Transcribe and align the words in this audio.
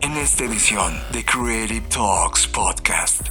En 0.00 0.16
esta 0.16 0.44
edición 0.44 1.00
de 1.12 1.24
Creative 1.24 1.86
Talks 1.88 2.46
Podcast, 2.48 3.28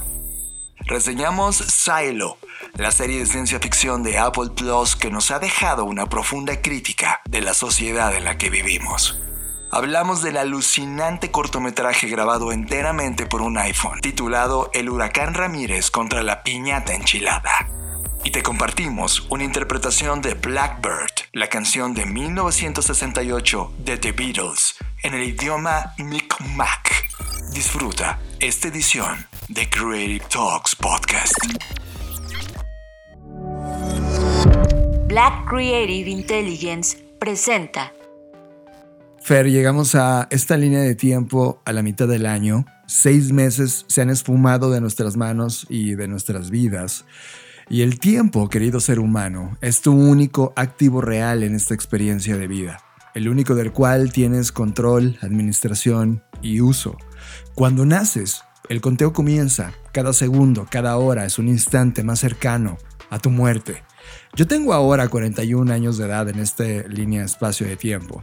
reseñamos 0.86 1.56
Silo, 1.56 2.38
la 2.74 2.90
serie 2.90 3.20
de 3.20 3.26
ciencia 3.26 3.60
ficción 3.60 4.02
de 4.02 4.18
Apple 4.18 4.50
Plus 4.56 4.96
que 4.96 5.10
nos 5.10 5.30
ha 5.30 5.38
dejado 5.38 5.84
una 5.84 6.06
profunda 6.06 6.60
crítica 6.60 7.20
de 7.24 7.40
la 7.40 7.54
sociedad 7.54 8.14
en 8.14 8.24
la 8.24 8.38
que 8.38 8.50
vivimos. 8.50 9.20
Hablamos 9.70 10.22
del 10.22 10.36
alucinante 10.36 11.30
cortometraje 11.30 12.08
grabado 12.08 12.52
enteramente 12.52 13.26
por 13.26 13.42
un 13.42 13.58
iPhone, 13.58 14.00
titulado 14.00 14.70
El 14.72 14.88
huracán 14.88 15.34
Ramírez 15.34 15.90
contra 15.90 16.22
la 16.22 16.42
piñata 16.42 16.94
enchilada. 16.94 17.68
Y 18.26 18.30
te 18.30 18.42
compartimos 18.42 19.26
una 19.28 19.44
interpretación 19.44 20.22
de 20.22 20.32
Blackbird, 20.32 21.28
la 21.34 21.48
canción 21.48 21.92
de 21.92 22.06
1968 22.06 23.74
de 23.84 23.98
The 23.98 24.12
Beatles, 24.12 24.76
en 25.02 25.12
el 25.12 25.24
idioma 25.24 25.92
Mi'kmaq. 25.98 27.04
Disfruta 27.52 28.18
esta 28.40 28.68
edición 28.68 29.26
de 29.48 29.68
Creative 29.68 30.24
Talks 30.30 30.74
Podcast. 30.74 31.34
Black 35.06 35.46
Creative 35.46 36.08
Intelligence 36.08 36.96
presenta. 37.18 37.92
Fer, 39.20 39.50
llegamos 39.50 39.94
a 39.94 40.28
esta 40.30 40.56
línea 40.56 40.80
de 40.80 40.94
tiempo 40.94 41.60
a 41.66 41.74
la 41.74 41.82
mitad 41.82 42.08
del 42.08 42.24
año. 42.24 42.64
Seis 42.86 43.32
meses 43.32 43.84
se 43.86 44.00
han 44.00 44.08
esfumado 44.08 44.70
de 44.70 44.80
nuestras 44.80 45.14
manos 45.18 45.66
y 45.68 45.94
de 45.94 46.08
nuestras 46.08 46.48
vidas. 46.48 47.04
Y 47.68 47.82
el 47.82 47.98
tiempo, 47.98 48.48
querido 48.48 48.78
ser 48.80 48.98
humano, 48.98 49.56
es 49.60 49.80
tu 49.80 49.92
único 49.92 50.52
activo 50.56 51.00
real 51.00 51.42
en 51.42 51.54
esta 51.54 51.74
experiencia 51.74 52.36
de 52.36 52.46
vida, 52.46 52.78
el 53.14 53.28
único 53.28 53.54
del 53.54 53.72
cual 53.72 54.12
tienes 54.12 54.52
control, 54.52 55.16
administración 55.22 56.22
y 56.42 56.60
uso. 56.60 56.98
Cuando 57.54 57.86
naces, 57.86 58.42
el 58.68 58.80
conteo 58.80 59.12
comienza, 59.12 59.72
cada 59.92 60.12
segundo, 60.12 60.66
cada 60.70 60.96
hora 60.98 61.24
es 61.24 61.38
un 61.38 61.48
instante 61.48 62.02
más 62.02 62.20
cercano 62.20 62.76
a 63.10 63.18
tu 63.18 63.30
muerte. 63.30 63.82
Yo 64.34 64.46
tengo 64.46 64.74
ahora 64.74 65.08
41 65.08 65.72
años 65.72 65.96
de 65.96 66.06
edad 66.06 66.28
en 66.28 66.40
esta 66.40 66.64
línea 66.64 67.24
espacio 67.24 67.66
de 67.66 67.76
tiempo. 67.76 68.22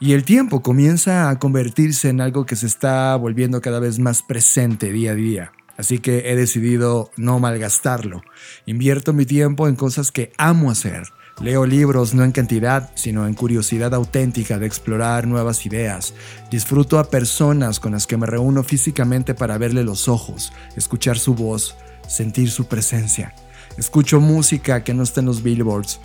Y 0.00 0.12
el 0.12 0.24
tiempo 0.24 0.62
comienza 0.62 1.28
a 1.28 1.38
convertirse 1.38 2.08
en 2.08 2.20
algo 2.20 2.46
que 2.46 2.54
se 2.54 2.66
está 2.66 3.16
volviendo 3.16 3.60
cada 3.60 3.80
vez 3.80 3.98
más 3.98 4.22
presente 4.22 4.92
día 4.92 5.12
a 5.12 5.14
día. 5.14 5.52
Así 5.78 6.00
que 6.00 6.30
he 6.30 6.36
decidido 6.36 7.12
no 7.16 7.38
malgastarlo. 7.38 8.22
Invierto 8.66 9.12
mi 9.12 9.24
tiempo 9.24 9.68
en 9.68 9.76
cosas 9.76 10.10
que 10.10 10.32
amo 10.36 10.72
hacer. 10.72 11.04
Leo 11.40 11.66
libros 11.66 12.14
no 12.14 12.24
en 12.24 12.32
cantidad, 12.32 12.90
sino 12.96 13.28
en 13.28 13.34
curiosidad 13.34 13.94
auténtica 13.94 14.58
de 14.58 14.66
explorar 14.66 15.28
nuevas 15.28 15.64
ideas. 15.66 16.14
Disfruto 16.50 16.98
a 16.98 17.10
personas 17.10 17.78
con 17.78 17.92
las 17.92 18.08
que 18.08 18.16
me 18.16 18.26
reúno 18.26 18.64
físicamente 18.64 19.34
para 19.34 19.56
verle 19.56 19.84
los 19.84 20.08
ojos, 20.08 20.52
escuchar 20.76 21.16
su 21.16 21.36
voz, 21.36 21.76
sentir 22.08 22.50
su 22.50 22.66
presencia. 22.66 23.32
Escucho 23.76 24.20
música 24.20 24.82
que 24.82 24.94
no 24.94 25.04
está 25.04 25.20
en 25.20 25.26
los 25.26 25.44
billboards. 25.44 26.00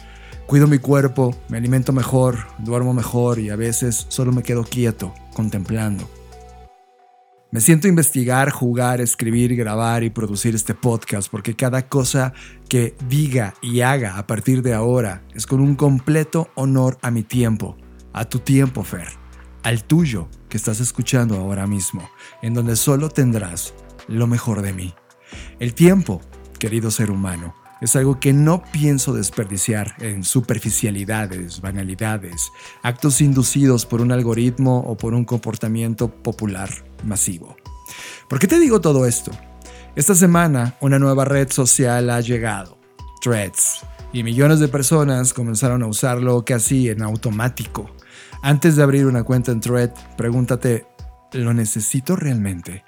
Cuido 0.46 0.68
mi 0.68 0.78
cuerpo, 0.78 1.36
me 1.48 1.58
alimento 1.58 1.94
mejor, 1.94 2.46
duermo 2.60 2.94
mejor 2.94 3.40
y 3.40 3.50
a 3.50 3.56
veces 3.56 4.06
solo 4.10 4.32
me 4.32 4.44
quedo 4.44 4.64
quieto, 4.64 5.16
contemplando. 5.34 6.08
Me 7.54 7.62
siento 7.62 7.86
a 7.86 7.90
investigar, 7.90 8.50
jugar, 8.50 9.00
escribir, 9.00 9.56
grabar 9.56 10.04
y 10.04 10.10
producir 10.10 10.56
este 10.56 10.74
podcast 10.74 11.30
porque 11.30 11.56
cada 11.56 11.88
cosa 11.88 12.34
que 12.68 12.96
diga 13.08 13.54
y 13.62 13.82
haga 13.82 14.18
a 14.18 14.26
partir 14.26 14.64
de 14.64 14.74
ahora 14.74 15.22
es 15.36 15.46
con 15.46 15.60
un 15.62 15.76
completo 15.76 16.50
honor 16.56 16.98
a 17.04 17.12
mi 17.12 17.22
tiempo, 17.22 17.78
a 18.12 18.26
tu 18.26 18.40
tiempo, 18.40 18.84
Fer, 18.84 19.08
al 19.62 19.84
tuyo 19.84 20.30
que 20.50 20.58
estás 20.58 20.80
escuchando 20.80 21.38
ahora 21.38 21.68
mismo, 21.68 22.10
en 22.42 22.56
donde 22.56 22.76
solo 22.76 23.10
tendrás 23.10 23.76
lo 24.08 24.26
mejor 24.26 24.64
de 24.64 24.74
mí. 24.74 24.96
El 25.60 25.76
tiempo, 25.76 26.22
querido 26.58 26.90
ser 26.90 27.12
humano, 27.12 27.54
es 27.82 27.96
algo 27.96 28.20
que 28.20 28.34
no 28.34 28.64
pienso 28.64 29.14
desperdiciar 29.14 29.94
en 30.00 30.24
superficialidades, 30.24 31.62
banalidades, 31.62 32.50
actos 32.82 33.22
inducidos 33.22 33.86
por 33.86 34.02
un 34.02 34.12
algoritmo 34.12 34.80
o 34.80 34.98
por 34.98 35.14
un 35.14 35.24
comportamiento 35.24 36.10
popular 36.10 36.93
masivo. 37.04 37.56
¿Por 38.28 38.40
qué 38.40 38.48
te 38.48 38.60
digo 38.60 38.82
todo 38.82 39.06
esto? 39.06 39.32
Esta 39.96 40.16
semana 40.16 40.76
una 40.82 41.00
nueva 41.00 41.26
red 41.26 41.52
social 41.52 42.10
ha 42.10 42.20
llegado, 42.22 42.80
Threads, 43.22 43.82
y 44.12 44.24
millones 44.24 44.60
de 44.60 44.68
personas 44.68 45.34
comenzaron 45.34 45.84
a 45.84 45.88
usarlo 45.88 46.44
casi 46.46 46.90
en 46.90 47.02
automático. 47.02 47.90
Antes 48.42 48.76
de 48.76 48.84
abrir 48.84 49.06
una 49.06 49.24
cuenta 49.24 49.52
en 49.52 49.62
Thread, 49.62 49.92
pregúntate, 50.18 50.86
¿lo 51.32 51.54
necesito 51.54 52.16
realmente? 52.16 52.84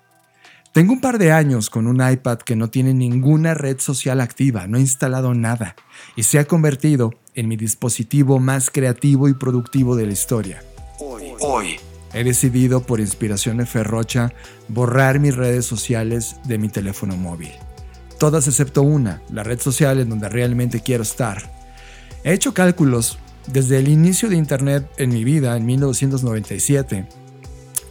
Tengo 0.76 0.92
un 0.92 1.00
par 1.00 1.18
de 1.18 1.32
años 1.32 1.70
con 1.70 1.88
un 1.88 2.06
iPad 2.06 2.40
que 2.40 2.58
no 2.58 2.70
tiene 2.70 2.94
ninguna 2.94 3.54
red 3.54 3.80
social 3.80 4.20
activa, 4.20 4.68
no 4.68 4.78
he 4.78 4.82
instalado 4.82 5.34
nada, 5.34 5.76
y 6.18 6.24
se 6.24 6.38
ha 6.38 6.46
convertido 6.46 7.14
en 7.34 7.48
mi 7.48 7.56
dispositivo 7.56 8.40
más 8.40 8.70
creativo 8.70 9.30
y 9.30 9.34
productivo 9.34 9.96
de 9.96 10.06
la 10.06 10.12
historia. 10.12 10.62
Hoy, 11.00 11.78
he 12.16 12.24
decidido, 12.24 12.82
por 12.82 13.02
inspiración 13.02 13.58
de 13.58 13.66
Ferrocha, 13.66 14.34
borrar 14.70 15.20
mis 15.20 15.36
redes 15.36 15.66
sociales 15.66 16.38
de 16.46 16.58
mi 16.58 16.70
teléfono 16.70 17.18
móvil. 17.18 17.52
Todas 18.18 18.48
excepto 18.48 18.84
una, 18.84 19.22
la 19.30 19.44
red 19.44 19.60
social 19.60 20.00
en 20.00 20.10
donde 20.10 20.30
realmente 20.30 20.80
quiero 20.80 21.04
estar. 21.04 21.52
He 22.24 22.32
hecho 22.32 22.54
cálculos 22.54 23.20
desde 23.48 23.80
el 23.80 23.90
inicio 23.90 24.30
de 24.30 24.38
Internet 24.38 24.90
en 24.98 25.10
mi 25.10 25.26
vida, 25.26 25.58
en 25.58 25.66
1997. 25.66 27.06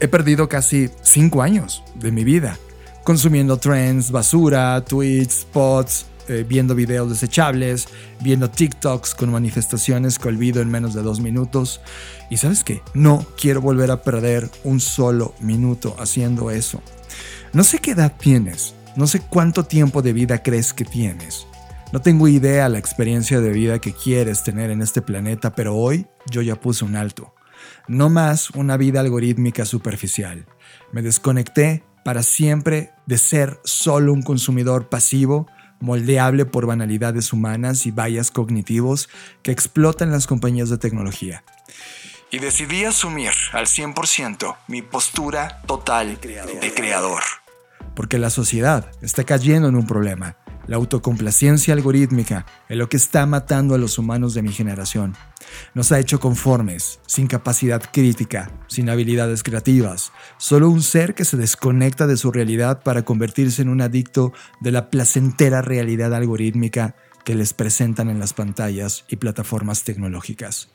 He 0.01 0.09
perdido 0.09 0.49
casi 0.49 0.89
5 1.03 1.43
años 1.43 1.85
de 1.95 2.11
mi 2.11 2.25
vida, 2.25 2.59
consumiendo 3.05 3.59
trends, 3.59 4.11
basura, 4.11 4.83
tweets, 4.87 5.43
spots, 5.43 6.07
eh, 6.29 6.45
viendo 6.49 6.75
videos 6.75 7.11
desechables, 7.11 7.89
viendo 8.21 8.51
TikToks 8.51 9.15
con 9.15 9.31
manifestaciones 9.31 10.19
que 10.19 10.29
olvido 10.29 10.63
en 10.63 10.71
menos 10.71 10.95
de 10.95 11.03
dos 11.03 11.21
minutos. 11.21 11.81
Y 12.31 12.39
sabes 12.39 12.65
qué, 12.65 12.83
no 12.95 13.27
quiero 13.41 13.61
volver 13.61 13.91
a 13.91 14.03
perder 14.03 14.51
un 14.65 14.81
solo 14.81 15.35
minuto 15.41 15.97
haciendo 15.99 16.51
eso. 16.51 16.83
No 17.53 17.65
sé 17.65 17.79
qué 17.79 17.93
edad 17.93 18.15
tienes, 18.19 18.75
no 18.97 19.07
sé 19.07 19.21
cuánto 19.21 19.65
tiempo 19.65 20.03
de 20.03 20.13
vida 20.13 20.43
crees 20.43 20.73
que 20.73 20.85
tienes. 20.85 21.47
No 21.93 22.01
tengo 22.01 22.27
idea 22.27 22.69
la 22.69 22.79
experiencia 22.79 23.41
de 23.41 23.51
vida 23.51 23.79
que 23.79 23.93
quieres 23.93 24.43
tener 24.43 24.71
en 24.71 24.83
este 24.83 25.03
planeta, 25.03 25.55
pero 25.55 25.77
hoy 25.77 26.07
yo 26.29 26.43
ya 26.43 26.57
puse 26.57 26.85
un 26.85 26.97
alto. 26.97 27.35
No 27.87 28.11
más 28.11 28.51
una 28.51 28.77
vida 28.77 29.01
algorítmica 29.01 29.65
superficial. 29.65 30.47
Me 30.91 31.03
desconecté 31.03 31.85
para 32.05 32.23
siempre 32.23 32.91
de 33.07 33.19
ser 33.19 33.61
solo 33.65 34.13
un 34.13 34.23
consumidor 34.23 34.89
pasivo 34.89 35.47
moldeable 35.85 36.47
por 36.47 36.67
banalidades 36.67 37.33
humanas 37.33 37.87
y 37.87 37.91
vallas 37.91 38.31
cognitivos 38.31 39.09
que 39.43 39.53
explotan 39.53 40.11
las 40.11 40.27
compañías 40.27 40.71
de 40.71 40.79
tecnología. 40.79 41.45
Y 42.31 42.39
decidí 42.39 42.85
asumir 42.85 43.33
al 43.53 43.67
100% 43.67 44.57
mi 44.67 44.83
postura 44.83 45.63
total 45.67 46.19
de 46.21 46.75
creador. 46.75 47.23
Porque 47.95 48.19
la 48.19 48.31
sociedad 48.31 48.91
está 49.03 49.23
cayendo 49.23 49.69
en 49.69 49.77
un 49.77 49.87
problema 49.87 50.37
la 50.67 50.77
autocomplacencia 50.77 51.75
algorítmica 51.75 52.47
es 52.69 52.77
lo 52.77 52.89
que 52.89 52.97
está 52.97 53.27
matando 53.27 53.75
a 53.75 53.79
los 53.79 53.99
humanos 53.99 54.35
de 54.35 54.43
mi 54.43 54.53
generación. 54.53 55.15
Nos 55.75 55.93
ha 55.93 55.99
hecho 55.99 56.21
conformes, 56.21 57.01
sin 57.07 57.27
capacidad 57.27 57.83
crítica, 57.93 58.51
sin 58.67 58.89
habilidades 58.89 59.43
creativas, 59.43 60.13
solo 60.39 60.71
un 60.71 60.83
ser 60.83 61.15
que 61.15 61.25
se 61.25 61.37
desconecta 61.37 62.07
de 62.07 62.17
su 62.17 62.33
realidad 62.33 62.83
para 62.83 63.05
convertirse 63.05 63.63
en 63.63 63.69
un 63.69 63.81
adicto 63.81 64.33
de 64.61 64.73
la 64.73 64.91
placentera 64.91 65.63
realidad 65.63 66.15
algorítmica 66.15 66.97
que 67.25 67.35
les 67.35 67.53
presentan 67.53 68.11
en 68.11 68.19
las 68.19 68.33
pantallas 68.35 69.05
y 69.09 69.17
plataformas 69.17 69.85
tecnológicas. 69.85 70.69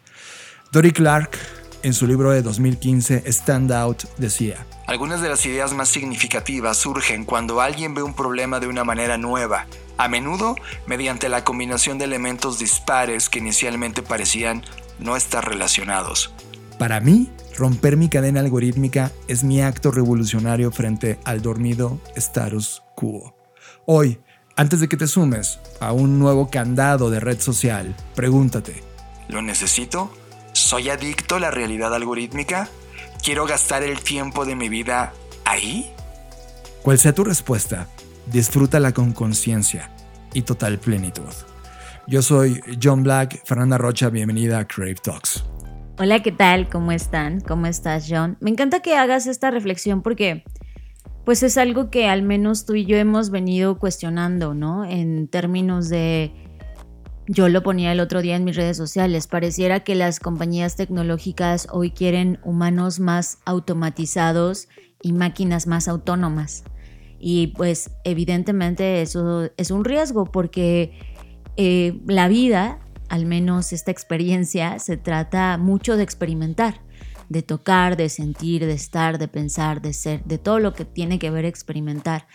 Dory 0.71 0.91
Clark 0.91 1.37
en 1.83 1.93
su 1.93 2.07
libro 2.07 2.31
de 2.31 2.41
2015, 2.41 3.23
Stand 3.25 3.71
Out, 3.71 4.03
decía, 4.17 4.65
Algunas 4.87 5.21
de 5.21 5.29
las 5.29 5.45
ideas 5.45 5.73
más 5.73 5.89
significativas 5.89 6.77
surgen 6.77 7.25
cuando 7.25 7.61
alguien 7.61 7.93
ve 7.93 8.03
un 8.03 8.13
problema 8.13 8.59
de 8.59 8.67
una 8.67 8.83
manera 8.83 9.17
nueva, 9.17 9.67
a 9.97 10.07
menudo 10.07 10.55
mediante 10.87 11.29
la 11.29 11.43
combinación 11.43 11.97
de 11.97 12.05
elementos 12.05 12.59
dispares 12.59 13.29
que 13.29 13.39
inicialmente 13.39 14.01
parecían 14.01 14.63
no 14.99 15.15
estar 15.15 15.47
relacionados. 15.47 16.33
Para 16.77 16.99
mí, 16.99 17.29
romper 17.57 17.97
mi 17.97 18.09
cadena 18.09 18.39
algorítmica 18.39 19.11
es 19.27 19.43
mi 19.43 19.61
acto 19.61 19.91
revolucionario 19.91 20.71
frente 20.71 21.19
al 21.25 21.41
dormido 21.41 21.99
status 22.15 22.83
quo. 22.95 23.35
Hoy, 23.85 24.19
antes 24.55 24.79
de 24.79 24.87
que 24.87 24.97
te 24.97 25.07
sumes 25.07 25.59
a 25.79 25.91
un 25.93 26.19
nuevo 26.19 26.49
candado 26.49 27.09
de 27.09 27.19
red 27.19 27.39
social, 27.39 27.95
pregúntate, 28.15 28.83
¿lo 29.27 29.41
necesito? 29.41 30.11
¿Soy 30.69 30.87
adicto 30.89 31.37
a 31.37 31.39
la 31.39 31.49
realidad 31.49 31.95
algorítmica? 31.95 32.69
¿Quiero 33.23 33.47
gastar 33.47 33.81
el 33.81 34.01
tiempo 34.01 34.45
de 34.45 34.55
mi 34.55 34.69
vida 34.69 35.13
ahí? 35.43 35.89
Cual 36.83 36.99
sea 36.99 37.11
tu 37.11 37.23
respuesta, 37.23 37.87
disfrútala 38.27 38.91
con 38.91 39.11
conciencia 39.11 39.89
y 40.31 40.43
total 40.43 40.77
plenitud. 40.77 41.33
Yo 42.05 42.21
soy 42.21 42.61
John 42.79 43.01
Black, 43.01 43.41
Fernanda 43.45 43.79
Rocha, 43.79 44.11
bienvenida 44.11 44.59
a 44.59 44.67
Crave 44.67 44.97
Talks. 45.01 45.43
Hola, 45.97 46.21
¿qué 46.21 46.31
tal? 46.31 46.69
¿Cómo 46.69 46.91
están? 46.91 47.41
¿Cómo 47.41 47.65
estás, 47.65 48.05
John? 48.07 48.37
Me 48.39 48.51
encanta 48.51 48.83
que 48.83 48.95
hagas 48.95 49.25
esta 49.25 49.49
reflexión 49.49 50.03
porque 50.03 50.43
pues 51.25 51.41
es 51.41 51.57
algo 51.57 51.89
que 51.89 52.07
al 52.07 52.21
menos 52.21 52.67
tú 52.67 52.75
y 52.75 52.85
yo 52.85 52.95
hemos 52.95 53.31
venido 53.31 53.79
cuestionando, 53.79 54.53
¿no? 54.53 54.85
En 54.85 55.29
términos 55.29 55.89
de 55.89 56.31
yo 57.31 57.47
lo 57.47 57.61
ponía 57.61 57.91
el 57.91 57.99
otro 57.99 58.23
día 58.23 58.35
en 58.35 58.43
mis 58.43 58.55
redes 58.55 58.75
sociales. 58.75 59.27
Pareciera 59.27 59.81
que 59.81 59.93
las 59.93 60.19
compañías 60.19 60.75
tecnológicas 60.75 61.67
hoy 61.71 61.91
quieren 61.91 62.39
humanos 62.43 62.99
más 62.99 63.37
automatizados 63.45 64.67
y 65.03 65.13
máquinas 65.13 65.67
más 65.67 65.87
autónomas. 65.87 66.63
Y 67.19 67.47
pues 67.55 67.91
evidentemente 68.03 69.03
eso 69.03 69.51
es 69.57 69.69
un 69.69 69.85
riesgo 69.85 70.25
porque 70.25 70.97
eh, 71.55 72.01
la 72.07 72.27
vida, 72.29 72.79
al 73.09 73.27
menos 73.27 73.73
esta 73.73 73.91
experiencia, 73.91 74.79
se 74.79 74.97
trata 74.97 75.59
mucho 75.59 75.97
de 75.97 76.03
experimentar, 76.03 76.81
de 77.29 77.43
tocar, 77.43 77.95
de 77.95 78.09
sentir, 78.09 78.65
de 78.65 78.73
estar, 78.73 79.19
de 79.19 79.27
pensar, 79.27 79.83
de 79.83 79.93
ser, 79.93 80.23
de 80.23 80.39
todo 80.39 80.57
lo 80.57 80.73
que 80.73 80.83
tiene 80.83 81.19
que 81.19 81.29
ver 81.29 81.45
experimentar 81.45 82.25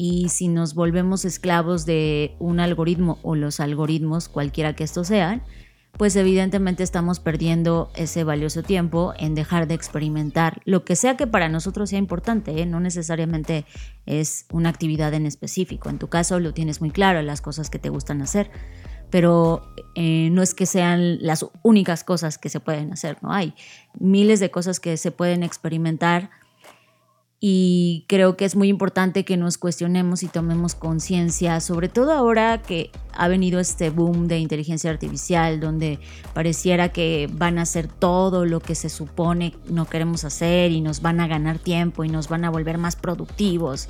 y 0.00 0.28
si 0.28 0.46
nos 0.46 0.74
volvemos 0.74 1.24
esclavos 1.24 1.84
de 1.84 2.36
un 2.38 2.60
algoritmo 2.60 3.18
o 3.22 3.34
los 3.34 3.58
algoritmos, 3.58 4.28
cualquiera 4.28 4.76
que 4.76 4.84
estos 4.84 5.08
sean, 5.08 5.42
pues 5.96 6.14
evidentemente 6.14 6.84
estamos 6.84 7.18
perdiendo 7.18 7.90
ese 7.96 8.22
valioso 8.22 8.62
tiempo 8.62 9.12
en 9.18 9.34
dejar 9.34 9.66
de 9.66 9.74
experimentar 9.74 10.62
lo 10.64 10.84
que 10.84 10.94
sea 10.94 11.16
que 11.16 11.26
para 11.26 11.48
nosotros 11.48 11.90
sea 11.90 11.98
importante, 11.98 12.62
¿eh? 12.62 12.64
no 12.64 12.78
necesariamente 12.78 13.66
es 14.06 14.46
una 14.52 14.68
actividad 14.68 15.12
en 15.14 15.26
específico. 15.26 15.90
En 15.90 15.98
tu 15.98 16.06
caso 16.06 16.38
lo 16.38 16.54
tienes 16.54 16.80
muy 16.80 16.92
claro, 16.92 17.20
las 17.22 17.40
cosas 17.40 17.68
que 17.68 17.80
te 17.80 17.88
gustan 17.88 18.22
hacer, 18.22 18.52
pero 19.10 19.74
eh, 19.96 20.28
no 20.30 20.42
es 20.42 20.54
que 20.54 20.66
sean 20.66 21.18
las 21.20 21.44
únicas 21.64 22.04
cosas 22.04 22.38
que 22.38 22.50
se 22.50 22.60
pueden 22.60 22.92
hacer, 22.92 23.16
¿no? 23.20 23.32
Hay 23.32 23.52
miles 23.98 24.38
de 24.38 24.52
cosas 24.52 24.78
que 24.78 24.96
se 24.96 25.10
pueden 25.10 25.42
experimentar 25.42 26.30
y 27.40 28.04
creo 28.08 28.36
que 28.36 28.44
es 28.44 28.56
muy 28.56 28.68
importante 28.68 29.24
que 29.24 29.36
nos 29.36 29.58
cuestionemos 29.58 30.24
y 30.24 30.26
tomemos 30.26 30.74
conciencia, 30.74 31.60
sobre 31.60 31.88
todo 31.88 32.12
ahora 32.12 32.62
que 32.62 32.90
ha 33.12 33.28
venido 33.28 33.60
este 33.60 33.90
boom 33.90 34.26
de 34.26 34.38
inteligencia 34.38 34.90
artificial, 34.90 35.60
donde 35.60 36.00
pareciera 36.34 36.88
que 36.88 37.28
van 37.32 37.58
a 37.58 37.62
hacer 37.62 37.86
todo 37.86 38.44
lo 38.44 38.58
que 38.58 38.74
se 38.74 38.88
supone 38.88 39.54
no 39.68 39.86
queremos 39.86 40.24
hacer 40.24 40.72
y 40.72 40.80
nos 40.80 41.00
van 41.00 41.20
a 41.20 41.28
ganar 41.28 41.60
tiempo 41.60 42.02
y 42.02 42.08
nos 42.08 42.28
van 42.28 42.44
a 42.44 42.50
volver 42.50 42.76
más 42.76 42.96
productivos. 42.96 43.88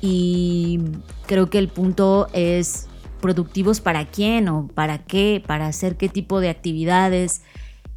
Y 0.00 0.78
creo 1.26 1.50
que 1.50 1.58
el 1.58 1.66
punto 1.66 2.28
es 2.32 2.86
productivos 3.20 3.80
para 3.80 4.06
quién 4.06 4.48
o 4.48 4.68
para 4.68 5.04
qué, 5.04 5.42
para 5.44 5.66
hacer 5.66 5.96
qué 5.96 6.08
tipo 6.08 6.38
de 6.38 6.48
actividades 6.48 7.42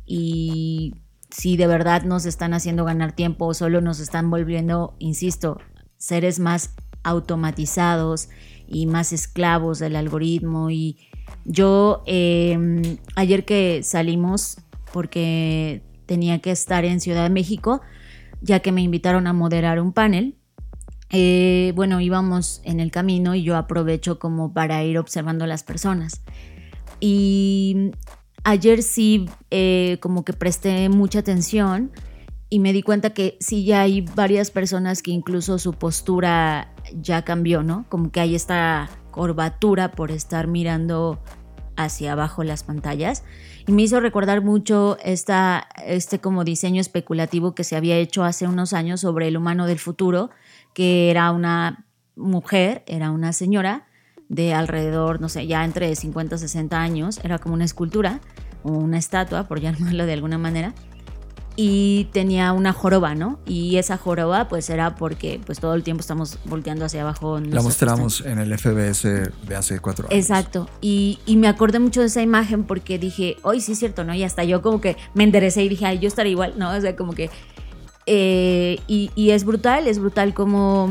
y 0.08 0.96
si 1.32 1.58
de 1.58 1.68
verdad 1.68 2.04
nos 2.04 2.26
están 2.26 2.54
haciendo 2.54 2.86
ganar 2.86 3.14
tiempo 3.14 3.48
o 3.48 3.54
solo 3.54 3.82
nos 3.82 4.00
están 4.00 4.30
volviendo, 4.30 4.96
insisto, 5.00 5.58
seres 5.98 6.40
más 6.40 6.76
automatizados 7.04 8.30
y 8.68 8.86
más 8.86 9.14
esclavos 9.14 9.80
del 9.80 9.96
algoritmo. 9.96 10.70
Y 10.70 10.98
yo 11.46 12.04
em, 12.06 12.98
ayer 13.16 13.46
que 13.46 13.82
salimos, 13.84 14.58
porque 14.94 15.82
tenía 16.06 16.40
que 16.40 16.52
estar 16.52 16.86
en 16.86 17.00
Ciudad 17.00 17.24
de 17.24 17.30
México, 17.30 17.82
ya 18.42 18.60
que 18.60 18.72
me 18.72 18.82
invitaron 18.82 19.28
a 19.28 19.34
moderar 19.34 19.80
un 19.80 19.94
panel, 19.94 20.36
eh, 21.12 21.74
bueno, 21.76 22.00
íbamos 22.00 22.62
en 22.64 22.80
el 22.80 22.92
camino 22.92 23.36
y 23.36 23.44
yo 23.44 23.58
aprovecho 23.58 24.20
como 24.20 24.54
para 24.54 24.84
ir 24.84 24.98
observando 24.98 25.44
a 25.44 25.48
las 25.48 25.64
personas. 25.64 26.22
Y 27.00 27.92
Ayer 28.44 28.82
sí 28.82 29.30
eh, 29.52 29.98
como 30.02 30.26
que 30.26 30.34
presté 30.34 30.90
mucha 30.90 31.20
atención 31.20 31.92
y 32.50 32.60
me 32.60 32.74
di 32.74 32.82
cuenta 32.82 33.12
que 33.12 33.38
sí 33.40 33.64
ya 33.66 33.82
hay 33.82 34.02
varias 34.02 34.52
personas 34.52 35.04
que 35.04 35.12
incluso 35.12 35.60
su 35.60 35.74
postura 35.74 36.74
ya 36.94 37.24
cambió, 37.24 37.64
¿no? 37.64 37.86
Como 37.88 38.12
que 38.12 38.20
hay 38.20 38.36
esta 38.36 38.90
curvatura 39.12 39.92
por 39.92 40.12
estar 40.12 40.48
mirando 40.48 41.22
hacia 41.78 42.14
abajo 42.14 42.44
las 42.44 42.64
pantallas 42.64 43.24
y 43.68 43.72
me 43.72 43.84
hizo 43.84 44.00
recordar 44.00 44.44
mucho 44.44 44.98
esta, 45.04 45.68
este 45.86 46.20
como 46.20 46.44
diseño 46.44 46.82
especulativo 46.82 47.54
que 47.54 47.64
se 47.64 47.76
había 47.76 47.98
hecho 47.98 48.24
hace 48.24 48.48
unos 48.48 48.74
años 48.74 49.02
sobre 49.02 49.28
el 49.28 49.38
humano 49.38 49.68
del 49.68 49.80
futuro, 49.80 50.32
que 50.74 51.10
era 51.12 51.32
una 51.32 51.86
mujer, 52.16 52.84
era 52.88 53.12
una 53.12 53.34
señora 53.34 53.88
de 54.32 54.54
alrededor, 54.54 55.20
no 55.20 55.28
sé, 55.28 55.46
ya 55.46 55.66
entre 55.66 55.94
50 55.94 56.36
y 56.36 56.40
60 56.40 56.82
años, 56.82 57.20
era 57.22 57.38
como 57.38 57.54
una 57.54 57.66
escultura 57.66 58.22
o 58.64 58.72
una 58.72 58.98
estatua, 58.98 59.44
por 59.44 59.60
llamarlo 59.60 60.06
de 60.06 60.14
alguna 60.14 60.38
manera, 60.38 60.74
y 61.58 62.06
tenía 62.14 62.54
una 62.54 62.72
joroba, 62.72 63.14
¿no? 63.14 63.40
Y 63.46 63.76
esa 63.76 63.98
joroba 63.98 64.48
pues 64.48 64.70
era 64.70 64.96
porque 64.96 65.42
pues 65.46 65.60
todo 65.60 65.74
el 65.74 65.84
tiempo 65.84 66.00
estamos 66.00 66.40
volteando 66.46 66.86
hacia 66.86 67.02
abajo. 67.02 67.42
La 67.42 67.62
mostramos 67.62 68.22
en 68.22 68.40
el 68.40 68.58
FBS 68.58 69.04
de 69.04 69.56
hace 69.58 69.80
cuatro 69.80 70.08
años. 70.08 70.18
Exacto. 70.18 70.70
Y, 70.80 71.20
y, 71.26 71.36
me 71.36 71.50
acordé 71.50 71.80
mucho 71.80 72.00
de 72.00 72.08
esa 72.08 72.22
imagen 72.22 72.64
porque 72.64 72.98
dije, 72.98 73.36
hoy 73.42 73.60
sí 73.60 73.74
es 73.74 73.80
cierto, 73.80 74.06
¿no? 74.06 74.14
Y 74.14 74.24
hasta 74.24 74.46
yo 74.46 74.62
como 74.62 74.80
que 74.80 74.96
me 75.14 75.26
enderecé 75.26 75.62
y 75.64 75.68
dije, 75.68 75.86
ay, 75.86 76.00
yo 76.00 76.08
estaré 76.08 76.30
igual, 76.30 76.54
¿no? 76.56 76.72
O 76.72 76.80
sea, 76.80 76.96
como 76.96 77.12
que... 77.12 77.30
Eh, 78.08 78.80
y, 78.88 79.12
y, 79.14 79.30
es 79.32 79.44
brutal, 79.44 79.88
es 79.88 80.00
brutal 80.00 80.34
como 80.34 80.90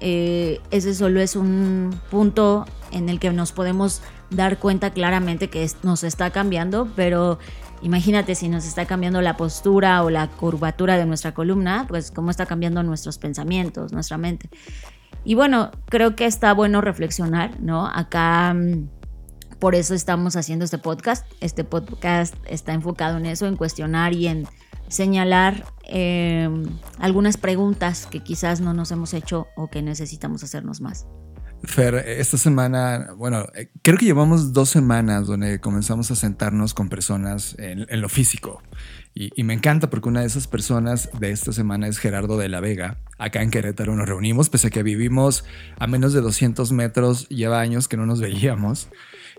eh, 0.00 0.60
ese 0.70 0.94
solo 0.94 1.20
es 1.20 1.36
un 1.36 1.98
punto 2.10 2.66
en 2.92 3.08
el 3.08 3.18
que 3.18 3.32
nos 3.32 3.52
podemos 3.52 4.02
dar 4.30 4.58
cuenta 4.58 4.90
claramente 4.90 5.48
que 5.48 5.68
nos 5.82 6.04
está 6.04 6.30
cambiando, 6.30 6.88
pero 6.96 7.38
imagínate 7.82 8.34
si 8.34 8.48
nos 8.48 8.66
está 8.66 8.86
cambiando 8.86 9.22
la 9.22 9.36
postura 9.36 10.02
o 10.02 10.10
la 10.10 10.28
curvatura 10.28 10.96
de 10.96 11.06
nuestra 11.06 11.32
columna, 11.34 11.86
pues 11.88 12.10
cómo 12.10 12.30
está 12.30 12.46
cambiando 12.46 12.82
nuestros 12.82 13.18
pensamientos, 13.18 13.92
nuestra 13.92 14.18
mente. 14.18 14.50
Y 15.24 15.34
bueno, 15.34 15.70
creo 15.86 16.14
que 16.14 16.24
está 16.24 16.54
bueno 16.54 16.80
reflexionar, 16.80 17.60
¿no? 17.60 17.86
Acá 17.86 18.54
mm, 18.54 18.88
por 19.58 19.74
eso 19.74 19.94
estamos 19.94 20.36
haciendo 20.36 20.64
este 20.64 20.78
podcast. 20.78 21.26
Este 21.40 21.64
podcast 21.64 22.34
está 22.46 22.72
enfocado 22.72 23.16
en 23.18 23.26
eso, 23.26 23.46
en 23.46 23.56
cuestionar 23.56 24.12
y 24.12 24.28
en 24.28 24.46
señalar 24.88 25.64
eh, 25.84 26.48
algunas 26.98 27.36
preguntas 27.36 28.06
que 28.06 28.20
quizás 28.20 28.60
no 28.60 28.74
nos 28.74 28.90
hemos 28.90 29.14
hecho 29.14 29.46
o 29.56 29.68
que 29.68 29.82
necesitamos 29.82 30.42
hacernos 30.42 30.80
más. 30.80 31.06
Fer, 31.64 31.94
esta 31.94 32.36
semana, 32.36 33.14
bueno, 33.16 33.46
eh, 33.54 33.70
creo 33.82 33.98
que 33.98 34.04
llevamos 34.04 34.52
dos 34.52 34.68
semanas 34.68 35.26
donde 35.26 35.58
comenzamos 35.58 36.10
a 36.10 36.14
sentarnos 36.14 36.74
con 36.74 36.88
personas 36.88 37.56
en, 37.58 37.86
lo 38.00 38.08
físico. 38.08 38.62
Y, 39.14 39.42
me 39.44 39.54
encanta 39.54 39.88
porque 39.88 40.10
una 40.10 40.20
de 40.20 40.26
esas 40.26 40.46
personas 40.46 41.08
de 41.18 41.30
esta 41.30 41.52
semana 41.52 41.88
es 41.88 41.98
Gerardo 41.98 42.36
de 42.36 42.50
la 42.50 42.60
Vega. 42.60 42.98
Acá 43.18 43.42
en 43.42 43.50
Querétaro 43.50 43.96
nos 43.96 44.06
reunimos, 44.06 44.50
pese 44.50 44.66
a 44.66 44.70
que 44.70 44.82
vivimos 44.82 45.44
a 45.78 45.86
menos 45.86 46.12
de 46.12 46.20
200 46.20 46.70
metros, 46.72 47.26
lleva 47.30 47.60
años 47.60 47.88
que 47.88 47.96
no 47.96 48.04
nos 48.04 48.20
veíamos. 48.20 48.88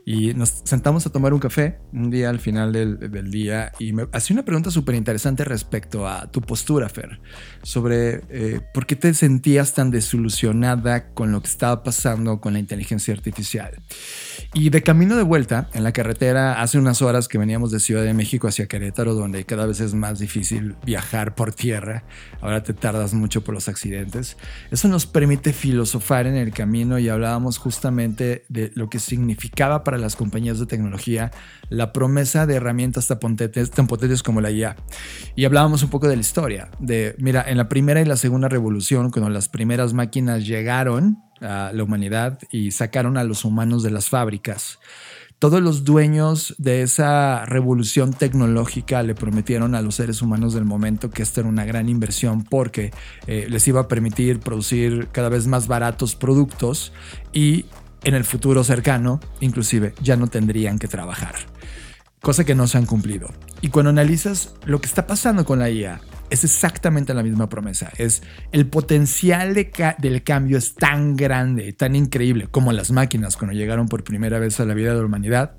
Y 0.09 0.33
nos 0.35 0.61
sentamos 0.63 1.05
a 1.05 1.09
tomar 1.09 1.33
un 1.33 1.39
café 1.41 1.79
un 1.91 2.09
día 2.09 2.29
al 2.29 2.39
final 2.39 2.71
del, 2.71 3.29
día 3.29 3.73
y 3.77 3.91
me 3.91 4.07
hacía 4.13 4.35
una 4.35 4.45
pregunta 4.45 4.71
súper 4.71 4.95
interesante 4.95 5.43
respecto 5.43 6.07
a 6.07 6.31
tu 6.31 6.39
postura, 6.39 6.87
Fer, 6.87 7.19
sobre 7.61 8.21
eh, 8.29 8.61
por 8.73 8.85
qué 8.85 8.95
te 8.95 9.13
sentías 9.13 9.73
tan 9.73 9.91
desilusionada 9.91 11.09
con 11.09 11.33
lo 11.33 11.41
que 11.41 11.49
estaba 11.49 11.83
pasando 11.83 12.39
con 12.39 12.53
la 12.53 12.59
inteligencia 12.59 13.13
artificial. 13.13 13.81
Y 14.53 14.69
de 14.69 14.81
camino 14.81 15.17
de 15.17 15.23
vuelta, 15.23 15.69
en 15.73 15.83
la 15.83 15.91
carretera, 15.91 16.61
hace 16.61 16.77
unas 16.77 17.01
horas 17.01 17.27
que 17.27 17.37
veníamos 17.37 17.71
de 17.71 17.81
Ciudad 17.81 18.03
de 18.03 18.13
México 18.13 18.47
hacia 18.47 18.67
Querétaro, 18.67 19.13
donde 19.13 19.43
cada 19.43 19.65
vez 19.65 19.81
es 19.81 19.93
más 19.93 20.19
difícil 20.19 20.77
viajar 20.85 21.35
por 21.35 21.51
tierra, 21.51 22.05
ahora 22.39 22.63
te 22.63 22.73
tardas 22.73 23.13
mucho 23.13 23.43
por 23.43 23.53
los 23.53 23.67
accidentes, 23.67 24.37
eso 24.71 24.87
nos 24.87 25.05
permite 25.05 25.51
filosofar 25.51 26.27
en 26.27 26.35
el 26.35 26.53
camino 26.53 26.97
y 26.97 27.09
hablábamos 27.09 27.57
justamente 27.57 28.45
de 28.47 28.71
lo 28.73 28.89
que 28.89 28.99
significaba 28.99 29.83
para 29.83 29.96
las 29.97 30.15
compañías 30.15 30.59
de 30.59 30.65
tecnología 30.65 31.31
la 31.69 31.93
promesa 31.93 32.45
de 32.45 32.55
herramientas 32.55 33.07
tan 33.07 33.19
potentes, 33.19 33.71
tan 33.71 33.87
potentes 33.87 34.23
como 34.23 34.41
la 34.41 34.51
IA. 34.51 34.75
Y 35.35 35.45
hablábamos 35.45 35.83
un 35.83 35.89
poco 35.89 36.07
de 36.07 36.15
la 36.15 36.21
historia, 36.21 36.69
de, 36.79 37.15
mira, 37.19 37.43
en 37.47 37.57
la 37.57 37.69
primera 37.69 38.01
y 38.01 38.05
la 38.05 38.17
segunda 38.17 38.47
revolución, 38.47 39.11
cuando 39.11 39.29
las 39.29 39.49
primeras 39.49 39.93
máquinas 39.93 40.45
llegaron 40.45 41.17
a 41.41 41.71
la 41.73 41.83
humanidad 41.83 42.39
y 42.51 42.71
sacaron 42.71 43.17
a 43.17 43.23
los 43.23 43.45
humanos 43.45 43.83
de 43.83 43.91
las 43.91 44.09
fábricas, 44.09 44.79
todos 45.39 45.61
los 45.61 45.83
dueños 45.83 46.55
de 46.57 46.81
esa 46.81 47.45
revolución 47.45 48.11
tecnológica 48.11 49.03
le 49.03 49.13
prometieron 49.13 49.75
a 49.75 49.83
los 49.83 49.95
seres 49.95 50.23
humanos 50.23 50.55
del 50.55 50.65
momento 50.65 51.11
que 51.11 51.21
esta 51.21 51.41
era 51.41 51.49
una 51.49 51.63
gran 51.63 51.89
inversión 51.89 52.43
porque 52.43 52.91
eh, 53.27 53.45
les 53.47 53.67
iba 53.67 53.81
a 53.81 53.87
permitir 53.87 54.39
producir 54.39 55.09
cada 55.11 55.29
vez 55.29 55.45
más 55.45 55.67
baratos 55.67 56.15
productos 56.15 56.91
y 57.33 57.65
en 58.07 58.15
el 58.15 58.23
futuro 58.23 58.63
cercano, 58.63 59.19
inclusive, 59.41 59.93
ya 60.01 60.15
no 60.15 60.27
tendrían 60.27 60.79
que 60.79 60.87
trabajar. 60.87 61.35
Cosa 62.21 62.45
que 62.45 62.55
no 62.55 62.65
se 62.65 62.77
han 62.77 62.85
cumplido. 62.85 63.27
Y 63.59 63.67
cuando 63.67 63.89
analizas 63.89 64.55
lo 64.65 64.79
que 64.79 64.87
está 64.87 65.05
pasando 65.05 65.43
con 65.43 65.59
la 65.59 65.69
IA, 65.69 65.99
es 66.29 66.45
exactamente 66.45 67.13
la 67.13 67.21
misma 67.21 67.49
promesa. 67.49 67.91
Es 67.97 68.23
el 68.53 68.67
potencial 68.67 69.53
del 69.53 70.23
cambio 70.23 70.57
es 70.57 70.75
tan 70.75 71.17
grande, 71.17 71.73
tan 71.73 71.97
increíble 71.97 72.47
como 72.49 72.71
las 72.71 72.91
máquinas 72.91 73.35
cuando 73.35 73.57
llegaron 73.57 73.89
por 73.89 74.05
primera 74.05 74.39
vez 74.39 74.57
a 74.61 74.65
la 74.65 74.73
vida 74.73 74.93
de 74.93 74.99
la 74.99 75.05
humanidad, 75.05 75.57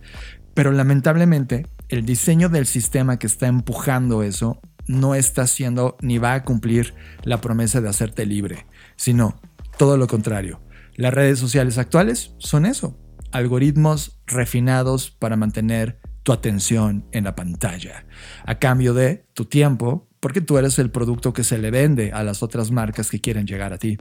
pero 0.55 0.73
lamentablemente 0.73 1.67
el 1.91 2.07
diseño 2.07 2.49
del 2.49 2.65
sistema 2.65 3.19
que 3.19 3.27
está 3.27 3.47
empujando 3.47 4.23
eso 4.23 4.59
no 4.87 5.15
está 5.15 5.43
haciendo 5.43 5.99
ni 6.01 6.17
va 6.17 6.33
a 6.33 6.45
cumplir 6.45 6.95
la 7.25 7.43
promesa 7.43 7.83
de 7.83 7.91
hacerte 7.91 8.25
libre, 8.25 8.65
sino 8.97 9.39
todo 9.77 9.99
lo 9.99 10.07
contrario. 10.07 10.61
Las 10.99 11.15
redes 11.15 11.39
sociales 11.39 11.79
actuales 11.79 12.35
son 12.39 12.67
eso, 12.67 12.99
algoritmos 13.31 14.21
refinados 14.27 15.13
para 15.13 15.37
mantener 15.37 16.01
tu 16.25 16.33
atención 16.33 17.07
en 17.13 17.23
la 17.23 17.37
pantalla, 17.37 18.05
a 18.45 18.59
cambio 18.59 18.95
de 18.95 19.25
tu 19.33 19.45
tiempo, 19.45 20.09
porque 20.19 20.41
tú 20.41 20.59
eres 20.59 20.77
el 20.81 20.91
producto 20.91 21.33
que 21.33 21.45
se 21.45 21.57
le 21.57 21.71
vende 21.71 22.11
a 22.11 22.25
las 22.25 22.43
otras 22.43 22.73
marcas 22.73 23.13
que 23.13 23.21
quieren 23.21 23.47
llegar 23.47 23.73
a 23.73 23.79
ti. 23.79 23.97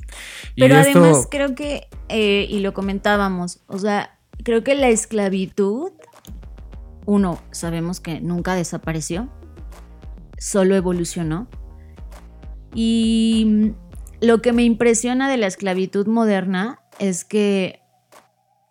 Pero 0.55 0.75
además 0.75 1.27
creo 1.29 1.53
que, 1.53 1.87
eh, 2.09 2.47
y 2.49 2.61
lo 2.61 2.73
comentábamos, 2.73 3.61
o 3.67 3.77
sea, 3.77 4.17
creo 4.43 4.63
que 4.63 4.73
la 4.73 4.89
esclavitud, 4.89 5.91
uno, 7.05 7.39
sabemos 7.51 7.99
que 7.99 8.21
nunca 8.21 8.55
desapareció, 8.55 9.29
solo 10.39 10.75
evolucionó. 10.75 11.47
Y 12.73 13.73
lo 14.19 14.41
que 14.41 14.51
me 14.51 14.63
impresiona 14.63 15.29
de 15.29 15.37
la 15.37 15.45
esclavitud 15.45 16.07
moderna 16.07 16.79
es 16.99 17.25
que 17.25 17.81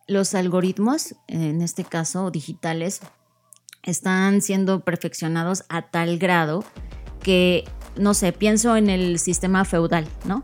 los 0.06 0.34
algoritmos, 0.34 1.16
en 1.26 1.62
este 1.62 1.84
caso 1.84 2.30
digitales, 2.30 3.00
están 3.82 4.42
siendo 4.42 4.80
perfeccionados 4.80 5.64
a 5.68 5.82
tal 5.82 6.18
grado 6.18 6.64
que, 7.20 7.64
no 7.96 8.14
sé, 8.14 8.32
pienso 8.32 8.76
en 8.76 8.90
el 8.90 9.18
sistema 9.18 9.64
feudal, 9.64 10.06
¿no? 10.24 10.42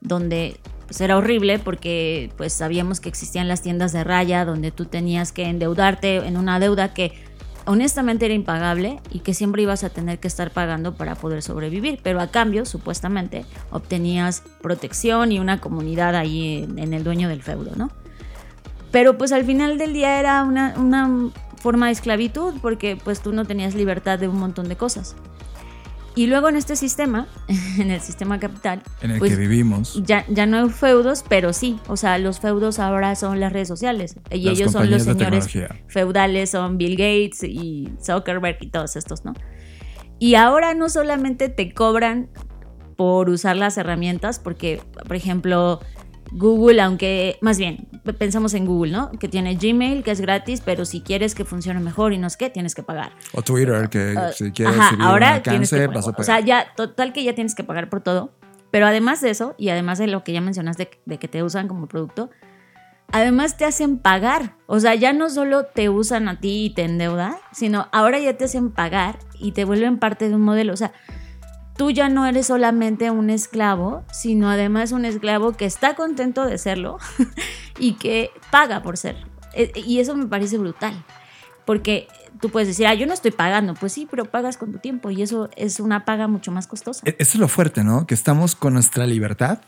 Donde 0.00 0.60
pues, 0.86 1.00
era 1.00 1.16
horrible 1.16 1.58
porque 1.58 2.32
pues 2.36 2.52
sabíamos 2.52 3.00
que 3.00 3.08
existían 3.08 3.48
las 3.48 3.62
tiendas 3.62 3.92
de 3.92 4.02
raya 4.02 4.44
donde 4.44 4.70
tú 4.70 4.86
tenías 4.86 5.32
que 5.32 5.44
endeudarte 5.44 6.16
en 6.16 6.36
una 6.36 6.58
deuda 6.58 6.92
que 6.92 7.12
honestamente 7.66 8.24
era 8.24 8.34
impagable 8.34 9.00
y 9.10 9.20
que 9.20 9.34
siempre 9.34 9.62
ibas 9.62 9.84
a 9.84 9.90
tener 9.90 10.18
que 10.18 10.28
estar 10.28 10.50
pagando 10.50 10.94
para 10.94 11.14
poder 11.14 11.42
sobrevivir, 11.42 12.00
pero 12.02 12.20
a 12.20 12.28
cambio, 12.28 12.64
supuestamente, 12.64 13.44
obtenías 13.70 14.42
protección 14.62 15.32
y 15.32 15.38
una 15.38 15.60
comunidad 15.60 16.14
ahí 16.14 16.68
en, 16.76 16.94
el 16.94 17.04
dueño 17.04 17.28
del 17.28 17.42
feudo, 17.42 17.72
¿no? 17.76 17.90
Pero 18.90 19.16
pues 19.16 19.32
al 19.32 19.44
final 19.44 19.78
del 19.78 19.92
día 19.92 20.18
era 20.18 20.42
una, 20.42 20.74
una 20.76 21.30
forma 21.56 21.86
de 21.86 21.92
esclavitud 21.92 22.54
porque 22.60 22.96
pues 23.02 23.20
tú 23.20 23.32
no 23.32 23.44
tenías 23.44 23.74
libertad 23.74 24.18
de 24.18 24.28
un 24.28 24.38
montón 24.38 24.68
de 24.68 24.76
cosas. 24.76 25.14
Y 26.20 26.26
luego 26.26 26.50
en 26.50 26.56
este 26.56 26.76
sistema, 26.76 27.26
en 27.78 27.90
el 27.90 28.02
sistema 28.02 28.38
capital, 28.38 28.82
en 29.00 29.12
el 29.12 29.18
pues, 29.20 29.32
que 29.32 29.38
vivimos, 29.38 30.02
ya, 30.04 30.26
ya 30.28 30.44
no 30.44 30.58
hay 30.58 30.68
feudos, 30.68 31.24
pero 31.26 31.54
sí, 31.54 31.78
o 31.88 31.96
sea, 31.96 32.18
los 32.18 32.40
feudos 32.40 32.78
ahora 32.78 33.14
son 33.14 33.40
las 33.40 33.54
redes 33.54 33.68
sociales. 33.68 34.16
Y 34.30 34.50
ellos 34.50 34.72
son 34.72 34.90
los 34.90 35.04
señores 35.04 35.48
feudales, 35.86 36.50
son 36.50 36.76
Bill 36.76 36.96
Gates 36.96 37.42
y 37.44 37.88
Zuckerberg 38.04 38.58
y 38.60 38.66
todos 38.66 38.96
estos, 38.96 39.24
¿no? 39.24 39.32
Y 40.18 40.34
ahora 40.34 40.74
no 40.74 40.90
solamente 40.90 41.48
te 41.48 41.72
cobran 41.72 42.28
por 42.96 43.30
usar 43.30 43.56
las 43.56 43.78
herramientas, 43.78 44.40
porque, 44.40 44.82
por 45.06 45.16
ejemplo, 45.16 45.80
Google, 46.32 46.80
aunque 46.80 47.38
más 47.40 47.58
bien 47.58 47.88
pensamos 48.18 48.54
en 48.54 48.66
Google, 48.66 48.92
¿no? 48.92 49.10
Que 49.12 49.28
tiene 49.28 49.56
Gmail, 49.56 50.02
que 50.02 50.10
es 50.10 50.20
gratis, 50.20 50.62
pero 50.64 50.84
si 50.84 51.00
quieres 51.00 51.34
que 51.34 51.44
funcione 51.44 51.80
mejor 51.80 52.12
y 52.12 52.18
no 52.18 52.26
es 52.26 52.36
que 52.36 52.50
tienes 52.50 52.74
que 52.74 52.82
pagar. 52.82 53.12
O 53.32 53.42
Twitter, 53.42 53.88
que 53.88 54.14
uh, 54.14 54.32
si 54.32 54.52
quieres 54.52 54.78
ajá, 54.78 54.96
ahora 55.00 55.42
tienes 55.42 55.70
que 55.70 55.86
vas 55.86 56.06
a 56.06 56.12
pagar. 56.12 56.20
O 56.20 56.24
sea, 56.24 56.40
ya 56.40 56.66
total 56.76 57.12
que 57.12 57.24
ya 57.24 57.34
tienes 57.34 57.54
que 57.54 57.64
pagar 57.64 57.88
por 57.88 58.00
todo. 58.00 58.32
Pero 58.70 58.86
además 58.86 59.20
de 59.20 59.30
eso, 59.30 59.54
y 59.58 59.70
además 59.70 59.98
de 59.98 60.06
lo 60.06 60.22
que 60.22 60.32
ya 60.32 60.40
mencionaste 60.40 60.90
de, 61.04 61.18
que 61.18 61.28
te 61.28 61.42
usan 61.42 61.66
como 61.66 61.88
producto, 61.88 62.30
además 63.10 63.56
te 63.56 63.64
hacen 63.64 63.98
pagar. 63.98 64.54
O 64.66 64.78
sea, 64.78 64.94
ya 64.94 65.12
no 65.12 65.28
solo 65.28 65.64
te 65.64 65.88
usan 65.88 66.28
a 66.28 66.38
ti 66.38 66.66
y 66.66 66.70
te 66.70 66.84
endeudan, 66.84 67.34
sino 67.52 67.88
ahora 67.90 68.20
ya 68.20 68.36
te 68.36 68.44
hacen 68.44 68.70
pagar 68.70 69.18
y 69.40 69.52
te 69.52 69.64
vuelven 69.64 69.98
parte 69.98 70.28
de 70.28 70.36
un 70.36 70.42
modelo. 70.42 70.72
O 70.72 70.76
sea, 70.76 70.92
tú 71.80 71.90
ya 71.90 72.10
no 72.10 72.26
eres 72.26 72.48
solamente 72.48 73.10
un 73.10 73.30
esclavo, 73.30 74.04
sino 74.12 74.50
además 74.50 74.92
un 74.92 75.06
esclavo 75.06 75.52
que 75.52 75.64
está 75.64 75.94
contento 75.94 76.44
de 76.44 76.58
serlo 76.58 76.98
y 77.78 77.94
que 77.94 78.32
paga 78.50 78.82
por 78.82 78.98
ser. 78.98 79.16
E, 79.54 79.72
y 79.74 79.98
eso 79.98 80.14
me 80.14 80.26
parece 80.26 80.58
brutal, 80.58 81.06
porque 81.64 82.06
tú 82.38 82.50
puedes 82.50 82.68
decir, 82.68 82.86
ah, 82.86 82.92
yo 82.92 83.06
no 83.06 83.14
estoy 83.14 83.30
pagando, 83.30 83.72
pues 83.72 83.94
sí, 83.94 84.06
pero 84.10 84.26
pagas 84.26 84.58
con 84.58 84.72
tu 84.72 84.78
tiempo 84.78 85.10
y 85.10 85.22
eso 85.22 85.48
es 85.56 85.80
una 85.80 86.04
paga 86.04 86.28
mucho 86.28 86.52
más 86.52 86.66
costosa. 86.66 87.00
E, 87.06 87.16
eso 87.18 87.38
es 87.38 87.40
lo 87.40 87.48
fuerte, 87.48 87.82
¿no? 87.82 88.06
Que 88.06 88.12
estamos 88.12 88.54
con 88.54 88.74
nuestra 88.74 89.06
libertad 89.06 89.60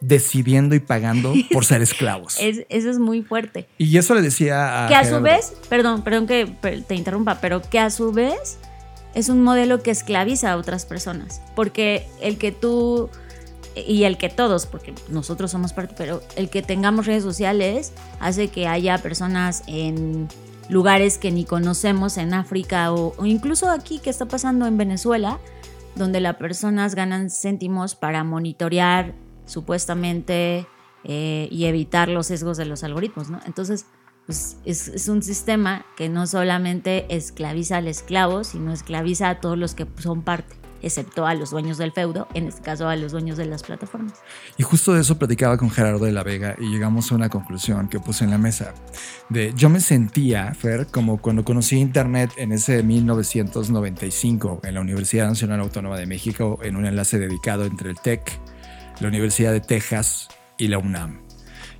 decidiendo 0.00 0.74
y 0.74 0.80
pagando 0.80 1.34
por 1.52 1.66
ser 1.66 1.82
esclavos. 1.82 2.38
eso 2.40 2.90
es 2.90 2.98
muy 2.98 3.20
fuerte. 3.20 3.68
Y 3.76 3.98
eso 3.98 4.14
le 4.14 4.22
decía 4.22 4.86
a... 4.86 4.88
Que 4.88 4.94
a 4.94 5.04
su 5.04 5.20
vez, 5.20 5.52
perdón, 5.68 6.00
perdón 6.00 6.26
que 6.26 6.46
te 6.88 6.94
interrumpa, 6.94 7.42
pero 7.42 7.60
que 7.60 7.78
a 7.78 7.90
su 7.90 8.10
vez 8.10 8.58
es 9.14 9.28
un 9.28 9.42
modelo 9.42 9.82
que 9.82 9.90
esclaviza 9.90 10.52
a 10.52 10.56
otras 10.56 10.86
personas, 10.86 11.40
porque 11.54 12.06
el 12.20 12.38
que 12.38 12.52
tú 12.52 13.10
y 13.86 14.04
el 14.04 14.16
que 14.16 14.28
todos, 14.28 14.66
porque 14.66 14.94
nosotros 15.08 15.50
somos 15.50 15.72
parte, 15.72 15.94
pero 15.96 16.20
el 16.36 16.50
que 16.50 16.62
tengamos 16.62 17.06
redes 17.06 17.22
sociales 17.22 17.92
hace 18.20 18.48
que 18.48 18.66
haya 18.66 18.98
personas 18.98 19.62
en 19.66 20.28
lugares 20.68 21.18
que 21.18 21.30
ni 21.30 21.44
conocemos 21.44 22.16
en 22.16 22.34
África 22.34 22.92
o, 22.92 23.14
incluso 23.24 23.70
aquí 23.70 23.98
que 23.98 24.10
está 24.10 24.26
pasando 24.26 24.66
en 24.66 24.76
Venezuela, 24.76 25.38
donde 25.94 26.20
las 26.20 26.36
personas 26.36 26.94
ganan 26.94 27.30
céntimos 27.30 27.94
para 27.94 28.24
monitorear 28.24 29.14
supuestamente 29.46 30.66
eh, 31.04 31.48
y 31.50 31.64
evitar 31.64 32.08
los 32.08 32.26
sesgos 32.26 32.56
de 32.56 32.66
los 32.66 32.84
algoritmos, 32.84 33.30
¿no? 33.30 33.40
Entonces, 33.46 33.86
pues 34.28 34.58
es, 34.66 35.08
un 35.08 35.22
sistema 35.22 35.86
que 35.96 36.10
no 36.10 36.26
solamente 36.26 37.06
esclaviza 37.16 37.78
al 37.78 37.88
esclavo, 37.88 38.44
sino 38.44 38.74
esclaviza 38.74 39.30
a 39.30 39.40
todos 39.40 39.56
los 39.56 39.74
que 39.74 39.86
son 39.96 40.20
parte 40.20 40.54
excepto 40.82 41.26
a 41.26 41.34
los 41.34 41.50
dueños 41.50 41.78
del 41.78 41.92
feudo, 41.92 42.28
en 42.34 42.46
este 42.46 42.60
caso 42.60 42.88
a 42.88 42.94
los 42.94 43.10
dueños 43.12 43.38
de 43.38 43.46
las 43.46 43.62
plataformas. 43.62 44.12
Y 44.58 44.64
justo 44.64 44.92
de 44.92 45.00
eso 45.00 45.18
platicaba 45.18 45.56
con 45.56 45.70
Gerardo 45.70 46.04
de 46.04 46.12
la 46.12 46.24
Vega 46.24 46.56
y 46.58 46.68
llegamos 46.68 47.10
a 47.10 47.14
una 47.14 47.30
conclusión 47.30 47.88
que 47.88 48.00
puse 48.00 48.24
en 48.24 48.30
la 48.30 48.36
mesa. 48.36 48.74
De, 49.30 49.54
yo 49.56 49.70
me 49.70 49.80
sentía, 49.80 50.52
Fer, 50.52 50.88
como 50.88 51.22
cuando 51.22 51.42
conocí 51.42 51.78
Internet 51.78 52.32
en 52.36 52.52
ese 52.52 52.82
1995 52.82 54.60
en 54.62 54.74
la 54.74 54.82
Universidad 54.82 55.26
Nacional 55.26 55.60
Autónoma 55.60 55.96
de 55.96 56.04
México, 56.04 56.58
en 56.62 56.76
un 56.76 56.84
enlace 56.84 57.18
dedicado 57.18 57.64
entre 57.64 57.88
el 57.88 57.98
TEC, 57.98 58.38
la 59.00 59.08
Universidad 59.08 59.52
de 59.52 59.62
Texas 59.62 60.28
y 60.58 60.68
la 60.68 60.76
UNAM. 60.76 61.27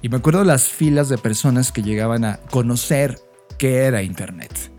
Y 0.01 0.09
me 0.09 0.17
acuerdo 0.17 0.45
las 0.45 0.69
filas 0.69 1.09
de 1.09 1.19
personas 1.19 1.73
que 1.73 1.83
llegaban 1.83 2.25
a 2.25 2.37
conocer 2.51 3.19
qué 3.59 3.79
era 3.79 4.03
Internet. 4.03 4.71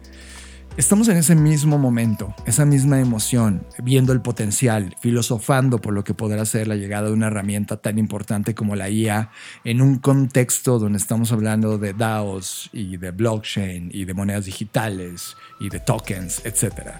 Estamos 0.77 1.09
en 1.09 1.17
ese 1.17 1.35
mismo 1.35 1.77
momento, 1.77 2.33
esa 2.45 2.63
misma 2.63 3.01
emoción, 3.01 3.65
viendo 3.83 4.13
el 4.13 4.21
potencial, 4.21 4.95
filosofando 5.01 5.81
por 5.81 5.93
lo 5.93 6.05
que 6.05 6.13
podrá 6.13 6.45
ser 6.45 6.69
la 6.69 6.77
llegada 6.77 7.07
de 7.07 7.13
una 7.13 7.27
herramienta 7.27 7.75
tan 7.75 7.99
importante 7.99 8.55
como 8.55 8.77
la 8.77 8.89
IA 8.89 9.29
en 9.65 9.81
un 9.81 9.97
contexto 9.97 10.79
donde 10.79 10.97
estamos 10.97 11.33
hablando 11.33 11.77
de 11.77 11.93
DAOs 11.93 12.69
y 12.71 12.95
de 12.95 13.11
blockchain 13.11 13.89
y 13.93 14.05
de 14.05 14.13
monedas 14.13 14.45
digitales 14.45 15.35
y 15.59 15.67
de 15.67 15.81
tokens, 15.81 16.45
etc. 16.45 16.91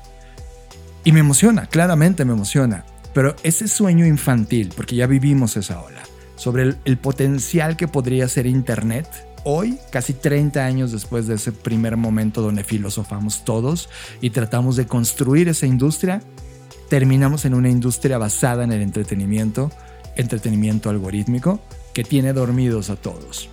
Y 1.05 1.13
me 1.13 1.21
emociona, 1.21 1.67
claramente 1.67 2.25
me 2.25 2.33
emociona, 2.33 2.83
pero 3.13 3.33
ese 3.43 3.69
sueño 3.69 4.05
infantil, 4.05 4.73
porque 4.75 4.97
ya 4.97 5.07
vivimos 5.07 5.55
esa 5.55 5.79
ola, 5.79 6.01
sobre 6.39 6.77
el, 6.85 6.97
potencial 6.97 7.75
que 7.75 7.89
podría 7.89 8.25
ser 8.29 8.45
Internet 8.45 9.07
hoy, 9.43 9.77
casi 9.91 10.13
30 10.13 10.65
años 10.65 10.93
después 10.93 11.27
de 11.27 11.35
ese 11.35 11.51
primer 11.51 11.97
momento 11.97 12.41
donde 12.41 12.63
filosofamos 12.63 13.43
todos 13.43 13.89
y 14.21 14.29
tratamos 14.29 14.77
de 14.77 14.87
construir 14.87 15.49
esa 15.49 15.65
industria, 15.67 16.21
terminamos 16.89 17.43
en 17.43 17.55
una 17.55 17.69
industria 17.69 18.17
basada 18.17 18.63
en 18.63 18.71
el 18.71 18.81
entretenimiento, 18.81 19.69
entretenimiento 20.15 20.89
algorítmico, 20.89 21.59
que 21.93 22.05
tiene 22.05 22.31
dormidos 22.31 22.89
a 22.89 22.95
todos. 22.95 23.49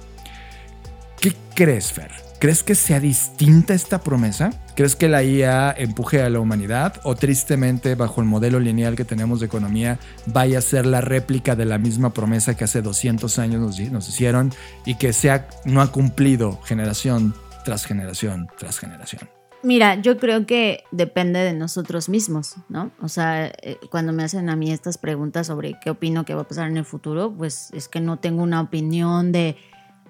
¿Qué 1.21 1.35
crees, 1.57 1.93
Fer? 1.93 2.26
¿Crees 2.39 2.63
que 2.63 2.75
sea 2.75 3.01
distinta 3.01 3.73
esta 3.73 4.03
promesa? 4.03 4.51
¿Crees 4.75 4.95
que 4.95 5.09
la 5.09 5.25
IA 5.25 5.73
empuje 5.73 6.21
a 6.21 6.29
la 6.29 6.39
humanidad 6.39 7.01
o 7.03 7.15
tristemente 7.15 7.95
bajo 7.95 8.21
el 8.21 8.27
modelo 8.27 8.61
lineal 8.61 8.95
que 8.95 9.07
tenemos 9.07 9.41
de 9.41 9.47
economía 9.47 9.99
vaya 10.27 10.59
a 10.59 10.61
ser 10.61 10.85
la 10.85 11.01
réplica 11.01 11.57
de 11.57 11.65
la 11.65 11.79
misma 11.79 12.11
promesa 12.13 12.55
que 12.55 12.65
hace 12.65 12.83
200 12.83 13.39
años 13.39 13.79
nos, 13.91 14.09
hicieron 14.09 14.53
y 14.85 14.97
que 14.97 15.15
sea, 15.15 15.49
no 15.65 15.81
ha 15.81 15.91
cumplido 15.91 16.61
generación 16.63 17.35
tras 17.65 17.87
generación 17.87 18.49
tras 18.59 18.79
generación? 18.79 19.31
Mira, 19.63 19.95
yo 19.95 20.19
creo 20.19 20.45
que 20.45 20.85
depende 20.93 21.41
de 21.41 21.55
nosotros 21.55 22.11
mismos, 22.11 22.57
¿no? 22.69 22.93
O 23.01 23.09
sea, 23.09 23.47
eh, 23.47 23.79
cuando 23.91 24.13
me 24.13 24.23
hacen 24.23 24.51
a 24.51 24.57
mí 24.57 24.71
estas 24.71 24.99
preguntas 24.99 25.47
sobre 25.47 25.79
qué 25.83 25.89
opino 25.89 26.27
que 26.27 26.35
va 26.35 26.43
a 26.43 26.49
pasar 26.49 26.69
en 26.69 26.77
el 26.77 26.85
futuro, 26.85 27.35
pues 27.35 27.71
es 27.73 27.89
que 27.89 28.01
no 28.01 28.19
tengo 28.19 28.43
una 28.43 28.61
opinión 28.61 29.33
de 29.33 29.57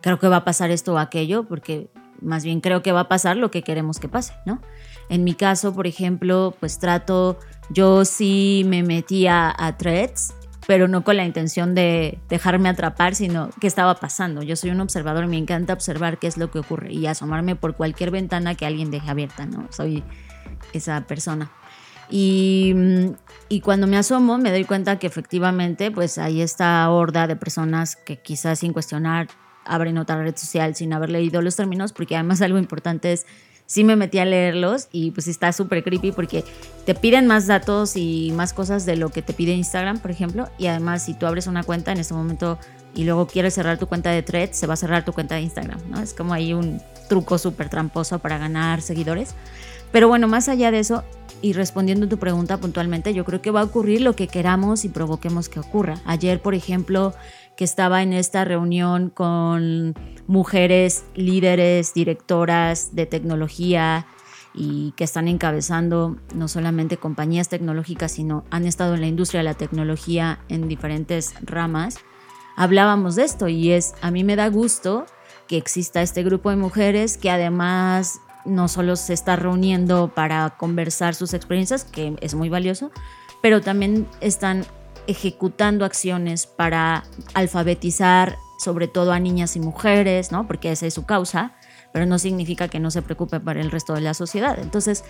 creo 0.01 0.19
que 0.19 0.29
va 0.29 0.39
a 0.39 0.45
pasar 0.45 0.73
esto 0.73 0.95
o 0.95 0.99
aquello, 0.99 1.45
porque 1.45 1.89
más 2.21 2.45
bien 2.45 2.61
creo 2.61 2.83
que 2.83 2.93
va 2.93 3.01
a 3.01 3.09
pasar 3.09 3.37
lo 3.37 3.51
que 3.51 3.63
queremos 3.63 3.99
que 3.99 4.09
pase, 4.09 4.35
¿no? 4.45 4.61
En 5.09 5.25
mi 5.25 5.35
caso, 5.35 5.75
por 5.75 5.87
ejemplo, 5.87 6.55
pues 6.59 6.79
trato, 6.79 7.39
yo 7.71 8.05
sí 8.05 8.65
me 8.67 8.83
metía 8.83 9.55
a 9.57 9.77
threads, 9.77 10.35
pero 10.67 10.89
no 10.89 11.05
con 11.05 11.17
la 11.17 11.25
intención 11.25 11.75
de 11.75 12.19
dejarme 12.29 12.69
atrapar, 12.69 13.15
sino 13.15 13.51
qué 13.61 13.67
estaba 13.67 13.95
pasando. 13.95 14.43
Yo 14.43 14.57
soy 14.57 14.71
un 14.71 14.81
observador 14.81 15.27
me 15.29 15.39
encanta 15.39 15.73
observar 15.73 16.19
qué 16.19 16.27
es 16.27 16.37
lo 16.37 16.51
que 16.51 16.59
ocurre 16.59 16.93
y 16.93 17.07
asomarme 17.07 17.55
por 17.55 17.77
cualquier 17.77 18.11
ventana 18.11 18.55
que 18.57 18.67
alguien 18.67 18.91
deje 18.91 19.09
abierta, 19.09 19.47
¿no? 19.47 19.69
Soy 19.71 20.03
esa 20.73 21.01
persona. 21.03 21.51
Y, 22.11 22.73
mm, 22.75 23.15
y, 23.49 23.61
cuando 23.61 23.87
me 23.87 23.97
asomo 23.97 24.39
me 24.39 24.51
doy 24.51 24.65
cuenta 24.65 24.99
que 24.99 25.09
efectivamente 25.09 25.91
pues 25.91 26.19
hay 26.19 26.41
esta 26.41 26.89
horda 26.89 27.27
de 27.27 27.35
personas 27.35 27.97
que 27.97 28.17
quizás 28.17 28.61
sin 28.61 28.73
cuestionar 28.73 29.27
abren 29.67 29.99
otra 29.99 30.23
red 30.23 30.37
social 30.37 30.75
sin 30.75 30.93
haber 30.93 31.11
leído 31.11 31.43
los 31.43 31.57
términos, 31.57 31.93
porque 31.93 32.15
además 32.15 32.41
algo 32.41 32.59
importante 32.59 33.13
es 33.13 33.27
sí 33.67 33.85
me 33.85 33.97
metí 33.97 34.19
a 34.19 34.25
leerlos 34.25 34.89
y 34.93 35.11
pues 35.11 35.29
está 35.29 35.53
súper 35.53 35.83
creepy 35.83 36.13
porque 36.13 36.45
te 36.85 36.95
piden 36.95 37.27
más 37.27 37.47
datos 37.47 37.97
y 37.97 38.33
más 38.35 38.53
cosas 38.53 38.87
de 38.87 38.97
lo 38.97 39.11
que 39.11 39.23
te 39.23 39.33
pide 39.33 39.53
Instagram, 39.53 39.99
por 39.99 40.11
ejemplo. 40.11 40.49
Y 40.57 40.69
además, 40.69 41.05
si 41.05 41.15
tú 41.15 41.27
abres 41.27 41.47
una 41.47 41.65
cuenta 41.65 41.93
en 41.93 41.99
este 41.99 42.15
momento 42.15 42.59
y 42.95 43.05
luego 43.05 43.27
quieres 43.27 43.55
cerrar 43.55 43.79
tu 43.79 43.87
cuenta 43.87 44.11
de 44.11 44.23
Threads, 44.23 44.57
se 44.57 44.67
va 44.67 44.75
a 44.75 44.77
cerrar 44.77 45.05
tu 45.05 45.13
cuenta 45.13 45.35
de 45.35 45.43
Instagram, 45.43 45.81
¿no? 45.91 46.01
Es 46.01 46.15
como 46.15 46.33
ahí 46.33 46.55
un 46.55 46.81
truco 47.09 47.39
súper 47.39 47.69
tramposo 47.69 48.19
para 48.21 48.39
ganar 48.39 48.81
seguidores. 48.81 49.35
Pero 49.93 50.09
bueno, 50.09 50.29
más 50.29 50.49
allá 50.49 50.71
de 50.71 50.79
eso, 50.79 51.05
y 51.43 51.53
respondiendo 51.53 52.07
a 52.07 52.09
tu 52.09 52.19
pregunta 52.19 52.59
puntualmente, 52.59 53.13
yo 53.15 53.25
creo 53.25 53.43
que 53.43 53.51
va 53.51 53.61
a 53.61 53.65
ocurrir 53.65 54.01
lo 54.01 54.17
que 54.17 54.29
queramos 54.29 54.85
y 54.85 54.89
provoquemos 54.89 55.49
que 55.49 55.61
ocurra. 55.61 56.01
Ayer, 56.07 56.41
por 56.41 56.55
ejemplo, 56.55 57.15
que 57.57 57.65
estaba 57.65 58.03
en 58.03 58.13
esta 58.13 58.45
reunión 58.45 59.11
con 59.11 59.95
mujeres 60.27 61.05
líderes, 61.15 61.95
directoras 61.95 62.95
de 62.95 63.07
tecnología 63.07 64.07
y 64.55 64.93
que 64.97 65.05
están 65.05 65.29
encabezando 65.29 66.17
no 66.35 66.49
solamente 66.49 66.97
compañías 66.97 67.49
tecnológicas, 67.49 68.13
sino 68.13 68.45
han 68.51 68.67
estado 68.67 68.95
en 68.95 69.03
la 69.03 69.07
industria 69.07 69.41
de 69.41 69.45
la 69.45 69.55
tecnología 69.55 70.41
en 70.49 70.69
diferentes 70.69 71.35
ramas. 71.43 71.99
Hablábamos 72.57 73.17
de 73.17 73.25
esto 73.25 73.49
y 73.49 73.73
es, 73.73 73.95
a 74.01 74.11
mí 74.11 74.25
me 74.25 74.37
da 74.37 74.49
gusto 74.49 75.07
que 75.47 75.57
exista 75.57 76.03
este 76.03 76.23
grupo 76.23 76.51
de 76.51 76.57
mujeres 76.57 77.19
que 77.19 77.31
además 77.31 78.21
no 78.45 78.69
solo 78.69 78.97
se 78.97 79.13
está 79.13 79.37
reuniendo 79.37 80.13
para 80.15 80.51
conversar 80.51 81.15
sus 81.15 81.35
experiencias, 81.35 81.85
que 81.85 82.17
es 82.21 82.35
muy 82.35 82.49
valioso, 82.49 82.91
pero 83.43 83.61
también 83.61 84.09
están 84.21 84.65
ejecutando 85.07 85.85
acciones 85.85 86.47
para 86.47 87.05
alfabetizar 87.35 88.37
sobre 88.59 88.89
todo 88.89 89.13
a 89.13 89.21
niñas 89.21 89.57
y 89.57 89.61
mujeres, 89.61 90.33
¿no? 90.33 90.47
Porque 90.47 90.73
esa 90.73 90.87
es 90.87 90.95
su 90.95 91.05
causa, 91.05 91.53
pero 91.93 92.07
no 92.07 92.19
significa 92.19 92.69
que 92.69 92.81
no 92.81 92.91
se 92.91 93.03
preocupe 93.03 93.41
para 93.41 93.61
el 93.61 93.71
resto 93.71 93.95
de 93.95 94.01
la 94.01 94.15
sociedad. 94.15 94.59
Entonces, 94.59 95.05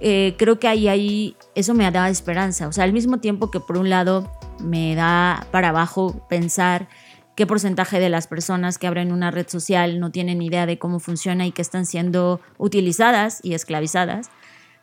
eh, 0.00 0.34
creo 0.38 0.58
que 0.58 0.68
ahí, 0.68 0.88
ahí 0.88 1.36
eso 1.54 1.74
me 1.74 1.90
da 1.90 2.08
esperanza. 2.08 2.68
O 2.68 2.72
sea, 2.72 2.84
al 2.84 2.92
mismo 2.92 3.18
tiempo 3.18 3.50
que 3.50 3.60
por 3.60 3.76
un 3.76 3.90
lado 3.90 4.30
me 4.60 4.94
da 4.94 5.46
para 5.50 5.70
abajo 5.70 6.26
pensar 6.28 6.88
qué 7.34 7.46
porcentaje 7.46 7.98
de 7.98 8.08
las 8.08 8.26
personas 8.26 8.78
que 8.78 8.86
abren 8.86 9.12
una 9.12 9.30
red 9.30 9.48
social 9.48 9.98
no 9.98 10.10
tienen 10.10 10.42
idea 10.42 10.66
de 10.66 10.78
cómo 10.78 11.00
funciona 11.00 11.46
y 11.46 11.52
que 11.52 11.62
están 11.62 11.86
siendo 11.86 12.40
utilizadas 12.58 13.40
y 13.42 13.54
esclavizadas 13.54 14.30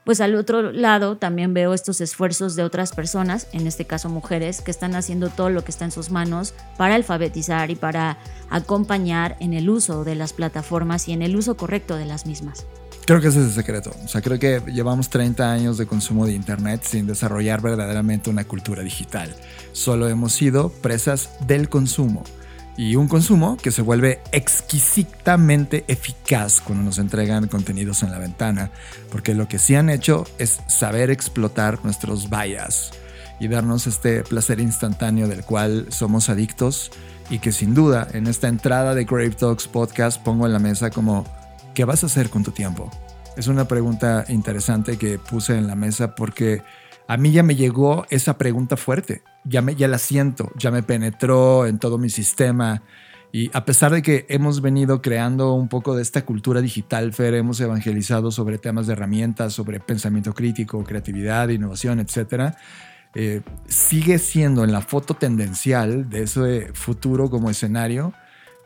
pues 0.04 0.22
al 0.22 0.36
otro 0.36 0.72
lado 0.72 1.18
también 1.18 1.54
veo 1.54 1.74
estos 1.74 2.02
esfuerzos 2.02 2.56
de 2.56 2.64
otras 2.64 2.94
personas, 2.94 3.48
en 3.52 3.68
este 3.68 3.86
caso 3.86 4.10
mujeres, 4.10 4.62
que 4.62 4.72
están 4.72 4.96
haciendo 4.96 5.30
todo 5.30 5.50
lo 5.50 5.64
que 5.64 5.72
está 5.72 5.86
en 5.86 5.92
sus 5.92 6.10
manos 6.10 6.54
para 6.78 6.96
alfabetizar 6.96 7.70
y 7.72 7.76
para 7.76 8.18
acompañar 8.50 9.36
en 9.40 9.54
el 9.54 9.70
uso 9.70 10.04
de 10.04 10.16
las 10.16 10.34
plataformas 10.34 11.08
y 11.08 11.14
en 11.14 11.22
el 11.22 11.36
uso 11.36 11.58
correcto 11.58 11.96
de 11.96 12.06
las 12.06 12.26
mismas. 12.26 12.66
Creo 13.06 13.22
que 13.22 13.30
ese 13.30 13.40
es 13.40 13.48
el 13.48 13.54
secreto. 13.54 13.92
O 14.04 14.08
sea, 14.08 14.22
creo 14.22 14.38
que 14.38 14.62
llevamos 14.72 15.10
30 15.10 15.52
años 15.52 15.78
de 15.78 15.88
consumo 15.88 16.28
de 16.28 16.34
Internet 16.34 16.82
sin 16.84 17.08
desarrollar 17.08 17.60
verdaderamente 17.60 18.30
una 18.30 18.44
cultura 18.44 18.84
digital. 18.84 19.36
Solo 19.72 20.08
hemos 20.10 20.34
sido 20.34 20.70
presas 20.70 21.32
del 21.48 21.70
consumo 21.70 22.24
y 22.80 22.96
un 22.96 23.10
consumo 23.10 23.58
que 23.58 23.72
se 23.72 23.82
vuelve 23.82 24.22
exquisitamente 24.32 25.84
eficaz 25.90 26.62
cuando 26.62 26.86
nos 26.86 26.98
entregan 26.98 27.50
contenidos 27.50 28.04
en 28.04 28.12
la 28.12 28.20
ventana, 28.20 28.72
porque 29.12 29.36
lo 29.36 29.50
que 29.50 29.60
sí 29.60 29.76
han 29.76 29.90
hecho 29.90 30.26
es 30.38 30.62
saber 30.68 31.12
explotar 31.12 31.84
nuestros 31.84 32.30
bias 32.30 32.92
y 33.38 33.50
darnos 33.50 33.86
este 33.86 34.24
placer 34.24 34.62
instantáneo 34.62 35.28
del 35.28 35.44
cual 35.44 35.88
somos 35.90 36.30
adictos 36.30 36.90
y 37.30 37.40
que 37.40 37.52
sin 37.52 37.74
duda 37.74 38.08
en 38.14 38.28
esta 38.28 38.48
entrada 38.48 38.96
de 38.96 39.04
Grave 39.04 39.32
Talks 39.32 39.68
podcast 39.68 40.24
pongo 40.24 40.46
en 40.46 40.54
la 40.54 40.60
mesa 40.60 40.90
como 40.90 41.26
¿qué 41.74 41.84
vas 41.84 42.04
a 42.04 42.06
hacer 42.06 42.30
con 42.30 42.46
tu 42.46 42.52
tiempo? 42.52 42.90
Es 43.36 43.48
una 43.48 43.68
pregunta 43.68 44.24
interesante 44.30 44.98
que 44.98 45.20
puse 45.20 45.58
en 45.58 45.68
la 45.68 45.76
mesa 45.76 46.16
porque 46.16 46.62
a 47.10 47.18
mí 47.18 47.34
ya 47.34 47.44
me 47.44 47.58
llegó 47.58 48.06
esa 48.10 48.38
pregunta 48.38 48.78
fuerte, 48.78 49.22
ya, 49.44 49.62
me, 49.62 49.76
ya 49.76 49.88
la 49.88 49.98
siento, 49.98 50.52
ya 50.56 50.72
me 50.72 50.84
penetró 50.84 51.66
en 51.66 51.80
todo 51.80 51.98
mi 51.98 52.10
sistema. 52.10 52.84
Y 53.32 53.52
a 53.54 53.66
pesar 53.66 53.92
de 53.92 54.02
que 54.02 54.26
hemos 54.30 54.62
venido 54.62 55.02
creando 55.02 55.54
un 55.54 55.68
poco 55.68 55.96
de 55.96 56.02
esta 56.02 56.26
cultura 56.26 56.62
digital, 56.62 57.14
Fer, 57.14 57.36
hemos 57.36 57.60
evangelizado 57.60 58.32
sobre 58.32 58.58
temas 58.58 58.88
de 58.88 58.94
herramientas, 58.94 59.54
sobre 59.54 59.80
pensamiento 59.80 60.34
crítico, 60.34 60.84
creatividad, 60.84 61.50
innovación, 61.50 62.00
etc. 62.00 62.56
Eh, 63.14 63.42
sigue 63.68 64.18
siendo 64.18 64.64
en 64.64 64.72
la 64.72 64.82
foto 64.82 65.14
tendencial 65.14 66.10
de 66.10 66.24
ese 66.24 66.72
futuro 66.74 67.30
como 67.30 67.50
escenario 67.50 68.14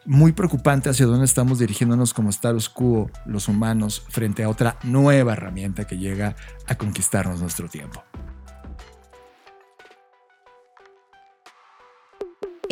muy 0.06 0.34
preocupante 0.34 0.90
hacia 0.90 1.06
dónde 1.06 1.26
estamos 1.26 1.60
dirigiéndonos 1.60 2.14
como 2.14 2.30
status 2.30 2.70
quo 2.70 3.10
los 3.26 3.48
humanos 3.48 4.04
frente 4.10 4.44
a 4.44 4.50
otra 4.50 4.78
nueva 4.84 5.34
herramienta 5.34 5.86
que 5.86 5.98
llega 5.98 6.36
a 6.68 6.76
conquistarnos 6.76 7.42
nuestro 7.42 7.70
tiempo. 7.70 8.04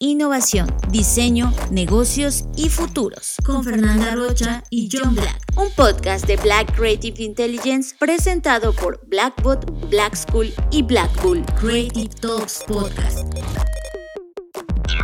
innovación, 0.00 0.66
diseño, 0.90 1.52
negocios 1.70 2.46
y 2.56 2.70
futuros. 2.70 3.36
Con 3.44 3.62
Fernanda 3.62 4.14
Rocha 4.14 4.64
y 4.70 4.88
John 4.90 5.14
Black. 5.14 5.38
Un 5.56 5.70
podcast 5.76 6.26
de 6.26 6.38
Black 6.38 6.74
Creative 6.74 7.22
Intelligence 7.22 7.94
presentado 7.98 8.72
por 8.72 9.06
Blackbot, 9.06 9.90
Black 9.90 10.16
School 10.16 10.52
y 10.70 10.82
Blackpool. 10.82 11.44
Creative 11.60 12.08
Talks 12.18 12.64
Podcast. 12.66 13.26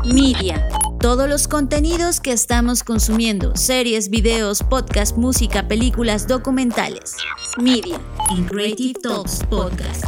Media. 0.07 0.67
Todos 0.99 1.29
los 1.29 1.47
contenidos 1.47 2.21
que 2.21 2.33
estamos 2.33 2.83
consumiendo, 2.83 3.55
series, 3.55 4.09
videos, 4.09 4.63
podcasts, 4.63 5.19
música, 5.19 5.69
películas, 5.69 6.27
documentales. 6.27 7.17
Media 7.59 8.01
in 8.35 8.47
Creative 8.47 8.95
Talks 9.03 9.45
Podcast. 9.51 10.05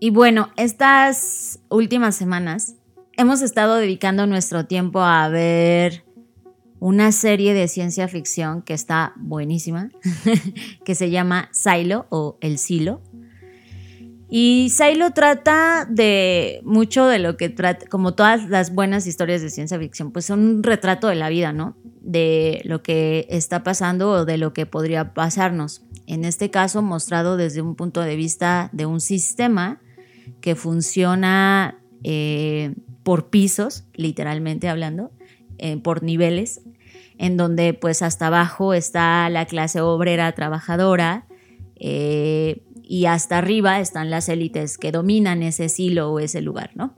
Y 0.00 0.10
bueno, 0.10 0.50
estas 0.56 1.60
últimas 1.70 2.14
semanas 2.14 2.74
hemos 3.16 3.42
estado 3.42 3.76
dedicando 3.76 4.26
nuestro 4.26 4.66
tiempo 4.66 5.00
a 5.00 5.28
ver 5.28 6.04
una 6.80 7.12
serie 7.12 7.54
de 7.54 7.68
ciencia 7.68 8.08
ficción 8.08 8.62
que 8.62 8.74
está 8.74 9.14
buenísima, 9.16 9.90
que 10.84 10.94
se 10.94 11.10
llama 11.10 11.48
Silo 11.52 12.06
o 12.10 12.36
El 12.40 12.58
Silo. 12.58 13.00
Y 14.28 14.70
Silo 14.70 15.12
trata 15.12 15.86
de 15.88 16.60
mucho 16.64 17.06
de 17.06 17.20
lo 17.20 17.36
que 17.36 17.48
trata, 17.48 17.86
como 17.86 18.14
todas 18.14 18.48
las 18.48 18.74
buenas 18.74 19.06
historias 19.06 19.42
de 19.42 19.50
ciencia 19.50 19.78
ficción, 19.78 20.12
pues 20.12 20.24
son 20.24 20.40
un 20.40 20.62
retrato 20.62 21.06
de 21.06 21.14
la 21.14 21.28
vida, 21.28 21.52
¿no? 21.52 21.76
De 22.00 22.60
lo 22.64 22.82
que 22.82 23.26
está 23.30 23.62
pasando 23.62 24.10
o 24.10 24.24
de 24.24 24.38
lo 24.38 24.52
que 24.52 24.66
podría 24.66 25.14
pasarnos. 25.14 25.84
En 26.06 26.24
este 26.24 26.50
caso, 26.50 26.82
mostrado 26.82 27.36
desde 27.36 27.62
un 27.62 27.76
punto 27.76 28.00
de 28.00 28.16
vista 28.16 28.70
de 28.72 28.86
un 28.86 29.00
sistema 29.00 29.80
que 30.40 30.54
funciona 30.54 31.78
eh, 32.02 32.74
por 33.04 33.30
pisos, 33.30 33.84
literalmente 33.94 34.68
hablando, 34.68 35.12
eh, 35.58 35.76
por 35.76 36.02
niveles, 36.02 36.62
en 37.16 37.36
donde 37.36 37.74
pues 37.74 38.02
hasta 38.02 38.26
abajo 38.26 38.74
está 38.74 39.28
la 39.30 39.46
clase 39.46 39.80
obrera 39.80 40.32
trabajadora, 40.32 41.26
eh, 41.76 42.64
y 42.82 43.06
hasta 43.06 43.38
arriba 43.38 43.80
están 43.80 44.10
las 44.10 44.28
élites 44.28 44.78
que 44.78 44.92
dominan 44.92 45.42
ese 45.42 45.68
silo 45.68 46.12
o 46.12 46.18
ese 46.18 46.42
lugar, 46.42 46.70
¿no? 46.74 46.96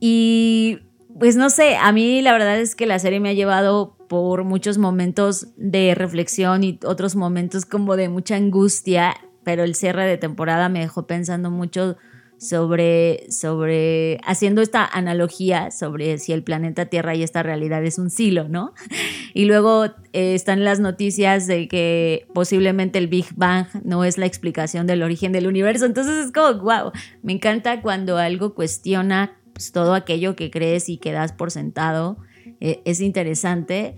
Y 0.00 0.78
pues 1.18 1.36
no 1.36 1.50
sé, 1.50 1.76
a 1.76 1.90
mí 1.92 2.20
la 2.22 2.32
verdad 2.32 2.60
es 2.60 2.74
que 2.74 2.86
la 2.86 2.98
serie 2.98 3.20
me 3.20 3.30
ha 3.30 3.34
llevado 3.34 3.96
por 4.08 4.44
muchos 4.44 4.78
momentos 4.78 5.48
de 5.56 5.94
reflexión 5.94 6.62
y 6.62 6.78
otros 6.84 7.16
momentos 7.16 7.64
como 7.64 7.96
de 7.96 8.08
mucha 8.08 8.36
angustia, 8.36 9.14
pero 9.44 9.64
el 9.64 9.74
cierre 9.74 10.06
de 10.06 10.18
temporada 10.18 10.68
me 10.68 10.80
dejó 10.80 11.06
pensando 11.06 11.50
mucho 11.50 11.96
sobre, 12.38 13.26
sobre, 13.30 14.20
haciendo 14.24 14.62
esta 14.62 14.86
analogía 14.86 15.70
sobre 15.70 16.18
si 16.18 16.32
el 16.32 16.44
planeta 16.44 16.86
Tierra 16.86 17.14
y 17.14 17.22
esta 17.22 17.42
realidad 17.42 17.84
es 17.84 17.98
un 17.98 18.10
silo, 18.10 18.48
¿no? 18.48 18.72
Y 19.34 19.44
luego 19.44 19.84
eh, 20.14 20.34
están 20.34 20.64
las 20.64 20.80
noticias 20.80 21.46
de 21.46 21.68
que 21.68 22.26
posiblemente 22.32 22.98
el 22.98 23.08
Big 23.08 23.26
Bang 23.36 23.66
no 23.84 24.02
es 24.02 24.18
la 24.18 24.26
explicación 24.26 24.86
del 24.86 25.02
origen 25.02 25.32
del 25.32 25.46
universo. 25.46 25.84
Entonces 25.84 26.26
es 26.26 26.32
como, 26.32 26.60
wow, 26.60 26.92
me 27.22 27.34
encanta 27.34 27.82
cuando 27.82 28.16
algo 28.16 28.54
cuestiona 28.54 29.36
pues, 29.52 29.70
todo 29.70 29.94
aquello 29.94 30.34
que 30.34 30.50
crees 30.50 30.88
y 30.88 30.96
que 30.96 31.12
das 31.12 31.32
por 31.32 31.50
sentado. 31.50 32.18
Eh, 32.60 32.80
es 32.84 33.00
interesante 33.00 33.96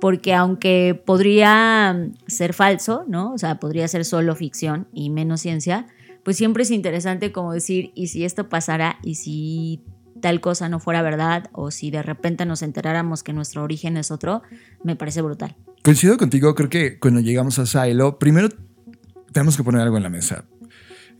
porque 0.00 0.32
aunque 0.32 1.00
podría 1.04 2.10
ser 2.26 2.54
falso, 2.54 3.04
¿no? 3.08 3.32
O 3.32 3.38
sea, 3.38 3.58
podría 3.58 3.88
ser 3.88 4.04
solo 4.04 4.34
ficción 4.36 4.86
y 4.92 5.10
menos 5.10 5.40
ciencia, 5.40 5.86
pues 6.24 6.36
siempre 6.36 6.62
es 6.62 6.70
interesante 6.70 7.32
como 7.32 7.52
decir, 7.52 7.92
¿y 7.94 8.08
si 8.08 8.24
esto 8.24 8.48
pasara? 8.48 8.98
¿Y 9.02 9.16
si 9.16 9.82
tal 10.20 10.40
cosa 10.40 10.68
no 10.68 10.80
fuera 10.80 11.02
verdad? 11.02 11.50
¿O 11.52 11.70
si 11.70 11.90
de 11.90 12.02
repente 12.02 12.44
nos 12.46 12.62
enteráramos 12.62 13.22
que 13.22 13.32
nuestro 13.32 13.62
origen 13.62 13.96
es 13.96 14.10
otro? 14.10 14.42
Me 14.84 14.96
parece 14.96 15.22
brutal. 15.22 15.56
Coincido 15.82 16.16
contigo, 16.16 16.54
creo 16.54 16.68
que 16.68 16.98
cuando 16.98 17.20
llegamos 17.20 17.58
a 17.58 17.66
Silo, 17.66 18.18
primero 18.18 18.48
tenemos 19.32 19.56
que 19.56 19.62
poner 19.62 19.82
algo 19.82 19.96
en 19.96 20.02
la 20.02 20.10
mesa. 20.10 20.44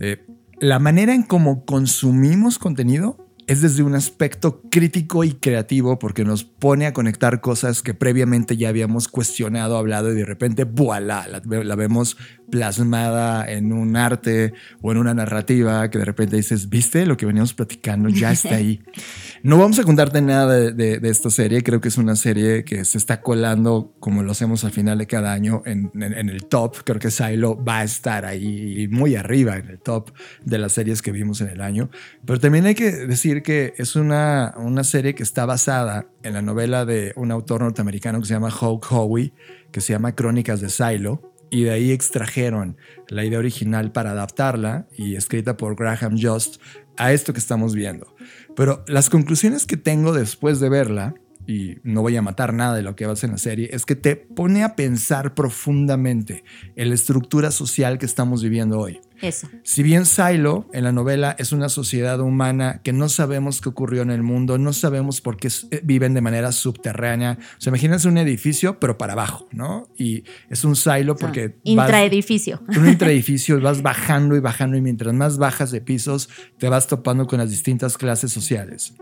Eh, 0.00 0.26
la 0.60 0.78
manera 0.78 1.14
en 1.14 1.22
cómo 1.22 1.64
consumimos 1.64 2.58
contenido 2.58 3.28
es 3.48 3.62
desde 3.62 3.82
un 3.82 3.94
aspecto 3.94 4.60
crítico 4.70 5.24
y 5.24 5.32
creativo 5.32 5.98
porque 5.98 6.22
nos 6.22 6.44
pone 6.44 6.86
a 6.86 6.92
conectar 6.92 7.40
cosas 7.40 7.80
que 7.82 7.94
previamente 7.94 8.58
ya 8.58 8.68
habíamos 8.68 9.08
cuestionado, 9.08 9.78
hablado 9.78 10.12
y 10.12 10.16
de 10.16 10.26
repente, 10.26 10.64
voilà, 10.64 11.26
la, 11.26 11.76
vemos 11.76 12.18
plasmada 12.50 13.50
en 13.50 13.72
un 13.72 13.96
arte 13.96 14.52
o 14.80 14.92
en 14.92 14.98
una 14.98 15.14
narrativa 15.14 15.88
que 15.90 15.98
de 15.98 16.04
repente 16.04 16.36
dices, 16.36 16.68
viste 16.68 17.06
lo 17.06 17.16
que 17.16 17.26
veníamos 17.26 17.54
platicando, 17.54 18.08
ya 18.08 18.32
está 18.32 18.56
ahí. 18.56 18.80
No 19.40 19.56
vamos 19.56 19.78
a 19.78 19.84
contarte 19.84 20.20
nada 20.20 20.72
de, 20.72 21.00
esta 21.04 21.30
serie, 21.30 21.62
creo 21.62 21.80
que 21.80 21.86
es 21.86 21.96
una 21.96 22.16
serie 22.16 22.64
que 22.64 22.84
se 22.84 22.98
está 22.98 23.20
colando 23.20 23.94
como 24.00 24.24
lo 24.24 24.32
hacemos 24.32 24.64
al 24.64 24.72
final 24.72 24.98
de 24.98 25.06
cada 25.06 25.32
año 25.32 25.62
en, 25.64 25.92
en 25.94 26.28
el 26.28 26.46
top, 26.46 26.78
creo 26.84 26.98
que 26.98 27.12
Silo 27.12 27.56
va 27.62 27.78
a 27.78 27.84
estar 27.84 28.24
ahí 28.24 28.88
muy 28.90 29.14
arriba 29.14 29.56
en 29.56 29.68
el 29.68 29.78
top 29.78 30.10
de 30.44 30.58
las 30.58 30.72
series 30.72 31.02
que 31.02 31.12
vimos 31.12 31.40
en 31.40 31.50
el 31.50 31.60
año, 31.60 31.88
pero 32.26 32.40
también 32.40 32.66
hay 32.66 32.74
que 32.74 32.90
decir 32.90 33.42
que 33.42 33.74
es 33.78 33.94
una, 33.94 34.54
una 34.56 34.82
serie 34.82 35.14
que 35.14 35.22
está 35.22 35.46
basada 35.46 36.08
en 36.24 36.34
la 36.34 36.42
novela 36.42 36.84
de 36.84 37.12
un 37.14 37.30
autor 37.30 37.62
norteamericano 37.62 38.20
que 38.20 38.26
se 38.26 38.34
llama 38.34 38.50
Hawk 38.50 38.86
Howey, 38.90 39.32
que 39.70 39.80
se 39.80 39.92
llama 39.92 40.14
Crónicas 40.14 40.60
de 40.60 40.70
Silo, 40.70 41.27
y 41.50 41.64
de 41.64 41.70
ahí 41.70 41.92
extrajeron 41.92 42.76
la 43.08 43.24
idea 43.24 43.38
original 43.38 43.92
para 43.92 44.12
adaptarla 44.12 44.88
y 44.96 45.16
escrita 45.16 45.56
por 45.56 45.76
Graham 45.76 46.16
Just 46.20 46.60
a 46.96 47.12
esto 47.12 47.32
que 47.32 47.38
estamos 47.38 47.74
viendo. 47.74 48.14
Pero 48.56 48.84
las 48.86 49.10
conclusiones 49.10 49.66
que 49.66 49.76
tengo 49.76 50.12
después 50.12 50.60
de 50.60 50.68
verla 50.68 51.14
y 51.48 51.78
no 51.82 52.02
voy 52.02 52.14
a 52.14 52.22
matar 52.22 52.52
nada 52.52 52.76
de 52.76 52.82
lo 52.82 52.94
que 52.94 53.06
vas 53.06 53.24
en 53.24 53.30
la 53.30 53.38
serie, 53.38 53.70
es 53.72 53.86
que 53.86 53.96
te 53.96 54.16
pone 54.16 54.64
a 54.64 54.76
pensar 54.76 55.34
profundamente 55.34 56.44
en 56.76 56.90
la 56.90 56.94
estructura 56.94 57.50
social 57.50 57.96
que 57.96 58.04
estamos 58.04 58.42
viviendo 58.42 58.78
hoy. 58.78 59.00
Eso. 59.20 59.48
Si 59.62 59.82
bien 59.82 60.06
Silo 60.06 60.68
en 60.72 60.84
la 60.84 60.92
novela 60.92 61.36
es 61.38 61.52
una 61.52 61.68
sociedad 61.68 62.20
humana 62.20 62.80
que 62.82 62.92
no 62.92 63.08
sabemos 63.08 63.60
qué 63.60 63.68
ocurrió 63.68 64.02
en 64.02 64.10
el 64.10 64.22
mundo, 64.22 64.58
no 64.58 64.72
sabemos 64.72 65.20
por 65.20 65.36
qué 65.36 65.48
eh, 65.70 65.80
viven 65.84 66.14
de 66.14 66.20
manera 66.20 66.52
subterránea. 66.52 67.38
O 67.40 67.60
sea, 67.60 67.70
imagínense 67.70 68.08
un 68.08 68.18
edificio, 68.18 68.78
pero 68.78 68.98
para 68.98 69.14
abajo, 69.14 69.48
¿no? 69.52 69.88
Y 69.96 70.24
es 70.50 70.64
un 70.64 70.76
silo 70.76 71.16
porque. 71.16 71.58
intraedificio. 71.64 72.62
un 72.68 72.88
intraedificio, 72.88 73.60
vas 73.60 73.82
bajando 73.82 74.36
y 74.36 74.40
bajando, 74.40 74.76
y 74.76 74.80
mientras 74.80 75.14
más 75.14 75.38
bajas 75.38 75.70
de 75.70 75.80
pisos, 75.80 76.28
te 76.58 76.68
vas 76.68 76.86
topando 76.86 77.26
con 77.26 77.38
las 77.38 77.50
distintas 77.50 77.98
clases 77.98 78.32
sociales 78.32 78.94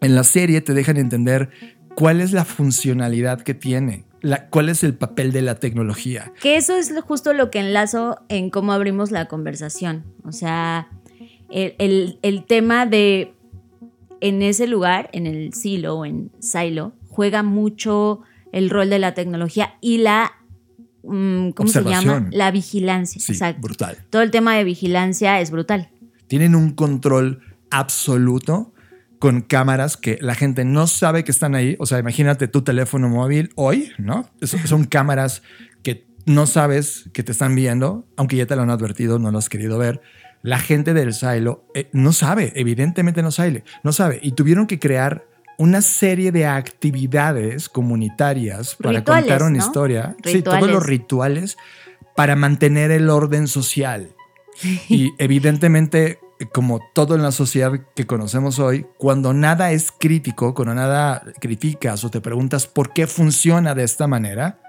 en 0.00 0.14
la 0.14 0.24
serie 0.24 0.60
te 0.60 0.74
dejan 0.74 0.96
entender 0.96 1.50
cuál 1.94 2.20
es 2.20 2.32
la 2.32 2.44
funcionalidad 2.44 3.42
que 3.42 3.54
tiene, 3.54 4.04
cuál 4.50 4.68
es 4.68 4.84
el 4.84 4.94
papel 4.94 5.32
de 5.32 5.42
la 5.42 5.56
tecnología. 5.56 6.32
Que 6.40 6.56
eso 6.56 6.76
es 6.76 6.92
justo 7.02 7.32
lo 7.32 7.50
que 7.50 7.60
enlazo 7.60 8.18
en 8.28 8.50
cómo 8.50 8.72
abrimos 8.72 9.10
la 9.10 9.26
conversación. 9.26 10.04
O 10.24 10.32
sea, 10.32 10.88
el, 11.50 12.44
tema 12.46 12.86
de 12.86 13.34
en 14.20 14.42
ese 14.42 14.66
lugar, 14.66 15.10
en 15.12 15.26
el 15.26 15.54
silo 15.54 15.98
o 15.98 16.04
en 16.04 16.30
silo, 16.40 16.92
juega 17.08 17.42
mucho 17.42 18.20
el 18.52 18.70
rol 18.70 18.90
de 18.90 18.98
la 18.98 19.14
tecnología 19.14 19.74
y 19.80 19.98
la 19.98 20.32
mm, 21.02 21.50
¿cómo 21.50 21.68
se 21.68 21.82
llama? 21.82 22.28
La 22.30 22.50
vigilancia. 22.50 23.20
Sí, 23.20 23.38
brutal. 23.60 23.98
Todo 24.10 24.22
el 24.22 24.30
tema 24.30 24.56
de 24.56 24.64
vigilancia 24.64 25.40
es 25.40 25.50
brutal. 25.50 25.90
Tienen 26.26 26.54
un 26.54 26.72
control 26.72 27.40
absoluto 27.70 28.72
con 29.18 29.40
cámaras 29.40 29.96
que 29.96 30.18
la 30.20 30.34
gente 30.34 30.64
no 30.64 30.86
sabe 30.86 31.24
que 31.24 31.32
están 31.32 31.54
ahí. 31.54 31.76
O 31.78 31.86
sea, 31.86 31.98
imagínate 31.98 32.48
tu 32.48 32.62
teléfono 32.62 33.08
móvil 33.08 33.50
hoy, 33.56 33.92
¿no? 33.98 34.30
Son 34.42 34.84
cámaras 34.84 35.42
que 35.82 36.06
no 36.26 36.46
sabes 36.46 37.08
que 37.12 37.22
te 37.22 37.32
están 37.32 37.54
viendo, 37.54 38.06
aunque 38.16 38.36
ya 38.36 38.46
te 38.46 38.56
lo 38.56 38.62
han 38.62 38.70
advertido, 38.70 39.18
no 39.18 39.30
lo 39.30 39.38
has 39.38 39.48
querido 39.48 39.78
ver. 39.78 40.00
La 40.42 40.58
gente 40.58 40.94
del 40.94 41.14
silo 41.14 41.64
eh, 41.74 41.88
no 41.92 42.12
sabe, 42.12 42.52
evidentemente 42.54 43.22
no 43.22 43.32
sabe, 43.32 43.64
no 43.82 43.92
sabe. 43.92 44.20
Y 44.22 44.32
tuvieron 44.32 44.66
que 44.66 44.78
crear 44.78 45.26
una 45.58 45.82
serie 45.82 46.30
de 46.30 46.46
actividades 46.46 47.68
comunitarias 47.68 48.76
para 48.76 49.02
contar 49.02 49.42
una 49.42 49.58
historia. 49.58 50.16
Sí, 50.24 50.42
todos 50.42 50.70
los 50.70 50.86
rituales 50.86 51.56
para 52.14 52.36
mantener 52.36 52.92
el 52.92 53.10
orden 53.10 53.48
social. 53.48 54.10
Y 54.88 55.12
evidentemente 55.18 56.20
como 56.52 56.80
todo 56.94 57.14
en 57.14 57.22
la 57.22 57.32
sociedad 57.32 57.72
que 57.94 58.06
conocemos 58.06 58.58
hoy, 58.58 58.86
cuando 58.98 59.32
nada 59.32 59.72
es 59.72 59.92
crítico, 59.92 60.54
cuando 60.54 60.74
nada 60.74 61.24
criticas 61.40 62.04
o 62.04 62.10
te 62.10 62.20
preguntas 62.20 62.66
por 62.66 62.92
qué 62.92 63.06
funciona 63.06 63.74
de 63.74 63.84
esta 63.84 64.06
manera, 64.06 64.60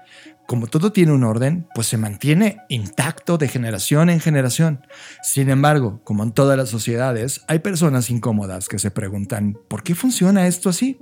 como 0.50 0.66
todo 0.66 0.90
tiene 0.90 1.12
un 1.12 1.22
orden, 1.22 1.68
pues 1.76 1.86
se 1.86 1.96
mantiene 1.96 2.56
intacto 2.68 3.38
de 3.38 3.46
generación 3.46 4.10
en 4.10 4.18
generación. 4.18 4.84
Sin 5.22 5.48
embargo, 5.48 6.00
como 6.02 6.24
en 6.24 6.32
todas 6.32 6.56
las 6.56 6.68
sociedades, 6.68 7.42
hay 7.46 7.60
personas 7.60 8.10
incómodas 8.10 8.68
que 8.68 8.80
se 8.80 8.90
preguntan, 8.90 9.56
¿por 9.68 9.84
qué 9.84 9.94
funciona 9.94 10.48
esto 10.48 10.68
así? 10.68 10.98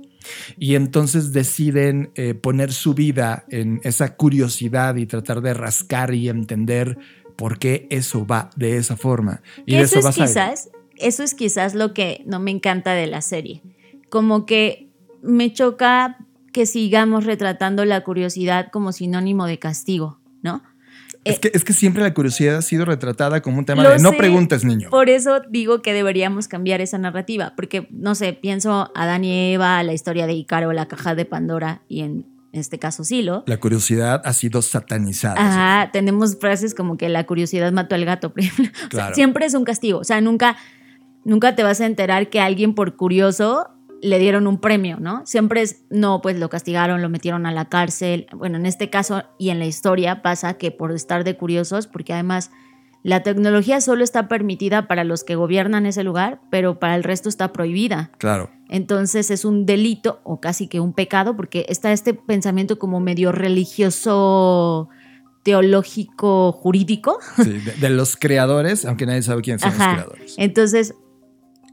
Y 0.59 0.75
entonces 0.75 1.33
deciden 1.33 2.11
eh, 2.13 2.35
poner 2.35 2.73
su 2.73 2.93
vida 2.93 3.45
en 3.49 3.81
esa 3.83 4.15
curiosidad 4.15 4.95
y 4.97 5.07
tratar 5.07 5.41
de 5.41 5.55
rascar 5.55 6.13
y 6.13 6.29
entender 6.29 6.99
por 7.39 7.57
qué 7.57 7.87
eso 7.89 8.27
va 8.27 8.49
de 8.57 8.75
esa 8.75 8.97
forma. 8.97 9.41
Y 9.65 9.75
eso, 9.75 9.99
es 9.99 10.13
quizás, 10.13 10.69
eso 10.97 11.23
es 11.23 11.33
quizás 11.33 11.73
lo 11.73 11.93
que 11.93 12.21
no 12.25 12.41
me 12.41 12.51
encanta 12.51 12.91
de 12.91 13.07
la 13.07 13.21
serie. 13.21 13.63
Como 14.09 14.45
que 14.45 14.89
me 15.21 15.53
choca 15.53 16.17
que 16.51 16.65
sigamos 16.65 17.23
retratando 17.23 17.85
la 17.85 18.01
curiosidad 18.01 18.67
como 18.73 18.91
sinónimo 18.91 19.45
de 19.45 19.57
castigo, 19.57 20.19
¿no? 20.41 20.61
Es, 21.23 21.37
eh, 21.37 21.39
que, 21.39 21.51
es 21.53 21.63
que 21.63 21.71
siempre 21.71 22.03
la 22.03 22.13
curiosidad 22.13 22.57
ha 22.57 22.61
sido 22.61 22.83
retratada 22.83 23.41
como 23.41 23.59
un 23.59 23.65
tema 23.65 23.87
de 23.87 23.99
no 23.99 24.11
preguntes, 24.11 24.65
niño. 24.65 24.89
Por 24.89 25.09
eso 25.09 25.39
digo 25.49 25.81
que 25.81 25.93
deberíamos 25.93 26.49
cambiar 26.49 26.81
esa 26.81 26.97
narrativa, 26.97 27.53
porque, 27.55 27.87
no 27.89 28.15
sé, 28.15 28.33
pienso 28.33 28.91
a 28.93 29.05
Dani 29.05 29.29
y 29.29 29.53
Eva, 29.53 29.81
la 29.83 29.93
historia 29.93 30.27
de 30.27 30.33
Icaro, 30.33 30.73
la 30.73 30.89
caja 30.89 31.15
de 31.15 31.23
Pandora, 31.23 31.83
y 31.87 32.01
en 32.01 32.25
en 32.51 32.59
este 32.59 32.79
caso 32.79 33.03
Silo. 33.03 33.43
La 33.45 33.59
curiosidad 33.59 34.21
ha 34.25 34.33
sido 34.33 34.61
satanizada. 34.61 35.35
Ajá, 35.37 35.91
tenemos 35.91 36.37
frases 36.39 36.73
como 36.73 36.97
que 36.97 37.09
la 37.09 37.25
curiosidad 37.25 37.71
mató 37.71 37.95
al 37.95 38.05
gato. 38.05 38.33
siempre 39.13 39.45
es 39.45 39.53
un 39.53 39.65
castigo. 39.65 39.99
O 39.99 40.03
sea, 40.03 40.21
nunca, 40.21 40.57
nunca 41.23 41.55
te 41.55 41.63
vas 41.63 41.81
a 41.81 41.85
enterar 41.85 42.29
que 42.29 42.39
alguien 42.39 42.73
por 42.73 42.95
curioso 42.95 43.69
le 44.01 44.19
dieron 44.19 44.47
un 44.47 44.59
premio, 44.59 44.97
¿no? 44.99 45.25
Siempre 45.25 45.61
es, 45.61 45.83
no, 45.89 46.21
pues 46.21 46.39
lo 46.39 46.49
castigaron, 46.49 47.01
lo 47.01 47.09
metieron 47.09 47.45
a 47.45 47.51
la 47.51 47.65
cárcel. 47.65 48.27
Bueno, 48.33 48.57
en 48.57 48.65
este 48.65 48.89
caso 48.89 49.23
y 49.37 49.49
en 49.49 49.59
la 49.59 49.65
historia 49.65 50.21
pasa 50.21 50.55
que 50.55 50.71
por 50.71 50.91
estar 50.91 51.23
de 51.23 51.35
curiosos, 51.35 51.87
porque 51.87 52.13
además 52.13 52.51
la 53.03 53.23
tecnología 53.23 53.81
solo 53.81 54.03
está 54.03 54.27
permitida 54.27 54.87
para 54.87 55.03
los 55.03 55.23
que 55.23 55.35
gobiernan 55.35 55.85
ese 55.85 56.03
lugar, 56.03 56.41
pero 56.49 56.79
para 56.79 56.95
el 56.95 57.03
resto 57.03 57.29
está 57.29 57.53
prohibida. 57.53 58.11
Claro. 58.17 58.49
Entonces 58.69 59.31
es 59.31 59.45
un 59.45 59.65
delito 59.65 60.21
o 60.23 60.39
casi 60.39 60.67
que 60.67 60.79
un 60.79 60.93
pecado 60.93 61.35
porque 61.35 61.65
está 61.69 61.91
este 61.91 62.13
pensamiento 62.13 62.77
como 62.77 62.99
medio 62.99 63.31
religioso, 63.31 64.89
teológico, 65.43 66.51
jurídico. 66.51 67.19
Sí, 67.43 67.59
de, 67.81 67.89
los 67.89 68.15
creadores, 68.15 68.85
aunque 68.85 69.07
nadie 69.07 69.23
sabe 69.23 69.41
quiénes 69.41 69.61
son 69.61 69.71
los 69.71 69.79
creadores. 69.79 70.35
Entonces, 70.37 70.93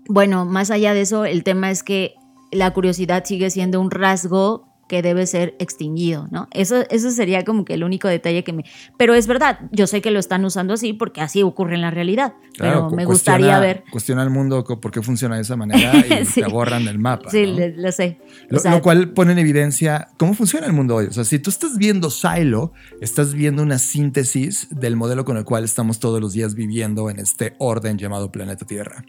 bueno, 0.09 0.47
más 0.47 0.71
allá 0.71 0.95
de 0.95 1.03
eso, 1.03 1.27
el 1.27 1.45
tema 1.45 1.71
es 1.71 1.83
que 1.83 2.15
la 2.51 2.73
curiosidad 2.73 3.25
sigue 3.27 3.51
siendo 3.51 3.81
un 3.81 3.91
rasgo 3.91 4.67
que 4.89 5.03
debe 5.03 5.27
ser 5.27 5.57
extinguido, 5.59 6.29
¿no? 6.31 6.49
Eso, 6.53 6.85
eso 6.91 7.11
sería 7.11 7.45
como 7.45 7.65
que 7.65 7.75
el 7.75 7.85
único 7.85 8.09
detalle 8.09 8.45
que 8.45 8.53
me... 8.53 8.65
Pero 8.97 9.15
es 9.15 9.27
verdad, 9.27 9.61
yo 9.73 9.87
sé 9.87 10.01
que 10.01 10.11
lo 10.11 10.19
están 10.19 10.45
usando 10.45 10.75
así 10.75 10.93
porque 10.93 11.21
así 11.21 11.43
ocurre 11.43 11.75
en 11.75 11.81
la 11.81 11.91
realidad, 11.91 12.35
pero 12.59 12.91
me 12.91 13.05
gustaría 13.05 13.59
ver... 13.59 13.85
Cuestiona 13.91 14.23
el 14.23 14.31
mundo 14.31 14.65
por 14.65 14.91
qué 14.91 15.03
funciona 15.03 15.37
de 15.37 15.43
esa 15.43 15.57
manera 15.57 15.93
y 16.21 16.25
sí. 16.25 16.43
te 16.43 16.49
borran 16.49 16.85
del 16.85 16.99
mapa. 16.99 17.31
Sí, 17.31 17.47
lo, 17.47 17.93
sé. 17.93 18.19
Lo, 18.49 18.83
cual 18.83 19.11
pone 19.11 19.33
en 19.33 19.39
evidencia 19.39 20.09
cómo 20.17 20.35
funciona 20.35 20.67
el 20.67 20.73
mundo 20.73 20.97
hoy. 20.97 21.07
O 21.07 21.13
sea, 21.13 21.25
si 21.25 21.39
tú 21.39 21.51
estás 21.51 21.77
viendo 21.79 22.11
Silo, 22.11 22.73
estás 23.01 23.35
viendo 23.35 23.63
una 23.63 23.79
síntesis 23.79 24.69
del 24.71 24.97
modelo 24.97 25.25
con 25.25 25.37
el 25.37 25.45
cual 25.45 25.65
estamos 25.65 25.99
todos 25.99 26.21
los 26.21 26.33
días 26.33 26.55
viviendo 26.55 27.11
en 27.11 27.19
este 27.19 27.55
orden 27.59 27.99
llamado 27.99 28.31
planeta 28.31 28.67
Tierra. 28.67 29.05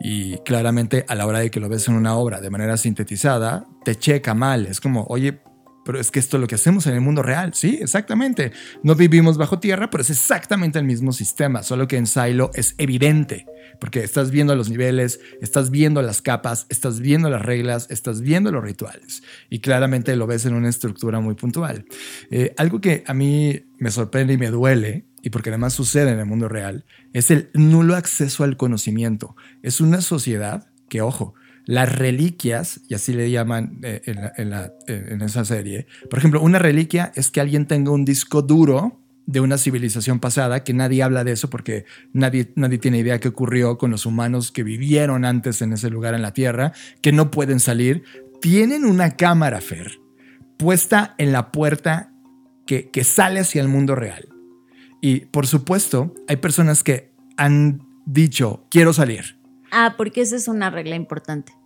Y 0.00 0.38
claramente 0.38 1.04
a 1.08 1.14
la 1.14 1.26
hora 1.26 1.40
de 1.40 1.50
que 1.50 1.60
lo 1.60 1.68
ves 1.68 1.88
en 1.88 1.94
una 1.94 2.16
obra 2.16 2.40
de 2.40 2.50
manera 2.50 2.76
sintetizada, 2.76 3.66
te 3.88 3.96
checa 3.96 4.34
mal. 4.34 4.66
Es 4.66 4.82
como, 4.82 5.06
oye, 5.08 5.40
pero 5.86 5.98
es 5.98 6.10
que 6.10 6.18
esto 6.18 6.36
es 6.36 6.42
lo 6.42 6.46
que 6.46 6.56
hacemos 6.56 6.86
en 6.86 6.92
el 6.92 7.00
mundo 7.00 7.22
real. 7.22 7.54
Sí, 7.54 7.78
exactamente. 7.80 8.52
No 8.82 8.94
vivimos 8.94 9.38
bajo 9.38 9.60
tierra, 9.60 9.88
pero 9.88 10.02
es 10.02 10.10
exactamente 10.10 10.78
el 10.78 10.84
mismo 10.84 11.10
sistema, 11.10 11.62
solo 11.62 11.88
que 11.88 11.96
en 11.96 12.06
Silo 12.06 12.50
es 12.52 12.74
evidente, 12.76 13.46
porque 13.80 14.00
estás 14.00 14.30
viendo 14.30 14.54
los 14.54 14.68
niveles, 14.68 15.20
estás 15.40 15.70
viendo 15.70 16.02
las 16.02 16.20
capas, 16.20 16.66
estás 16.68 17.00
viendo 17.00 17.30
las 17.30 17.40
reglas, 17.40 17.86
estás 17.88 18.20
viendo 18.20 18.52
los 18.52 18.62
rituales 18.62 19.22
y 19.48 19.60
claramente 19.60 20.14
lo 20.16 20.26
ves 20.26 20.44
en 20.44 20.52
una 20.52 20.68
estructura 20.68 21.20
muy 21.20 21.34
puntual. 21.34 21.86
Eh, 22.30 22.52
algo 22.58 22.82
que 22.82 23.04
a 23.06 23.14
mí 23.14 23.58
me 23.78 23.90
sorprende 23.90 24.34
y 24.34 24.36
me 24.36 24.50
duele 24.50 25.06
y 25.22 25.30
porque 25.30 25.48
además 25.48 25.72
sucede 25.72 26.12
en 26.12 26.18
el 26.18 26.26
mundo 26.26 26.50
real, 26.50 26.84
es 27.14 27.30
el 27.30 27.48
nulo 27.54 27.96
acceso 27.96 28.44
al 28.44 28.58
conocimiento. 28.58 29.34
Es 29.62 29.80
una 29.80 30.02
sociedad 30.02 30.68
que, 30.90 31.00
ojo, 31.00 31.34
las 31.68 31.94
reliquias, 31.94 32.80
y 32.88 32.94
así 32.94 33.12
le 33.12 33.30
llaman 33.30 33.80
eh, 33.82 34.00
en, 34.06 35.20
esa 35.20 35.44
serie, 35.44 35.86
por 36.08 36.18
ejemplo, 36.18 36.40
una 36.40 36.58
reliquia 36.58 37.12
es 37.14 37.30
que 37.30 37.42
alguien 37.42 37.66
tenga 37.66 37.90
un 37.90 38.06
disco 38.06 38.40
duro 38.40 39.02
de 39.26 39.40
una 39.40 39.58
civilización 39.58 40.18
pasada, 40.18 40.64
que 40.64 40.72
nadie 40.72 41.02
habla 41.02 41.24
de 41.24 41.32
eso 41.32 41.50
porque 41.50 41.84
nadie, 42.14 42.50
nadie 42.56 42.78
tiene 42.78 43.00
idea 43.00 43.20
qué 43.20 43.28
ocurrió 43.28 43.76
con 43.76 43.90
los 43.90 44.06
humanos 44.06 44.50
que 44.50 44.62
vivieron 44.62 45.26
antes 45.26 45.60
en 45.60 45.74
ese 45.74 45.90
lugar 45.90 46.14
en 46.14 46.22
la 46.22 46.32
Tierra, 46.32 46.72
que 47.02 47.12
no 47.12 47.30
pueden 47.30 47.60
salir. 47.60 48.02
Tienen 48.40 48.86
una 48.86 49.16
cámara, 49.16 49.60
Fer, 49.60 49.98
puesta 50.56 51.14
en 51.18 51.32
la 51.32 51.52
puerta 51.52 52.14
que, 52.66 52.88
que 52.88 53.04
sale 53.04 53.40
hacia 53.40 53.60
el 53.60 53.68
mundo 53.68 53.94
real. 53.94 54.26
Y 55.02 55.26
por 55.26 55.46
supuesto, 55.46 56.14
hay 56.28 56.36
personas 56.36 56.82
que 56.82 57.12
han 57.36 57.86
dicho, 58.06 58.64
quiero 58.70 58.94
salir. 58.94 59.38
Ah, 59.70 59.96
porque 59.98 60.22
esa 60.22 60.36
es 60.36 60.48
una 60.48 60.70
regla 60.70 60.96
importante. 60.96 61.57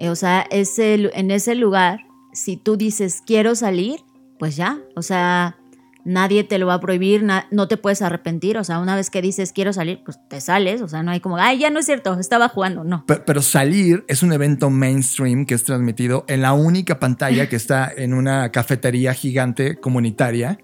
Eh, 0.00 0.08
o 0.08 0.16
sea, 0.16 0.46
ese, 0.50 1.10
en 1.12 1.30
ese 1.30 1.54
lugar, 1.54 2.00
si 2.32 2.56
tú 2.56 2.78
dices, 2.78 3.22
quiero 3.26 3.54
salir, 3.54 4.00
pues 4.38 4.56
ya. 4.56 4.78
O 4.96 5.02
sea, 5.02 5.58
nadie 6.06 6.42
te 6.42 6.58
lo 6.58 6.66
va 6.66 6.74
a 6.74 6.80
prohibir, 6.80 7.22
no 7.22 7.68
te 7.68 7.76
puedes 7.76 8.00
arrepentir. 8.00 8.56
O 8.56 8.64
sea, 8.64 8.78
una 8.78 8.96
vez 8.96 9.10
que 9.10 9.20
dices, 9.20 9.52
quiero 9.52 9.74
salir, 9.74 10.00
pues 10.02 10.18
te 10.30 10.40
sales. 10.40 10.80
O 10.80 10.88
sea, 10.88 11.02
no 11.02 11.10
hay 11.10 11.20
como, 11.20 11.36
ay, 11.36 11.58
ya 11.58 11.68
no 11.68 11.80
es 11.80 11.84
cierto, 11.84 12.18
estaba 12.18 12.48
jugando. 12.48 12.82
No. 12.82 13.04
Pero, 13.06 13.24
pero 13.26 13.42
salir 13.42 14.06
es 14.08 14.22
un 14.22 14.32
evento 14.32 14.70
mainstream 14.70 15.44
que 15.44 15.52
es 15.54 15.64
transmitido 15.64 16.24
en 16.28 16.40
la 16.40 16.54
única 16.54 16.98
pantalla 16.98 17.50
que 17.50 17.56
está 17.56 17.92
en 17.94 18.14
una 18.14 18.50
cafetería 18.50 19.12
gigante 19.12 19.76
comunitaria 19.76 20.58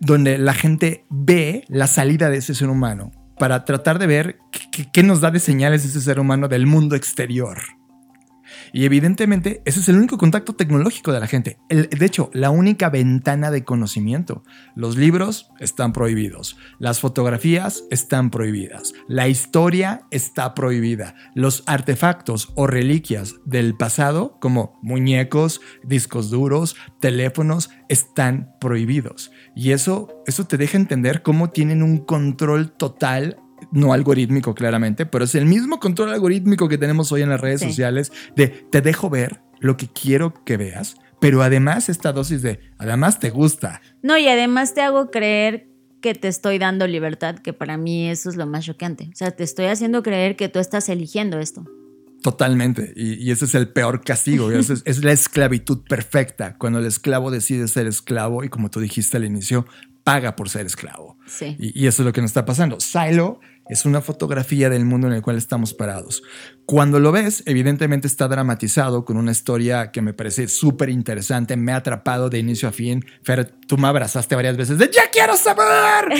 donde 0.00 0.38
la 0.38 0.54
gente 0.54 1.04
ve 1.10 1.64
la 1.68 1.88
salida 1.88 2.30
de 2.30 2.38
ese 2.38 2.54
ser 2.54 2.70
humano 2.70 3.12
para 3.38 3.66
tratar 3.66 3.98
de 3.98 4.06
ver 4.06 4.38
qué, 4.92 5.02
nos 5.02 5.20
da 5.20 5.30
de 5.30 5.40
señales 5.40 5.84
ese 5.84 6.00
ser 6.00 6.18
humano 6.18 6.48
del 6.48 6.66
mundo 6.66 6.96
exterior. 6.96 7.58
Y 8.72 8.84
evidentemente 8.84 9.62
ese 9.64 9.80
es 9.80 9.88
el 9.88 9.96
único 9.96 10.18
contacto 10.18 10.54
tecnológico 10.54 11.12
de 11.12 11.20
la 11.20 11.26
gente. 11.26 11.58
de 11.68 12.06
hecho, 12.06 12.30
la 12.32 12.50
única 12.50 12.90
ventana 12.90 13.50
de 13.50 13.64
conocimiento. 13.64 14.42
Los 14.74 14.96
libros 14.96 15.50
están 15.60 15.92
prohibidos. 15.92 16.56
Las 16.78 17.00
fotografías 17.00 17.84
están 17.90 18.30
prohibidas. 18.30 18.94
La 19.08 19.28
historia 19.28 20.02
está 20.10 20.54
prohibida. 20.54 21.14
Los 21.34 21.62
artefactos 21.66 22.52
o 22.54 22.66
reliquias 22.66 23.36
del 23.44 23.76
pasado, 23.76 24.38
como 24.40 24.78
muñecos, 24.82 25.60
discos 25.84 26.30
duros, 26.30 26.76
teléfonos, 27.00 27.70
están 27.88 28.52
prohibidos. 28.60 29.30
Y 29.54 29.72
eso, 29.72 30.22
eso 30.26 30.46
te 30.46 30.56
deja 30.56 30.76
entender 30.76 31.22
cómo 31.22 31.50
tienen 31.50 31.82
un 31.82 31.98
control 31.98 32.72
total 32.72 33.38
no 33.72 33.92
algorítmico 33.92 34.54
claramente, 34.54 35.06
pero 35.06 35.24
es 35.24 35.34
el 35.34 35.46
mismo 35.46 35.80
control 35.80 36.10
algorítmico 36.10 36.68
que 36.68 36.78
tenemos 36.78 37.12
hoy 37.12 37.22
en 37.22 37.30
las 37.30 37.40
redes 37.40 37.60
sociales 37.60 38.12
de 38.36 38.48
te 38.48 38.80
dejo 38.80 39.10
ver 39.10 39.40
lo 39.60 39.76
que 39.76 39.88
quiero 39.88 40.44
que 40.44 40.56
veas, 40.56 40.96
pero 41.20 41.42
además 41.42 41.88
esta 41.88 42.12
dosis 42.12 42.42
de 42.42 42.60
además 42.78 43.18
te 43.18 43.30
gusta. 43.30 43.80
No, 44.02 44.16
y 44.18 44.28
además 44.28 44.74
te 44.74 44.82
hago 44.82 45.10
creer 45.10 45.68
que 46.00 46.14
te 46.14 46.28
estoy 46.28 46.58
dando 46.58 46.86
libertad, 46.86 47.36
que 47.38 47.52
para 47.52 47.76
mí 47.76 48.08
eso 48.08 48.30
es 48.30 48.36
lo 48.36 48.46
más 48.46 48.64
choqueante. 48.64 49.10
O 49.12 49.16
sea, 49.16 49.32
te 49.32 49.44
estoy 49.44 49.66
haciendo 49.66 50.02
creer 50.02 50.36
que 50.36 50.48
tú 50.48 50.58
estás 50.58 50.88
eligiendo 50.88 51.40
esto. 51.40 51.64
Totalmente. 52.22 52.92
Y, 52.96 53.30
ese 53.30 53.44
es 53.44 53.54
el 53.54 53.68
peor 53.68 54.02
castigo. 54.02 54.50
es, 54.52 54.70
es, 54.70 55.04
la 55.04 55.12
esclavitud 55.12 55.82
perfecta. 55.88 56.56
Cuando 56.56 56.78
el 56.78 56.86
esclavo 56.86 57.30
decide 57.30 57.68
ser 57.68 57.86
esclavo 57.86 58.44
y 58.44 58.48
como 58.48 58.70
tú 58.70 58.80
dijiste 58.80 59.16
al 59.16 59.24
inicio, 59.24 59.66
paga 60.12 60.36
por 60.36 60.48
ser 60.48 60.66
esclavo. 60.66 61.18
Sí. 61.26 61.56
Y, 61.58 61.82
y, 61.82 61.86
eso 61.86 62.02
es 62.02 62.06
lo 62.06 62.12
que 62.12 62.20
nos 62.20 62.30
está 62.30 62.44
pasando. 62.44 62.80
Silo 62.80 63.40
es 63.68 63.84
una 63.84 64.00
fotografía 64.00 64.70
del 64.70 64.84
mundo 64.84 65.06
en 65.06 65.14
el 65.14 65.22
cual 65.22 65.36
estamos 65.36 65.74
parados. 65.74 66.22
Cuando 66.64 67.00
lo 67.00 67.12
ves, 67.12 67.42
evidentemente 67.46 68.06
está 68.06 68.28
dramatizado 68.28 69.06
con 69.06 69.16
una 69.16 69.32
historia 69.32 69.90
que 69.90 70.02
me 70.02 70.12
parece 70.12 70.48
súper 70.48 70.90
interesante, 70.90 71.56
me 71.56 71.72
ha 71.72 71.76
atrapado 71.76 72.28
de 72.28 72.38
inicio 72.38 72.68
a 72.68 72.72
fin. 72.72 73.04
Fer, 73.22 73.54
tú 73.66 73.78
me 73.78 73.88
abrazaste 73.88 74.34
varias 74.34 74.58
veces 74.58 74.76
de 74.76 74.90
¡Ya 74.92 75.08
quiero 75.10 75.34
saber! 75.36 76.12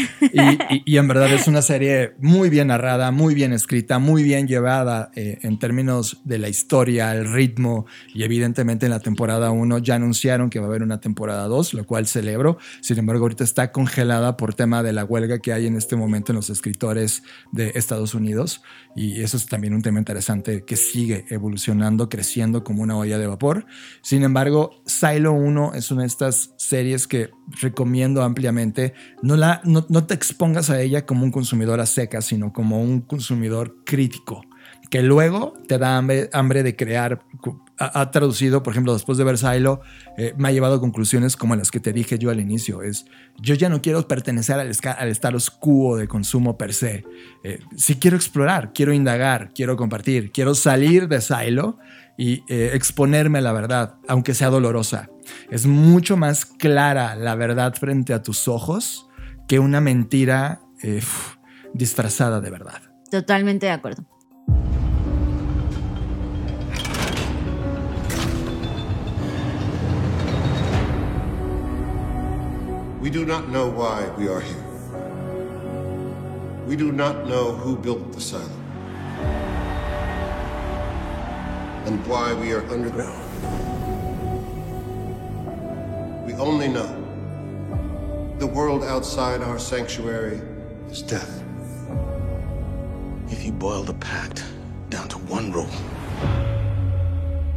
y, 0.86 0.96
en 0.96 1.06
verdad 1.06 1.30
es 1.34 1.48
una 1.48 1.60
serie 1.60 2.14
muy 2.18 2.48
bien 2.48 2.68
narrada, 2.68 3.10
muy 3.10 3.34
bien 3.34 3.52
escrita, 3.52 3.98
muy 3.98 4.22
bien 4.22 4.48
llevada 4.48 5.10
eh, 5.14 5.38
en 5.42 5.58
términos 5.58 6.22
de 6.24 6.38
la 6.38 6.48
historia, 6.48 7.14
el 7.14 7.30
ritmo 7.30 7.84
y 8.14 8.22
evidentemente 8.22 8.86
en 8.86 8.92
la 8.92 9.00
temporada 9.00 9.50
1 9.50 9.78
ya 9.78 9.96
anunciaron 9.96 10.48
que 10.48 10.60
va 10.60 10.64
a 10.64 10.68
haber 10.68 10.82
una 10.82 11.00
temporada 11.00 11.46
2, 11.46 11.74
lo 11.74 11.84
cual 11.84 12.06
celebro. 12.06 12.56
Sin 12.80 12.98
embargo, 12.98 13.24
ahorita 13.24 13.44
está 13.44 13.70
congelada 13.70 14.38
por 14.38 14.54
tema 14.54 14.82
de 14.82 14.94
la 14.94 15.04
huelga 15.04 15.40
que 15.40 15.52
hay 15.52 15.66
en 15.66 15.76
este 15.76 15.94
momento 15.94 16.32
en 16.32 16.36
los 16.36 16.48
escritores 16.48 17.22
de 17.52 17.72
Estados 17.74 18.14
Unidos 18.14 18.62
y 18.94 19.22
eso 19.22 19.36
es 19.36 19.46
también 19.46 19.74
un 19.74 19.82
tema 19.82 19.98
interesante 19.98 20.64
que 20.64 20.76
sigue 20.76 21.24
evolucionando, 21.30 22.08
creciendo 22.08 22.64
como 22.64 22.82
una 22.82 22.96
olla 22.96 23.18
de 23.18 23.26
vapor. 23.26 23.66
Sin 24.02 24.22
embargo, 24.24 24.82
Silo 24.86 25.32
1 25.32 25.74
es 25.74 25.90
una 25.90 26.02
de 26.02 26.08
estas 26.08 26.54
series 26.56 27.06
que 27.06 27.30
recomiendo 27.60 28.22
ampliamente. 28.22 28.94
No, 29.22 29.36
la, 29.36 29.60
no, 29.64 29.86
no 29.88 30.06
te 30.06 30.14
expongas 30.14 30.70
a 30.70 30.80
ella 30.80 31.06
como 31.06 31.24
un 31.24 31.30
consumidor 31.30 31.80
a 31.80 31.86
seca, 31.86 32.22
sino 32.22 32.52
como 32.52 32.80
un 32.82 33.00
consumidor 33.00 33.82
crítico 33.84 34.42
que 34.90 35.02
luego 35.02 35.54
te 35.66 35.78
da 35.78 35.98
hambre, 35.98 36.62
de 36.62 36.76
crear. 36.76 37.20
Ha, 37.78 38.10
traducido, 38.10 38.62
por 38.62 38.72
ejemplo, 38.72 38.92
después 38.92 39.18
de 39.18 39.24
ver 39.24 39.38
Silo, 39.38 39.80
eh, 40.16 40.34
me 40.36 40.48
ha 40.48 40.52
llevado 40.52 40.74
a 40.74 40.80
conclusiones 40.80 41.36
como 41.36 41.54
las 41.54 41.70
que 41.70 41.80
te 41.80 41.92
dije 41.92 42.18
yo 42.18 42.30
al 42.30 42.40
inicio. 42.40 42.82
Es, 42.82 43.06
yo 43.40 43.54
ya 43.54 43.68
no 43.68 43.80
quiero 43.80 44.06
pertenecer 44.08 44.58
al, 44.58 44.72
al 44.98 45.08
status 45.08 45.50
quo 45.50 45.96
de 45.96 46.08
consumo 46.08 46.58
per 46.58 46.74
se. 46.74 47.04
Eh, 47.44 47.60
sí 47.76 47.96
quiero 47.96 48.16
explorar, 48.16 48.72
quiero 48.72 48.92
indagar, 48.92 49.52
quiero 49.54 49.76
compartir, 49.76 50.32
quiero 50.32 50.54
salir 50.54 51.08
de 51.08 51.20
Silo 51.20 51.78
y 52.16 52.42
eh, 52.48 52.72
exponerme 52.74 53.38
a 53.38 53.42
la 53.42 53.52
verdad, 53.52 53.94
aunque 54.08 54.34
sea 54.34 54.50
dolorosa. 54.50 55.08
Es 55.50 55.66
mucho 55.66 56.16
más 56.16 56.46
clara 56.46 57.14
la 57.14 57.36
verdad 57.36 57.74
frente 57.74 58.12
a 58.12 58.22
tus 58.22 58.48
ojos 58.48 59.08
que 59.46 59.58
una 59.58 59.80
mentira 59.80 60.60
disfrazada 61.74 62.40
de 62.40 62.50
verdad. 62.50 62.82
Totalmente 63.10 63.66
de 63.66 63.72
acuerdo. 63.72 64.04
We 73.08 73.12
do 73.12 73.24
not 73.24 73.48
know 73.48 73.70
why 73.70 74.06
we 74.18 74.28
are 74.28 74.42
here. 74.42 74.64
We 76.66 76.76
do 76.76 76.92
not 76.92 77.26
know 77.26 77.52
who 77.52 77.74
built 77.74 78.12
the 78.12 78.20
silo. 78.20 78.44
And 81.86 82.06
why 82.06 82.34
we 82.34 82.52
are 82.52 82.60
underground. 82.70 83.24
We 86.26 86.34
only 86.34 86.68
know 86.68 86.92
the 88.40 88.46
world 88.46 88.84
outside 88.84 89.40
our 89.40 89.58
sanctuary 89.58 90.42
is 90.90 91.00
death. 91.00 91.42
If 93.30 93.42
you 93.42 93.52
boil 93.52 93.84
the 93.84 93.94
pact 93.94 94.44
down 94.90 95.08
to 95.08 95.16
one 95.16 95.50
rule, 95.50 95.70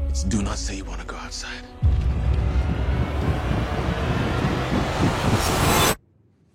it's 0.08 0.24
do 0.24 0.42
not 0.42 0.58
say 0.58 0.78
you 0.78 0.86
want 0.86 1.02
to 1.02 1.06
go 1.08 1.18
outside. 1.18 1.66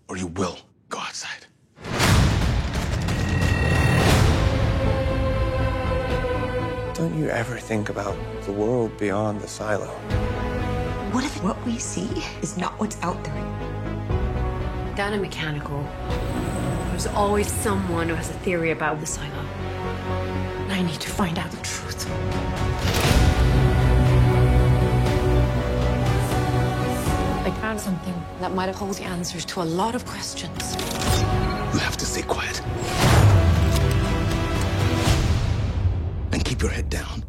Or 0.09 0.17
you 0.17 0.27
will 0.29 0.59
go 0.89 0.99
outside. 0.99 1.47
Don't 6.95 7.15
you 7.19 7.29
ever 7.29 7.59
think 7.59 7.91
about 7.91 8.17
the 8.45 8.53
world 8.53 8.97
beyond 8.99 9.41
the 9.41 9.49
silo? 9.49 9.89
What 11.13 11.25
if 11.25 11.43
what 11.43 11.63
we 11.67 11.79
see 11.79 12.25
is 12.43 12.57
not 12.57 12.73
what's 12.81 13.01
out 13.03 13.23
there? 13.25 14.95
Down 14.97 15.13
in 15.13 15.21
Mechanical, 15.21 15.83
there's 16.91 17.07
always 17.09 17.51
someone 17.53 18.09
who 18.09 18.15
has 18.15 18.31
a 18.31 18.35
theory 18.45 18.71
about 18.71 19.01
the 19.01 19.07
silo. 19.07 19.45
And 20.65 20.73
I 20.73 20.83
need 20.83 21.01
to 21.01 21.11
find 21.11 21.39
out 21.39 21.51
the 21.51 21.59
truth. 21.59 21.86
I 27.47 27.51
found 27.61 27.81
something 27.81 28.13
that 28.41 28.53
might 28.57 28.75
hold 28.75 28.97
the 28.97 29.05
answers 29.05 29.45
to 29.45 29.63
a 29.63 29.63
lot 29.63 29.95
of 29.95 30.05
questions. 30.05 30.75
You 31.73 31.79
have 31.79 31.97
to 31.97 32.05
stay 32.05 32.23
quiet. 32.23 32.61
And 36.33 36.45
keep 36.45 36.61
your 36.61 36.73
head 36.73 36.91
down. 36.91 37.23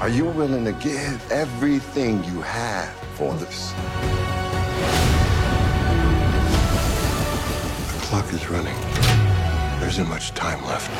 Are 0.00 0.08
you 0.08 0.24
willing 0.24 0.64
to 0.64 0.72
give 0.72 1.30
everything 1.30 2.24
you 2.24 2.40
have 2.40 2.92
for 3.14 3.32
this? 3.34 3.70
The 7.92 8.00
clock 8.06 8.32
is 8.32 8.50
running. 8.50 8.80
There 9.78 9.88
isn't 9.88 10.08
much 10.08 10.32
time 10.32 10.60
left. 10.64 10.90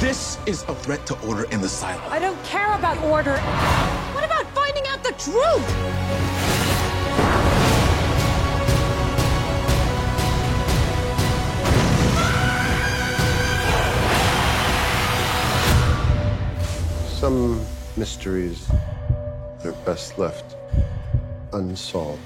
This 0.00 0.38
is 0.46 0.62
a 0.68 0.76
threat 0.76 1.04
to 1.06 1.20
order 1.26 1.42
in 1.50 1.60
the 1.60 1.68
silo. 1.68 2.00
I 2.08 2.20
don't 2.20 2.40
care 2.44 2.72
about 2.74 2.98
order. 3.02 3.36
What 4.14 4.24
about 4.24 4.46
finding 4.54 4.86
out 4.86 5.02
the 5.02 5.10
truth? 5.18 5.66
Some 17.18 17.60
mysteries 17.96 18.70
are 19.64 19.72
best 19.84 20.16
left 20.16 20.54
unsolved. 21.52 22.22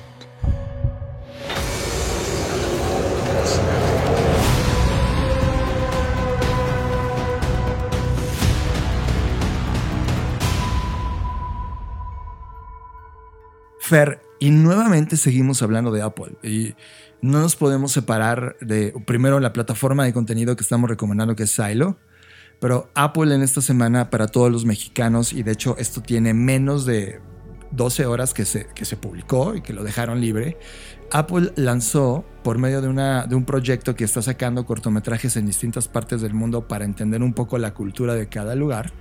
Y 14.41 14.51
nuevamente 14.51 15.19
seguimos 15.19 15.63
hablando 15.63 15.93
de 15.93 16.01
Apple 16.01 16.33
y 16.43 16.75
no 17.21 17.41
nos 17.41 17.57
podemos 17.57 17.93
separar 17.93 18.57
de 18.61 18.95
primero 19.07 19.39
la 19.39 19.53
plataforma 19.53 20.05
de 20.05 20.15
contenido 20.15 20.57
que 20.57 20.63
estamos 20.63 20.89
recomendando 20.89 21.37
que 21.37 21.43
es 21.43 21.51
Silo, 21.51 21.99
pero 22.59 22.91
Apple 22.95 23.35
en 23.35 23.43
esta 23.43 23.61
semana 23.61 24.09
para 24.09 24.29
todos 24.29 24.51
los 24.51 24.65
mexicanos 24.65 25.35
y 25.35 25.43
de 25.43 25.53
hecho 25.53 25.77
esto 25.79 26.01
tiene 26.01 26.33
menos 26.33 26.87
de 26.87 27.21
12 27.73 28.07
horas 28.07 28.33
que 28.33 28.47
se, 28.47 28.67
que 28.75 28.87
se 28.87 28.97
publicó 28.97 29.55
y 29.55 29.61
que 29.61 29.75
lo 29.75 29.85
dejaron 29.85 30.21
libre, 30.21 30.57
Apple 31.11 31.53
lanzó 31.57 32.25
por 32.43 32.59
medio 32.59 32.81
de, 32.81 32.89
una, 32.89 33.27
de 33.27 33.35
un 33.35 33.45
proyecto 33.45 33.95
que 33.95 34.05
está 34.05 34.23
sacando 34.23 34.65
cortometrajes 34.65 35.37
en 35.37 35.45
distintas 35.45 35.87
partes 35.87 36.23
del 36.23 36.33
mundo 36.33 36.67
para 36.67 36.87
entender 36.87 37.23
un 37.23 37.35
poco 37.35 37.59
la 37.59 37.75
cultura 37.75 38.15
de 38.15 38.29
cada 38.29 38.55
lugar, 38.55 38.93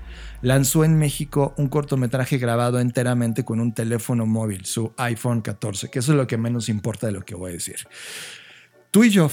lanzó 0.42 0.84
en 0.84 0.98
México 0.98 1.54
un 1.58 1.70
cortometraje 1.70 2.38
grabado 2.38 2.80
enteramente 2.80 3.46
con 3.46 3.60
un 3.60 3.74
teléfono 3.74 4.26
móvil, 4.26 4.66
su 4.66 4.94
iPhone 4.98 5.42
14, 5.42 5.90
que 5.90 6.00
eso 6.00 6.12
es 6.12 6.18
lo 6.18 6.28
que 6.28 6.38
menos 6.38 6.70
importa 6.70 7.08
de 7.08 7.14
lo 7.14 7.22
que 7.22 7.36
voy 7.36 7.52
a 7.52 7.54
decir. 7.54 7.88
Tú 8.92 9.04
y 9.04 9.10
yo, 9.10 9.30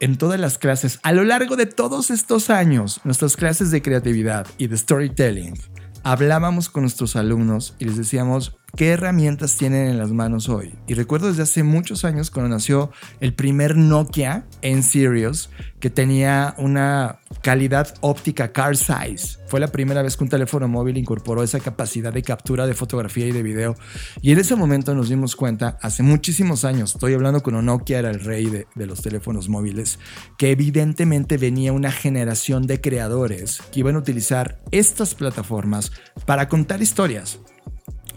en 0.00 0.16
todas 0.16 0.38
las 0.38 0.58
clases, 0.58 1.00
a 1.02 1.12
lo 1.12 1.24
largo 1.24 1.56
de 1.56 1.66
todos 1.66 2.10
estos 2.10 2.50
años, 2.50 3.00
nuestras 3.04 3.36
clases 3.36 3.70
de 3.70 3.82
creatividad 3.82 4.46
y 4.58 4.66
de 4.66 4.76
storytelling, 4.76 5.54
hablábamos 6.02 6.68
con 6.68 6.82
nuestros 6.82 7.16
alumnos 7.16 7.74
y 7.78 7.84
les 7.84 7.96
decíamos 7.96 8.56
qué 8.76 8.90
herramientas 8.90 9.56
tienen 9.56 9.88
en 9.88 9.98
las 9.98 10.10
manos 10.10 10.48
hoy. 10.48 10.74
Y 10.86 10.94
recuerdo 10.94 11.28
desde 11.28 11.42
hace 11.42 11.62
muchos 11.62 12.04
años 12.04 12.30
cuando 12.30 12.50
nació 12.50 12.90
el 13.20 13.34
primer 13.34 13.76
Nokia 13.76 14.44
en 14.62 14.82
Sirius 14.82 15.50
que 15.80 15.90
tenía 15.90 16.54
una 16.58 17.20
calidad 17.42 17.94
óptica 18.00 18.52
car 18.52 18.76
size. 18.76 19.38
Fue 19.46 19.60
la 19.60 19.68
primera 19.68 20.02
vez 20.02 20.16
que 20.16 20.24
un 20.24 20.30
teléfono 20.30 20.68
móvil 20.68 20.96
incorporó 20.96 21.42
esa 21.42 21.60
capacidad 21.60 22.12
de 22.12 22.22
captura 22.22 22.66
de 22.66 22.74
fotografía 22.74 23.26
y 23.26 23.32
de 23.32 23.42
video. 23.42 23.76
Y 24.20 24.32
en 24.32 24.38
ese 24.38 24.56
momento 24.56 24.94
nos 24.94 25.08
dimos 25.08 25.36
cuenta, 25.36 25.78
hace 25.82 26.02
muchísimos 26.02 26.64
años, 26.64 26.94
estoy 26.94 27.14
hablando 27.14 27.42
cuando 27.42 27.62
Nokia 27.62 28.00
era 28.00 28.10
el 28.10 28.20
rey 28.20 28.46
de, 28.46 28.86
los 28.86 29.02
teléfonos 29.02 29.48
móviles, 29.48 29.98
que 30.36 30.50
evidentemente 30.50 31.36
venía 31.36 31.72
una 31.72 31.92
generación 31.92 32.66
de 32.66 32.80
creadores 32.80 33.60
que 33.72 33.80
iban 33.80 33.96
a 33.96 33.98
utilizar 33.98 34.58
estas 34.70 35.14
plataformas 35.14 35.92
para 36.26 36.48
contar 36.48 36.82
historias 36.82 37.38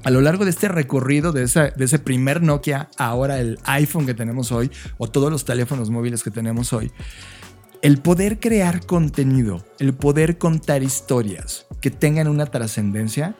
a 0.03 0.10
lo 0.10 0.21
largo 0.21 0.45
de 0.45 0.49
este 0.49 0.67
recorrido 0.67 1.31
de, 1.31 1.43
ese 1.43 1.99
primer 1.99 2.41
Nokia, 2.41 2.89
ahora 2.97 3.39
el 3.39 3.60
iPhone 3.65 4.05
que 4.05 4.13
tenemos 4.13 4.51
hoy, 4.51 4.71
o 4.97 5.07
todos 5.07 5.31
los 5.31 5.45
teléfonos 5.45 5.89
móviles 5.89 6.23
que 6.23 6.31
tenemos 6.31 6.73
hoy, 6.73 6.91
el 7.82 7.98
poder 7.98 8.39
crear 8.39 8.86
contenido, 8.86 9.65
el 9.80 9.94
poder 9.94 10.38
contar 10.38 10.84
historias 10.84 11.65
que 11.82 11.89
tengan 11.89 12.28
una 12.28 12.46
trascendencia, 12.46 13.36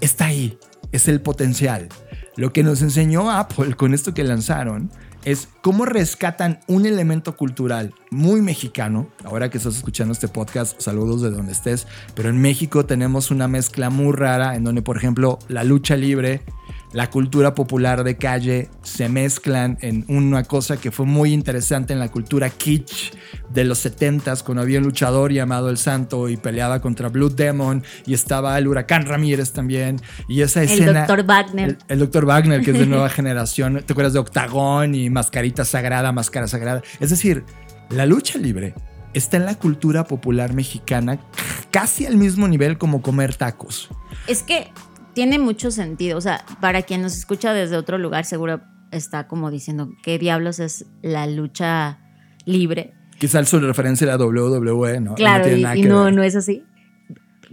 está 0.00 0.26
ahí, 0.26 0.58
es 0.92 1.08
el 1.08 1.22
potencial. 1.22 1.88
Lo 2.36 2.52
que 2.52 2.62
nos 2.62 2.82
enseñó 2.82 3.30
Apple 3.30 3.74
con 3.74 3.94
esto 3.94 4.12
que 4.12 4.24
lanzaron 4.24 4.90
es 5.24 5.48
cómo 5.62 5.86
rescatan 5.86 6.60
un 6.66 6.84
elemento 6.84 7.36
cultural 7.36 7.94
muy 8.10 8.42
mexicano. 8.42 9.08
Ahora 9.24 9.48
que 9.48 9.58
estás 9.58 9.76
escuchando 9.76 10.12
este 10.12 10.28
podcast, 10.28 10.80
saludos 10.80 11.22
de 11.22 11.30
donde 11.30 11.52
estés, 11.52 11.86
pero 12.14 12.28
en 12.28 12.40
México 12.40 12.84
tenemos 12.84 13.30
una 13.30 13.48
mezcla 13.48 13.88
muy 13.88 14.12
rara 14.12 14.56
en 14.56 14.64
donde, 14.64 14.82
por 14.82 14.96
ejemplo, 14.96 15.38
la 15.48 15.64
lucha 15.64 15.96
libre, 15.96 16.42
la 16.92 17.10
cultura 17.10 17.54
popular 17.54 18.04
de 18.04 18.16
calle 18.16 18.68
se 18.82 19.08
mezclan 19.08 19.78
en 19.80 20.04
una 20.08 20.44
cosa 20.44 20.76
que 20.76 20.90
fue 20.90 21.06
muy 21.06 21.32
interesante 21.32 21.92
en 21.92 21.98
la 21.98 22.10
cultura 22.10 22.50
kitsch 22.50 23.12
de 23.50 23.64
los 23.64 23.84
70s, 23.84 24.42
cuando 24.42 24.62
había 24.62 24.78
un 24.78 24.84
luchador 24.84 25.32
llamado 25.32 25.70
El 25.70 25.78
Santo 25.78 26.28
y 26.28 26.36
peleaba 26.36 26.80
contra 26.80 27.08
Blue 27.08 27.30
Demon 27.30 27.82
y 28.06 28.14
estaba 28.14 28.58
el 28.58 28.68
huracán 28.68 29.06
Ramírez 29.06 29.52
también. 29.52 30.00
Y 30.28 30.42
esa 30.42 30.62
escena. 30.62 30.86
El 30.86 30.94
doctor 30.94 31.24
Wagner. 31.24 31.68
El, 31.68 31.78
el 31.88 31.98
doctor 31.98 32.26
Wagner, 32.26 32.62
que 32.62 32.72
es 32.72 32.78
de 32.78 32.86
nueva 32.86 33.08
generación. 33.10 33.82
¿Te 33.84 33.92
acuerdas 33.92 34.12
de 34.12 34.18
Octagón 34.18 34.94
y 34.94 35.10
Mascarita 35.10 35.64
Sagrada, 35.64 36.12
Máscara 36.12 36.46
Sagrada? 36.46 36.82
Es 37.00 37.10
decir, 37.10 37.44
la 37.90 38.06
lucha 38.06 38.38
libre 38.38 38.74
está 39.14 39.36
en 39.36 39.46
la 39.46 39.54
cultura 39.54 40.04
popular 40.04 40.54
mexicana 40.54 41.18
casi 41.70 42.06
al 42.06 42.16
mismo 42.16 42.48
nivel 42.48 42.78
como 42.78 43.02
comer 43.02 43.34
tacos. 43.34 43.88
Es 44.26 44.42
que 44.42 44.70
tiene 45.14 45.38
mucho 45.38 45.70
sentido. 45.70 46.18
O 46.18 46.20
sea, 46.20 46.44
para 46.60 46.82
quien 46.82 47.02
nos 47.02 47.16
escucha 47.16 47.52
desde 47.52 47.76
otro 47.76 47.98
lugar, 47.98 48.24
seguro 48.24 48.60
está 48.90 49.26
como 49.26 49.50
diciendo, 49.50 49.90
¿qué 50.02 50.18
diablos 50.18 50.58
es 50.58 50.86
la 51.02 51.26
lucha 51.26 51.98
libre? 52.44 52.94
Quizás 53.18 53.48
su 53.48 53.60
referencia 53.60 54.12
a 54.12 54.16
la 54.16 54.24
WWE, 54.24 55.00
¿no? 55.00 55.14
Claro, 55.14 55.46
no 55.46 55.74
y, 55.74 55.80
y 55.80 55.82
no, 55.84 56.10
no 56.10 56.22
es 56.22 56.36
así. 56.36 56.64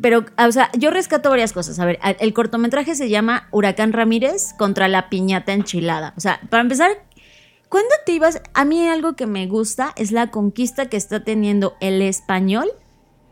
Pero, 0.02 0.26
o 0.38 0.52
sea, 0.52 0.70
yo 0.78 0.92
rescato 0.92 1.30
varias 1.30 1.54
cosas. 1.54 1.80
A 1.80 1.86
ver, 1.86 2.00
el 2.20 2.34
cortometraje 2.34 2.96
se 2.96 3.10
llama 3.10 3.48
Huracán 3.52 3.92
Ramírez 3.94 4.54
contra 4.58 4.88
la 4.88 5.10
piñata 5.10 5.54
enchilada. 5.54 6.14
O 6.18 6.22
sea, 6.22 6.40
para 6.50 6.62
empezar, 6.62 6.92
¿cuándo 7.68 7.90
te 8.06 8.14
ibas? 8.14 8.42
A 8.54 8.66
mí 8.66 8.88
algo 8.88 9.16
que 9.16 9.28
me 9.28 9.48
gusta 9.48 9.94
es 9.98 10.12
la 10.12 10.32
conquista 10.32 10.88
que 10.88 10.98
está 10.98 11.24
teniendo 11.24 11.76
el 11.82 12.02
español 12.02 12.70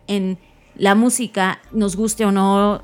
en 0.07 0.39
la 0.75 0.93
música, 0.95 1.59
nos 1.71 1.95
guste 1.95 2.25
o 2.25 2.31
no, 2.31 2.83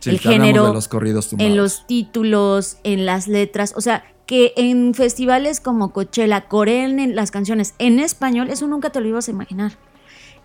Sí, 0.00 0.10
el 0.10 0.18
género, 0.18 0.72
los 0.72 0.88
corridos 0.88 1.32
en 1.38 1.56
los 1.56 1.86
títulos, 1.86 2.78
en 2.84 3.06
las 3.06 3.28
letras, 3.28 3.74
o 3.76 3.80
sea, 3.80 4.04
que 4.26 4.52
en 4.56 4.94
festivales 4.94 5.60
como 5.60 5.92
Coachella 5.92 6.42
coreen 6.42 7.14
las 7.14 7.30
canciones 7.30 7.74
en 7.78 7.98
español, 7.98 8.48
eso 8.48 8.66
nunca 8.66 8.90
te 8.90 9.00
lo 9.00 9.08
ibas 9.08 9.28
a 9.28 9.32
imaginar. 9.32 9.72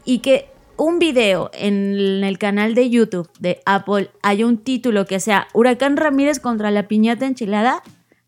Y 0.04 0.20
que 0.20 0.50
un 0.78 1.00
video 1.00 1.52
en 1.54 2.24
el 2.24 2.38
canal 2.38 2.76
de 2.76 2.90
YouTube 2.90 3.30
de 3.40 3.62
Apple 3.66 4.12
haya 4.22 4.46
un 4.46 4.58
título 4.58 5.06
que 5.06 5.20
sea 5.20 5.48
Huracán 5.54 5.98
Ramírez 5.98 6.40
contra 6.40 6.72
la 6.72 6.88
piñata 6.88 7.26
enchilada, 7.26 7.82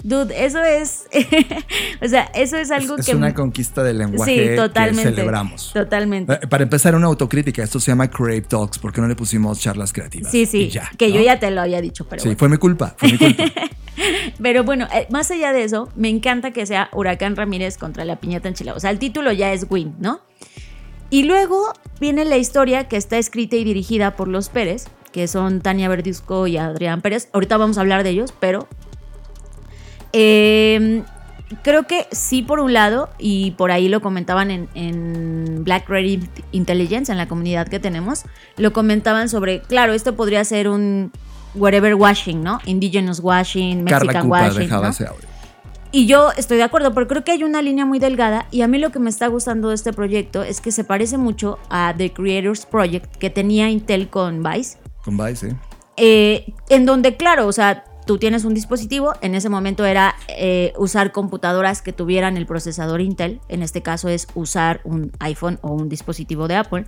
dude, 0.08 0.46
eso 0.46 0.63
es, 0.63 1.08
o 2.02 2.08
sea, 2.08 2.32
eso 2.34 2.58
es 2.58 2.72
algo 2.72 2.96
es, 2.96 3.02
es 3.02 3.06
que 3.08 3.15
una 3.15 3.34
conquista 3.34 3.84
del 3.84 3.98
lenguaje 3.98 4.52
Sí, 4.52 4.56
totalmente. 4.56 5.04
que 5.04 5.15
celebramos. 5.15 5.72
Totalmente. 5.74 6.34
Eh, 6.34 6.48
Para 6.48 6.63
empezar, 6.63 6.96
una 6.96 7.08
autocrítica. 7.08 7.62
Esto 7.63 7.80
se 7.80 7.91
llama 7.91 8.10
Crave 8.10 8.41
Talks. 8.41 8.80
¿Por 8.80 8.93
qué 8.93 9.02
no 9.02 9.08
le 9.08 9.15
pusimos 9.15 9.60
charlas 9.60 9.91
creativas? 9.91 10.32
Sí, 10.32 10.46
sí, 10.46 10.70
ya, 10.70 10.89
que 10.98 11.10
¿no? 11.10 11.15
yo 11.15 11.22
ya 11.22 11.39
te 11.39 11.52
lo 11.52 11.62
había 11.62 11.82
dicho, 11.82 12.06
pero 12.08 12.22
Sí, 12.22 12.30
bueno. 12.30 12.39
fue 12.39 12.50
mi 12.50 12.58
culpa. 12.58 12.96
Fue 12.98 13.12
mi 13.12 13.17
culpa. 13.17 13.43
Pero 14.41 14.63
bueno, 14.63 14.88
eh, 14.93 15.08
más 15.10 15.32
allá 15.32 15.52
de 15.54 15.63
eso, 15.63 15.89
me 15.96 16.08
encanta 16.10 16.52
que 16.52 16.67
sea 16.67 16.88
Huracán 16.93 17.36
Ramírez 17.36 17.80
contra 17.80 18.06
la 18.06 18.17
piñata 18.17 18.48
enchilada. 18.48 18.78
O 18.78 18.80
sea, 18.80 18.91
el 18.91 19.00
título 19.00 19.32
ya 19.32 19.52
es 19.54 19.65
win, 19.72 19.96
¿no? 20.00 20.22
Y 21.10 21.24
luego 21.24 21.74
viene 22.00 22.24
la 22.24 22.38
historia 22.38 22.88
que 22.88 22.96
está 22.98 23.17
escrita 23.17 23.56
y 23.56 23.63
dirigida 23.63 24.15
por 24.15 24.28
los 24.28 24.50
Pérez, 24.50 24.86
que 25.12 25.28
son 25.28 25.62
Tania 25.62 25.89
Verduzco 25.89 26.46
y 26.46 26.58
Adrián 26.58 27.02
Pérez. 27.02 27.28
Ahorita 27.34 27.58
vamos 27.58 27.80
a 27.80 27.82
hablar 27.82 28.04
de 28.04 28.12
ellos, 28.12 28.36
pero 28.39 28.67
eh, 30.13 31.04
creo 31.63 31.84
que 31.84 32.08
sí 32.12 32.41
por 32.41 32.60
un 32.60 32.74
lado, 32.74 33.10
y 33.17 33.52
por 33.52 33.72
ahí 33.72 33.88
lo 33.88 34.02
comentaban 34.02 34.52
en, 34.52 34.70
en 34.76 35.63
Black 35.63 35.88
Red 35.89 36.24
Intelligence, 36.52 37.12
en 37.12 37.17
la 37.17 37.28
comunidad 37.28 37.67
que 37.67 37.80
tenemos, 37.80 38.24
lo 38.58 38.74
comentaban 38.74 39.30
sobre, 39.30 39.62
claro, 39.62 39.93
esto 39.93 40.15
podría 40.15 40.43
ser 40.43 40.67
un 40.67 41.12
whatever 41.56 41.96
washing, 41.96 42.44
¿no? 42.44 42.60
Indigenous 42.65 43.19
washing, 43.19 43.86
Carla 43.86 44.00
Mexican 44.00 44.23
Cupa 44.23 44.42
washing, 44.44 44.60
dejaba 44.60 44.84
¿no? 44.86 44.92
ese 44.92 45.08
audio. 45.08 45.27
Y 45.92 46.06
yo 46.06 46.32
estoy 46.36 46.58
de 46.58 46.63
acuerdo, 46.63 46.94
pero 46.94 47.08
creo 47.08 47.23
que 47.23 47.32
hay 47.32 47.44
una 47.44 47.62
línea 47.62 47.86
muy 47.86 47.98
delgada 47.98 48.46
y 48.52 48.62
a 48.62 48.67
mí 48.67 48.77
lo 48.77 48.92
que 48.92 49.00
me 49.00 49.10
está 49.10 49.27
gustando 49.27 49.69
de 49.69 49.75
este 49.75 49.94
proyecto 49.94 50.44
es 50.44 50.60
que 50.60 50.73
se 50.73 50.84
parece 50.84 51.17
mucho 51.17 51.60
a 51.69 51.94
The 51.98 52.12
Creators 52.12 52.65
Project 52.65 53.15
que 53.15 53.29
tenía 53.29 53.69
Intel 53.69 54.10
con 54.10 54.44
Vice, 54.44 54.77
Con 55.04 55.17
Vice, 55.17 55.50
sí. 55.50 55.56
eh, 55.96 56.54
en 56.69 56.86
donde, 56.86 57.15
claro, 57.15 57.48
o 57.48 57.54
sea, 57.54 57.86
tú 58.08 58.18
tienes 58.18 58.44
un 58.44 58.56
dispositivo, 58.56 59.14
en 59.22 59.36
ese 59.36 59.50
momento 59.50 59.86
era 59.86 60.16
eh, 60.30 60.74
usar 60.78 61.12
computadoras 61.12 61.84
que 61.84 61.94
tuvieran 61.94 62.38
el 62.38 62.48
procesador 62.48 63.02
Intel, 63.02 63.40
en 63.50 63.62
este 63.62 63.84
caso 63.84 64.10
es 64.10 64.28
usar 64.34 64.82
un 64.84 65.12
iPhone 65.20 65.60
o 65.62 65.74
un 65.74 65.90
dispositivo 65.90 66.48
de 66.48 66.56
Apple, 66.56 66.86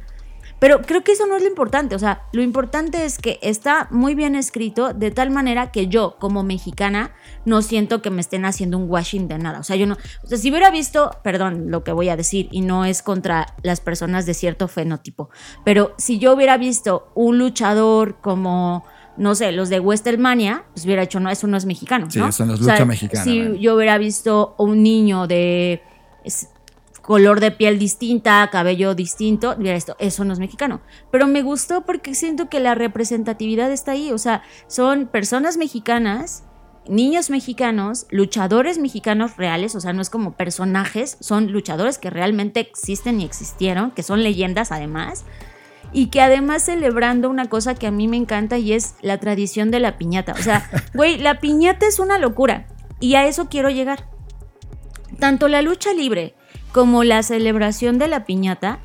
Pero 0.60 0.82
creo 0.82 1.04
que 1.04 1.14
eso 1.14 1.26
no 1.26 1.38
es 1.38 1.42
lo 1.42 1.48
importante, 1.48 1.96
o 1.96 2.00
sea, 2.00 2.24
lo 2.34 2.42
importante 2.42 3.06
es 3.06 3.18
que 3.18 3.40
está 3.42 3.88
muy 3.92 4.14
bien 4.14 4.36
escrito 4.36 4.94
de 4.94 5.10
tal 5.10 5.30
manera 5.30 5.72
que 5.72 5.88
yo, 5.88 6.18
como 6.20 6.44
mexicana, 6.44 7.12
no 7.46 7.62
siento 7.62 8.02
que 8.02 8.10
me 8.10 8.20
estén 8.20 8.44
haciendo 8.44 8.78
un 8.78 8.90
washing 8.90 9.30
de 9.30 9.38
nada. 9.38 9.60
O 9.60 9.64
sea, 9.64 9.78
yo 9.78 9.88
no, 9.88 9.96
o 10.24 10.28
sea, 10.28 10.38
si 10.38 10.50
hubiera 10.50 10.70
visto, 10.70 11.12
perdón, 11.24 11.72
lo 11.72 11.86
que 11.86 11.94
voy 11.94 12.10
a 12.10 12.18
decir, 12.18 12.50
y 12.52 12.60
no 12.62 12.84
es 12.84 13.02
contra 13.02 13.56
las 13.64 13.80
personas 13.80 14.26
de 14.26 14.34
cierto 14.34 14.68
fenotipo, 14.68 15.30
pero 15.64 15.94
si 15.98 16.20
yo 16.20 16.34
hubiera 16.34 16.58
visto 16.58 17.10
un 17.16 17.38
luchador 17.38 18.20
como 18.20 18.84
no 19.20 19.36
sé, 19.36 19.52
los 19.52 19.70
de 19.70 19.80
Westelmania, 19.80 20.64
pues 20.74 20.86
hubiera 20.86 21.04
hecho, 21.04 21.20
no, 21.20 21.30
eso 21.30 21.46
no 21.46 21.58
es 21.58 21.66
mexicano. 21.66 22.10
Sí, 22.10 22.18
¿no? 22.20 22.30
eso 22.30 22.46
no 22.46 22.54
es 22.56 22.62
O 22.62 22.64
sea, 22.64 22.74
lucha 22.74 22.86
mexicana, 22.86 23.24
Si 23.24 23.60
yo 23.60 23.76
hubiera 23.76 23.98
visto 24.00 24.56
un 24.58 24.82
niño 24.82 25.28
de 25.28 25.84
es- 26.24 26.50
color 27.02 27.40
de 27.40 27.50
piel 27.52 27.80
distinta, 27.80 28.48
cabello 28.52 28.94
distinto, 28.96 29.56
hubiera 29.58 29.76
esto, 29.78 29.96
eso 30.00 30.24
no 30.26 30.34
es 30.34 30.40
mexicano. 30.40 30.80
Pero 31.12 31.28
me 31.28 31.42
gustó 31.42 31.82
porque 31.86 32.14
siento 32.16 32.50
que 32.50 32.60
la 32.60 32.76
representatividad 32.76 33.72
está 33.72 33.94
ahí. 33.94 34.12
O 34.12 34.18
sea, 34.20 34.44
son 34.68 35.08
personas 35.08 35.58
mexicanas, 35.58 36.44
niños 36.88 37.30
mexicanos, 37.32 38.06
luchadores 38.12 38.78
mexicanos 38.78 39.38
reales, 39.38 39.76
o 39.76 39.80
sea, 39.80 39.92
no 39.92 40.02
es 40.04 40.10
como 40.12 40.34
personajes, 40.34 41.18
son 41.20 41.52
luchadores 41.52 41.98
que 41.98 42.10
realmente 42.10 42.60
existen 42.60 43.20
y 43.22 43.26
existieron, 43.26 43.92
que 43.92 44.04
son 44.04 44.22
leyendas 44.24 44.72
además 44.72 45.26
y 45.92 46.08
que 46.08 46.22
además 46.22 46.64
celebrando 46.64 47.30
una 47.30 47.48
cosa 47.50 47.76
que 47.76 47.88
a 47.88 47.92
mí 47.92 48.08
me 48.08 48.18
encanta 48.18 48.58
y 48.58 48.74
es 48.74 48.96
la 49.02 49.20
tradición 49.20 49.72
de 49.72 49.80
la 49.80 49.98
piñata. 49.98 50.34
O 50.34 50.42
sea, 50.42 50.70
güey, 50.94 51.18
la 51.18 51.40
piñata 51.40 51.88
es 51.88 52.00
una 52.00 52.18
locura 52.18 52.68
y 53.00 53.16
a 53.16 53.28
eso 53.28 53.50
quiero 53.50 53.70
llegar. 53.70 54.08
Tanto 55.20 55.48
la 55.48 55.62
lucha 55.62 55.94
libre 55.94 56.36
como 56.72 57.04
la 57.04 57.24
celebración 57.24 57.98
de 57.98 58.08
la 58.08 58.26
piñata 58.26 58.80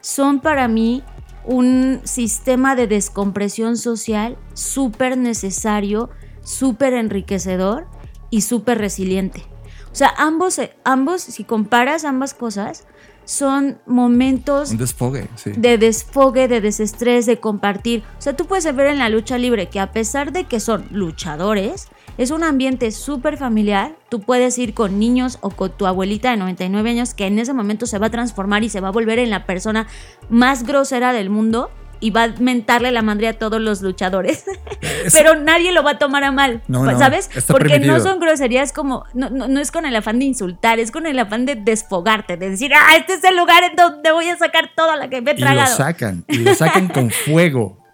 son 0.00 0.40
para 0.40 0.68
mí 0.68 1.02
un 1.44 2.00
sistema 2.04 2.74
de 2.74 2.86
descompresión 2.86 3.76
social 3.76 4.36
súper 4.54 5.16
necesario, 5.16 6.10
súper 6.42 6.94
enriquecedor 6.94 7.86
y 8.30 8.40
súper 8.40 8.78
resiliente. 8.78 9.44
O 9.92 9.94
sea, 9.94 10.12
ambos, 10.18 10.60
ambos, 10.84 11.22
si 11.22 11.44
comparas 11.44 12.04
ambas 12.04 12.34
cosas, 12.34 12.86
son 13.26 13.78
momentos 13.86 14.70
Un 14.70 14.78
desfogue, 14.78 15.28
sí. 15.34 15.50
de 15.56 15.76
desfogue, 15.76 16.48
de 16.48 16.60
desestrés, 16.60 17.26
de 17.26 17.38
compartir. 17.38 18.02
O 18.18 18.22
sea, 18.22 18.34
tú 18.34 18.46
puedes 18.46 18.64
ver 18.74 18.86
en 18.86 18.98
la 18.98 19.10
lucha 19.10 19.36
libre 19.36 19.68
que 19.68 19.80
a 19.80 19.92
pesar 19.92 20.32
de 20.32 20.44
que 20.44 20.60
son 20.60 20.86
luchadores, 20.90 21.88
es 22.18 22.30
un 22.30 22.44
ambiente 22.44 22.90
súper 22.92 23.36
familiar. 23.36 23.96
Tú 24.08 24.20
puedes 24.20 24.56
ir 24.58 24.72
con 24.72 24.98
niños 24.98 25.38
o 25.42 25.50
con 25.50 25.70
tu 25.76 25.86
abuelita 25.86 26.30
de 26.30 26.38
99 26.38 26.90
años 26.90 27.14
que 27.14 27.26
en 27.26 27.38
ese 27.38 27.52
momento 27.52 27.86
se 27.86 27.98
va 27.98 28.06
a 28.06 28.10
transformar 28.10 28.64
y 28.64 28.70
se 28.70 28.80
va 28.80 28.88
a 28.88 28.92
volver 28.92 29.18
en 29.18 29.28
la 29.28 29.44
persona 29.44 29.86
más 30.30 30.64
grosera 30.64 31.12
del 31.12 31.28
mundo 31.28 31.70
y 32.00 32.10
va 32.10 32.24
a 32.24 32.28
mentarle 32.38 32.90
la 32.90 33.02
madre 33.02 33.28
a 33.28 33.32
todos 33.34 33.60
los 33.60 33.82
luchadores. 33.82 34.44
Pero 35.12 35.36
nadie 35.36 35.72
lo 35.72 35.82
va 35.82 35.92
a 35.92 35.98
tomar 35.98 36.24
a 36.24 36.32
mal, 36.32 36.62
No, 36.68 36.84
no, 36.84 36.98
¿sabes? 36.98 37.30
Porque 37.46 37.78
no 37.80 38.00
son 38.00 38.20
groserías 38.20 38.72
como, 38.72 39.04
no, 39.14 39.30
no, 39.30 39.60
es 39.60 39.70
con 39.70 39.86
el 39.86 39.96
afán 39.96 40.18
de 40.18 40.26
insultar, 40.26 40.78
es 40.78 40.90
con 40.90 41.06
el 41.06 41.18
afán 41.18 41.46
de 41.46 41.54
desfogarte, 41.54 42.36
de 42.36 42.50
decir, 42.50 42.72
ah, 42.74 42.96
este 42.96 43.14
es 43.14 43.24
el 43.24 43.36
lugar 43.36 43.64
en 43.64 43.76
donde 43.76 44.12
voy 44.12 44.28
a 44.28 44.36
sacar 44.36 44.70
toda 44.74 44.96
la 44.96 45.08
que 45.08 45.20
me 45.20 45.32
he 45.32 45.34
Y 45.36 45.40
lo 45.40 45.66
sacan, 45.66 46.24
y 46.28 46.38
lo 46.38 46.54
sacan 46.54 46.88
con 46.88 47.10
fuego. 47.24 47.85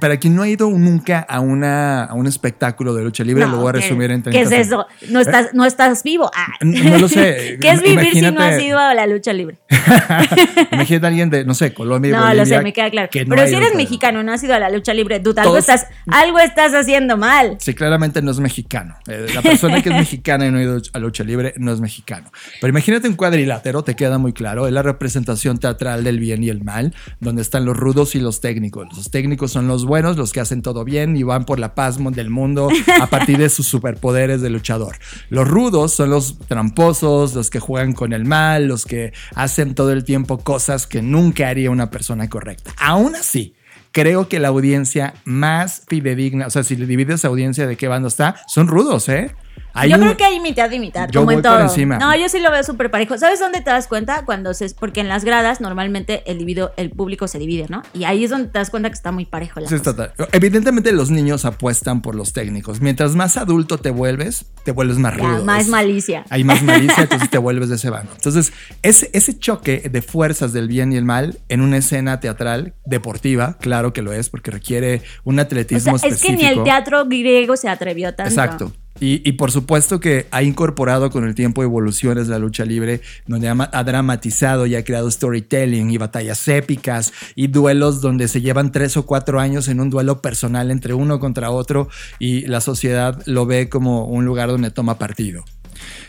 Para 0.00 0.16
quien 0.18 0.34
no 0.34 0.42
ha 0.42 0.48
ido 0.48 0.70
nunca 0.70 1.20
a, 1.20 1.40
una, 1.40 2.04
a 2.04 2.14
un 2.14 2.26
espectáculo 2.26 2.94
de 2.94 3.04
lucha 3.04 3.24
libre, 3.24 3.44
No, 3.44 3.52
lo 3.52 3.56
voy 3.58 3.70
a 3.70 3.72
¿qué- 3.72 3.80
resumir 3.80 4.10
en 4.10 4.22
30 4.22 4.30
¿Qué 4.30 4.56
es 4.56 4.66
eso? 4.66 4.86
No 5.10 5.20
estás, 5.20 5.54
no 5.54 5.64
estás 5.64 6.02
vivo. 6.02 6.30
Ah. 6.34 6.48
N- 6.60 6.80
no 6.90 6.98
lo 6.98 7.08
sé. 7.08 7.56
¿Qué 7.60 7.70
es 7.70 7.82
vivir 7.82 8.12
si 8.12 8.20
no 8.20 8.28
Imagínate- 8.28 8.56
has 8.56 8.62
ido 8.62 8.78
a 8.78 8.94
la 8.94 9.06
lucha 9.06 9.32
libre? 9.32 9.58
Imagínate 10.72 11.06
a 11.06 11.08
alguien 11.08 11.30
de, 11.30 11.44
no 11.44 11.54
sé, 11.54 11.72
Colombia 11.74 12.10
y 12.10 12.12
No, 12.12 12.18
Bolivia. 12.20 12.42
lo 12.42 12.46
sé, 12.46 12.60
me 12.62 12.72
queda 12.72 12.90
claro. 12.90 13.08
que 13.10 13.24
no 13.24 13.34
Pero 13.34 13.48
si 13.48 13.54
eres 13.54 13.74
mexicano 13.74 14.22
no 14.22 14.32
has 14.32 14.42
ido 14.42 14.54
a 14.54 14.58
la 14.58 14.70
lucha 14.70 14.94
libre, 14.94 15.18
duda, 15.20 15.42
algo 15.42 15.56
estás, 15.56 15.86
algo 16.06 16.38
estás 16.38 16.72
haciendo 16.74 17.16
mal. 17.16 17.56
Sí, 17.58 17.74
claramente 17.74 18.22
no 18.22 18.30
es 18.30 18.40
mexicano. 18.40 18.96
Eh, 19.06 19.26
La 19.34 19.42
persona 19.42 19.82
que 19.82 19.88
es 19.90 19.94
mexicana 19.96 20.46
y 20.46 20.50
no 20.50 20.58
ha 20.58 20.62
ido 20.62 20.80
a 20.92 20.98
lucha 20.98 21.24
libre 21.24 21.54
no 21.56 21.72
es 21.72 21.80
mexicano. 21.80 22.30
Pero 22.60 22.70
imagínate 22.70 23.08
un 23.08 23.14
cuadrilátero, 23.16 23.82
te 23.82 23.94
queda 23.96 24.18
muy 24.18 24.32
claro. 24.32 24.66
Es 24.66 24.72
la 24.72 24.82
representación 24.82 25.58
teatral 25.58 26.04
del 26.04 26.18
bien 26.18 26.42
y 26.44 26.48
el 26.48 26.62
mal, 26.62 26.94
donde 27.20 27.42
están 27.42 27.64
los 27.64 27.76
rudos 27.76 28.14
y 28.14 28.20
los 28.20 28.40
técnicos. 28.40 28.86
Los 28.96 29.10
técnicos 29.10 29.31
son 29.48 29.68
los 29.68 29.84
buenos, 29.84 30.16
los 30.16 30.32
que 30.32 30.40
hacen 30.40 30.62
todo 30.62 30.84
bien 30.84 31.16
y 31.16 31.22
van 31.22 31.44
por 31.44 31.58
la 31.58 31.74
paz 31.74 31.98
del 32.12 32.30
mundo 32.30 32.68
a 33.00 33.06
partir 33.06 33.38
de 33.38 33.48
sus 33.48 33.66
superpoderes 33.66 34.40
de 34.40 34.50
luchador. 34.50 34.96
Los 35.28 35.48
rudos 35.48 35.92
son 35.92 36.10
los 36.10 36.38
tramposos, 36.38 37.34
los 37.34 37.50
que 37.50 37.60
juegan 37.60 37.92
con 37.92 38.12
el 38.12 38.24
mal, 38.24 38.66
los 38.66 38.84
que 38.84 39.12
hacen 39.34 39.74
todo 39.74 39.92
el 39.92 40.04
tiempo 40.04 40.38
cosas 40.38 40.86
que 40.86 41.02
nunca 41.02 41.48
haría 41.48 41.70
una 41.70 41.90
persona 41.90 42.28
correcta. 42.28 42.72
Aún 42.78 43.14
así, 43.14 43.54
creo 43.92 44.28
que 44.28 44.40
la 44.40 44.48
audiencia 44.48 45.14
más 45.24 45.82
fidedigna, 45.86 46.46
o 46.46 46.50
sea, 46.50 46.64
si 46.64 46.76
le 46.76 46.86
divides 46.86 47.24
audiencia 47.24 47.66
de 47.66 47.76
qué 47.76 47.88
bando 47.88 48.08
está, 48.08 48.36
son 48.48 48.66
rudos, 48.68 49.08
¿eh? 49.08 49.34
Hay 49.74 49.90
yo 49.90 49.96
un- 49.96 50.02
creo 50.02 50.16
que 50.16 50.24
hay 50.24 50.40
mitad 50.40 50.70
y 50.70 50.78
mitad, 50.78 51.08
Yo 51.10 51.20
como 51.20 51.30
en 51.32 51.36
voy 51.38 51.42
por 51.42 51.52
todo. 51.52 51.62
encima. 51.62 51.98
No, 51.98 52.14
yo 52.16 52.28
sí 52.28 52.38
lo 52.40 52.50
veo 52.50 52.62
súper 52.62 52.90
parejo. 52.90 53.16
¿Sabes 53.18 53.40
dónde 53.40 53.60
te 53.60 53.70
das 53.70 53.86
cuenta? 53.88 54.24
Cuando 54.24 54.54
se, 54.54 54.68
porque 54.74 55.00
en 55.00 55.08
las 55.08 55.24
gradas 55.24 55.60
normalmente 55.60 56.22
el 56.26 56.38
divido, 56.38 56.72
el 56.76 56.90
público 56.90 57.28
se 57.28 57.38
divide, 57.38 57.66
¿no? 57.68 57.82
Y 57.94 58.04
ahí 58.04 58.24
es 58.24 58.30
donde 58.30 58.48
te 58.48 58.58
das 58.58 58.70
cuenta 58.70 58.88
que 58.90 58.94
está 58.94 59.12
muy 59.12 59.24
parejo 59.24 59.60
la 59.60 59.68
Sí, 59.68 59.78
cosa. 59.78 59.94
total. 59.94 60.12
Evidentemente 60.32 60.92
los 60.92 61.10
niños 61.10 61.44
apuestan 61.44 62.02
por 62.02 62.14
los 62.14 62.32
técnicos. 62.32 62.80
Mientras 62.80 63.14
más 63.14 63.36
adulto 63.36 63.78
te 63.78 63.90
vuelves, 63.90 64.46
te 64.64 64.72
vuelves 64.72 64.98
más 64.98 65.16
Ya, 65.16 65.22
rudo. 65.22 65.44
más 65.44 65.62
Es- 65.62 65.68
malicia. 65.68 66.24
Hay 66.30 66.44
más 66.44 66.62
malicia, 66.62 67.02
entonces 67.04 67.30
te 67.30 67.38
vuelves 67.38 67.68
de 67.68 67.76
ese 67.76 67.90
bando. 67.90 68.12
Entonces, 68.14 68.52
ese, 68.82 69.10
ese 69.12 69.38
choque 69.38 69.88
de 69.90 70.02
fuerzas 70.02 70.52
del 70.52 70.68
bien 70.68 70.92
y 70.92 70.96
el 70.96 71.04
mal 71.04 71.38
en 71.48 71.60
una 71.60 71.78
escena 71.78 72.20
teatral 72.20 72.74
deportiva, 72.84 73.56
claro 73.60 73.92
que 73.92 74.02
lo 74.02 74.12
es, 74.12 74.28
porque 74.30 74.50
requiere 74.50 75.02
un 75.24 75.38
O 75.38 75.42
atletismo 75.42 75.98
sea, 75.98 76.10
es 76.10 76.20
que 76.20 76.28
ni 76.28 76.34
el 76.34 76.40
específico. 76.40 76.64
teatro 76.64 77.04
griego 77.06 77.56
se 77.56 77.68
atrevió 77.68 78.14
tanto. 78.14 78.30
Exacto. 78.30 78.72
Y, 79.00 79.32
por 79.32 79.50
supuesto 79.50 79.98
que 79.98 80.26
ha 80.30 80.44
incorporado 80.44 81.10
con 81.10 81.24
el 81.24 81.34
tiempo 81.34 81.64
evoluciones 81.64 82.28
de 82.28 82.34
la 82.34 82.38
lucha 82.38 82.64
libre, 82.64 83.00
donde 83.26 83.48
ha, 83.48 83.70
ha 83.72 83.84
dramatizado 83.84 84.64
y 84.66 84.76
ha 84.76 84.84
creado 84.84 85.10
storytelling 85.10 85.90
y 85.90 85.98
batallas 85.98 86.46
épicas 86.46 87.12
y 87.34 87.48
duelos 87.48 88.00
donde 88.00 88.28
se 88.28 88.42
llevan 88.42 88.70
tres 88.70 88.96
o 88.96 89.04
cuatro 89.04 89.40
años 89.40 89.66
en 89.66 89.80
un 89.80 89.90
duelo 89.90 90.22
personal 90.22 90.70
entre 90.70 90.94
uno 90.94 91.18
contra 91.18 91.50
otro 91.50 91.88
y 92.20 92.46
la 92.46 92.60
sociedad 92.60 93.20
lo 93.26 93.44
ve 93.44 93.68
como 93.68 94.04
un 94.04 94.24
lugar 94.24 94.50
donde 94.50 94.70
toma 94.70 94.98
partido. 94.98 95.44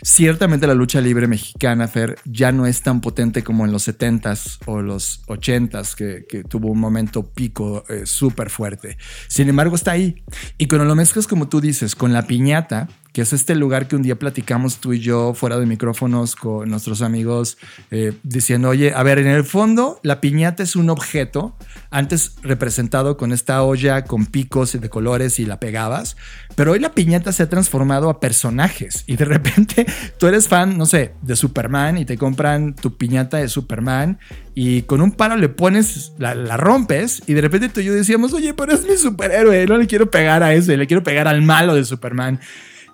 Ciertamente 0.02 0.66
la 0.66 0.74
lucha 0.74 1.00
libre 1.00 1.26
mexicana, 1.26 1.88
Fer, 1.88 2.16
ya 2.24 2.52
no 2.52 2.66
es 2.66 2.82
tan 2.82 3.00
potente 3.00 3.42
como 3.42 3.64
en 3.64 3.72
los 3.72 3.88
70s 3.88 4.58
o 4.66 4.82
los 4.82 5.22
80s, 5.26 5.94
que, 5.94 6.44
tuvo 6.44 6.68
un 6.68 6.80
momento 6.80 7.22
pico 7.22 7.84
eh, 7.88 8.06
súper 8.06 8.50
fuerte. 8.50 8.98
Sin 9.28 9.48
embargo, 9.48 9.76
está 9.76 9.92
ahí. 9.92 10.22
Y 10.58 10.66
cuando 10.66 10.84
lo 10.84 10.94
mezclas, 10.94 11.26
como 11.26 11.48
tú 11.48 11.60
dices, 11.60 11.94
con 11.94 12.12
la 12.12 12.26
piñata, 12.26 12.88
que 13.14 13.22
es 13.22 13.32
este 13.32 13.54
lugar 13.54 13.86
que 13.86 13.94
un 13.94 14.02
día 14.02 14.18
platicamos 14.18 14.78
tú 14.78 14.92
y 14.92 14.98
yo 14.98 15.34
fuera 15.34 15.56
de 15.56 15.66
micrófonos 15.66 16.34
con 16.34 16.68
nuestros 16.68 17.00
amigos, 17.00 17.58
eh, 17.92 18.12
diciendo, 18.24 18.70
oye, 18.70 18.92
a 18.92 19.04
ver, 19.04 19.20
en 19.20 19.28
el 19.28 19.44
fondo 19.44 20.00
la 20.02 20.20
piñata 20.20 20.64
es 20.64 20.74
un 20.74 20.90
objeto, 20.90 21.56
antes 21.92 22.34
representado 22.42 23.16
con 23.16 23.30
esta 23.30 23.62
olla 23.62 24.02
con 24.02 24.26
picos 24.26 24.74
y 24.74 24.78
de 24.78 24.90
colores 24.90 25.38
y 25.38 25.46
la 25.46 25.60
pegabas, 25.60 26.16
pero 26.56 26.72
hoy 26.72 26.80
la 26.80 26.90
piñata 26.90 27.30
se 27.30 27.44
ha 27.44 27.48
transformado 27.48 28.10
a 28.10 28.18
personajes 28.18 29.04
y 29.06 29.14
de 29.14 29.26
repente 29.26 29.86
tú 30.18 30.26
eres 30.26 30.48
fan, 30.48 30.76
no 30.76 30.84
sé, 30.84 31.14
de 31.22 31.36
Superman 31.36 31.96
y 31.98 32.04
te 32.04 32.18
compran 32.18 32.74
tu 32.74 32.96
piñata 32.96 33.36
de 33.36 33.46
Superman 33.48 34.18
y 34.56 34.82
con 34.82 35.00
un 35.00 35.12
palo 35.12 35.36
le 35.36 35.48
pones, 35.48 36.14
la, 36.18 36.34
la 36.34 36.56
rompes 36.56 37.22
y 37.28 37.34
de 37.34 37.42
repente 37.42 37.68
tú 37.68 37.78
y 37.78 37.84
yo 37.84 37.94
decíamos, 37.94 38.32
oye, 38.32 38.54
pero 38.54 38.72
es 38.72 38.84
mi 38.84 38.96
superhéroe, 38.96 39.66
no 39.66 39.78
le 39.78 39.86
quiero 39.86 40.10
pegar 40.10 40.42
a 40.42 40.52
ese, 40.52 40.76
le 40.76 40.88
quiero 40.88 41.04
pegar 41.04 41.28
al 41.28 41.42
malo 41.42 41.76
de 41.76 41.84
Superman. 41.84 42.40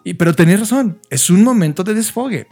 Y, 0.05 0.15
pero 0.15 0.35
tenés 0.35 0.61
razón, 0.61 1.01
es 1.11 1.31
un 1.31 1.43
momento 1.43 1.85
de 1.85 1.95
desfogue. 1.95 2.47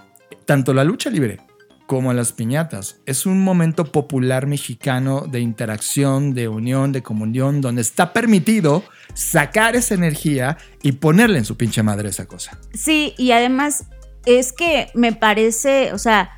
Tanto 0.45 0.75
la 0.75 0.85
lucha 0.85 1.11
libre 1.11 1.41
como 1.89 2.13
las 2.13 2.33
piñatas. 2.33 3.01
Es 3.07 3.25
un 3.25 3.43
momento 3.43 3.87
popular 3.87 4.47
mexicano 4.47 5.23
de 5.27 5.41
interacción, 5.41 6.35
de 6.35 6.47
unión, 6.47 6.93
de 6.93 7.03
comunión, 7.03 7.63
donde 7.63 7.81
está 7.81 8.13
permitido 8.13 8.85
sacar 9.15 9.75
esa 9.75 9.95
energía 9.95 10.59
y 10.83 10.93
ponerle 10.93 11.39
en 11.39 11.47
su 11.47 11.57
pinche 11.57 11.83
madre 11.83 12.11
esa 12.11 12.27
cosa. 12.27 12.59
Sí, 12.75 13.15
y 13.17 13.33
además 13.33 13.87
es 14.27 14.53
que 14.53 14.89
me 14.95 15.15
parece, 15.15 15.95
o 15.95 15.99
sea, 15.99 16.37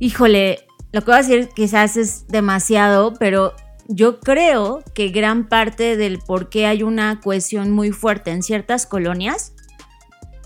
híjole, 0.00 0.66
lo 0.92 1.02
que 1.02 1.12
voy 1.12 1.20
a 1.20 1.22
decir 1.22 1.50
quizás 1.54 1.96
es 1.96 2.26
demasiado, 2.26 3.14
pero 3.14 3.54
yo 3.86 4.18
creo 4.18 4.82
que 4.92 5.10
gran 5.10 5.48
parte 5.48 5.96
del 5.96 6.18
por 6.18 6.48
qué 6.48 6.66
hay 6.66 6.82
una 6.82 7.20
cohesión 7.20 7.70
muy 7.70 7.92
fuerte 7.92 8.32
en 8.32 8.42
ciertas 8.42 8.86
colonias 8.86 9.52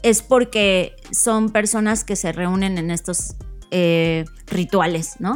es 0.03 0.23
porque 0.23 0.97
son 1.13 1.51
personas 1.51 2.05
que 2.05 2.17
se 2.17 2.33
reúnen 2.33 2.79
en 2.79 2.91
estos 2.91 3.35
eh, 3.71 4.25
rituales, 4.47 5.15
¿no? 5.19 5.35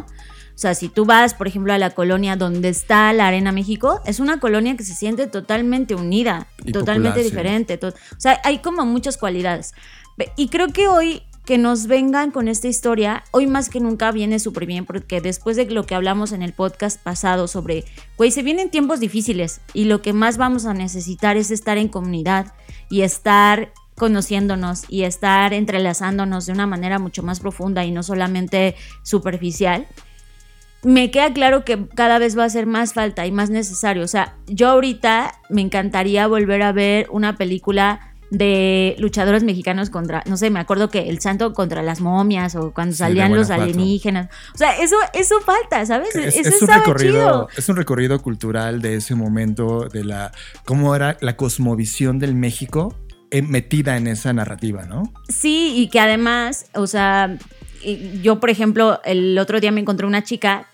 O 0.55 0.59
sea, 0.59 0.75
si 0.75 0.89
tú 0.89 1.05
vas, 1.05 1.35
por 1.35 1.47
ejemplo, 1.49 1.73
a 1.75 1.79
la 1.79 1.91
colonia 1.91 2.35
donde 2.37 2.71
está 2.71 3.12
la 3.12 3.27
Arena 3.29 3.53
México, 3.53 4.01
es 4.07 4.21
una 4.21 4.41
colonia 4.41 4.75
que 4.77 4.85
se 4.85 4.95
siente 4.95 5.27
totalmente 5.27 5.95
unida, 5.95 6.47
Y 6.64 6.73
totalmente 6.73 7.21
popular, 7.21 7.25
sí. 7.25 7.31
diferente. 7.31 7.77
to- 7.77 7.89
o 7.89 8.21
sea, 8.21 8.41
hay 8.43 8.59
como 8.61 8.87
muchas 8.87 9.19
cualidades. 9.19 9.75
Y 10.37 10.49
creo 10.49 10.69
que 10.69 10.89
hoy 10.89 11.23
que 11.45 11.59
nos 11.59 11.87
vengan 11.87 12.31
con 12.33 12.49
esta 12.49 12.67
historia, 12.69 13.23
hoy 13.31 13.47
más 13.47 13.69
que 13.69 13.81
nunca 13.81 14.11
viene 14.12 14.39
súper 14.41 14.67
bien, 14.67 14.85
porque 14.87 15.21
después 15.21 15.57
de 15.57 15.67
lo 15.67 15.85
que 15.87 15.95
hablamos 15.95 16.33
en 16.33 16.43
el 16.43 16.53
podcast 16.55 17.01
pasado 17.01 17.47
sobre, 17.49 17.85
güey, 18.17 18.31
se 18.33 18.43
vienen 18.43 18.71
tiempos 18.71 18.99
difíciles 18.99 19.61
y 19.75 19.85
lo 19.85 20.03
que 20.03 20.12
más 20.12 20.39
vamos 20.39 20.64
a 20.64 20.75
necesitar 20.75 21.37
es 21.37 21.51
estar 21.53 21.77
en 21.79 21.87
comunidad 21.89 22.55
y 22.89 23.03
estar 23.03 23.73
conociéndonos 23.97 24.84
y 24.88 25.03
estar 25.03 25.53
entrelazándonos 25.53 26.47
de 26.47 26.53
una 26.53 26.66
manera 26.66 26.99
mucho 26.99 27.22
más 27.22 27.40
profunda 27.40 27.84
y 27.84 27.90
no 27.90 28.03
solamente 28.03 28.76
superficial, 29.03 29.86
me 30.82 31.11
queda 31.11 31.32
claro 31.32 31.64
que 31.64 31.88
cada 31.94 32.18
vez 32.18 32.38
va 32.38 32.44
a 32.44 32.51
ser 32.51 32.66
más 32.66 32.92
falta 32.92 33.26
y 33.26 33.32
más 33.32 33.51
necesario. 33.51 34.05
O 34.05 34.09
sea, 34.09 34.36
yo 34.47 34.68
ahorita 34.68 35.32
me 35.49 35.62
encantaría 35.62 36.26
volver 36.26 36.62
a 36.62 36.72
ver 36.72 37.09
una 37.11 37.36
película 37.36 38.12
de 38.30 38.97
luchadores 38.99 39.44
mexicanos 39.44 39.88
contra, 39.88 40.22
no 40.26 40.36
sé, 40.36 40.51
me 40.51 40.59
acuerdo 40.59 40.90
que 40.90 41.09
el 41.09 41.20
santo 41.20 41.53
contra 41.53 41.82
las 41.82 42.01
momias 42.01 42.57
o 42.57 42.72
cuando 42.72 42.94
salían 42.94 43.34
los 43.34 43.51
alienígenas. 43.51 44.28
O 44.55 44.59
sea, 44.59 44.78
eso, 44.78 44.97
eso 45.12 45.40
falta, 45.40 45.84
¿sabes? 45.86 46.14
Es, 46.14 46.36
eso 46.36 46.64
un 46.64 46.70
recorrido, 46.70 47.49
es 47.57 47.68
un 47.68 47.76
recorrido 47.76 48.20
cultural 48.20 48.82
de 48.82 48.97
ese 48.97 49.14
momento, 49.14 49.88
de 49.88 50.05
la 50.05 50.32
cómo 50.64 50.94
era 50.94 51.16
la 51.20 51.36
cosmovisión 51.36 52.18
del 52.18 52.34
México 52.34 52.94
metida 53.43 53.97
en 53.97 54.07
esa 54.07 54.33
narrativa, 54.33 54.85
¿no? 54.85 55.12
Sí, 55.29 55.72
y 55.77 55.89
que 55.89 56.01
además, 56.01 56.66
o 56.74 56.87
sea, 56.87 57.37
yo, 58.22 58.41
por 58.41 58.51
ejemplo, 58.51 59.01
el 59.05 59.39
otro 59.39 59.61
día 59.61 59.72
me 59.72 59.81
encontré 59.81 60.07
una 60.07 60.24
chica 60.24 60.66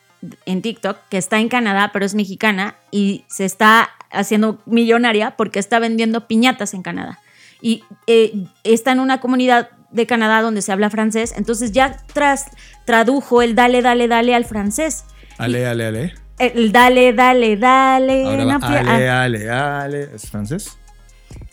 en 0.46 0.62
TikTok 0.62 0.98
que 1.10 1.18
está 1.18 1.40
en 1.40 1.48
Canadá, 1.48 1.90
pero 1.92 2.04
es 2.04 2.14
mexicana 2.14 2.76
y 2.90 3.24
se 3.28 3.44
está 3.44 3.90
haciendo 4.10 4.60
millonaria 4.66 5.36
porque 5.36 5.58
está 5.58 5.78
vendiendo 5.78 6.26
piñatas 6.26 6.74
en 6.74 6.82
Canadá 6.82 7.18
y 7.62 7.84
eh, 8.06 8.44
está 8.64 8.92
en 8.92 9.00
una 9.00 9.20
comunidad 9.20 9.70
de 9.90 10.06
Canadá 10.06 10.42
donde 10.42 10.62
se 10.62 10.72
habla 10.72 10.90
francés, 10.90 11.32
entonces 11.36 11.72
ya 11.72 11.96
tras, 12.12 12.46
tradujo 12.84 13.40
el 13.42 13.54
dale, 13.54 13.82
dale, 13.82 14.08
dale 14.08 14.34
al 14.34 14.44
francés. 14.44 15.04
Ale, 15.38 15.66
ale, 15.66 15.86
ale. 15.86 16.14
El 16.38 16.72
dale, 16.72 17.12
dale, 17.12 17.56
dale. 17.56 18.24
Ahora 18.24 18.58
ale, 18.62 19.08
ale, 19.08 19.50
ale. 19.50 20.08
¿Es 20.14 20.28
francés? 20.30 20.78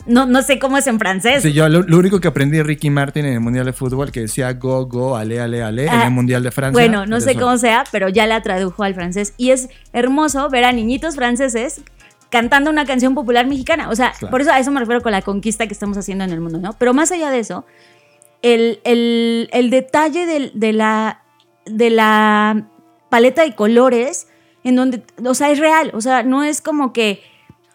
No, 0.06 0.26
no 0.26 0.42
sé 0.42 0.58
cómo 0.58 0.78
es 0.78 0.86
en 0.86 0.98
francés. 0.98 1.42
Sí, 1.42 1.52
yo 1.52 1.68
lo, 1.68 1.98
único 1.98 2.20
que 2.20 2.28
aprendí 2.28 2.56
de 2.56 2.62
Ricky 2.62 2.90
Martin 2.90 3.26
en 3.26 3.34
el 3.34 3.40
Mundial 3.40 3.66
de 3.66 3.72
Fútbol 3.72 4.10
que 4.10 4.20
decía 4.20 4.52
go, 4.54 4.86
go, 4.86 5.16
ale, 5.16 5.40
ale, 5.40 5.62
ale 5.62 5.86
en 5.86 5.94
el 5.94 6.00
ah, 6.00 6.10
Mundial 6.10 6.42
de 6.42 6.50
Francia. 6.50 6.72
Bueno, 6.72 7.06
no 7.06 7.20
sé 7.20 7.34
cómo 7.34 7.56
sea, 7.58 7.84
pero 7.92 8.08
ya 8.08 8.26
la 8.26 8.42
tradujo 8.42 8.82
al 8.82 8.94
francés. 8.94 9.34
Y 9.36 9.50
es 9.50 9.68
hermoso 9.92 10.48
ver 10.48 10.64
a 10.64 10.72
niñitos 10.72 11.16
franceses 11.16 11.82
cantando 12.30 12.70
una 12.70 12.86
canción 12.86 13.14
popular 13.14 13.46
mexicana. 13.46 13.90
O 13.90 13.96
sea, 13.96 14.14
por 14.30 14.40
eso 14.40 14.50
a 14.50 14.58
eso 14.58 14.70
me 14.70 14.80
refiero 14.80 15.02
con 15.02 15.12
la 15.12 15.22
conquista 15.22 15.66
que 15.66 15.74
estamos 15.74 15.98
haciendo 15.98 16.24
en 16.24 16.30
el 16.30 16.40
mundo, 16.40 16.58
¿no? 16.58 16.72
Pero 16.78 16.94
más 16.94 17.12
allá 17.12 17.30
de 17.30 17.40
eso, 17.40 17.66
el, 18.42 18.80
detalle 19.70 20.26
de, 20.54 20.72
la, 20.72 21.22
de 21.66 21.90
la 21.90 22.68
paleta 23.10 23.42
de 23.42 23.54
colores, 23.54 24.28
en 24.64 24.76
donde, 24.76 25.02
o 25.24 25.34
sea, 25.34 25.50
es 25.50 25.58
real. 25.58 25.90
O 25.94 26.00
sea, 26.00 26.22
no 26.22 26.44
es 26.44 26.62
como 26.62 26.92
que 26.92 27.22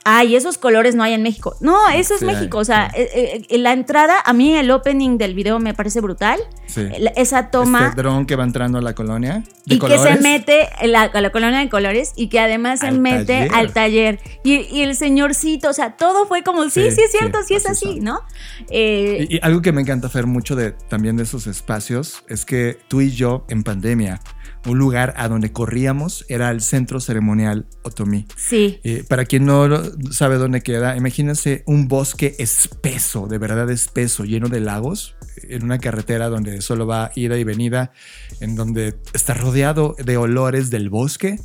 ay, 0.05 0.35
esos 0.35 0.59
colores 0.59 0.93
no 0.93 1.03
hay 1.03 1.13
en 1.13 1.23
México. 1.23 1.55
No, 1.59 1.75
eso 1.89 2.13
es 2.13 2.21
México. 2.21 2.59
o 2.59 2.63
sea, 2.63 2.91
eh, 2.95 3.43
eh, 3.49 3.57
la 3.57 3.73
entrada, 3.73 4.17
a 4.23 4.33
mí 4.33 4.55
el 4.55 4.69
opening 4.69 5.17
del 5.17 5.33
video 5.33 5.59
me 5.59 5.73
parece 5.73 5.99
brutal. 5.99 6.39
Sí. 6.67 6.87
Esa 7.15 7.49
toma. 7.49 7.87
Este 7.87 8.03
dron 8.03 8.27
que 8.27 8.35
va 8.35 8.43
entrando 8.43 8.77
a 8.77 8.81
la 8.81 8.93
colonia. 8.93 9.43
y 9.65 9.79
que 9.79 9.97
se 9.97 10.15
mete 10.17 10.69
la, 10.83 11.03
a 11.03 11.21
la 11.21 11.31
colonia 11.31 11.59
de 11.59 11.69
colores 11.69 12.13
y 12.15 12.27
que 12.27 12.39
además 12.39 12.81
se 12.81 12.91
mete 12.91 13.49
al 13.51 13.73
taller. 13.73 14.19
Y, 14.43 14.81
el 14.81 14.95
señorcito, 14.95 15.69
o 15.69 15.73
sea, 15.73 15.97
todo 15.97 16.27
fue 16.27 16.43
como, 16.43 16.69
sí, 16.69 16.91
sí, 16.91 17.01
es 17.01 17.11
cierto, 17.11 17.39
sí, 17.43 17.55
es 17.55 17.65
así, 17.65 17.99
¿no? 17.99 18.21
Eh, 18.69 19.25
y, 19.27 19.39
algo 19.41 19.63
que 19.63 19.71
me 19.71 19.81
encanta 19.81 20.05
hacer 20.05 20.27
mucho 20.27 20.55
de, 20.55 20.71
también 20.71 21.17
de 21.17 21.23
esos 21.23 21.47
espacios 21.47 22.23
es 22.29 22.45
que 22.45 22.77
tú 22.87 23.01
y 23.01 23.09
yo 23.09 23.43
en 23.49 23.63
pandemia 23.63 24.21
un 24.65 24.77
lugar 24.77 25.13
a 25.17 25.27
donde 25.27 25.51
corríamos 25.51 26.25
era 26.27 26.49
el 26.51 26.61
centro 26.61 26.99
ceremonial 26.99 27.65
Otomí. 27.83 28.25
Sí. 28.35 28.79
Eh, 28.83 29.03
para 29.07 29.25
quien 29.25 29.45
no 29.45 29.67
sabe 30.11 30.37
dónde 30.37 30.61
queda, 30.61 30.97
imagínense 30.97 31.63
un 31.65 31.87
bosque 31.87 32.35
espeso, 32.39 33.27
de 33.27 33.37
verdad 33.37 33.69
espeso, 33.69 34.25
lleno 34.25 34.49
de 34.49 34.59
lagos, 34.59 35.15
en 35.43 35.63
una 35.63 35.79
carretera 35.79 36.29
donde 36.29 36.61
solo 36.61 36.87
va 36.87 37.11
ida 37.15 37.37
y 37.37 37.43
venida, 37.43 37.91
en 38.39 38.55
donde 38.55 38.95
está 39.13 39.33
rodeado 39.33 39.95
de 40.03 40.17
olores 40.17 40.69
del 40.69 40.89
bosque 40.89 41.39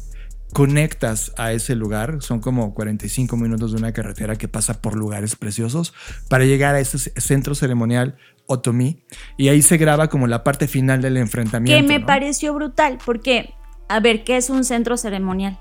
conectas 0.53 1.33
a 1.37 1.53
ese 1.53 1.75
lugar, 1.75 2.19
son 2.21 2.41
como 2.41 2.75
45 2.75 3.37
minutos 3.37 3.73
de 3.73 3.79
una 3.79 3.93
carretera 3.93 4.37
que 4.37 4.49
pasa 4.49 4.81
por 4.81 4.97
lugares 4.97 5.37
preciosos 5.37 5.95
para 6.29 6.45
llegar 6.45 6.75
a 6.75 6.81
ese 6.81 6.99
centro 7.21 7.55
ceremonial 7.55 8.17
Otomi 8.51 9.03
y 9.37 9.49
ahí 9.49 9.63
se 9.63 9.77
graba 9.77 10.09
como 10.09 10.27
la 10.27 10.45
parte 10.45 10.67
final 10.67 11.01
del 11.01 11.17
enfrentamiento. 11.17 11.81
Que 11.81 11.87
me 11.87 12.05
pareció 12.05 12.53
brutal 12.53 12.99
porque, 13.05 13.55
a 13.89 14.01
ver, 14.01 14.25
¿qué 14.25 14.37
es 14.37 14.51
un 14.51 14.65
centro 14.65 14.97
ceremonial? 14.97 15.59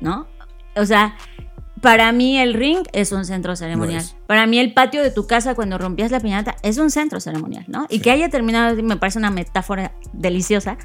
¿No? 0.00 0.26
O 0.74 0.86
sea, 0.86 1.16
para 1.80 2.10
mí 2.12 2.38
el 2.38 2.54
ring 2.54 2.86
es 2.92 3.12
un 3.12 3.24
centro 3.24 3.54
ceremonial. 3.56 4.04
Para 4.26 4.46
mí 4.46 4.58
el 4.58 4.72
patio 4.72 5.02
de 5.02 5.10
tu 5.10 5.26
casa 5.26 5.54
cuando 5.54 5.78
rompías 5.78 6.10
la 6.10 6.20
piñata 6.20 6.56
es 6.62 6.78
un 6.78 6.90
centro 6.90 7.20
ceremonial, 7.20 7.64
¿no? 7.68 7.86
Y 7.88 8.00
que 8.00 8.10
haya 8.10 8.28
terminado 8.28 8.80
me 8.82 8.96
parece 8.96 9.18
una 9.18 9.30
metáfora 9.30 9.92
deliciosa. 10.12 10.76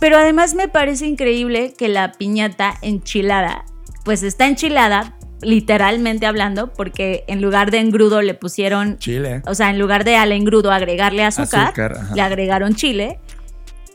Pero 0.00 0.16
además 0.18 0.54
me 0.54 0.68
parece 0.68 1.06
increíble 1.06 1.74
que 1.78 1.88
la 1.88 2.12
piñata 2.12 2.74
enchilada, 2.82 3.64
pues 4.04 4.22
está 4.22 4.46
enchilada, 4.46 5.16
literalmente 5.42 6.26
hablando, 6.26 6.72
porque 6.72 7.24
en 7.26 7.42
lugar 7.42 7.70
de 7.70 7.78
engrudo 7.78 8.22
le 8.22 8.34
pusieron 8.34 8.98
chile. 8.98 9.42
O 9.46 9.54
sea, 9.54 9.70
en 9.70 9.78
lugar 9.78 10.04
de 10.04 10.16
al 10.16 10.32
engrudo 10.32 10.70
agregarle 10.70 11.24
azúcar, 11.24 11.74
le 12.14 12.22
agregaron 12.22 12.74
chile. 12.74 13.18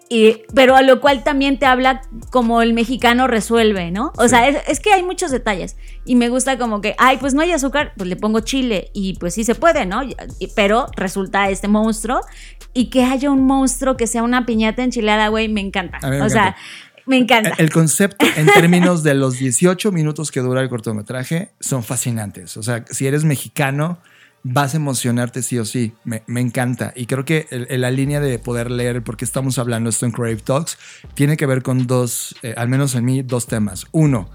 Y, 0.10 0.44
pero 0.54 0.76
a 0.76 0.82
lo 0.82 1.02
cual 1.02 1.24
también 1.24 1.60
te 1.60 1.66
habla 1.66 2.02
como 2.32 2.62
el 2.62 2.74
mexicano 2.74 3.28
resuelve, 3.28 3.92
¿no? 3.92 4.14
O 4.18 4.28
sea, 4.30 4.48
es, 4.48 4.80
que 4.80 4.94
hay 4.94 5.04
muchos 5.04 5.32
detalles. 5.32 5.76
Y 6.06 6.16
me 6.16 6.30
gusta 6.30 6.58
como 6.58 6.80
que, 6.80 6.96
ay, 6.98 7.18
pues 7.18 7.34
no 7.34 7.42
hay 7.42 7.52
azúcar, 7.52 7.92
pues 7.98 8.08
le 8.08 8.16
pongo 8.16 8.40
chile. 8.40 8.90
Y 8.94 9.16
pues 9.16 9.34
sí 9.34 9.44
se 9.44 9.56
puede, 9.56 9.86
¿no? 9.86 10.02
Pero 10.56 10.88
resulta 10.96 11.50
este 11.50 11.68
monstruo. 11.68 12.22
Y 12.74 12.90
que 12.90 13.04
haya 13.04 13.32
un 13.32 13.46
monstruo 13.46 13.98
que 13.98 14.08
sea 14.08 14.24
una 14.24 14.46
piñata 14.46 14.84
enchilada, 14.84 15.28
güey, 15.28 15.50
me 15.50 15.62
encanta. 15.62 16.00
o 16.24 16.30
sea, 16.30 16.56
me 17.08 17.18
encanta. 17.18 17.54
El 17.58 17.72
concepto 17.72 18.26
en 18.36 18.48
términos 18.48 19.04
de 19.04 19.16
los 19.16 19.40
18 19.40 19.92
minutos 19.92 20.32
que 20.32 20.42
dura 20.42 20.62
el 20.62 20.70
cortometraje 20.70 21.50
son 21.60 21.84
fascinantes. 21.84 22.58
O 22.58 22.64
sea, 22.64 22.86
si 22.90 23.08
eres 23.08 23.24
mexicano 23.24 24.00
vas 24.44 24.74
a 24.74 24.78
emocionarte 24.78 25.42
sí 25.42 25.58
o 25.60 25.66
sí. 25.66 25.94
Me, 26.04 26.22
encanta. 26.40 26.94
Y 26.96 27.06
creo 27.06 27.26
que 27.26 27.48
la 27.52 27.92
línea 27.92 28.20
de 28.20 28.40
poder 28.40 28.72
leer 28.72 29.04
por 29.04 29.18
qué 29.18 29.26
estamos 29.26 29.58
hablando 29.58 29.90
esto 29.90 30.06
en 30.06 30.12
Crave 30.12 30.38
Talks 30.38 30.78
tiene 31.14 31.38
que 31.38 31.46
ver 31.46 31.64
con 31.64 31.88
dos, 31.88 32.36
eh, 32.44 32.54
al 32.58 32.70
menos 32.70 32.96
en 32.96 33.06
mí, 33.06 33.22
dos 33.24 33.48
temas. 33.48 33.88
Uno, 33.92 34.30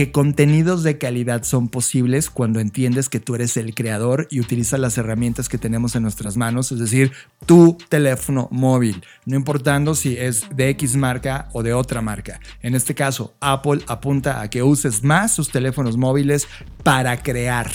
que 0.00 0.12
contenidos 0.12 0.82
de 0.82 0.96
calidad 0.96 1.42
son 1.42 1.68
posibles 1.68 2.30
cuando 2.30 2.58
entiendes 2.58 3.10
que 3.10 3.20
tú 3.20 3.34
eres 3.34 3.58
el 3.58 3.74
creador 3.74 4.28
y 4.30 4.40
utilizas 4.40 4.80
las 4.80 4.96
herramientas 4.96 5.50
que 5.50 5.58
tenemos 5.58 5.94
en 5.94 6.02
nuestras 6.02 6.38
manos, 6.38 6.72
es 6.72 6.78
decir, 6.78 7.12
tu 7.44 7.76
teléfono 7.90 8.48
móvil, 8.50 9.04
no 9.26 9.36
importando 9.36 9.94
si 9.94 10.16
es 10.16 10.46
de 10.56 10.70
X 10.70 10.96
marca 10.96 11.50
o 11.52 11.62
de 11.62 11.74
otra 11.74 12.00
marca. 12.00 12.40
En 12.62 12.74
este 12.74 12.94
caso, 12.94 13.34
Apple 13.40 13.82
apunta 13.88 14.40
a 14.40 14.48
que 14.48 14.62
uses 14.62 15.04
más 15.04 15.34
sus 15.34 15.50
teléfonos 15.50 15.98
móviles 15.98 16.48
para 16.82 17.22
crear 17.22 17.70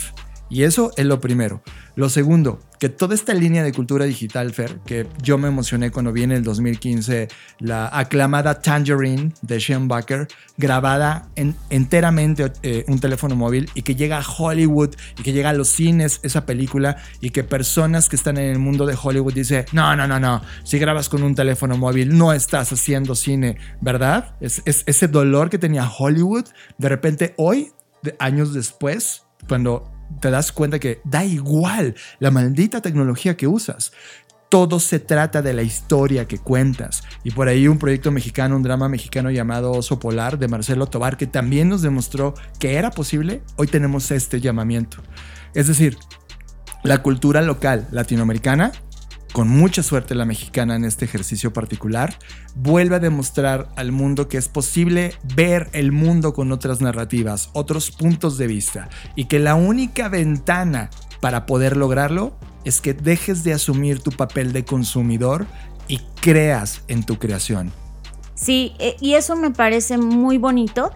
y 0.49 0.63
eso 0.63 0.91
es 0.95 1.05
lo 1.05 1.19
primero. 1.19 1.61
Lo 1.95 2.09
segundo, 2.09 2.59
que 2.77 2.89
toda 2.89 3.15
esta 3.15 3.33
línea 3.33 3.63
de 3.63 3.71
cultura 3.71 4.03
digital, 4.05 4.53
Fer, 4.53 4.79
que 4.85 5.07
yo 5.23 5.37
me 5.37 5.47
emocioné 5.47 5.91
cuando 5.91 6.11
vi 6.11 6.23
en 6.23 6.33
el 6.33 6.43
2015 6.43 7.29
la 7.59 7.89
aclamada 7.91 8.61
Tangerine 8.61 9.31
de 9.41 9.59
Sean 9.61 9.87
Bucker, 9.87 10.27
grabada 10.57 11.29
en, 11.35 11.55
enteramente 11.69 12.51
eh, 12.63 12.83
un 12.89 12.99
teléfono 12.99 13.35
móvil 13.35 13.69
y 13.75 13.81
que 13.83 13.95
llega 13.95 14.19
a 14.19 14.25
Hollywood 14.27 14.95
y 15.17 15.23
que 15.23 15.31
llega 15.31 15.51
a 15.51 15.53
los 15.53 15.69
cines 15.69 16.19
esa 16.21 16.45
película 16.45 16.97
y 17.21 17.29
que 17.29 17.45
personas 17.45 18.09
que 18.09 18.17
están 18.17 18.37
en 18.37 18.49
el 18.49 18.59
mundo 18.59 18.85
de 18.85 18.97
Hollywood 19.01 19.33
dicen, 19.33 19.65
no, 19.71 19.95
no, 19.95 20.05
no, 20.05 20.19
no, 20.19 20.41
si 20.65 20.77
grabas 20.79 21.07
con 21.07 21.23
un 21.23 21.33
teléfono 21.33 21.77
móvil 21.77 22.17
no 22.17 22.33
estás 22.33 22.73
haciendo 22.73 23.15
cine, 23.15 23.57
¿verdad? 23.79 24.35
Es, 24.41 24.61
es 24.65 24.83
ese 24.85 25.07
dolor 25.07 25.49
que 25.49 25.57
tenía 25.57 25.89
Hollywood, 25.89 26.45
de 26.77 26.89
repente 26.89 27.33
hoy, 27.37 27.71
de 28.03 28.15
años 28.19 28.53
después, 28.53 29.23
cuando 29.47 29.94
te 30.19 30.31
das 30.31 30.51
cuenta 30.51 30.79
que 30.79 31.01
da 31.03 31.23
igual 31.23 31.95
la 32.19 32.31
maldita 32.31 32.81
tecnología 32.81 33.37
que 33.37 33.47
usas. 33.47 33.91
Todo 34.49 34.79
se 34.79 34.99
trata 34.99 35.41
de 35.41 35.53
la 35.53 35.63
historia 35.63 36.27
que 36.27 36.37
cuentas. 36.37 37.03
Y 37.23 37.31
por 37.31 37.47
ahí 37.47 37.67
un 37.67 37.79
proyecto 37.79 38.11
mexicano, 38.11 38.55
un 38.55 38.63
drama 38.63 38.87
mexicano 38.87 39.31
llamado 39.31 39.71
Oso 39.71 39.99
Polar 39.99 40.37
de 40.37 40.47
Marcelo 40.47 40.85
Tobar, 40.85 41.17
que 41.17 41.27
también 41.27 41.67
nos 41.67 41.81
demostró 41.81 42.35
que 42.59 42.75
era 42.75 42.91
posible, 42.91 43.41
hoy 43.57 43.67
tenemos 43.67 44.11
este 44.11 44.39
llamamiento. 44.39 44.97
Es 45.53 45.67
decir, 45.67 45.97
la 46.83 47.01
cultura 47.01 47.41
local 47.41 47.87
latinoamericana 47.91 48.71
con 49.35 49.49
mucha 49.49 49.83
suerte 49.83 50.15
la 50.15 50.23
mexicana 50.23 50.77
en 50.77 50.85
este 50.85 51.03
ejercicio 51.03 51.51
particular, 51.51 52.17
vuelve 52.55 52.95
a 52.95 52.99
demostrar 52.99 53.67
al 53.75 53.91
mundo 53.91 54.29
que 54.29 54.37
es 54.37 54.47
posible 54.47 55.13
ver 55.35 55.67
el 55.73 55.91
mundo 55.91 56.33
con 56.33 56.53
otras 56.53 56.79
narrativas, 56.79 57.49
otros 57.51 57.91
puntos 57.91 58.37
de 58.37 58.47
vista, 58.47 58.87
y 59.13 59.25
que 59.25 59.39
la 59.39 59.55
única 59.55 60.07
ventana 60.07 60.89
para 61.19 61.45
poder 61.45 61.75
lograrlo 61.75 62.33
es 62.63 62.79
que 62.79 62.93
dejes 62.93 63.43
de 63.43 63.51
asumir 63.51 63.99
tu 63.99 64.11
papel 64.11 64.53
de 64.53 64.63
consumidor 64.63 65.47
y 65.89 65.99
creas 66.21 66.83
en 66.87 67.03
tu 67.03 67.19
creación. 67.19 67.73
Sí, 68.35 68.71
eh, 68.79 68.95
y 69.01 69.15
eso 69.15 69.35
me 69.35 69.51
parece 69.51 69.97
muy 69.97 70.37
bonito 70.37 70.93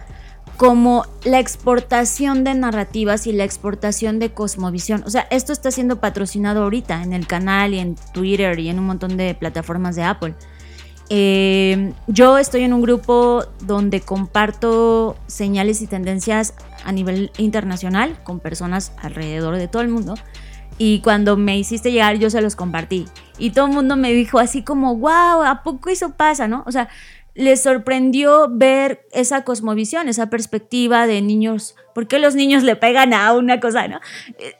como 0.60 1.06
la 1.24 1.38
exportación 1.38 2.44
de 2.44 2.52
narrativas 2.52 3.26
y 3.26 3.32
la 3.32 3.44
exportación 3.44 4.18
de 4.18 4.34
cosmovisión. 4.34 5.02
O 5.06 5.08
sea, 5.08 5.26
esto 5.30 5.54
está 5.54 5.70
siendo 5.70 6.00
patrocinado 6.00 6.64
ahorita 6.64 7.02
en 7.02 7.14
el 7.14 7.26
canal 7.26 7.72
y 7.72 7.78
en 7.78 7.96
Twitter 8.12 8.58
y 8.58 8.68
en 8.68 8.78
un 8.78 8.84
montón 8.84 9.16
de 9.16 9.34
plataformas 9.34 9.96
de 9.96 10.02
Apple. 10.02 10.34
Eh, 11.08 11.94
yo 12.08 12.36
estoy 12.36 12.64
en 12.64 12.74
un 12.74 12.82
grupo 12.82 13.42
donde 13.62 14.02
comparto 14.02 15.16
señales 15.28 15.80
y 15.80 15.86
tendencias 15.86 16.52
a 16.84 16.92
nivel 16.92 17.32
internacional 17.38 18.22
con 18.22 18.38
personas 18.38 18.92
alrededor 18.98 19.56
de 19.56 19.66
todo 19.66 19.80
el 19.80 19.88
mundo. 19.88 20.12
Y 20.76 21.00
cuando 21.00 21.38
me 21.38 21.58
hiciste 21.58 21.90
llegar, 21.90 22.18
yo 22.18 22.28
se 22.28 22.42
los 22.42 22.54
compartí. 22.54 23.06
Y 23.38 23.52
todo 23.52 23.64
el 23.64 23.72
mundo 23.72 23.96
me 23.96 24.12
dijo 24.12 24.38
así 24.38 24.62
como, 24.62 24.96
wow, 24.96 25.42
¿a 25.42 25.62
poco 25.62 25.88
eso 25.88 26.10
pasa, 26.12 26.48
no? 26.48 26.64
O 26.66 26.72
sea, 26.72 26.90
les 27.34 27.62
sorprendió 27.62 28.48
ver 28.50 29.06
esa 29.12 29.44
cosmovisión, 29.44 30.08
esa 30.08 30.30
perspectiva 30.30 31.06
de 31.06 31.22
niños, 31.22 31.76
¿por 31.94 32.06
qué 32.08 32.18
los 32.18 32.34
niños 32.34 32.62
le 32.62 32.76
pegan 32.76 33.14
a 33.14 33.32
una 33.32 33.60
cosa, 33.60 33.88
no? 33.88 34.00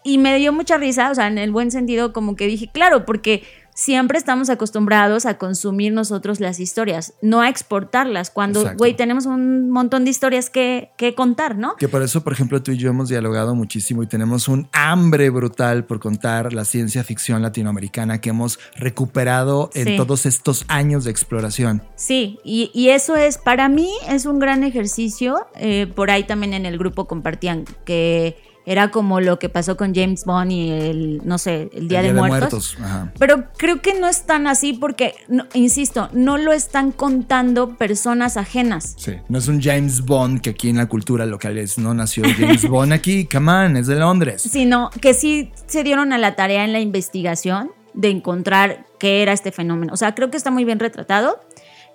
Y 0.04 0.18
me 0.18 0.36
dio 0.38 0.52
mucha 0.52 0.76
risa, 0.76 1.10
o 1.10 1.14
sea, 1.14 1.26
en 1.26 1.38
el 1.38 1.50
buen 1.50 1.70
sentido, 1.70 2.12
como 2.12 2.36
que 2.36 2.46
dije, 2.46 2.70
claro, 2.72 3.04
porque 3.04 3.42
siempre 3.80 4.18
estamos 4.18 4.50
acostumbrados 4.50 5.24
a 5.24 5.38
consumir 5.38 5.94
nosotros 5.94 6.38
las 6.38 6.60
historias, 6.60 7.14
no 7.22 7.40
a 7.40 7.48
exportarlas, 7.48 8.28
cuando, 8.28 8.74
güey, 8.76 8.94
tenemos 8.94 9.24
un 9.24 9.70
montón 9.70 10.04
de 10.04 10.10
historias 10.10 10.50
que, 10.50 10.90
que, 10.98 11.14
contar, 11.14 11.56
¿no? 11.56 11.76
Que 11.76 11.88
por 11.88 12.02
eso, 12.02 12.22
por 12.22 12.34
ejemplo, 12.34 12.62
tú 12.62 12.72
y 12.72 12.76
yo 12.76 12.90
hemos 12.90 13.08
dialogado 13.08 13.54
muchísimo 13.54 14.02
y 14.02 14.06
tenemos 14.06 14.48
un 14.48 14.68
hambre 14.72 15.30
brutal 15.30 15.86
por 15.86 15.98
contar 15.98 16.52
la 16.52 16.66
ciencia 16.66 17.02
ficción 17.04 17.40
latinoamericana 17.40 18.20
que 18.20 18.28
hemos 18.28 18.58
recuperado 18.76 19.70
en 19.72 19.96
todos 19.96 20.26
estos 20.26 20.66
años 20.68 21.04
de 21.04 21.10
exploración. 21.10 21.82
Sí, 21.96 22.38
y, 22.44 22.70
y, 22.74 22.90
eso 22.90 23.16
es, 23.16 23.38
para 23.38 23.70
mí, 23.70 23.90
es 24.10 24.26
un 24.26 24.40
gran 24.40 24.62
ejercicio. 24.62 25.46
Eh, 25.54 25.90
por 25.94 26.10
ahí 26.10 26.24
también 26.24 26.52
en 26.52 26.66
el 26.66 26.76
grupo 26.76 27.06
compartían 27.06 27.64
que 27.86 28.36
era 28.70 28.92
como 28.92 29.20
lo 29.20 29.40
que 29.40 29.48
pasó 29.48 29.76
con 29.76 29.92
James 29.92 30.24
Bond 30.24 30.52
y 30.52 30.70
el, 30.70 31.22
no 31.24 31.38
sé, 31.38 31.68
el 31.74 31.88
Día, 31.88 32.02
de, 32.02 32.12
Muertos. 32.12 32.78
Pero 33.18 33.48
creo 33.56 33.82
que 33.82 33.98
no 33.98 34.08
es 34.08 34.26
tan 34.26 34.46
así 34.46 34.74
porque, 34.74 35.16
insisto, 35.54 36.08
no 36.12 36.38
lo 36.38 36.52
están 36.52 36.92
contando 36.92 37.76
personas 37.76 38.36
ajenas. 38.36 38.94
Sí, 38.96 39.14
no 39.28 39.38
es 39.38 39.48
un 39.48 39.60
James 39.60 40.02
Bond 40.02 40.40
que 40.40 40.50
aquí 40.50 40.68
en 40.68 40.76
la 40.76 40.86
cultura 40.86 41.26
local 41.26 41.58
es, 41.58 41.78
no 41.78 41.94
nació 41.94 42.22
James 42.38 42.64
Bond 42.68 42.92
aquí, 42.92 43.24
come 43.24 43.50
on, 43.50 43.76
es 43.76 43.88
de 43.88 43.96
Londres. 43.96 44.42
Sino 44.42 44.90
que 45.00 45.14
sí 45.14 45.50
se 45.66 45.82
dieron 45.82 46.12
a 46.12 46.18
la 46.18 46.36
tarea 46.36 46.64
en 46.64 46.72
la 46.72 46.78
investigación 46.78 47.72
de 47.94 48.10
encontrar 48.10 48.86
qué 49.00 49.22
era 49.22 49.32
este 49.32 49.50
fenómeno. 49.50 49.92
O 49.92 49.96
sea, 49.96 50.14
creo 50.14 50.30
que 50.30 50.36
está 50.36 50.52
muy 50.52 50.64
bien 50.64 50.78
retratado. 50.78 51.40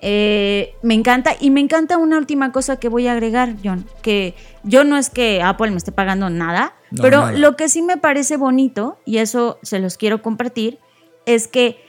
Eh, 0.07 0.75
me 0.83 0.93
encanta 0.93 1.35
y 1.39 1.49
me 1.49 1.61
encanta 1.61 1.97
una 1.97 2.19
última 2.19 2.51
cosa 2.51 2.77
que 2.77 2.89
voy 2.89 3.07
a 3.07 3.13
agregar, 3.13 3.55
John, 3.63 3.87
que 4.03 4.35
yo 4.61 4.83
no 4.83 4.97
es 4.97 5.09
que 5.09 5.41
Apple 5.41 5.71
me 5.71 5.77
esté 5.77 5.91
pagando 5.91 6.29
nada, 6.29 6.75
pero 7.01 7.31
lo 7.31 7.55
que 7.55 7.69
sí 7.69 7.81
me 7.81 7.97
parece 7.97 8.37
bonito, 8.37 8.99
y 9.03 9.17
eso 9.17 9.57
se 9.63 9.79
los 9.79 9.97
quiero 9.97 10.21
compartir, 10.21 10.77
es 11.25 11.47
que 11.47 11.79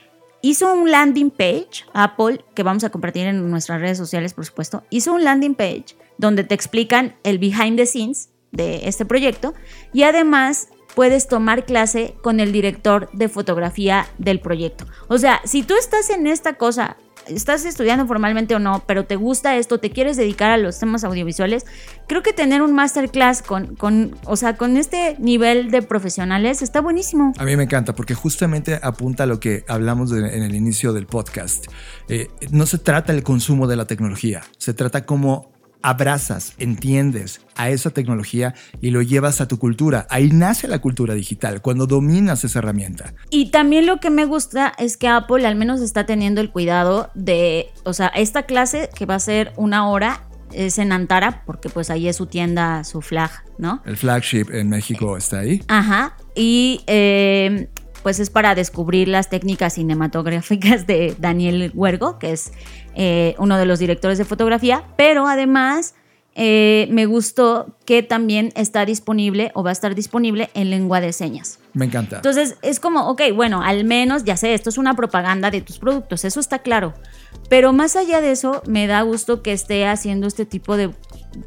hizo 0.41 0.73
un 0.73 0.89
landing 0.89 1.29
page, 1.29 1.85
Apple, 1.93 2.43
que 2.55 2.63
vamos 2.63 2.83
a 2.83 2.89
compartir 2.89 3.27
en 3.27 3.51
nuestras 3.51 3.81
redes 3.81 3.99
sociales, 3.99 4.33
por 4.33 4.47
supuesto, 4.47 4.83
hizo 4.89 5.13
un 5.13 5.23
landing 5.23 5.53
page 5.53 5.95
donde 6.17 6.43
te 6.43 6.55
explican 6.55 7.15
el 7.21 7.37
behind 7.37 7.77
the 7.77 7.85
scenes 7.85 8.29
de 8.51 8.87
este 8.87 9.05
proyecto 9.05 9.53
y 9.93 10.01
además 10.01 10.69
puedes 10.95 11.27
tomar 11.27 11.65
clase 11.65 12.15
con 12.23 12.39
el 12.39 12.51
director 12.51 13.11
de 13.13 13.29
fotografía 13.29 14.07
del 14.17 14.39
proyecto. 14.39 14.87
O 15.07 15.19
sea, 15.19 15.39
si 15.43 15.61
tú 15.61 15.75
estás 15.75 16.09
en 16.09 16.25
esta 16.25 16.53
cosa 16.53 16.97
estás 17.29 17.65
estudiando 17.65 18.05
formalmente 18.07 18.55
o 18.55 18.59
no, 18.59 18.83
pero 18.85 19.05
te 19.05 19.15
gusta 19.15 19.55
esto, 19.57 19.79
te 19.79 19.91
quieres 19.91 20.17
dedicar 20.17 20.51
a 20.51 20.57
los 20.57 20.79
temas 20.79 21.03
audiovisuales, 21.03 21.65
creo 22.07 22.23
que 22.23 22.33
tener 22.33 22.61
un 22.61 22.73
masterclass 22.73 23.41
con, 23.41 23.75
con, 23.75 24.15
o 24.25 24.35
sea, 24.35 24.57
con 24.57 24.77
este 24.77 25.15
nivel 25.19 25.71
de 25.71 25.81
profesionales 25.81 26.61
está 26.61 26.81
buenísimo. 26.81 27.33
A 27.37 27.43
mí 27.43 27.55
me 27.55 27.63
encanta 27.63 27.93
porque 27.93 28.13
justamente 28.13 28.79
apunta 28.81 29.23
a 29.23 29.25
lo 29.25 29.39
que 29.39 29.63
hablamos 29.67 30.11
en 30.11 30.43
el 30.43 30.55
inicio 30.55 30.93
del 30.93 31.05
podcast. 31.05 31.65
Eh, 32.07 32.29
no 32.51 32.65
se 32.65 32.77
trata 32.77 33.13
el 33.13 33.23
consumo 33.23 33.67
de 33.67 33.75
la 33.75 33.85
tecnología, 33.85 34.43
se 34.57 34.73
trata 34.73 35.05
como 35.05 35.56
abrazas, 35.81 36.53
entiendes 36.57 37.41
a 37.55 37.69
esa 37.69 37.89
tecnología 37.91 38.53
y 38.81 38.91
lo 38.91 39.01
llevas 39.01 39.41
a 39.41 39.47
tu 39.47 39.57
cultura. 39.59 40.07
Ahí 40.09 40.29
nace 40.31 40.67
la 40.67 40.79
cultura 40.79 41.13
digital, 41.13 41.61
cuando 41.61 41.87
dominas 41.87 42.43
esa 42.43 42.59
herramienta. 42.59 43.13
Y 43.29 43.51
también 43.51 43.85
lo 43.85 43.99
que 43.99 44.09
me 44.09 44.25
gusta 44.25 44.73
es 44.77 44.97
que 44.97 45.07
Apple 45.07 45.45
al 45.47 45.55
menos 45.55 45.81
está 45.81 46.05
teniendo 46.05 46.41
el 46.41 46.51
cuidado 46.51 47.09
de, 47.15 47.67
o 47.83 47.93
sea, 47.93 48.07
esta 48.07 48.43
clase 48.43 48.89
que 48.95 49.05
va 49.05 49.15
a 49.15 49.19
ser 49.19 49.53
una 49.55 49.89
hora 49.89 50.23
es 50.53 50.77
en 50.77 50.91
Antara, 50.91 51.43
porque 51.45 51.69
pues 51.69 51.89
ahí 51.89 52.07
es 52.07 52.15
su 52.15 52.25
tienda, 52.25 52.83
su 52.83 53.01
flag, 53.01 53.31
¿no? 53.57 53.81
El 53.85 53.97
flagship 53.97 54.45
en 54.51 54.69
México 54.69 55.17
está 55.17 55.39
ahí. 55.39 55.61
Ajá. 55.67 56.15
Y 56.35 56.81
eh, 56.87 57.69
pues 58.07 58.21
es 58.21 58.29
para 58.29 58.55
descubrir 58.55 59.09
las 59.09 59.29
técnicas 59.29 59.73
cinematográficas 59.73 60.87
de 60.87 61.13
Daniel 61.19 61.73
Huergo, 61.75 62.19
que 62.19 62.31
es 62.31 62.53
eh, 62.95 63.35
uno 63.37 63.57
de 63.57 63.65
los 63.65 63.79
directores 63.79 64.17
de 64.17 64.23
fotografía, 64.23 64.85
pero 64.95 65.27
además 65.27 65.93
eh, 66.33 66.87
me 66.89 67.05
gustó 67.05 67.75
que 67.83 68.03
también 68.03 68.53
está 68.55 68.85
disponible 68.85 69.51
o 69.55 69.63
va 69.63 69.71
a 69.71 69.73
estar 69.73 69.93
disponible 69.93 70.49
en 70.53 70.69
lengua 70.69 71.01
de 71.01 71.11
señas. 71.11 71.59
Me 71.73 71.83
encanta. 71.83 72.15
Entonces 72.15 72.55
es 72.61 72.79
como, 72.79 73.09
ok, 73.09 73.23
bueno, 73.35 73.61
al 73.61 73.83
menos 73.83 74.23
ya 74.23 74.37
sé, 74.37 74.53
esto 74.53 74.69
es 74.69 74.77
una 74.77 74.93
propaganda 74.93 75.51
de 75.51 75.59
tus 75.59 75.77
productos, 75.77 76.23
eso 76.23 76.39
está 76.39 76.59
claro. 76.59 76.93
Pero 77.49 77.73
más 77.73 77.97
allá 77.97 78.21
de 78.21 78.31
eso, 78.31 78.63
me 78.67 78.87
da 78.87 79.01
gusto 79.01 79.41
que 79.41 79.51
esté 79.51 79.85
haciendo 79.85 80.27
este 80.27 80.45
tipo 80.45 80.77
de 80.77 80.91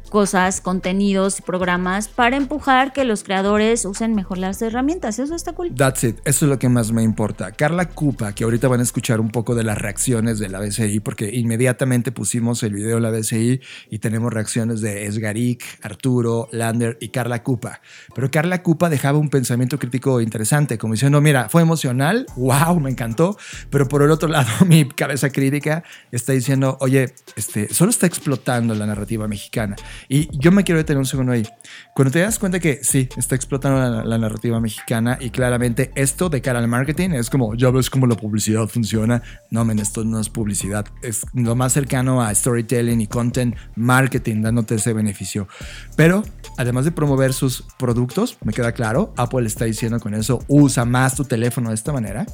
cosas, 0.09 0.61
contenidos 0.61 1.41
programas 1.41 2.07
para 2.07 2.37
empujar 2.37 2.93
que 2.93 3.03
los 3.03 3.23
creadores 3.23 3.85
usen 3.85 4.15
mejor 4.15 4.37
las 4.37 4.61
herramientas. 4.61 5.19
Eso 5.19 5.35
está 5.35 5.53
cool. 5.53 5.73
That's 5.75 6.03
it. 6.03 6.17
Eso 6.25 6.45
es 6.45 6.49
lo 6.49 6.59
que 6.59 6.69
más 6.69 6.91
me 6.91 7.03
importa. 7.03 7.51
Carla 7.51 7.89
Cupa, 7.89 8.33
que 8.33 8.43
ahorita 8.43 8.67
van 8.67 8.79
a 8.79 8.83
escuchar 8.83 9.19
un 9.19 9.29
poco 9.29 9.55
de 9.55 9.63
las 9.63 9.77
reacciones 9.77 10.39
de 10.39 10.49
la 10.49 10.59
BCI, 10.59 10.99
porque 10.99 11.29
inmediatamente 11.33 12.11
pusimos 12.11 12.63
el 12.63 12.73
video 12.73 12.95
de 12.95 13.01
la 13.01 13.11
BCI 13.11 13.61
y 13.89 13.99
tenemos 13.99 14.33
reacciones 14.33 14.81
de 14.81 15.05
Esgarik, 15.05 15.63
Arturo, 15.81 16.47
Lander 16.51 16.97
y 16.99 17.09
Carla 17.09 17.43
Cupa. 17.43 17.81
Pero 18.13 18.29
Carla 18.31 18.63
Cupa 18.63 18.89
dejaba 18.89 19.17
un 19.17 19.29
pensamiento 19.29 19.79
crítico 19.79 20.21
interesante, 20.21 20.77
como 20.77 20.93
diciendo, 20.93 21.21
mira, 21.21 21.49
fue 21.49 21.61
emocional, 21.61 22.25
wow, 22.35 22.79
me 22.79 22.89
encantó, 22.89 23.37
pero 23.69 23.87
por 23.87 24.01
el 24.01 24.11
otro 24.11 24.29
lado 24.29 24.49
mi 24.65 24.87
cabeza 24.87 25.29
crítica 25.29 25.83
está 26.11 26.33
diciendo, 26.33 26.77
oye, 26.79 27.13
este, 27.35 27.73
solo 27.73 27.91
está 27.91 28.05
explotando 28.07 28.75
la 28.75 28.85
narrativa 28.85 29.27
mexicana. 29.27 29.75
Y 30.07 30.29
yo 30.37 30.51
me 30.51 30.63
quiero 30.63 30.79
detener 30.79 30.99
un 30.99 31.05
segundo 31.05 31.31
ahí. 31.31 31.47
Cuando 31.93 32.11
te 32.11 32.19
das 32.19 32.39
cuenta 32.39 32.59
que 32.59 32.79
sí, 32.83 33.09
está 33.17 33.35
explotando 33.35 34.03
la, 34.03 34.17
narrativa 34.17 34.59
mexicana 34.59 35.17
y 35.19 35.31
claramente 35.31 35.91
esto 35.95 36.29
de 36.29 36.41
cara 36.41 36.59
al 36.59 36.67
marketing 36.67 37.11
es 37.11 37.29
como, 37.29 37.55
ya 37.55 37.71
ves 37.71 37.89
cómo 37.89 38.07
la 38.07 38.15
publicidad 38.15 38.67
funciona. 38.67 39.21
No, 39.49 39.65
men, 39.65 39.79
esto 39.79 40.03
no 40.03 40.19
es 40.19 40.29
publicidad. 40.29 40.85
Es 41.01 41.21
lo 41.33 41.55
más 41.55 41.73
cercano 41.73 42.21
a 42.21 42.33
storytelling 42.33 43.01
y 43.01 43.07
content 43.07 43.55
marketing, 43.75 44.41
dándote 44.41 44.75
ese 44.75 44.93
beneficio. 44.93 45.47
Pero 45.95 46.23
además 46.57 46.85
de 46.85 46.91
promover 46.91 47.33
sus 47.33 47.63
productos, 47.77 48.37
me 48.43 48.53
queda 48.53 48.71
claro, 48.71 49.13
Apple 49.17 49.47
está 49.47 49.65
diciendo 49.65 49.99
con 49.99 50.13
eso, 50.13 50.43
usa 50.47 50.85
más 50.85 51.15
tu 51.15 51.25
teléfono 51.25 51.69
de 51.69 51.75
esta 51.75 51.91
manera. 51.91 52.25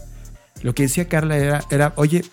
Lo 0.62 0.74
que 0.74 0.84
decía 0.84 1.08
Carla 1.08 1.38
era, 1.38 1.64
era 1.70 1.94
oye, 1.96 2.24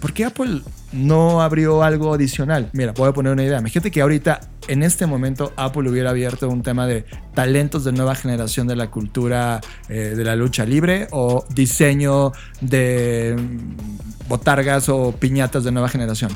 ¿por 0.00 0.12
qué 0.12 0.24
Apple 0.24 0.62
no 0.92 1.42
abrió 1.42 1.82
algo 1.82 2.14
adicional? 2.14 2.70
Mira, 2.72 2.92
voy 2.92 3.08
a 3.08 3.12
poner 3.12 3.32
una 3.32 3.42
idea. 3.42 3.58
Imagínate 3.58 3.90
que 3.90 4.00
ahorita, 4.00 4.40
en 4.68 4.82
este 4.82 5.06
momento, 5.06 5.52
Apple 5.56 5.88
hubiera 5.88 6.10
abierto 6.10 6.48
un 6.48 6.62
tema 6.62 6.86
de 6.86 7.04
talentos 7.34 7.84
de 7.84 7.92
nueva 7.92 8.14
generación 8.14 8.66
de 8.66 8.76
la 8.76 8.90
cultura 8.90 9.60
eh, 9.88 10.14
de 10.16 10.24
la 10.24 10.36
lucha 10.36 10.64
libre 10.64 11.08
o 11.12 11.44
diseño 11.50 12.32
de 12.60 13.36
mm, 13.38 14.28
botargas 14.28 14.88
o 14.88 15.12
piñatas 15.12 15.64
de 15.64 15.72
nueva 15.72 15.88
generación. 15.88 16.30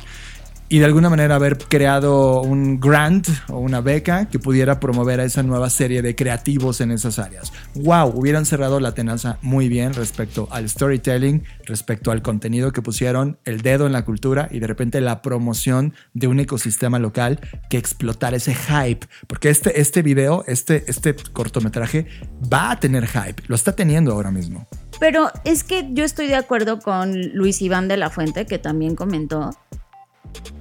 Y 0.72 0.78
de 0.78 0.84
alguna 0.84 1.10
manera 1.10 1.34
haber 1.34 1.58
creado 1.58 2.42
un 2.42 2.78
grant 2.78 3.28
o 3.48 3.58
una 3.58 3.80
beca 3.80 4.28
que 4.28 4.38
pudiera 4.38 4.78
promover 4.78 5.18
a 5.18 5.24
esa 5.24 5.42
nueva 5.42 5.68
serie 5.68 6.00
de 6.00 6.14
creativos 6.14 6.80
en 6.80 6.92
esas 6.92 7.18
áreas. 7.18 7.52
¡Wow! 7.74 8.12
Hubieran 8.14 8.46
cerrado 8.46 8.78
la 8.78 8.94
tenaza 8.94 9.38
muy 9.42 9.68
bien 9.68 9.92
respecto 9.94 10.46
al 10.52 10.68
storytelling, 10.68 11.42
respecto 11.66 12.12
al 12.12 12.22
contenido 12.22 12.72
que 12.72 12.82
pusieron, 12.82 13.36
el 13.44 13.62
dedo 13.62 13.86
en 13.86 13.92
la 13.92 14.04
cultura 14.04 14.48
y 14.52 14.60
de 14.60 14.68
repente 14.68 15.00
la 15.00 15.22
promoción 15.22 15.92
de 16.14 16.28
un 16.28 16.38
ecosistema 16.38 17.00
local 17.00 17.40
que 17.68 17.76
explotara 17.76 18.36
ese 18.36 18.54
hype. 18.54 19.08
Porque 19.26 19.50
este, 19.50 19.80
este 19.80 20.02
video, 20.02 20.44
este, 20.46 20.84
este 20.86 21.16
cortometraje 21.32 22.06
va 22.50 22.70
a 22.70 22.78
tener 22.78 23.08
hype, 23.08 23.42
lo 23.48 23.56
está 23.56 23.74
teniendo 23.74 24.12
ahora 24.12 24.30
mismo. 24.30 24.68
Pero 25.00 25.32
es 25.44 25.64
que 25.64 25.88
yo 25.90 26.04
estoy 26.04 26.28
de 26.28 26.36
acuerdo 26.36 26.78
con 26.78 27.20
Luis 27.32 27.60
Iván 27.60 27.88
de 27.88 27.96
la 27.96 28.08
Fuente, 28.08 28.46
que 28.46 28.58
también 28.58 28.94
comentó 28.94 29.50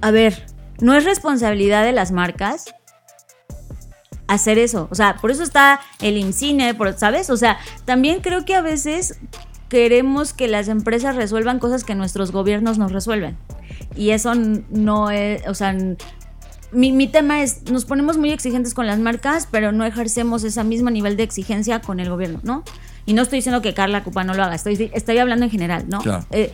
a 0.00 0.10
ver, 0.10 0.46
no 0.80 0.94
es 0.94 1.04
responsabilidad 1.04 1.84
de 1.84 1.92
las 1.92 2.12
marcas 2.12 2.74
hacer 4.30 4.58
eso. 4.58 4.88
O 4.90 4.94
sea, 4.94 5.16
por 5.16 5.30
eso 5.30 5.42
está 5.42 5.80
el 6.00 6.16
INCINE, 6.16 6.76
¿sabes? 6.96 7.30
O 7.30 7.36
sea, 7.36 7.58
también 7.84 8.20
creo 8.20 8.44
que 8.44 8.54
a 8.54 8.62
veces 8.62 9.18
queremos 9.68 10.32
que 10.32 10.48
las 10.48 10.68
empresas 10.68 11.16
resuelvan 11.16 11.58
cosas 11.58 11.84
que 11.84 11.94
nuestros 11.94 12.30
gobiernos 12.30 12.78
no 12.78 12.88
resuelven. 12.88 13.36
Y 13.96 14.10
eso 14.10 14.34
no 14.34 15.10
es, 15.10 15.46
o 15.48 15.54
sea, 15.54 15.76
mi, 16.72 16.92
mi, 16.92 17.08
tema 17.08 17.42
es, 17.42 17.70
nos 17.70 17.84
ponemos 17.84 18.18
muy 18.18 18.30
exigentes 18.30 18.72
con 18.72 18.86
las 18.86 19.00
marcas, 19.00 19.48
pero 19.50 19.72
no 19.72 19.84
ejercemos 19.84 20.44
ese 20.44 20.62
mismo 20.62 20.90
nivel 20.90 21.16
de 21.16 21.24
exigencia 21.24 21.80
con 21.80 21.98
el 21.98 22.08
gobierno, 22.08 22.40
¿no? 22.44 22.62
Y 23.06 23.14
no 23.14 23.22
estoy 23.22 23.38
diciendo 23.38 23.62
que 23.62 23.74
Carla 23.74 24.04
Cupa 24.04 24.22
no 24.22 24.34
lo 24.34 24.44
haga, 24.44 24.54
estoy, 24.54 24.90
estoy 24.94 25.18
hablando 25.18 25.44
en 25.44 25.50
general, 25.50 25.86
¿no? 25.88 26.00
Claro. 26.00 26.24
Eh, 26.30 26.52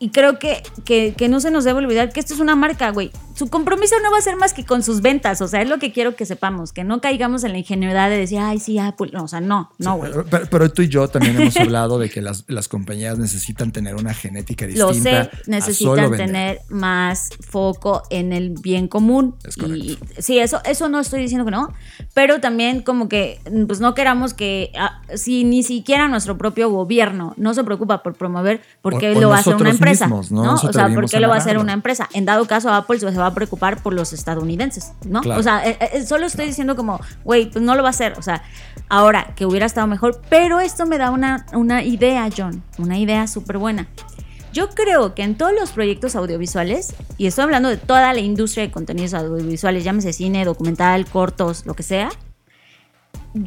y 0.00 0.10
creo 0.10 0.38
que, 0.38 0.62
que, 0.84 1.14
que, 1.16 1.28
no 1.28 1.40
se 1.40 1.50
nos 1.50 1.64
debe 1.64 1.78
olvidar 1.80 2.12
que 2.12 2.20
esto 2.20 2.34
es 2.34 2.40
una 2.40 2.54
marca, 2.54 2.90
güey. 2.90 3.10
Su 3.34 3.48
compromiso 3.48 3.94
no 4.02 4.10
va 4.10 4.18
a 4.18 4.20
ser 4.20 4.36
más 4.36 4.52
que 4.52 4.64
con 4.64 4.82
sus 4.82 5.00
ventas. 5.00 5.40
O 5.40 5.48
sea, 5.48 5.62
es 5.62 5.68
lo 5.68 5.78
que 5.78 5.92
quiero 5.92 6.16
que 6.16 6.26
sepamos. 6.26 6.72
Que 6.72 6.82
no 6.82 7.00
caigamos 7.00 7.44
en 7.44 7.52
la 7.52 7.58
ingenuidad 7.58 8.10
de 8.10 8.16
decir, 8.16 8.38
ay, 8.38 8.58
sí, 8.58 8.78
Apple. 8.78 9.10
No, 9.12 9.24
o 9.24 9.28
sea, 9.28 9.40
no, 9.40 9.70
no, 9.78 9.96
güey. 9.96 10.12
Sí, 10.12 10.18
pero, 10.28 10.46
pero, 10.50 10.72
tú 10.72 10.82
y 10.82 10.88
yo 10.88 11.06
también 11.08 11.40
hemos 11.40 11.56
hablado 11.56 11.98
de 11.98 12.10
que 12.10 12.20
las, 12.20 12.44
las 12.48 12.68
compañías 12.68 13.18
necesitan 13.18 13.70
tener 13.70 13.94
una 13.94 14.12
genética 14.14 14.66
distinta. 14.66 14.88
Lo 14.88 14.94
sé, 14.94 15.30
necesitan 15.46 16.10
tener 16.16 16.60
más 16.68 17.30
foco 17.40 18.02
en 18.10 18.32
el 18.32 18.54
bien 18.60 18.88
común. 18.88 19.36
Es 19.44 19.56
correcto. 19.56 19.84
Y, 19.84 19.98
sí, 20.18 20.38
eso, 20.38 20.60
eso 20.64 20.88
no 20.88 20.98
estoy 20.98 21.20
diciendo 21.20 21.44
que 21.44 21.52
no. 21.52 21.72
Pero 22.14 22.40
también 22.40 22.82
como 22.82 23.08
que, 23.08 23.40
pues 23.66 23.80
no 23.80 23.94
queramos 23.94 24.34
que, 24.34 24.72
ah, 24.76 25.00
si 25.14 25.44
ni 25.44 25.62
siquiera 25.62 26.08
nuestro 26.08 26.38
propio 26.38 26.70
gobierno 26.70 27.34
no 27.36 27.54
se 27.54 27.62
preocupa 27.62 28.02
por 28.02 28.14
promover, 28.14 28.62
porque 28.82 29.10
O- 29.10 29.20
lo 29.20 29.32
hacer 29.32 29.54
una 29.54 29.64
nosotros 29.64 29.87
empresa. 29.90 30.06
mismos, 30.06 30.30
¿no? 30.30 30.44
¿no? 30.44 30.54
O 30.54 30.72
sea, 30.72 30.88
¿por 30.88 31.08
qué 31.08 31.20
lo 31.20 31.28
va 31.28 31.34
a 31.34 31.38
hacer 31.38 31.58
una 31.58 31.72
empresa? 31.72 32.08
En 32.12 32.24
dado 32.24 32.46
caso, 32.46 32.72
Apple 32.72 32.98
se 32.98 33.10
va 33.10 33.26
a 33.26 33.34
preocupar 33.34 33.82
por 33.82 33.92
los 33.92 34.12
estadounidenses, 34.12 34.92
¿no? 35.04 35.20
Claro. 35.20 35.40
O 35.40 35.42
sea, 35.42 35.66
eh, 35.66 35.78
eh, 35.80 36.06
solo 36.06 36.26
estoy 36.26 36.46
diciendo 36.46 36.76
como, 36.76 37.00
güey, 37.24 37.50
pues 37.50 37.64
no 37.64 37.74
lo 37.74 37.82
va 37.82 37.88
a 37.88 37.90
hacer. 37.90 38.14
O 38.18 38.22
sea, 38.22 38.42
ahora 38.88 39.34
que 39.36 39.46
hubiera 39.46 39.66
estado 39.66 39.86
mejor, 39.86 40.20
pero 40.28 40.60
esto 40.60 40.86
me 40.86 40.98
da 40.98 41.10
una, 41.10 41.46
una 41.52 41.82
idea, 41.82 42.28
John, 42.34 42.62
una 42.78 42.98
idea 42.98 43.26
súper 43.26 43.58
buena. 43.58 43.88
Yo 44.52 44.70
creo 44.70 45.14
que 45.14 45.22
en 45.22 45.36
todos 45.36 45.52
los 45.52 45.70
proyectos 45.72 46.16
audiovisuales, 46.16 46.94
y 47.16 47.26
estoy 47.26 47.44
hablando 47.44 47.68
de 47.68 47.76
toda 47.76 48.12
la 48.12 48.20
industria 48.20 48.64
de 48.64 48.70
contenidos 48.70 49.14
audiovisuales, 49.14 49.84
llámese 49.84 50.12
cine, 50.12 50.44
documental, 50.44 51.06
cortos, 51.06 51.66
lo 51.66 51.74
que 51.74 51.82
sea, 51.82 52.10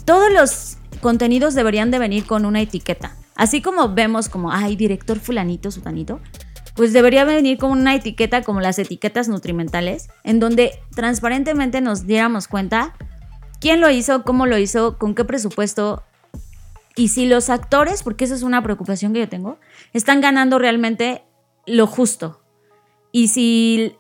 todos 0.05 0.31
los 0.31 0.77
contenidos 1.01 1.55
deberían 1.55 1.91
de 1.91 1.99
venir 1.99 2.25
con 2.25 2.45
una 2.45 2.61
etiqueta. 2.61 3.15
Así 3.35 3.61
como 3.61 3.93
vemos 3.93 4.29
como, 4.29 4.51
ay, 4.51 4.75
director 4.75 5.19
fulanito, 5.19 5.71
sutanito, 5.71 6.19
pues 6.75 6.93
debería 6.93 7.23
venir 7.25 7.57
con 7.57 7.71
una 7.71 7.95
etiqueta 7.95 8.43
como 8.43 8.61
las 8.61 8.79
etiquetas 8.79 9.27
nutrimentales, 9.27 10.09
en 10.23 10.39
donde 10.39 10.79
transparentemente 10.95 11.81
nos 11.81 12.05
diéramos 12.05 12.47
cuenta 12.47 12.93
quién 13.59 13.81
lo 13.81 13.89
hizo, 13.89 14.23
cómo 14.23 14.45
lo 14.45 14.57
hizo, 14.57 14.97
con 14.97 15.15
qué 15.15 15.25
presupuesto, 15.25 16.03
y 16.95 17.07
si 17.07 17.25
los 17.25 17.49
actores, 17.49 18.03
porque 18.03 18.25
esa 18.25 18.35
es 18.35 18.43
una 18.43 18.61
preocupación 18.61 19.13
que 19.13 19.19
yo 19.19 19.29
tengo, 19.29 19.59
están 19.93 20.21
ganando 20.21 20.59
realmente 20.59 21.23
lo 21.65 21.87
justo. 21.87 22.41
Y 23.11 23.29
si 23.29 23.95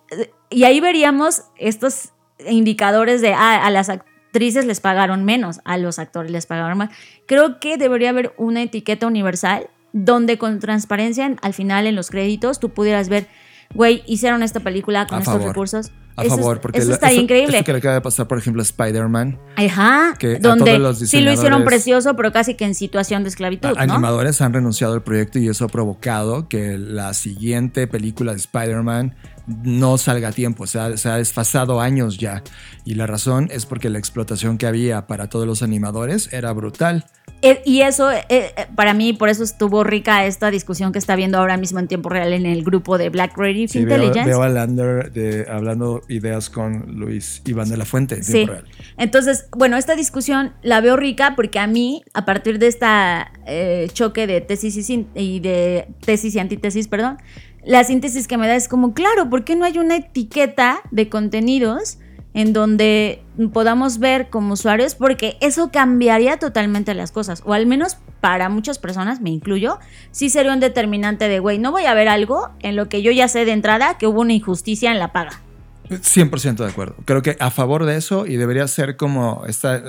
y 0.49 0.65
ahí 0.65 0.79
veríamos 0.79 1.43
estos 1.57 2.09
indicadores 2.45 3.21
de 3.21 3.33
ah, 3.33 3.65
a 3.65 3.69
las 3.71 3.89
actrices 4.31 4.65
les 4.65 4.79
pagaron 4.79 5.25
menos, 5.25 5.59
a 5.65 5.77
los 5.77 5.99
actores 5.99 6.31
les 6.31 6.45
pagaron 6.45 6.77
más. 6.77 6.89
Creo 7.25 7.59
que 7.59 7.77
debería 7.77 8.09
haber 8.11 8.33
una 8.37 8.61
etiqueta 8.63 9.05
universal 9.05 9.67
donde 9.93 10.37
con 10.37 10.59
transparencia 10.59 11.35
al 11.41 11.53
final 11.53 11.85
en 11.85 11.95
los 11.95 12.09
créditos 12.09 12.59
tú 12.61 12.69
pudieras 12.69 13.09
ver, 13.09 13.27
güey, 13.73 14.03
hicieron 14.07 14.41
esta 14.41 14.61
película 14.61 15.05
con 15.05 15.17
A 15.17 15.19
estos 15.19 15.33
favor. 15.33 15.47
recursos. 15.49 15.91
A 16.17 16.23
Eso 16.25 16.35
favor, 16.37 16.59
porque 16.59 16.79
eso 16.79 16.91
estaría 16.91 17.15
esto- 17.15 17.23
increíble. 17.23 17.57
Esto 17.57 17.65
que 17.65 17.71
le 17.71 17.77
acaba 17.79 17.95
de 17.95 18.01
pasar, 18.01 18.27
por 18.27 18.37
ejemplo, 18.37 18.61
a 18.61 18.63
Spider-Man. 18.63 19.39
Ajá, 19.55 20.13
que 20.19 20.39
donde 20.39 20.65
todos 20.65 20.79
los 20.79 20.99
sí 21.09 21.21
lo 21.21 21.31
hicieron 21.31 21.63
precioso, 21.63 22.15
pero 22.17 22.31
casi 22.33 22.55
que 22.55 22.65
en 22.65 22.75
situación 22.75 23.23
de 23.23 23.29
esclavitud. 23.29 23.69
Animadores 23.77 24.41
han 24.41 24.53
renunciado 24.53 24.93
al 24.93 25.03
proyecto 25.03 25.39
y 25.39 25.47
eso 25.47 25.65
ha 25.65 25.69
provocado 25.69 26.47
que 26.49 26.77
la 26.77 27.13
siguiente 27.13 27.87
película 27.87 28.33
de 28.33 28.39
Spider-Man 28.39 29.15
no 29.63 29.97
salga 29.97 30.29
a 30.29 30.31
tiempo, 30.31 30.67
se 30.67 30.79
ha, 30.79 30.97
se 30.97 31.09
ha 31.09 31.17
desfasado 31.17 31.81
años 31.81 32.17
ya. 32.17 32.43
Y 32.85 32.95
la 32.95 33.07
razón 33.07 33.47
es 33.51 33.65
porque 33.65 33.89
la 33.89 33.99
explotación 33.99 34.57
que 34.57 34.65
había 34.67 35.07
para 35.07 35.27
todos 35.29 35.45
los 35.47 35.61
animadores 35.63 36.31
era 36.33 36.51
brutal. 36.53 37.05
Eh, 37.43 37.61
Y 37.65 37.81
eso, 37.81 38.11
eh, 38.11 38.23
eh, 38.29 38.53
para 38.75 38.93
mí, 38.93 39.13
por 39.13 39.29
eso 39.29 39.43
estuvo 39.43 39.83
rica 39.83 40.25
esta 40.25 40.51
discusión 40.51 40.91
que 40.91 40.99
está 40.99 41.15
viendo 41.15 41.39
ahora 41.39 41.57
mismo 41.57 41.79
en 41.79 41.87
tiempo 41.87 42.09
real 42.09 42.33
en 42.33 42.45
el 42.45 42.63
grupo 42.63 42.97
de 42.99 43.09
Black 43.09 43.33
Creative 43.33 43.67
Sí, 43.67 43.83
veo, 43.83 43.95
Intelligence. 43.97 44.29
veo 44.29 44.43
a 44.43 44.49
Lander 44.49 45.11
de- 45.11 45.47
hablando 45.49 46.01
ideas 46.07 46.49
con 46.51 46.99
Luis 46.99 47.41
Iván 47.45 47.69
de 47.69 47.77
la 47.77 47.85
Fuente. 47.85 48.15
en 48.15 48.23
Sí. 48.23 48.31
tiempo 48.33 48.53
real. 48.53 48.65
Entonces, 48.97 49.47
bueno, 49.57 49.77
esta 49.77 49.95
discusión 49.95 50.53
la 50.61 50.81
veo 50.81 50.97
rica 50.97 51.33
porque 51.35 51.57
a 51.57 51.65
mí, 51.67 52.03
a 52.13 52.25
partir 52.25 52.59
de 52.59 52.67
esta 52.67 53.31
eh, 53.47 53.89
choque 53.93 54.27
de 54.27 54.41
tesis 54.41 54.77
y, 54.77 54.83
sin- 54.83 55.07
y 55.15 55.39
de 55.39 55.87
tesis 56.05 56.35
y 56.35 56.39
antítesis, 56.39 56.87
perdón, 56.87 57.17
la 57.65 57.83
síntesis 57.83 58.27
que 58.27 58.37
me 58.37 58.47
da 58.47 58.55
es 58.55 58.67
como, 58.67 58.93
claro, 58.93 59.29
¿por 59.29 59.43
qué 59.43 59.55
no 59.55 59.65
hay 59.65 59.77
una 59.77 59.97
etiqueta 59.97 60.81
de 60.91 61.09
contenidos 61.09 61.99
en 62.33 62.53
donde 62.53 63.23
podamos 63.53 63.99
ver 63.99 64.29
como 64.29 64.53
usuarios? 64.53 64.95
Porque 64.95 65.37
eso 65.41 65.71
cambiaría 65.71 66.37
totalmente 66.37 66.93
las 66.93 67.11
cosas, 67.11 67.43
o 67.45 67.53
al 67.53 67.65
menos 67.65 67.97
para 68.19 68.49
muchas 68.49 68.79
personas, 68.79 69.19
me 69.19 69.31
incluyo, 69.31 69.79
sí 70.11 70.29
sería 70.29 70.53
un 70.53 70.59
determinante 70.59 71.27
de, 71.27 71.39
güey, 71.39 71.57
no 71.57 71.71
voy 71.71 71.85
a 71.85 71.93
ver 71.93 72.07
algo 72.07 72.49
en 72.59 72.75
lo 72.75 72.87
que 72.87 73.01
yo 73.01 73.11
ya 73.11 73.27
sé 73.27 73.45
de 73.45 73.51
entrada 73.51 73.97
que 73.97 74.07
hubo 74.07 74.21
una 74.21 74.33
injusticia 74.33 74.91
en 74.91 74.99
la 74.99 75.11
paga. 75.11 75.41
100% 75.89 76.55
de 76.55 76.67
acuerdo. 76.67 76.95
Creo 77.05 77.21
que 77.21 77.35
a 77.39 77.51
favor 77.51 77.85
de 77.85 77.97
eso 77.97 78.25
y 78.25 78.37
debería 78.37 78.67
ser 78.67 78.95
como 78.95 79.43
esta, 79.47 79.81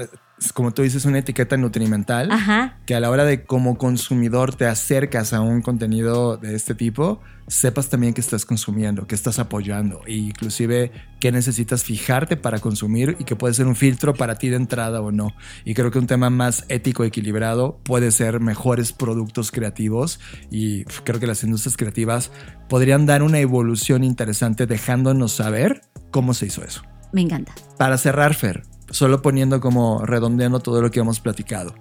como 0.55 0.73
tú 0.73 0.83
dices, 0.83 1.05
una 1.05 1.19
etiqueta 1.19 1.57
nutrimental. 1.57 2.33
Ajá. 2.33 2.79
que 2.87 2.95
a 2.95 3.01
la 3.01 3.11
hora 3.11 3.25
de 3.25 3.45
como 3.45 3.79
consumidor 3.79 4.55
te 4.55 4.67
acercas 4.67 5.33
a 5.33 5.41
un 5.41 5.63
contenido 5.63 6.39
de 6.39 6.57
este 6.57 6.75
tipo, 6.75 7.21
sepas 7.47 7.89
también 7.89 8.15
que 8.15 8.21
estás 8.21 8.45
consumiendo, 8.45 9.07
que 9.07 9.15
estás 9.15 9.39
apoyando 9.39 10.01
e 10.07 10.15
inclusive 10.15 10.93
que 11.21 11.33
necesitas 11.33 11.85
fijarte 11.85 12.37
para 12.37 12.59
consumir 12.59 13.17
y 13.19 13.25
que 13.25 13.37
puede 13.37 13.55
ser 13.55 13.67
un 13.67 13.77
filtro 13.77 14.15
para 14.15 14.37
ti 14.37 14.49
de 14.49 14.57
entrada 14.57 15.01
o 15.01 15.13
no. 15.13 15.35
Y 15.65 15.75
creo 15.75 15.91
que 15.91 15.99
un 15.99 16.07
tema 16.07 16.31
más 16.31 16.65
ético, 16.69 17.05
equilibrado, 17.05 17.79
puede 17.83 18.11
ser 18.11 18.41
mejores 18.41 18.93
productos 18.93 19.51
creativos 19.51 20.21
y 20.51 20.85
creo 21.05 21.21
que 21.21 21.27
las 21.27 21.43
industrias 21.45 21.77
creativas 21.77 22.31
podrían 22.69 23.07
dar 23.07 23.23
una 23.23 23.39
evolución 23.39 24.05
interesante 24.05 24.67
dejándonos 24.67 25.33
saber 25.33 25.83
cómo 26.11 26.35
se 26.35 26.47
hizo 26.47 26.65
eso. 26.65 26.83
Me 27.13 27.21
encanta. 27.21 27.53
Para 27.79 27.99
cerrar, 27.99 28.35
Fer, 28.35 28.63
solo 28.91 29.23
poniendo 29.23 29.61
como 29.61 30.05
redondeando 30.05 30.61
todo 30.61 30.81
lo 30.81 30.91
que 30.91 31.01
hemos 31.01 31.21
platicado. 31.21 31.75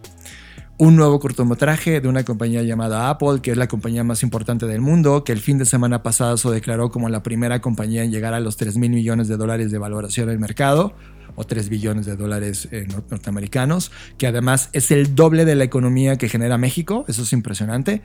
Un 0.84 0.95
nuevo 0.95 1.19
cortometraje 1.19 2.01
de 2.01 2.07
una 2.07 2.23
compañía 2.23 2.63
llamada 2.63 3.11
Apple, 3.11 3.41
que 3.43 3.51
es 3.51 3.57
la 3.57 3.67
compañía 3.67 4.03
más 4.03 4.23
importante 4.23 4.65
del 4.65 4.82
mundo, 4.82 5.23
que 5.23 5.32
el 5.32 5.38
fin 5.39 5.59
de 5.59 5.65
semana 5.65 6.01
pasado 6.01 6.38
se 6.38 6.49
declaró 6.49 6.89
como 6.89 7.07
la 7.07 7.21
primera 7.21 7.61
compañía 7.61 8.03
en 8.03 8.09
llegar 8.09 8.34
a 8.34 8.39
los 8.39 8.57
3 8.57 8.77
mil 8.77 8.89
millones 8.89 9.27
de 9.27 9.38
dólares 9.38 9.69
de 9.69 9.77
valoración 9.77 10.27
del 10.27 10.39
mercado, 10.39 10.95
o 11.36 11.43
3 11.43 11.69
billones 11.69 12.07
de 12.07 12.15
dólares 12.15 12.67
nor- 12.71 13.03
norteamericanos, 13.11 13.91
que 14.17 14.25
además 14.25 14.69
es 14.73 14.89
el 14.89 15.13
doble 15.13 15.45
de 15.45 15.53
la 15.53 15.65
economía 15.65 16.17
que 16.17 16.27
genera 16.29 16.57
México, 16.57 17.05
eso 17.07 17.21
es 17.21 17.32
impresionante. 17.32 18.01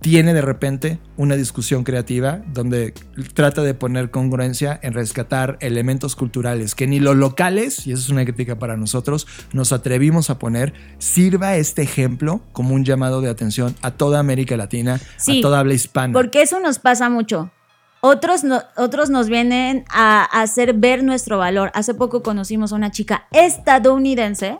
Tiene 0.00 0.32
de 0.32 0.40
repente 0.40 0.98
una 1.18 1.36
discusión 1.36 1.84
creativa 1.84 2.40
donde 2.54 2.94
trata 3.34 3.62
de 3.62 3.74
poner 3.74 4.10
congruencia 4.10 4.80
en 4.82 4.94
rescatar 4.94 5.58
elementos 5.60 6.16
culturales 6.16 6.74
que 6.74 6.86
ni 6.86 7.00
los 7.00 7.16
locales, 7.16 7.86
y 7.86 7.92
eso 7.92 8.02
es 8.02 8.08
una 8.08 8.24
crítica 8.24 8.58
para 8.58 8.78
nosotros, 8.78 9.26
nos 9.52 9.72
atrevimos 9.72 10.30
a 10.30 10.38
poner, 10.38 10.72
sirva 10.98 11.56
este 11.56 11.82
ejemplo 11.82 12.40
como 12.52 12.74
un 12.74 12.84
llamado 12.86 13.20
de 13.20 13.28
atención 13.28 13.76
a 13.82 13.90
toda 13.90 14.20
América 14.20 14.56
Latina, 14.56 14.98
Sí, 15.18 15.40
a 15.40 15.42
toda 15.42 15.58
habla 15.60 15.74
hispana. 15.74 16.14
Porque 16.14 16.40
eso 16.40 16.60
nos 16.60 16.78
pasa 16.78 17.10
mucho. 17.10 17.50
Otros, 18.00 18.42
no- 18.42 18.62
otros 18.78 19.10
nos 19.10 19.28
vienen 19.28 19.84
a, 19.90 20.22
a 20.22 20.40
hacer 20.40 20.72
ver 20.72 21.04
nuestro 21.04 21.36
valor. 21.36 21.70
Hace 21.74 21.92
poco 21.92 22.22
conocimos 22.22 22.72
a 22.72 22.76
una 22.76 22.90
chica 22.90 23.26
estadounidense 23.32 24.58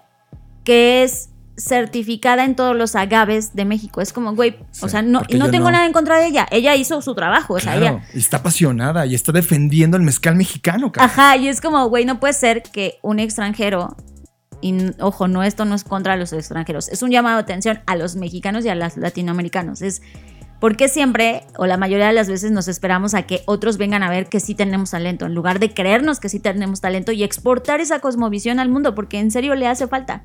que 0.64 1.02
es 1.02 1.29
certificada 1.60 2.44
en 2.44 2.56
todos 2.56 2.76
los 2.76 2.96
agaves 2.96 3.54
de 3.54 3.64
México. 3.64 4.00
Es 4.00 4.12
como, 4.12 4.34
güey, 4.34 4.56
Sí, 4.70 4.84
o 4.84 4.88
sea, 4.88 5.02
no, 5.02 5.20
no 5.20 5.50
tengo 5.50 5.66
no. 5.66 5.72
nada 5.72 5.86
en 5.86 5.92
contra 5.92 6.18
de 6.18 6.26
ella. 6.26 6.46
Ella 6.50 6.74
hizo 6.76 7.00
su 7.02 7.14
trabajo, 7.14 7.54
o 7.54 7.60
sea, 7.60 7.76
ella... 7.76 8.02
está 8.14 8.38
apasionada 8.38 9.06
y 9.06 9.14
está 9.14 9.32
defendiendo 9.32 9.96
el 9.96 10.02
mezcal 10.02 10.36
mexicano, 10.36 10.92
cabrón. 10.92 11.10
Ajá, 11.10 11.36
y 11.36 11.48
es 11.48 11.60
como, 11.60 11.88
güey, 11.88 12.04
no 12.04 12.20
puede 12.20 12.32
ser 12.32 12.62
que 12.62 12.98
un 13.02 13.18
extranjero, 13.18 13.96
y 14.60 14.74
ojo, 15.00 15.28
no, 15.28 15.42
esto 15.42 15.64
no 15.64 15.74
es 15.74 15.84
contra 15.84 16.16
los 16.16 16.32
extranjeros, 16.32 16.88
es 16.88 17.02
un 17.02 17.10
llamado 17.10 17.36
de 17.36 17.42
atención 17.42 17.80
a 17.86 17.96
los 17.96 18.16
mexicanos 18.16 18.64
y 18.64 18.68
a 18.68 18.74
los 18.74 18.96
latinoamericanos. 18.96 19.82
Es 19.82 20.02
porque 20.60 20.88
siempre, 20.88 21.44
o 21.56 21.66
la 21.66 21.78
mayoría 21.78 22.06
de 22.06 22.12
las 22.12 22.28
veces, 22.28 22.50
nos 22.52 22.68
esperamos 22.68 23.14
a 23.14 23.22
que 23.22 23.42
otros 23.46 23.78
vengan 23.78 24.02
a 24.02 24.10
ver 24.10 24.28
que 24.28 24.40
sí 24.40 24.54
tenemos 24.54 24.90
talento, 24.90 25.24
en 25.24 25.34
lugar 25.34 25.58
de 25.58 25.72
creernos 25.72 26.20
que 26.20 26.28
sí 26.28 26.38
tenemos 26.38 26.82
talento 26.82 27.12
y 27.12 27.22
exportar 27.22 27.80
esa 27.80 28.00
cosmovisión 28.00 28.60
al 28.60 28.68
mundo, 28.68 28.94
porque 28.94 29.18
en 29.18 29.30
serio 29.30 29.54
le 29.54 29.66
hace 29.66 29.88
falta. 29.88 30.24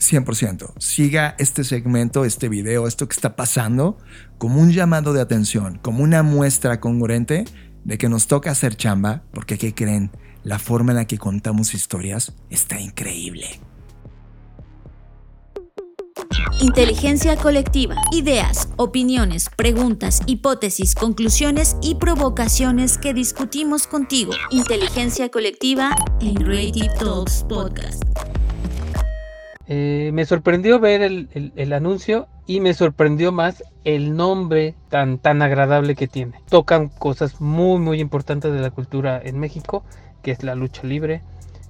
100%. 0.00 0.72
Siga 0.78 1.36
este 1.38 1.62
segmento, 1.62 2.24
este 2.24 2.48
video, 2.48 2.86
esto 2.86 3.06
que 3.06 3.14
está 3.14 3.36
pasando, 3.36 3.98
como 4.38 4.60
un 4.60 4.72
llamado 4.72 5.12
de 5.12 5.20
atención, 5.20 5.78
como 5.82 6.02
una 6.02 6.22
muestra 6.22 6.80
congruente 6.80 7.44
de 7.84 7.98
que 7.98 8.08
nos 8.08 8.26
toca 8.26 8.50
hacer 8.50 8.76
chamba, 8.76 9.22
porque 9.32 9.58
¿qué 9.58 9.74
creen? 9.74 10.10
La 10.42 10.58
forma 10.58 10.92
en 10.92 10.96
la 10.96 11.06
que 11.06 11.18
contamos 11.18 11.74
historias 11.74 12.34
está 12.48 12.80
increíble. 12.80 13.60
Inteligencia 16.60 17.36
colectiva. 17.36 17.96
Ideas, 18.12 18.68
opiniones, 18.76 19.48
preguntas, 19.56 20.20
hipótesis, 20.26 20.94
conclusiones 20.94 21.76
y 21.82 21.94
provocaciones 21.94 22.98
que 22.98 23.14
discutimos 23.14 23.86
contigo. 23.86 24.32
Inteligencia 24.50 25.30
colectiva 25.30 25.96
en 26.20 26.34
Creative 26.34 26.90
Talks 26.98 27.44
Podcast. 27.48 28.02
Eh, 29.72 30.10
me 30.12 30.24
sorprendió 30.24 30.80
ver 30.80 31.00
el, 31.00 31.72
anuncio 31.72 32.26
y 32.44 32.58
me 32.58 32.74
sorprendió 32.74 33.30
más 33.30 33.62
el 33.84 34.16
nombre 34.16 34.74
tan, 34.88 35.18
tan 35.18 35.42
agradable 35.42 35.94
que 35.94 36.08
tiene. 36.08 36.40
Tocan 36.48 36.88
cosas 36.88 37.40
muy, 37.40 37.78
muy 37.78 38.00
importantes 38.00 38.52
de 38.52 38.58
la 38.58 38.72
cultura 38.72 39.22
en 39.22 39.38
México, 39.38 39.84
que 40.22 40.32
es 40.32 40.42
la 40.42 40.56
lucha 40.56 40.82
libre, 40.82 41.22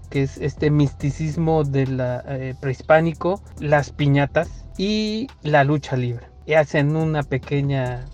que 0.09 0.23
es 0.23 0.39
este 0.39 0.71
misticismo 0.71 1.63
de 1.63 1.87
eh, 2.27 2.55
prehispánico, 2.59 3.43
las 3.59 3.91
piñatas 3.91 4.65
y 4.79 5.27
la 5.43 5.63
lucha 5.65 5.95
libre. 5.99 6.25
Hacen 6.57 6.97
una 6.97 7.23
pequeña 7.23 8.07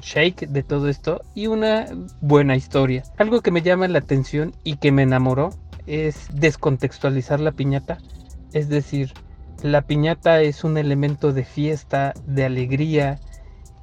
shake 0.00 0.48
de 0.48 0.62
todo 0.62 0.88
esto 0.88 1.20
y 1.34 1.48
una 1.48 1.84
buena 2.22 2.56
historia. 2.56 3.02
Algo 3.18 3.42
que 3.42 3.50
me 3.50 3.60
llama 3.60 3.88
la 3.88 3.98
atención 3.98 4.54
y 4.64 4.76
que 4.76 4.90
me 4.90 5.02
enamoró 5.02 5.50
es 5.86 6.28
descontextualizar 6.32 7.40
la 7.40 7.52
piñata. 7.52 7.98
Es 8.54 8.68
decir, 8.68 9.12
la 9.64 9.82
piñata 9.82 10.42
es 10.42 10.62
un 10.64 10.76
elemento 10.78 11.32
de 11.32 11.44
fiesta, 11.44 12.18
de 12.24 12.44
alegría, 12.44 13.22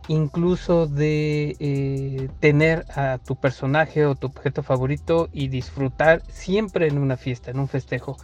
incluso 0.07 0.87
de 0.87 1.57
eh, 1.59 2.29
tener 2.39 2.85
a 2.89 3.19
tu 3.25 3.37
personaje 3.37 4.05
o 4.05 4.15
tu 4.15 4.27
objeto 4.27 4.63
favorito 4.63 5.29
y 5.31 5.49
disfrutar 5.49 6.23
siempre 6.29 6.87
en 6.87 6.99
una 6.99 7.17
fiesta, 7.17 7.51
en 7.51 7.59
un 7.59 7.67
festejo. 7.69 8.19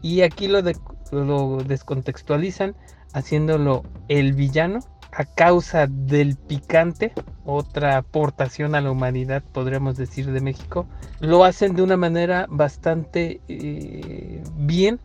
Y 0.00 0.22
aquí 0.22 0.48
lo, 0.48 0.62
de- 0.62 0.78
lo 1.10 1.64
descontextualizan 1.64 2.76
haciéndolo 3.12 3.86
el 4.08 4.34
villano 4.34 4.86
a 5.12 5.24
causa 5.26 5.86
del 5.88 6.38
picante, 6.38 7.14
otra 7.42 7.96
aportación 7.98 8.74
a 8.74 8.80
la 8.82 8.90
humanidad, 8.90 9.44
podríamos 9.52 9.96
decir, 9.96 10.30
de 10.32 10.40
México. 10.42 10.88
Lo 11.20 11.44
hacen 11.44 11.74
de 11.76 11.82
una 11.82 11.96
manera 11.96 12.46
bastante 12.50 13.42
eh, 13.48 14.42
bien, 14.52 15.00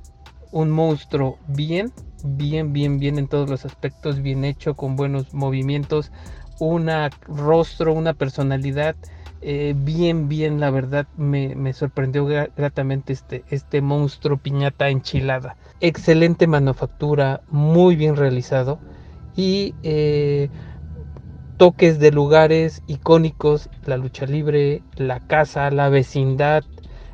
un 0.53 0.69
monstruo 0.71 1.37
bien, 1.47 1.93
bien, 2.23 2.73
bien, 2.73 2.99
bien 2.99 3.19
en 3.19 3.27
todos 3.27 3.49
los 3.49 3.65
aspectos, 3.65 4.21
bien 4.21 4.45
hecho, 4.45 4.75
con 4.75 4.95
buenos 4.95 5.33
movimientos, 5.33 6.11
un 6.59 6.89
rostro, 7.27 7.93
una 7.93 8.13
personalidad, 8.13 8.95
eh, 9.41 9.73
bien, 9.75 10.29
bien, 10.29 10.59
la 10.59 10.69
verdad, 10.71 11.07
me, 11.13 11.55
me 11.55 11.73
sorprendió 11.73 12.25
gra- 12.27 12.51
gratamente 12.55 13.13
este, 13.13 13.43
este 13.49 13.81
monstruo 13.81 14.37
piñata 14.37 14.89
enchilada. 14.89 15.57
Excelente 15.79 16.47
manufactura, 16.47 17.41
muy 17.47 17.95
bien 17.95 18.15
realizado 18.15 18.81
y 19.35 19.75
eh, 19.81 20.49
toques 21.57 21.99
de 21.99 22.11
lugares 22.11 22.81
icónicos, 22.85 23.69
la 23.85 23.97
lucha 23.97 24.25
libre, 24.25 24.83
la 24.95 25.19
casa, 25.19 25.69
la 25.71 25.89
vecindad, 25.89 26.63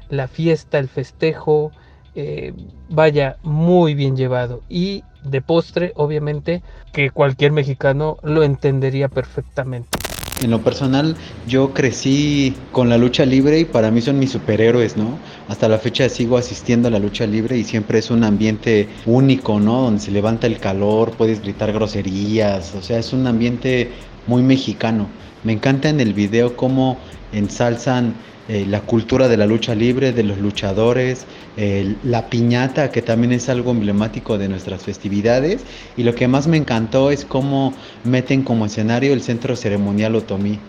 la 0.09 0.27
fiesta, 0.27 0.79
el 0.79 0.89
festejo, 0.89 1.73
eh, 2.21 2.53
vaya, 2.89 3.37
muy 3.43 3.93
bien 3.93 4.17
llevado. 4.17 4.61
Y 4.67 5.03
de 5.23 5.41
postre, 5.41 5.93
obviamente, 5.95 6.61
que 6.91 7.11
cualquier 7.11 7.53
mexicano 7.53 8.17
lo 8.23 8.43
entendería 8.43 9.07
perfectamente. 9.07 9.97
En 10.41 10.51
lo 10.51 10.61
personal, 10.61 11.15
yo 11.47 11.73
crecí 11.73 12.53
con 12.73 12.89
la 12.89 12.97
lucha 12.97 13.25
libre 13.25 13.59
y 13.59 13.65
para 13.65 13.89
mí 13.89 14.01
son 14.01 14.19
mis 14.19 14.31
superhéroes, 14.31 14.97
¿no? 14.97 15.17
Hasta 15.47 15.69
la 15.69 15.77
fecha 15.77 16.09
sigo 16.09 16.37
asistiendo 16.37 16.89
a 16.89 16.91
la 16.91 16.99
lucha 16.99 17.25
libre 17.25 17.57
y 17.57 17.63
siempre 17.63 17.99
es 17.99 18.09
un 18.09 18.25
ambiente 18.25 18.89
único, 19.05 19.59
¿no? 19.59 19.81
Donde 19.81 20.01
se 20.01 20.11
levanta 20.11 20.47
el 20.47 20.59
calor, 20.59 21.11
puedes 21.11 21.41
gritar 21.41 21.71
groserías, 21.71 22.75
o 22.75 22.81
sea, 22.81 22.99
es 22.99 23.13
un 23.13 23.27
ambiente 23.27 23.91
muy 24.27 24.41
mexicano. 24.41 25.07
Me 25.43 25.53
encanta 25.53 25.87
en 25.87 26.01
el 26.01 26.13
video 26.13 26.57
cómo 26.57 26.97
ensalzan 27.31 28.13
eh, 28.49 28.65
la 28.65 28.81
cultura 28.85 29.27
de 29.29 29.37
la 29.37 29.45
lucha 29.45 29.75
libre, 29.75 30.11
de 30.13 30.23
los 30.23 30.39
luchadores, 30.39 31.27
eh, 31.55 31.99
la 32.01 32.29
piñata, 32.29 32.91
que 32.91 33.01
también 33.01 33.31
es 33.31 33.47
algo 33.49 33.71
emblemático 33.71 34.37
de 34.37 34.49
nuestras 34.49 34.83
festividades. 34.83 35.65
Y 35.95 36.03
lo 36.03 36.15
que 36.15 36.27
más 36.27 36.47
me 36.47 36.57
encantó 36.57 37.11
es 37.11 37.25
cómo 37.25 37.77
meten 38.03 38.43
como 38.43 38.65
escenario 38.65 39.13
el 39.13 39.21
centro 39.21 39.55
ceremonial 39.55 40.15
otomí. 40.15 40.65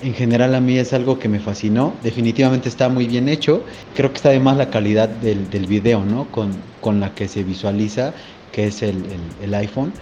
En 0.00 0.14
general 0.14 0.54
a 0.56 0.60
mí 0.60 0.78
es 0.78 0.92
algo 0.92 1.18
que 1.18 1.28
me 1.28 1.38
fascinó, 1.40 2.00
definitivamente 2.02 2.68
está 2.68 2.88
muy 2.88 3.06
bien 3.06 3.28
hecho, 3.28 3.64
creo 3.92 4.10
que 4.12 4.16
está 4.16 4.30
además 4.30 4.56
la 4.56 4.68
calidad 4.68 5.08
del, 5.08 5.48
del 5.48 5.66
video, 5.68 6.04
¿no? 6.04 6.30
Con, 6.32 6.74
con 6.80 6.98
la 6.98 7.14
que 7.14 7.28
se 7.28 7.44
visualiza, 7.44 8.14
que 8.50 8.66
es 8.66 8.82
el, 8.82 9.06
el- 9.06 9.36
el 9.38 9.54
iPhone, 9.54 9.94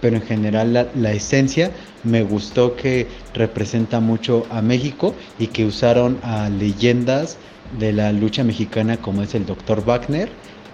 pero 0.00 0.16
en 0.16 0.22
general 0.22 0.72
la, 0.72 1.12
esencia 1.12 1.70
me 2.04 2.22
gustó 2.22 2.76
que 2.76 3.06
representa 3.34 4.00
mucho 4.00 4.46
a 4.50 4.62
México 4.62 5.14
y 5.38 5.48
que 5.48 5.64
usaron 5.64 6.18
a 6.22 6.48
leyendas 6.48 7.38
de 7.78 7.92
la 7.92 8.12
lucha 8.12 8.44
mexicana 8.44 8.96
como 8.96 9.22
es 9.22 9.34
el 9.34 9.46
Dr. 9.46 9.84
Wagner 9.84 10.28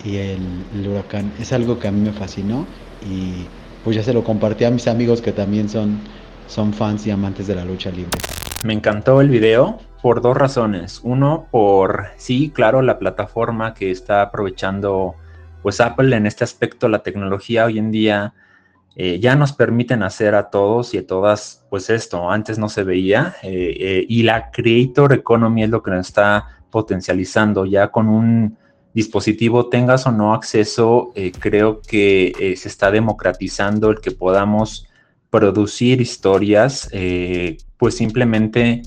y 0.05 0.17
el, 0.17 0.39
el 0.75 0.89
huracán. 0.89 1.33
Es 1.41 1.53
algo 1.53 1.79
que 1.79 1.89
a 1.89 1.93
mí 1.93 2.01
me 2.01 2.13
fascinó 2.13 2.67
y 3.03 3.47
pues 3.83 3.97
ya 3.97 4.03
se 4.03 4.13
lo 4.13 4.25
compartí 4.25 4.65
a 4.65 4.71
mis 4.71 4.89
amigos 4.89 5.21
que 5.21 5.33
también 5.33 5.69
son, 5.69 6.01
son 6.47 6.73
fans 6.73 7.07
y 7.07 7.11
amantes 7.11 7.47
de 7.47 7.55
la 7.55 7.65
lucha 7.65 7.91
libre. 7.91 8.19
Me 8.63 8.73
encantó 8.73 9.21
el 9.21 9.29
video 9.29 9.79
por 10.01 10.23
dos 10.23 10.37
razones. 10.37 11.01
Uno, 11.03 11.47
por 11.51 12.07
sí, 12.17 12.51
claro, 12.55 12.83
la 12.83 12.99
plataforma 12.99 13.75
que 13.75 13.91
está 13.91 14.23
aprovechando 14.23 15.15
pues 15.63 15.81
Apple 15.81 16.15
en 16.15 16.27
este 16.27 16.45
aspecto, 16.45 16.89
la 16.89 17.03
tecnología 17.03 17.65
hoy 17.65 17.79
en 17.79 17.91
día 17.91 18.35
eh, 18.97 19.19
ya 19.19 19.35
nos 19.35 19.53
permiten 19.53 20.05
hacer 20.05 20.37
a 20.37 20.51
todos 20.51 20.95
y 20.95 20.99
a 20.99 21.07
todas 21.07 21.67
pues 21.69 21.91
esto, 21.91 22.31
antes 22.31 22.59
no 22.59 22.69
se 22.69 22.85
veía 22.85 23.35
eh, 23.43 23.77
eh, 23.81 24.07
y 24.09 24.23
la 24.23 24.53
Creator 24.53 25.13
Economy 25.13 25.65
es 25.65 25.71
lo 25.71 25.83
que 25.83 25.91
nos 25.91 26.07
está 26.07 26.61
potencializando. 26.71 27.67
Ya 27.67 27.91
con 27.91 28.09
un 28.09 28.57
dispositivo 28.93 29.69
tengas 29.69 30.07
o 30.07 30.13
no 30.13 30.35
acceso, 30.35 31.13
creo 31.41 31.81
que 31.83 32.55
se 32.57 32.69
está 32.69 32.93
democratizando 32.93 33.91
el 33.91 34.01
que 34.01 34.13
podamos 34.13 34.87
producir 35.31 36.01
historias, 36.01 36.89
pues 37.77 37.97
simplemente 37.97 38.83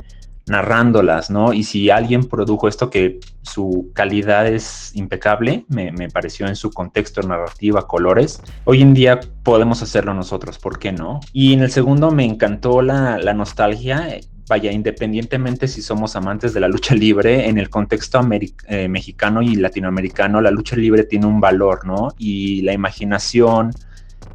narrándolas, 0.48 1.30
¿no? 1.30 1.54
Y 1.54 1.64
si 1.64 1.90
alguien 1.90 2.26
produjo 2.26 2.68
esto 2.68 2.90
que 2.90 3.20
su 3.42 3.92
calidad 3.94 4.48
es 4.48 4.96
impecable, 4.96 5.66
me, 5.68 6.10
pareció 6.10 6.48
en 6.48 6.56
su 6.56 6.72
contexto, 6.72 7.22
narrativa, 7.22 7.88
colores, 7.88 8.42
hoy 8.66 8.82
en 8.82 8.94
día 8.94 9.20
podemos 9.44 9.82
hacerlo 9.82 10.14
nosotros, 10.14 10.58
¿por 10.58 10.80
qué 10.80 10.92
no? 10.92 11.20
Y 11.34 11.54
en 11.54 11.62
el 11.62 11.72
segundo 11.72 12.12
me 12.12 12.26
encantó 12.26 12.82
la, 12.82 13.18
la 13.18 13.34
nostalgia, 13.34 14.20
vaya, 14.48 14.72
independientemente 14.72 15.68
si 15.68 15.82
somos 15.82 16.16
amantes 16.16 16.54
de 16.54 16.60
la 16.60 16.68
lucha 16.68 16.96
libre, 16.96 17.50
en 17.50 17.58
el 17.58 17.70
contexto 17.70 18.20
eh, 18.68 18.88
mexicano 18.88 19.42
y 19.42 19.56
latinoamericano, 19.56 20.42
la 20.42 20.52
lucha 20.52 20.76
libre 20.76 21.04
tiene 21.04 21.26
un 21.26 21.40
valor, 21.40 21.86
¿no? 21.86 22.14
Y 22.18 22.62
la 22.62 22.74
imaginación, 22.74 23.72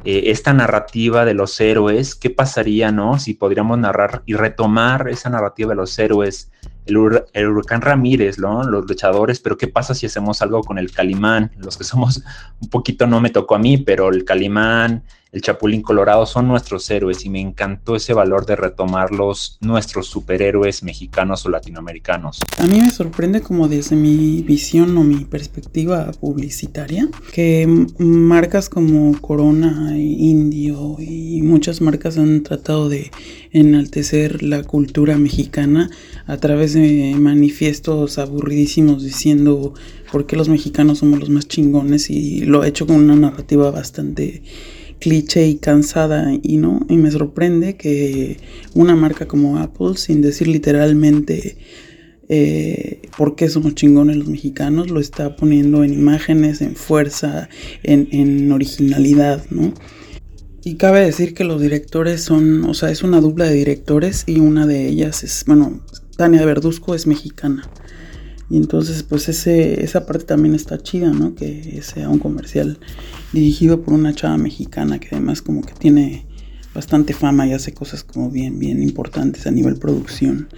eh, 0.05 0.31
esta 0.31 0.53
narrativa 0.53 1.25
de 1.25 1.33
los 1.33 1.59
héroes, 1.61 2.15
¿qué 2.15 2.29
pasaría, 2.29 2.91
no? 2.91 3.19
Si 3.19 3.33
podríamos 3.33 3.77
narrar 3.77 4.23
y 4.25 4.33
retomar 4.33 5.07
esa 5.09 5.29
narrativa 5.29 5.69
de 5.69 5.75
los 5.75 5.97
héroes 5.97 6.51
el, 6.85 6.97
huracán 7.47 7.81
Ramírez, 7.81 8.37
¿no? 8.39 8.63
Los 8.63 8.85
luchadores, 8.87 9.39
pero 9.39 9.57
¿qué 9.57 9.67
pasa 9.67 9.93
si 9.93 10.05
hacemos 10.05 10.41
algo 10.41 10.61
con 10.61 10.77
el 10.77 10.91
Calimán? 10.91 11.51
Los 11.57 11.77
que 11.77 11.83
somos 11.83 12.23
un 12.61 12.69
poquito, 12.69 13.07
no 13.07 13.21
me 13.21 13.29
tocó 13.29 13.55
a 13.55 13.59
mí, 13.59 13.77
pero 13.77 14.09
el 14.09 14.25
Calimán, 14.25 15.03
el 15.33 15.41
Chapulín 15.41 15.81
Colorado 15.81 16.27
son 16.27 16.47
nuestros 16.47 16.89
héroes 16.91 17.25
y 17.25 17.29
me 17.29 17.41
encantó 17.41 17.95
ese 17.95 18.13
valor 18.13 18.45
de 18.45 18.55
retomarlos, 18.55 19.57
nuestros 19.61 20.05
superhéroes 20.05 20.83
mexicanos 20.83 21.43
o 21.47 21.49
latinoamericanos. 21.49 22.39
A 22.59 22.67
mí 22.67 22.79
me 22.79 22.91
sorprende 22.91 23.41
como 23.41 23.67
desde 23.67 23.95
mi 23.95 24.43
visión 24.43 24.95
o 24.95 25.03
mi 25.03 25.25
perspectiva 25.25 26.11
publicitaria 26.11 27.09
que 27.31 27.67
marcas 27.97 28.69
como 28.69 29.19
Corona, 29.21 29.97
Indio 29.97 30.97
y 30.99 31.41
muchas 31.41 31.81
marcas 31.81 32.19
han 32.19 32.43
tratado 32.43 32.87
de 32.87 33.09
enaltecer 33.51 34.43
la 34.43 34.63
cultura 34.63 35.17
mexicana 35.17 35.89
a 36.27 36.37
través 36.37 36.73
de 36.73 37.15
manifiestos 37.17 38.19
aburridísimos 38.19 39.03
diciendo 39.03 39.73
por 40.11 40.27
qué 40.27 40.35
los 40.35 40.47
mexicanos 40.47 40.99
somos 40.99 41.19
los 41.19 41.29
más 41.29 41.47
chingones 41.47 42.11
y 42.11 42.41
lo 42.41 42.61
ha 42.61 42.67
hecho 42.67 42.85
con 42.85 42.97
una 42.97 43.15
narrativa 43.15 43.71
bastante 43.71 44.43
cliché 44.99 45.47
y 45.47 45.55
cansada 45.55 46.31
y 46.41 46.57
no 46.57 46.85
y 46.89 46.97
me 46.97 47.11
sorprende 47.11 47.75
que 47.75 48.37
una 48.73 48.95
marca 48.95 49.27
como 49.27 49.57
Apple 49.57 49.97
sin 49.97 50.21
decir 50.21 50.47
literalmente 50.47 51.57
eh, 52.29 53.01
por 53.17 53.35
qué 53.35 53.49
somos 53.49 53.75
chingones 53.75 54.17
los 54.17 54.27
mexicanos 54.27 54.89
lo 54.89 54.99
está 54.99 55.35
poniendo 55.35 55.83
en 55.83 55.93
imágenes 55.93 56.61
en 56.61 56.75
fuerza 56.75 57.49
en, 57.83 58.07
en 58.11 58.51
originalidad 58.51 59.43
no 59.49 59.73
y 60.63 60.75
cabe 60.75 61.01
decir 61.01 61.33
que 61.33 61.43
los 61.43 61.61
directores 61.61 62.21
son 62.21 62.63
o 62.65 62.73
sea 62.73 62.89
es 62.89 63.03
una 63.03 63.19
dupla 63.19 63.45
de 63.45 63.53
directores 63.53 64.23
y 64.27 64.39
una 64.39 64.65
de 64.65 64.87
ellas 64.87 65.23
es 65.23 65.43
bueno 65.45 65.81
Tania 66.15 66.45
Verduzco 66.45 66.95
es 66.95 67.07
mexicana 67.07 67.69
y 68.49 68.57
entonces, 68.57 69.03
pues 69.03 69.29
ese, 69.29 69.83
esa 69.83 70.05
parte 70.05 70.25
también 70.25 70.55
está 70.55 70.77
chida, 70.77 71.11
¿no? 71.11 71.35
Que 71.35 71.81
sea 71.81 72.09
un 72.09 72.19
comercial 72.19 72.77
dirigido 73.31 73.81
por 73.81 73.93
una 73.93 74.13
chava 74.13 74.37
mexicana 74.37 74.99
que 74.99 75.09
además 75.11 75.41
como 75.41 75.61
que 75.61 75.73
tiene 75.73 76.25
bastante 76.73 77.13
fama 77.13 77.47
y 77.47 77.53
hace 77.53 77.73
cosas 77.73 78.03
como 78.03 78.29
bien, 78.29 78.59
bien 78.59 78.81
importantes 78.81 79.47
a 79.47 79.51
nivel 79.51 79.77
producción. 79.77 80.49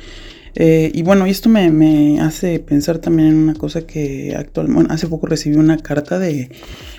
Eh, 0.58 0.90
y 0.94 1.04
bueno, 1.04 1.28
y 1.28 1.32
esto 1.32 1.50
me, 1.50 2.22
hace 2.22 2.60
pensar 2.60 3.00
también 3.00 3.30
en 3.30 3.36
una 3.36 3.56
cosa 3.56 3.86
que 3.86 4.36
actualmente, 4.38 4.94
hace 4.94 5.08
poco 5.08 5.28
recibí 5.28 5.58
una 5.58 5.78
carta 5.78 6.18
de, 6.18 6.50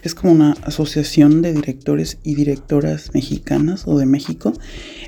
es 0.03 0.15
como 0.15 0.33
una 0.33 0.53
asociación 0.63 1.41
de 1.41 1.55
directores 1.55 2.19
y 2.23 2.35
directoras 2.35 3.15
mexicanas 3.15 3.85
o 3.87 3.99
de 3.99 4.05
México, 4.05 4.53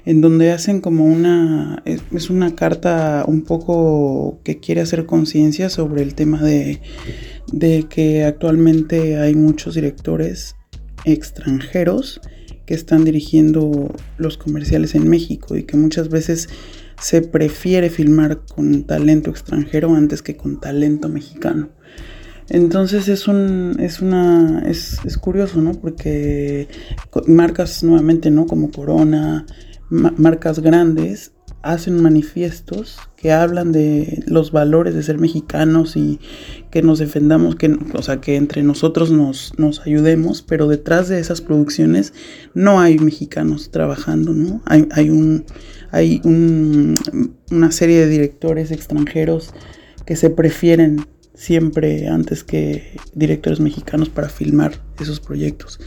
en 0.08 0.22
donde 0.22 0.52
hacen 0.52 0.80
como 0.80 1.04
una, 1.04 1.82
es, 1.84 2.30
una 2.30 2.54
carta 2.54 3.26
un 3.28 3.42
poco 3.42 4.40
que 4.42 4.58
quiere 4.58 4.80
hacer 4.80 5.04
conciencia 5.04 5.68
sobre 5.68 6.00
el 6.00 6.14
tema 6.14 6.42
de, 6.42 6.80
de 7.52 7.84
que 7.90 8.24
actualmente 8.24 9.18
hay 9.18 9.34
muchos 9.34 9.74
directores 9.74 10.56
extranjeros 11.04 12.22
que 12.64 12.72
están 12.72 13.04
dirigiendo 13.04 13.94
los 14.16 14.38
comerciales 14.38 14.94
en 14.94 15.10
México 15.10 15.58
y 15.58 15.64
que 15.64 15.76
muchas 15.76 16.08
veces 16.08 16.48
se 16.98 17.20
prefiere 17.20 17.90
filmar 17.90 18.46
con 18.46 18.84
talento 18.84 19.28
extranjero 19.28 19.94
antes 19.94 20.22
que 20.22 20.38
con 20.38 20.58
talento 20.58 21.10
mexicano. 21.10 21.68
Entonces 22.48 23.08
es 23.08 23.28
un 23.28 23.76
es 23.78 24.00
una 24.00 24.62
es, 24.66 25.18
curioso, 25.20 25.60
¿no? 25.60 25.72
Porque 25.72 26.66
marcas 27.26 27.84
nuevamente, 27.84 28.30
¿no? 28.30 28.46
Como 28.46 28.70
Corona, 28.70 29.44
marcas 29.90 30.60
grandes 30.60 31.32
hacen 31.62 32.00
manifiestos 32.00 32.98
que 33.16 33.32
hablan 33.32 33.72
de 33.72 34.22
los 34.26 34.52
valores 34.52 34.94
de 34.94 35.02
ser 35.02 35.18
mexicanos 35.18 35.96
y 35.96 36.20
que 36.70 36.82
nos 36.82 36.98
defendamos, 36.98 37.56
que, 37.56 37.76
o 37.94 38.02
sea, 38.02 38.20
que 38.20 38.36
entre 38.36 38.62
nosotros 38.62 39.10
nos, 39.10 39.52
nos 39.58 39.80
ayudemos, 39.80 40.42
pero 40.42 40.68
detrás 40.68 41.08
de 41.08 41.18
esas 41.18 41.40
producciones 41.40 42.12
no 42.54 42.80
hay 42.80 42.98
mexicanos 42.98 43.70
trabajando, 43.70 44.32
¿no? 44.32 44.62
Hay, 44.66 44.86
hay 44.92 45.10
un, 45.10 45.44
hay 45.90 46.20
una 46.24 47.72
serie 47.72 48.00
de 48.00 48.08
directores 48.08 48.70
extranjeros 48.70 49.52
que 50.06 50.16
se 50.16 50.30
prefieren 50.30 51.06
siempre 51.34 52.08
antes 52.08 52.44
que 52.44 52.96
directores 53.14 53.60
mexicanos 53.60 54.08
para 54.08 54.28
filmar 54.28 54.80
esos 55.00 55.20
proyectos. 55.20 55.80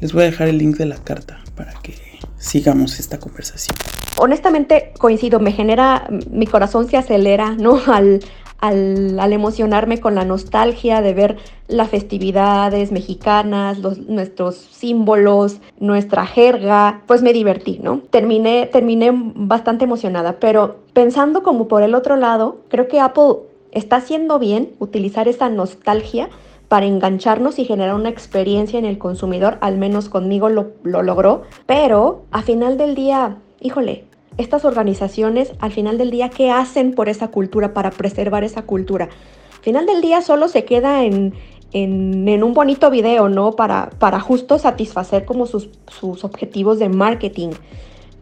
Les 0.00 0.12
voy 0.12 0.22
a 0.22 0.26
dejar 0.26 0.48
el 0.48 0.58
link 0.58 0.76
de 0.76 0.86
la 0.86 1.02
carta 1.02 1.42
para 1.54 1.72
que 1.82 1.94
sigamos 2.38 2.98
esta 3.00 3.18
conversación. 3.18 3.76
Honestamente 4.18 4.92
coincido, 4.98 5.40
me 5.40 5.52
genera, 5.52 6.08
mi 6.30 6.46
corazón 6.46 6.88
se 6.88 6.96
acelera, 6.96 7.54
¿no? 7.58 7.80
Al, 7.86 8.20
al, 8.60 9.32
emocionarme 9.32 10.00
con 10.00 10.14
la 10.14 10.24
nostalgia 10.24 11.02
de 11.02 11.14
ver 11.14 11.36
las 11.68 11.90
festividades 11.90 12.92
mexicanas, 12.92 13.78
los, 13.78 13.98
nuestros 13.98 14.56
símbolos, 14.56 15.60
nuestra 15.78 16.26
jerga, 16.26 17.02
pues 17.06 17.22
me 17.22 17.32
divertí, 17.32 17.78
¿no? 17.82 18.00
Terminé, 18.10 18.66
terminé 18.72 19.10
bastante 19.12 19.84
emocionada, 19.84 20.38
pero 20.40 20.76
pensando 20.92 21.42
como 21.42 21.68
por 21.68 21.82
el 21.82 21.94
otro 21.94 22.16
lado, 22.16 22.58
creo 22.68 22.88
que 22.88 23.00
Apple 23.00 23.36
está 23.72 23.96
haciendo 23.96 24.38
bien 24.38 24.70
utilizar 24.78 25.28
esa 25.28 25.48
nostalgia 25.48 26.30
para 26.68 26.86
engancharnos 26.86 27.58
y 27.58 27.64
generar 27.64 27.94
una 27.94 28.08
experiencia 28.08 28.78
en 28.78 28.84
el 28.84 28.98
consumidor, 28.98 29.58
al 29.60 29.78
menos 29.78 30.08
conmigo 30.08 30.48
lo, 30.48 30.72
lo 30.82 31.02
logró, 31.02 31.42
pero 31.66 32.24
a 32.32 32.42
final 32.42 32.76
del 32.76 32.94
día, 32.94 33.38
híjole, 33.60 34.04
estas 34.38 34.64
organizaciones 34.64 35.52
al 35.60 35.72
final 35.72 35.98
del 35.98 36.10
día, 36.10 36.28
¿qué 36.28 36.50
hacen 36.50 36.94
por 36.94 37.08
esa 37.08 37.28
cultura, 37.28 37.72
para 37.72 37.90
preservar 37.90 38.44
esa 38.44 38.62
cultura? 38.62 39.08
Al 39.56 39.62
final 39.62 39.86
del 39.86 40.00
día 40.00 40.20
solo 40.20 40.48
se 40.48 40.64
queda 40.64 41.04
en, 41.04 41.34
en, 41.72 42.42
un 42.42 42.54
bonito 42.54 42.90
video, 42.90 43.28
¿no? 43.28 43.52
Para, 43.52 43.90
para 43.98 44.20
justo 44.20 44.58
satisfacer 44.58 45.24
como 45.24 45.46
sus, 45.46 45.70
sus, 45.88 46.24
objetivos 46.24 46.78
de 46.78 46.88
marketing. 46.88 47.50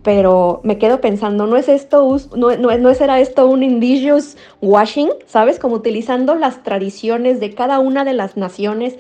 Pero 0.05 0.61
me 0.63 0.79
quedo 0.79 1.01
pensando, 1.01 1.47
¿no 1.47 1.57
es 1.57 1.69
esto, 1.69 2.17
no, 2.37 2.57
no, 2.57 2.79
no 2.79 2.95
será 2.95 3.19
esto 3.21 3.49
un 3.49 3.65
indigenous 3.65 4.37
washing? 4.61 5.09
¿Sabes? 5.27 5.59
Como 5.59 5.75
utilizando 5.75 6.37
las 6.37 6.63
tradiciones 6.63 7.41
de 7.41 7.55
cada 7.55 7.81
una 7.81 8.05
de 8.05 8.13
las 8.13 8.37
naciones 8.37 8.97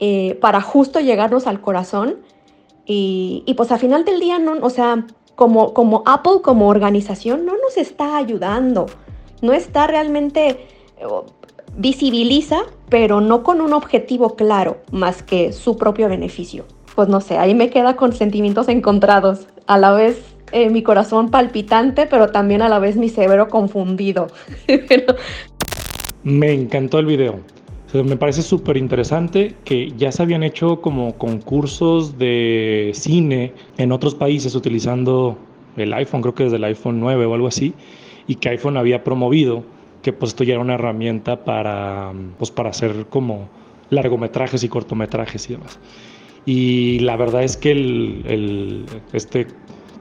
eh, 0.00 0.36
para 0.40 0.60
justo 0.60 1.00
llegarnos 1.00 1.46
al 1.46 1.60
corazón. 1.60 2.16
Y, 2.84 3.44
y 3.46 3.54
pues 3.54 3.72
al 3.72 3.78
final 3.78 4.04
del 4.04 4.20
día, 4.20 4.38
no, 4.38 4.54
o 4.60 4.70
sea, 4.70 5.06
como, 5.36 5.72
como 5.72 6.02
Apple, 6.04 6.40
como 6.42 6.68
organización, 6.68 7.46
no 7.46 7.52
nos 7.52 7.76
está 7.76 8.16
ayudando. 8.16 8.86
No 9.40 9.52
está 9.52 9.86
realmente, 9.86 10.48
eh, 10.50 11.06
visibiliza, 11.76 12.62
pero 12.88 13.20
no 13.20 13.42
con 13.42 13.60
un 13.60 13.72
objetivo 13.72 14.36
claro, 14.36 14.78
más 14.90 15.22
que 15.22 15.52
su 15.52 15.76
propio 15.76 16.08
beneficio. 16.08 16.64
Pues 16.94 17.08
no 17.08 17.20
sé, 17.20 17.38
ahí 17.38 17.54
me 17.54 17.70
queda 17.70 17.96
con 17.96 18.12
sentimientos 18.12 18.68
encontrados. 18.68 19.46
A 19.66 19.78
la 19.78 19.92
vez 19.92 20.22
eh, 20.52 20.70
mi 20.70 20.82
corazón 20.82 21.30
palpitante, 21.30 22.06
pero 22.06 22.28
también 22.30 22.62
a 22.62 22.68
la 22.68 22.78
vez 22.78 22.96
mi 22.96 23.08
cerebro 23.08 23.48
confundido. 23.48 24.28
Me 26.24 26.52
encantó 26.52 26.98
el 26.98 27.06
video 27.06 27.40
me 28.02 28.16
parece 28.16 28.40
súper 28.40 28.78
interesante 28.78 29.54
que 29.64 29.92
ya 29.98 30.10
se 30.12 30.22
habían 30.22 30.42
hecho 30.42 30.80
como 30.80 31.18
concursos 31.18 32.16
de 32.16 32.92
cine 32.94 33.52
en 33.76 33.92
otros 33.92 34.14
países 34.14 34.54
utilizando 34.54 35.36
el 35.76 35.92
iPhone, 35.92 36.22
creo 36.22 36.34
que 36.34 36.44
desde 36.44 36.56
el 36.56 36.64
iPhone 36.64 37.00
9 37.00 37.26
o 37.26 37.34
algo 37.34 37.48
así, 37.48 37.74
y 38.26 38.36
que 38.36 38.48
iPhone 38.48 38.78
había 38.78 39.04
promovido 39.04 39.62
que 40.00 40.12
pues 40.12 40.30
esto 40.30 40.42
ya 40.42 40.54
era 40.54 40.62
una 40.62 40.74
herramienta 40.74 41.44
para, 41.44 42.12
pues, 42.38 42.50
para 42.50 42.70
hacer 42.70 43.06
como 43.10 43.48
largometrajes 43.90 44.64
y 44.64 44.68
cortometrajes 44.68 45.50
y 45.50 45.52
demás. 45.52 45.78
Y 46.46 46.98
la 47.00 47.16
verdad 47.16 47.44
es 47.44 47.56
que 47.56 47.72
el, 47.72 48.22
el, 48.26 48.86
este 49.12 49.46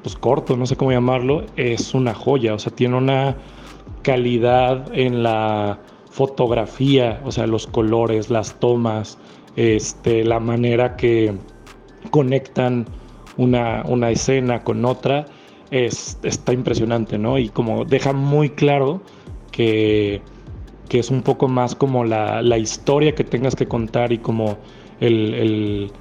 pues 0.04 0.16
corto, 0.16 0.58
no 0.58 0.66
sé 0.66 0.76
cómo 0.76 0.92
llamarlo, 0.92 1.46
es 1.56 1.94
una 1.94 2.14
joya, 2.14 2.54
o 2.54 2.60
sea, 2.60 2.74
tiene 2.74 2.98
una 2.98 3.36
calidad 4.02 4.88
en 4.94 5.24
la 5.24 5.80
fotografía, 6.10 7.22
o 7.24 7.32
sea, 7.32 7.48
los 7.48 7.68
colores, 7.68 8.30
las 8.30 8.60
tomas, 8.60 9.18
este, 9.56 10.24
la 10.24 10.40
manera 10.40 10.96
que 10.96 11.34
conectan 12.10 12.86
una, 13.38 13.84
una 13.88 14.10
escena 14.10 14.64
con 14.64 14.86
otra, 14.86 15.26
es, 15.70 16.18
está 16.24 16.54
impresionante, 16.54 17.18
¿no? 17.18 17.38
Y 17.38 17.50
como 17.50 17.86
deja 17.86 18.12
muy 18.12 18.50
claro 18.50 19.02
que, 19.52 20.22
que 20.90 21.00
es 21.00 21.10
un 21.10 21.22
poco 21.22 21.48
más 21.48 21.76
como 21.76 22.04
la, 22.04 22.42
la, 22.42 22.58
historia 22.58 23.16
que 23.16 23.24
tengas 23.24 23.56
que 23.56 23.68
contar 23.68 24.12
y 24.12 24.18
como 24.18 24.58
el, 25.00 25.34
el 25.34 25.92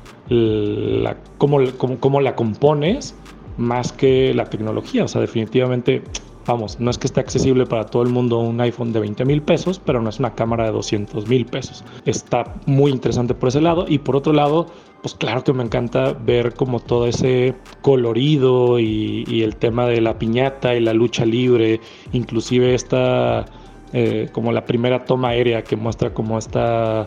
cómo 1.39 2.21
la 2.21 2.35
compones 2.35 3.15
más 3.57 3.93
que 3.93 4.35
la 4.35 4.47
tecnología. 4.47 5.05
O 5.05 5.09
sea, 5.09 5.21
definitivamente 5.21 6.03
vamos, 6.47 6.81
no 6.81 6.91
es 6.91 6.99
que 6.99 7.07
esté 7.07 7.21
accesible 7.21 7.67
para 7.67 7.87
todo 7.87 8.03
el 8.03 8.09
mundo 8.09 8.39
un 8.39 8.61
iPhone 8.61 8.93
de 8.93 9.01
20 9.01 9.25
mil 9.25 9.43
pesos, 9.43 9.81
pero 9.85 10.01
no 10.01 10.09
es 10.09 10.19
una 10.19 10.35
cámara 10.35 10.65
de 10.65 10.73
200 10.73 11.29
mil 11.29 11.47
pesos. 11.47 11.85
Está 12.05 12.55
muy 12.67 12.91
interesante 12.91 13.35
por 13.35 13.49
ese 13.49 13.61
lado 13.61 13.85
y 13.89 13.99
por 13.99 14.17
otro 14.17 14.33
lado, 14.33 14.67
pues 15.03 15.15
claro 15.15 15.45
que 15.45 15.53
me 15.53 15.63
encanta 15.63 16.13
ver 16.13 16.55
como 16.55 16.81
todo 16.81 17.07
ese 17.07 17.55
colorido 17.83 18.79
y, 18.79 19.43
el 19.43 19.57
tema 19.57 19.87
de 19.87 20.01
la 20.01 20.19
piñata 20.19 20.75
y 20.75 20.81
la 20.81 20.93
lucha 20.93 21.25
libre, 21.25 21.81
inclusive 22.13 22.75
esta 22.75 23.47
eh, 23.93 24.29
como 24.33 24.53
la 24.53 24.65
primera 24.65 25.05
toma 25.05 25.29
aérea 25.29 25.63
que 25.63 25.77
muestra 25.77 26.13
como 26.13 26.39
esta 26.39 27.07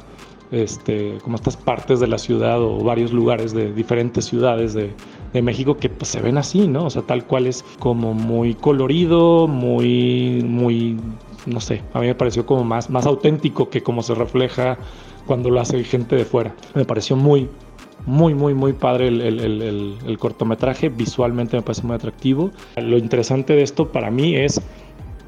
este, 0.51 1.17
como 1.23 1.35
estas 1.35 1.57
partes 1.57 1.99
de 1.99 2.07
la 2.07 2.17
ciudad 2.17 2.61
o 2.61 2.77
varios 2.83 3.11
lugares 3.11 3.53
de 3.53 3.73
diferentes 3.73 4.25
ciudades 4.25 4.73
de, 4.73 4.93
México 5.41 5.77
que 5.77 5.89
pues, 5.89 6.09
se 6.09 6.21
ven 6.21 6.37
así, 6.37 6.67
¿no? 6.67 6.85
O 6.85 6.89
sea, 6.91 7.01
tal 7.01 7.25
cual 7.25 7.47
es 7.47 7.65
como 7.79 8.13
muy 8.13 8.53
colorido, 8.53 9.47
muy, 9.47 10.43
muy, 10.47 10.99
no 11.47 11.59
sé, 11.59 11.81
a 11.93 11.99
mí 11.99 12.05
me 12.05 12.13
pareció 12.13 12.45
como 12.45 12.63
más, 12.63 12.91
más 12.91 13.07
auténtico 13.07 13.67
que 13.67 13.81
como 13.81 14.03
se 14.03 14.13
refleja 14.13 14.77
cuando 15.25 15.49
lo 15.49 15.59
hace 15.59 15.83
gente 15.83 16.15
de 16.15 16.25
fuera. 16.25 16.53
Me 16.75 16.85
pareció 16.85 17.15
muy, 17.15 17.49
muy, 18.05 18.33
muy, 18.35 18.53
muy 18.53 18.73
padre 18.73 19.07
el, 19.07 19.21
el, 19.21 20.17
cortometraje. 20.19 20.89
Visualmente 20.89 21.55
me 21.57 21.63
parece 21.63 21.83
muy 21.83 21.95
atractivo. 21.95 22.51
Lo 22.75 22.97
interesante 22.97 23.53
de 23.53 23.63
esto 23.63 23.91
para 23.91 24.11
mí 24.11 24.35
es 24.35 24.61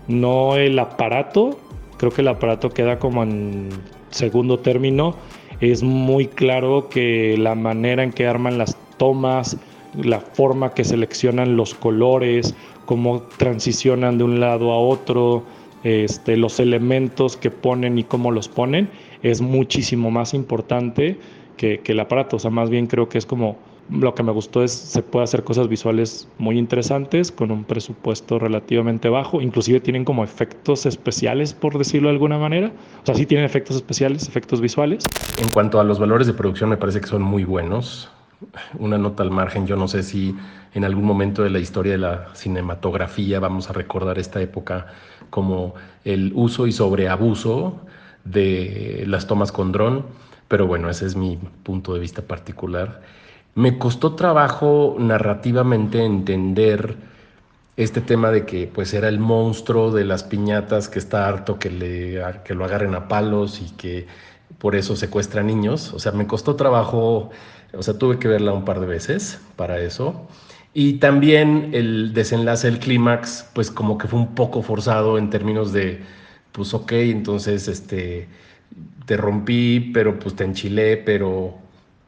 no 0.07 0.55
el 0.55 0.77
aparato. 0.79 1.57
Creo 1.97 2.11
que 2.11 2.21
el 2.21 2.27
aparato 2.27 2.69
queda 2.69 2.99
como 2.99 3.23
en 3.23 3.69
segundo 4.09 4.59
término. 4.59 5.15
Es 5.61 5.83
muy 5.83 6.27
claro 6.27 6.89
que 6.89 7.37
la 7.37 7.55
manera 7.55 8.03
en 8.03 8.11
que 8.11 8.27
arman 8.27 8.57
las 8.57 8.77
tomas, 8.97 9.57
la 9.93 10.19
forma 10.19 10.73
que 10.73 10.83
seleccionan 10.83 11.55
los 11.55 11.73
colores, 11.73 12.55
cómo 12.85 13.21
transicionan 13.37 14.17
de 14.17 14.23
un 14.23 14.39
lado 14.39 14.71
a 14.71 14.77
otro, 14.77 15.43
este, 15.83 16.35
los 16.37 16.59
elementos 16.59 17.37
que 17.37 17.51
ponen 17.51 17.97
y 17.97 18.03
cómo 18.03 18.31
los 18.31 18.49
ponen, 18.49 18.89
es 19.23 19.41
muchísimo 19.41 20.11
más 20.11 20.33
importante 20.33 21.17
que, 21.57 21.79
que, 21.79 21.91
el 21.93 21.99
aparato. 21.99 22.35
O 22.35 22.39
sea, 22.39 22.51
más 22.51 22.69
bien 22.69 22.87
creo 22.87 23.07
que 23.07 23.17
es 23.17 23.25
como 23.25 23.57
lo 23.89 24.15
que 24.15 24.23
me 24.23 24.31
gustó 24.31 24.63
es 24.63 24.71
se 24.71 25.01
puede 25.01 25.23
hacer 25.23 25.43
cosas 25.43 25.67
visuales 25.67 26.27
muy 26.37 26.57
interesantes 26.57 27.31
con 27.31 27.51
un 27.51 27.63
presupuesto 27.63 28.39
relativamente 28.39 29.09
bajo. 29.09 29.41
Inclusive 29.41 29.79
tienen 29.79 30.05
como 30.05 30.23
efectos 30.23 30.85
especiales, 30.85 31.53
por 31.53 31.77
decirlo 31.77 32.09
de 32.09 32.13
alguna 32.13 32.37
manera. 32.37 32.71
O 33.03 33.05
sea, 33.05 33.15
sí 33.15 33.25
tienen 33.25 33.45
efectos 33.45 33.75
especiales, 33.75 34.27
efectos 34.27 34.61
visuales. 34.61 35.03
En 35.37 35.49
cuanto 35.49 35.79
a 35.79 35.83
los 35.83 35.99
valores 35.99 36.27
de 36.27 36.33
producción, 36.33 36.69
me 36.69 36.77
parece 36.77 37.01
que 37.01 37.07
son 37.07 37.21
muy 37.21 37.43
buenos 37.43 38.09
una 38.77 38.97
nota 38.97 39.23
al 39.23 39.31
margen, 39.31 39.65
yo 39.67 39.75
no 39.75 39.87
sé 39.87 40.03
si 40.03 40.35
en 40.73 40.83
algún 40.83 41.05
momento 41.05 41.43
de 41.43 41.49
la 41.49 41.59
historia 41.59 41.93
de 41.93 41.97
la 41.97 42.35
cinematografía 42.35 43.39
vamos 43.39 43.69
a 43.69 43.73
recordar 43.73 44.19
esta 44.19 44.41
época 44.41 44.87
como 45.29 45.75
el 46.03 46.31
uso 46.35 46.67
y 46.67 46.71
sobreabuso 46.71 47.81
de 48.23 49.03
las 49.07 49.27
tomas 49.27 49.51
con 49.51 49.71
dron, 49.71 50.05
pero 50.47 50.67
bueno, 50.67 50.89
ese 50.89 51.05
es 51.05 51.15
mi 51.15 51.39
punto 51.63 51.93
de 51.93 51.99
vista 51.99 52.21
particular. 52.21 53.01
Me 53.55 53.77
costó 53.77 54.15
trabajo 54.15 54.95
narrativamente 54.99 56.03
entender 56.03 56.95
este 57.77 58.01
tema 58.01 58.31
de 58.31 58.45
que 58.45 58.67
pues 58.67 58.93
era 58.93 59.07
el 59.09 59.19
monstruo 59.19 59.91
de 59.91 60.05
las 60.05 60.23
piñatas 60.23 60.87
que 60.87 60.99
está 60.99 61.27
harto 61.27 61.57
que, 61.57 61.69
le, 61.71 62.21
que 62.43 62.53
lo 62.53 62.65
agarren 62.65 62.95
a 62.95 63.07
palos 63.07 63.61
y 63.61 63.71
que 63.75 64.07
por 64.59 64.75
eso 64.75 64.95
secuestra 64.95 65.41
niños. 65.43 65.93
O 65.93 65.99
sea, 65.99 66.11
me 66.11 66.27
costó 66.27 66.55
trabajo 66.55 67.31
o 67.77 67.83
sea, 67.83 67.97
tuve 67.97 68.19
que 68.19 68.27
verla 68.27 68.53
un 68.53 68.65
par 68.65 68.79
de 68.79 68.85
veces 68.85 69.39
para 69.55 69.79
eso. 69.79 70.27
Y 70.73 70.93
también 70.99 71.71
el 71.73 72.13
desenlace, 72.13 72.67
el 72.67 72.79
clímax, 72.79 73.49
pues 73.53 73.71
como 73.71 73.97
que 73.97 74.07
fue 74.07 74.19
un 74.19 74.35
poco 74.35 74.61
forzado 74.61 75.17
en 75.17 75.29
términos 75.29 75.71
de, 75.71 76.01
pues 76.51 76.73
ok, 76.73 76.91
entonces 76.93 77.67
este, 77.67 78.27
te 79.05 79.17
rompí, 79.17 79.91
pero 79.93 80.19
pues 80.19 80.35
te 80.35 80.43
enchilé, 80.43 80.97
pero, 80.97 81.55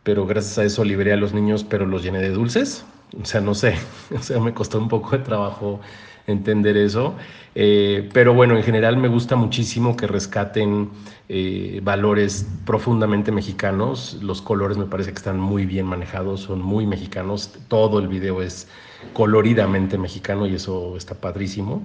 pero 0.07 0.25
gracias 0.25 0.57
a 0.57 0.63
eso 0.63 0.85
liberé 0.85 1.11
a 1.11 1.17
los 1.17 1.33
niños, 1.33 1.65
pero 1.65 1.85
los 1.85 2.01
llené 2.01 2.19
de 2.19 2.29
dulces. 2.29 2.85
O 3.21 3.25
sea, 3.25 3.41
no 3.41 3.53
sé, 3.53 3.75
o 4.17 4.23
sea, 4.23 4.39
me 4.39 4.53
costó 4.53 4.77
un 4.77 4.87
poco 4.87 5.17
de 5.17 5.19
trabajo 5.19 5.81
entender 6.27 6.77
eso. 6.77 7.13
Eh, 7.55 8.09
pero 8.13 8.33
bueno, 8.33 8.55
en 8.55 8.63
general 8.63 8.95
me 8.95 9.09
gusta 9.09 9.35
muchísimo 9.35 9.97
que 9.97 10.07
rescaten 10.07 10.91
eh, 11.27 11.81
valores 11.83 12.47
profundamente 12.65 13.33
mexicanos. 13.33 14.17
Los 14.21 14.41
colores 14.41 14.77
me 14.77 14.85
parece 14.85 15.11
que 15.11 15.17
están 15.17 15.41
muy 15.41 15.65
bien 15.65 15.85
manejados, 15.85 16.39
son 16.39 16.61
muy 16.61 16.85
mexicanos. 16.85 17.51
Todo 17.67 17.99
el 17.99 18.07
video 18.07 18.41
es 18.41 18.69
coloridamente 19.11 19.97
mexicano 19.97 20.47
y 20.47 20.55
eso 20.55 20.95
está 20.95 21.15
padrísimo. 21.15 21.83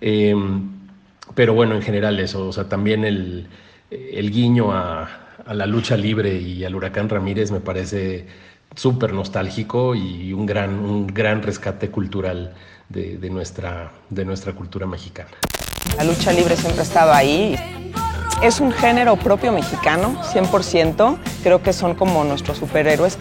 Em, 0.00 0.68
pero 1.36 1.54
bueno, 1.54 1.76
en 1.76 1.82
general 1.82 2.18
eso, 2.18 2.48
o 2.48 2.52
sea, 2.52 2.68
también 2.68 3.04
el, 3.04 3.46
el 4.12 4.30
guiño 4.30 4.72
a, 4.72 5.22
a 5.44 5.54
la 5.54 5.66
lucha 5.66 5.96
libre 5.96 6.34
y 6.34 6.64
al 6.64 6.74
huracán 6.74 7.08
Ramírez 7.08 7.50
me 7.50 7.60
parece 7.60 8.26
súper 8.74 9.12
nostálgico 9.12 9.94
y 9.94 10.32
un 10.32 10.46
gran, 10.46 10.78
un 10.78 11.06
gran 11.06 11.42
rescate 11.42 11.90
cultural 11.90 12.54
de, 12.88 13.18
de, 13.18 13.30
nuestra, 13.30 13.92
de 14.10 14.24
nuestra 14.24 14.52
cultura 14.52 14.86
mexicana. 14.86 15.30
La 15.96 16.04
lucha 16.04 16.32
libre 16.32 16.56
siempre 16.56 16.80
ha 16.80 16.84
estado 16.84 17.12
ahí. 17.12 17.56
Es 18.42 18.60
un 18.60 18.72
género 18.72 19.16
propio 19.16 19.52
mexicano, 19.52 20.20
100%. 20.32 21.18
Creo 21.42 21.62
que 21.62 21.72
son 21.72 21.94
como 21.94 22.24
nuestros 22.24 22.58
superhéroes 22.58 23.18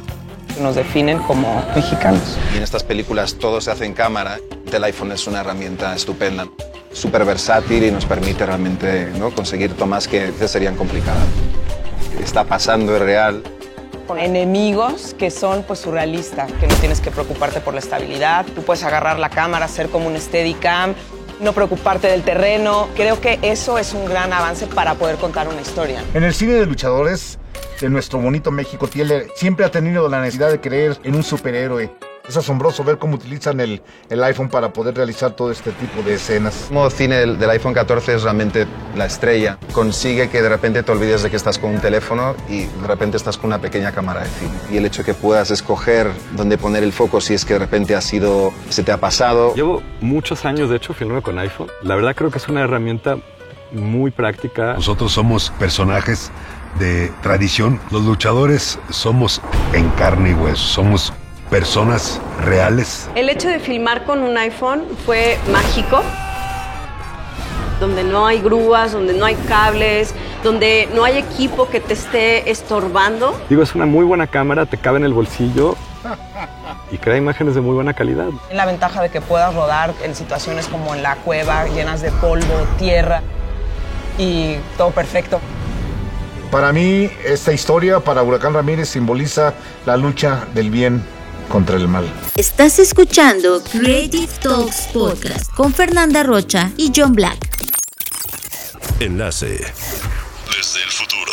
que 0.55 0.61
nos 0.61 0.75
definen 0.75 1.19
como 1.19 1.63
mexicanos. 1.75 2.37
Y 2.53 2.57
en 2.57 2.63
estas 2.63 2.83
películas 2.83 3.35
todo 3.35 3.61
se 3.61 3.71
hace 3.71 3.85
en 3.85 3.93
cámara. 3.93 4.39
El 4.71 4.83
iPhone 4.85 5.11
es 5.11 5.27
una 5.27 5.41
herramienta 5.41 5.93
estupenda, 5.93 6.47
súper 6.91 7.25
versátil 7.25 7.83
y 7.83 7.91
nos 7.91 8.05
permite 8.05 8.45
realmente 8.45 9.11
¿no? 9.17 9.31
conseguir 9.31 9.73
tomas 9.73 10.07
que 10.07 10.31
serían 10.47 10.75
complicadas. 10.75 11.27
Está 12.21 12.43
pasando, 12.43 12.95
es 12.95 13.01
real 13.01 13.43
con 14.11 14.19
enemigos 14.19 15.15
que 15.17 15.31
son 15.31 15.63
pues 15.63 15.79
surrealistas, 15.79 16.51
que 16.51 16.67
no 16.67 16.75
tienes 16.75 16.99
que 16.99 17.11
preocuparte 17.11 17.61
por 17.61 17.73
la 17.73 17.79
estabilidad, 17.79 18.45
tú 18.45 18.61
puedes 18.61 18.83
agarrar 18.83 19.17
la 19.19 19.29
cámara, 19.29 19.63
hacer 19.67 19.87
como 19.87 20.07
un 20.07 20.19
steadicam, 20.19 20.93
no 21.39 21.53
preocuparte 21.53 22.07
del 22.07 22.21
terreno. 22.23 22.89
Creo 22.95 23.21
que 23.21 23.39
eso 23.41 23.77
es 23.77 23.93
un 23.93 24.03
gran 24.05 24.33
avance 24.33 24.67
para 24.67 24.95
poder 24.95 25.15
contar 25.15 25.47
una 25.47 25.61
historia. 25.61 26.03
En 26.13 26.23
el 26.23 26.33
cine 26.33 26.53
de 26.53 26.65
luchadores 26.65 27.39
de 27.79 27.89
nuestro 27.89 28.19
bonito 28.19 28.51
México 28.51 28.87
tiene, 28.87 29.27
siempre 29.35 29.65
ha 29.65 29.71
tenido 29.71 30.09
la 30.09 30.19
necesidad 30.19 30.51
de 30.51 30.59
creer 30.59 30.97
en 31.03 31.15
un 31.15 31.23
superhéroe. 31.23 31.89
Es 32.27 32.37
asombroso 32.37 32.83
ver 32.83 32.97
cómo 32.97 33.15
utilizan 33.15 33.59
el, 33.59 33.81
el, 34.09 34.23
iPhone 34.23 34.49
para 34.49 34.71
poder 34.71 34.95
realizar 34.95 35.31
todo 35.31 35.51
este 35.51 35.71
tipo 35.71 36.01
de 36.03 36.15
escenas. 36.15 36.67
El 36.69 36.75
modo 36.75 36.89
cine 36.89 37.17
del, 37.17 37.39
del, 37.39 37.49
iPhone 37.49 37.73
14 37.73 38.15
es 38.15 38.23
realmente 38.23 38.67
la 38.95 39.05
estrella. 39.05 39.57
Consigue 39.73 40.29
que 40.29 40.41
de 40.41 40.49
repente 40.49 40.83
te 40.83 40.91
olvides 40.91 41.23
de 41.23 41.29
que 41.29 41.35
estás 41.35 41.57
con 41.57 41.71
un 41.71 41.81
teléfono 41.81 42.35
y 42.47 42.65
de 42.65 42.87
repente 42.87 43.17
estás 43.17 43.37
con 43.37 43.47
una 43.47 43.59
pequeña 43.59 43.91
cámara 43.91 44.21
de 44.21 44.29
cine. 44.29 44.51
Y 44.71 44.77
el 44.77 44.85
hecho 44.85 45.01
de 45.01 45.07
que 45.07 45.13
puedas 45.13 45.51
escoger 45.51 46.11
dónde 46.35 46.57
poner 46.57 46.83
el 46.83 46.93
foco 46.93 47.21
si 47.21 47.33
es 47.33 47.43
que 47.43 47.53
de 47.53 47.59
repente 47.59 47.95
ha 47.95 48.01
sido, 48.01 48.53
se 48.69 48.83
te 48.83 48.91
ha 48.91 48.97
pasado. 48.97 49.53
Llevo 49.55 49.81
muchos 49.99 50.45
años, 50.45 50.69
de 50.69 50.77
hecho, 50.77 50.93
filmando 50.93 51.23
con 51.23 51.39
iPhone. 51.39 51.67
La 51.81 51.95
verdad 51.95 52.15
creo 52.15 52.29
que 52.29 52.37
es 52.37 52.47
una 52.47 52.61
herramienta 52.61 53.17
muy 53.71 54.11
práctica. 54.11 54.73
Nosotros 54.73 55.11
somos 55.11 55.51
personajes 55.57 56.31
de 56.79 57.11
tradición. 57.21 57.79
Los 57.91 58.03
luchadores 58.05 58.79
somos 58.89 59.41
en 59.73 59.89
carne 59.91 60.31
y 60.31 60.33
hueso, 60.33 60.63
somos 60.63 61.13
personas 61.51 62.21
reales. 62.45 63.09
El 63.13 63.29
hecho 63.29 63.49
de 63.49 63.59
filmar 63.59 64.05
con 64.05 64.23
un 64.23 64.37
iPhone 64.37 64.83
fue 65.05 65.37
mágico, 65.51 66.01
donde 67.81 68.05
no 68.05 68.25
hay 68.25 68.41
grúas, 68.41 68.93
donde 68.93 69.13
no 69.13 69.25
hay 69.25 69.35
cables, 69.35 70.15
donde 70.43 70.87
no 70.95 71.03
hay 71.03 71.17
equipo 71.17 71.67
que 71.67 71.81
te 71.81 71.93
esté 71.93 72.49
estorbando. 72.49 73.37
Digo, 73.49 73.61
es 73.61 73.75
una 73.75 73.85
muy 73.85 74.05
buena 74.05 74.27
cámara, 74.27 74.65
te 74.65 74.77
cabe 74.77 74.99
en 74.99 75.03
el 75.03 75.13
bolsillo 75.13 75.75
y 76.89 76.97
crea 76.97 77.17
imágenes 77.17 77.53
de 77.53 77.59
muy 77.59 77.75
buena 77.75 77.93
calidad. 77.93 78.29
La 78.53 78.65
ventaja 78.65 79.01
de 79.01 79.09
que 79.09 79.19
puedas 79.19 79.53
rodar 79.53 79.93
en 80.03 80.15
situaciones 80.15 80.67
como 80.67 80.95
en 80.95 81.03
la 81.03 81.17
cueva, 81.17 81.67
llenas 81.67 82.01
de 82.01 82.11
polvo, 82.11 82.65
tierra 82.79 83.21
y 84.17 84.55
todo 84.77 84.91
perfecto. 84.91 85.41
Para 86.49 86.71
mí, 86.71 87.09
esta 87.25 87.51
historia 87.51 87.99
para 87.99 88.23
Huracán 88.23 88.53
Ramírez 88.53 88.87
simboliza 88.87 89.53
la 89.85 89.97
lucha 89.97 90.45
del 90.53 90.69
bien 90.69 91.03
contra 91.49 91.77
el 91.77 91.87
mal. 91.87 92.11
Estás 92.35 92.79
escuchando 92.79 93.63
Creative 93.63 94.27
Talks 94.41 94.87
Podcast 94.93 95.51
con 95.51 95.73
Fernanda 95.73 96.23
Rocha 96.23 96.71
y 96.77 96.91
John 96.95 97.13
Black. 97.13 97.37
Enlace. 98.99 99.47
Desde 100.55 100.83
el 100.83 100.91
futuro. 100.91 101.31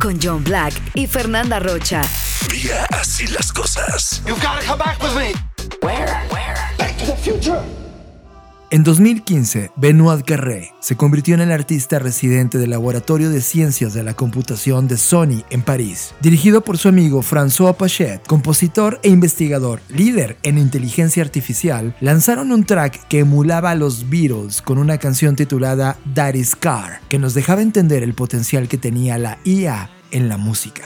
Con 0.00 0.18
John 0.22 0.42
Black 0.44 0.74
y 0.94 1.06
Fernanda 1.06 1.58
Rocha. 1.60 2.02
Diga 2.50 2.86
así 2.90 3.26
las 3.28 3.52
cosas. 3.52 4.22
You've 4.26 4.40
got 4.40 4.60
to 4.60 4.66
come 4.66 4.78
back 4.78 5.00
with 5.02 5.14
me. 5.14 5.34
Where? 5.82 6.06
Where? 6.30 6.56
Back 6.78 6.96
to 6.98 7.06
the 7.06 7.16
future. 7.16 7.79
En 8.72 8.84
2015, 8.84 9.72
Benoit 9.74 10.24
Carré 10.24 10.72
se 10.78 10.96
convirtió 10.96 11.34
en 11.34 11.40
el 11.40 11.50
artista 11.50 11.98
residente 11.98 12.56
del 12.56 12.70
Laboratorio 12.70 13.28
de 13.28 13.40
Ciencias 13.40 13.94
de 13.94 14.04
la 14.04 14.14
Computación 14.14 14.86
de 14.86 14.96
Sony 14.96 15.42
en 15.50 15.62
París. 15.62 16.14
Dirigido 16.20 16.60
por 16.60 16.78
su 16.78 16.86
amigo 16.86 17.20
François 17.20 17.74
Pachet, 17.74 18.24
compositor 18.28 19.00
e 19.02 19.08
investigador 19.08 19.80
líder 19.88 20.36
en 20.44 20.56
inteligencia 20.56 21.20
artificial, 21.20 21.96
lanzaron 22.00 22.52
un 22.52 22.62
track 22.62 23.08
que 23.08 23.18
emulaba 23.18 23.72
a 23.72 23.74
los 23.74 24.08
Beatles 24.08 24.62
con 24.62 24.78
una 24.78 24.98
canción 24.98 25.34
titulada 25.34 25.98
Daddy's 26.04 26.54
Car, 26.54 27.00
que 27.08 27.18
nos 27.18 27.34
dejaba 27.34 27.62
entender 27.62 28.04
el 28.04 28.14
potencial 28.14 28.68
que 28.68 28.78
tenía 28.78 29.18
la 29.18 29.40
IA 29.42 29.90
en 30.12 30.28
la 30.28 30.36
música. 30.36 30.84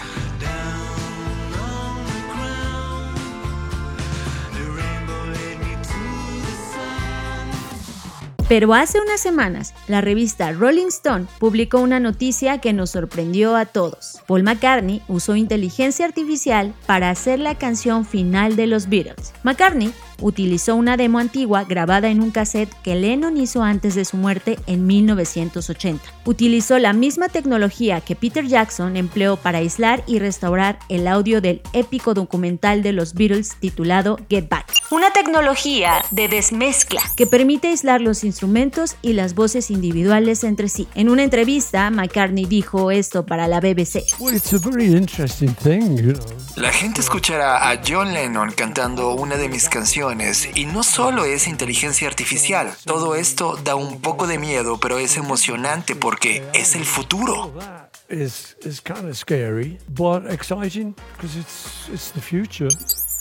Pero 8.46 8.74
hace 8.74 9.00
unas 9.00 9.20
semanas, 9.20 9.72
la 9.88 10.02
revista 10.02 10.52
Rolling 10.52 10.88
Stone 10.88 11.26
publicó 11.38 11.78
una 11.80 11.98
noticia 11.98 12.58
que 12.58 12.74
nos 12.74 12.90
sorprendió 12.90 13.56
a 13.56 13.64
todos. 13.64 14.20
Paul 14.26 14.42
McCartney 14.42 15.00
usó 15.08 15.34
inteligencia 15.34 16.04
artificial 16.04 16.74
para 16.86 17.08
hacer 17.08 17.38
la 17.38 17.56
canción 17.56 18.04
final 18.04 18.54
de 18.54 18.66
los 18.66 18.90
Beatles. 18.90 19.32
McCartney 19.44 19.94
utilizó 20.20 20.76
una 20.76 20.96
demo 20.96 21.18
antigua 21.18 21.64
grabada 21.64 22.08
en 22.08 22.20
un 22.20 22.30
cassette 22.30 22.72
que 22.82 22.94
Lennon 22.94 23.36
hizo 23.36 23.62
antes 23.62 23.94
de 23.94 24.04
su 24.04 24.16
muerte 24.16 24.58
en 24.66 24.86
1980. 24.86 26.02
Utilizó 26.24 26.78
la 26.78 26.92
misma 26.92 27.28
tecnología 27.28 28.00
que 28.00 28.14
Peter 28.16 28.46
Jackson 28.46 28.96
empleó 28.96 29.36
para 29.36 29.58
aislar 29.58 30.04
y 30.06 30.18
restaurar 30.18 30.78
el 30.88 31.08
audio 31.08 31.40
del 31.40 31.62
épico 31.72 32.14
documental 32.14 32.82
de 32.82 32.92
los 32.92 33.14
Beatles 33.14 33.56
titulado 33.58 34.18
Get 34.28 34.48
Back. 34.48 34.72
Una 34.90 35.10
tecnología 35.10 36.04
de 36.10 36.28
desmezcla 36.28 37.00
que 37.16 37.26
permite 37.26 37.68
aislar 37.68 38.00
los 38.00 38.24
instrumentos 38.24 38.96
y 39.02 39.14
las 39.14 39.34
voces 39.34 39.70
individuales 39.70 40.44
entre 40.44 40.68
sí. 40.68 40.86
En 40.94 41.08
una 41.08 41.24
entrevista, 41.24 41.90
McCartney 41.90 42.44
dijo 42.44 42.90
esto 42.90 43.26
para 43.26 43.48
la 43.48 43.60
BBC. 43.60 44.04
La 46.56 46.72
gente 46.72 47.00
escuchará 47.00 47.70
a 47.70 47.80
John 47.86 48.12
Lennon 48.12 48.52
cantando 48.52 49.14
una 49.14 49.36
de 49.36 49.48
mis 49.48 49.68
canciones 49.68 50.03
y 50.54 50.66
no 50.66 50.82
solo 50.82 51.24
es 51.24 51.48
inteligencia 51.48 52.06
artificial. 52.08 52.74
Todo 52.84 53.14
esto 53.14 53.56
da 53.64 53.74
un 53.74 54.00
poco 54.00 54.26
de 54.26 54.38
miedo, 54.38 54.78
pero 54.78 54.98
es 54.98 55.16
emocionante 55.16 55.96
porque 55.96 56.42
es 56.52 56.74
el 56.74 56.84
futuro. 56.84 57.52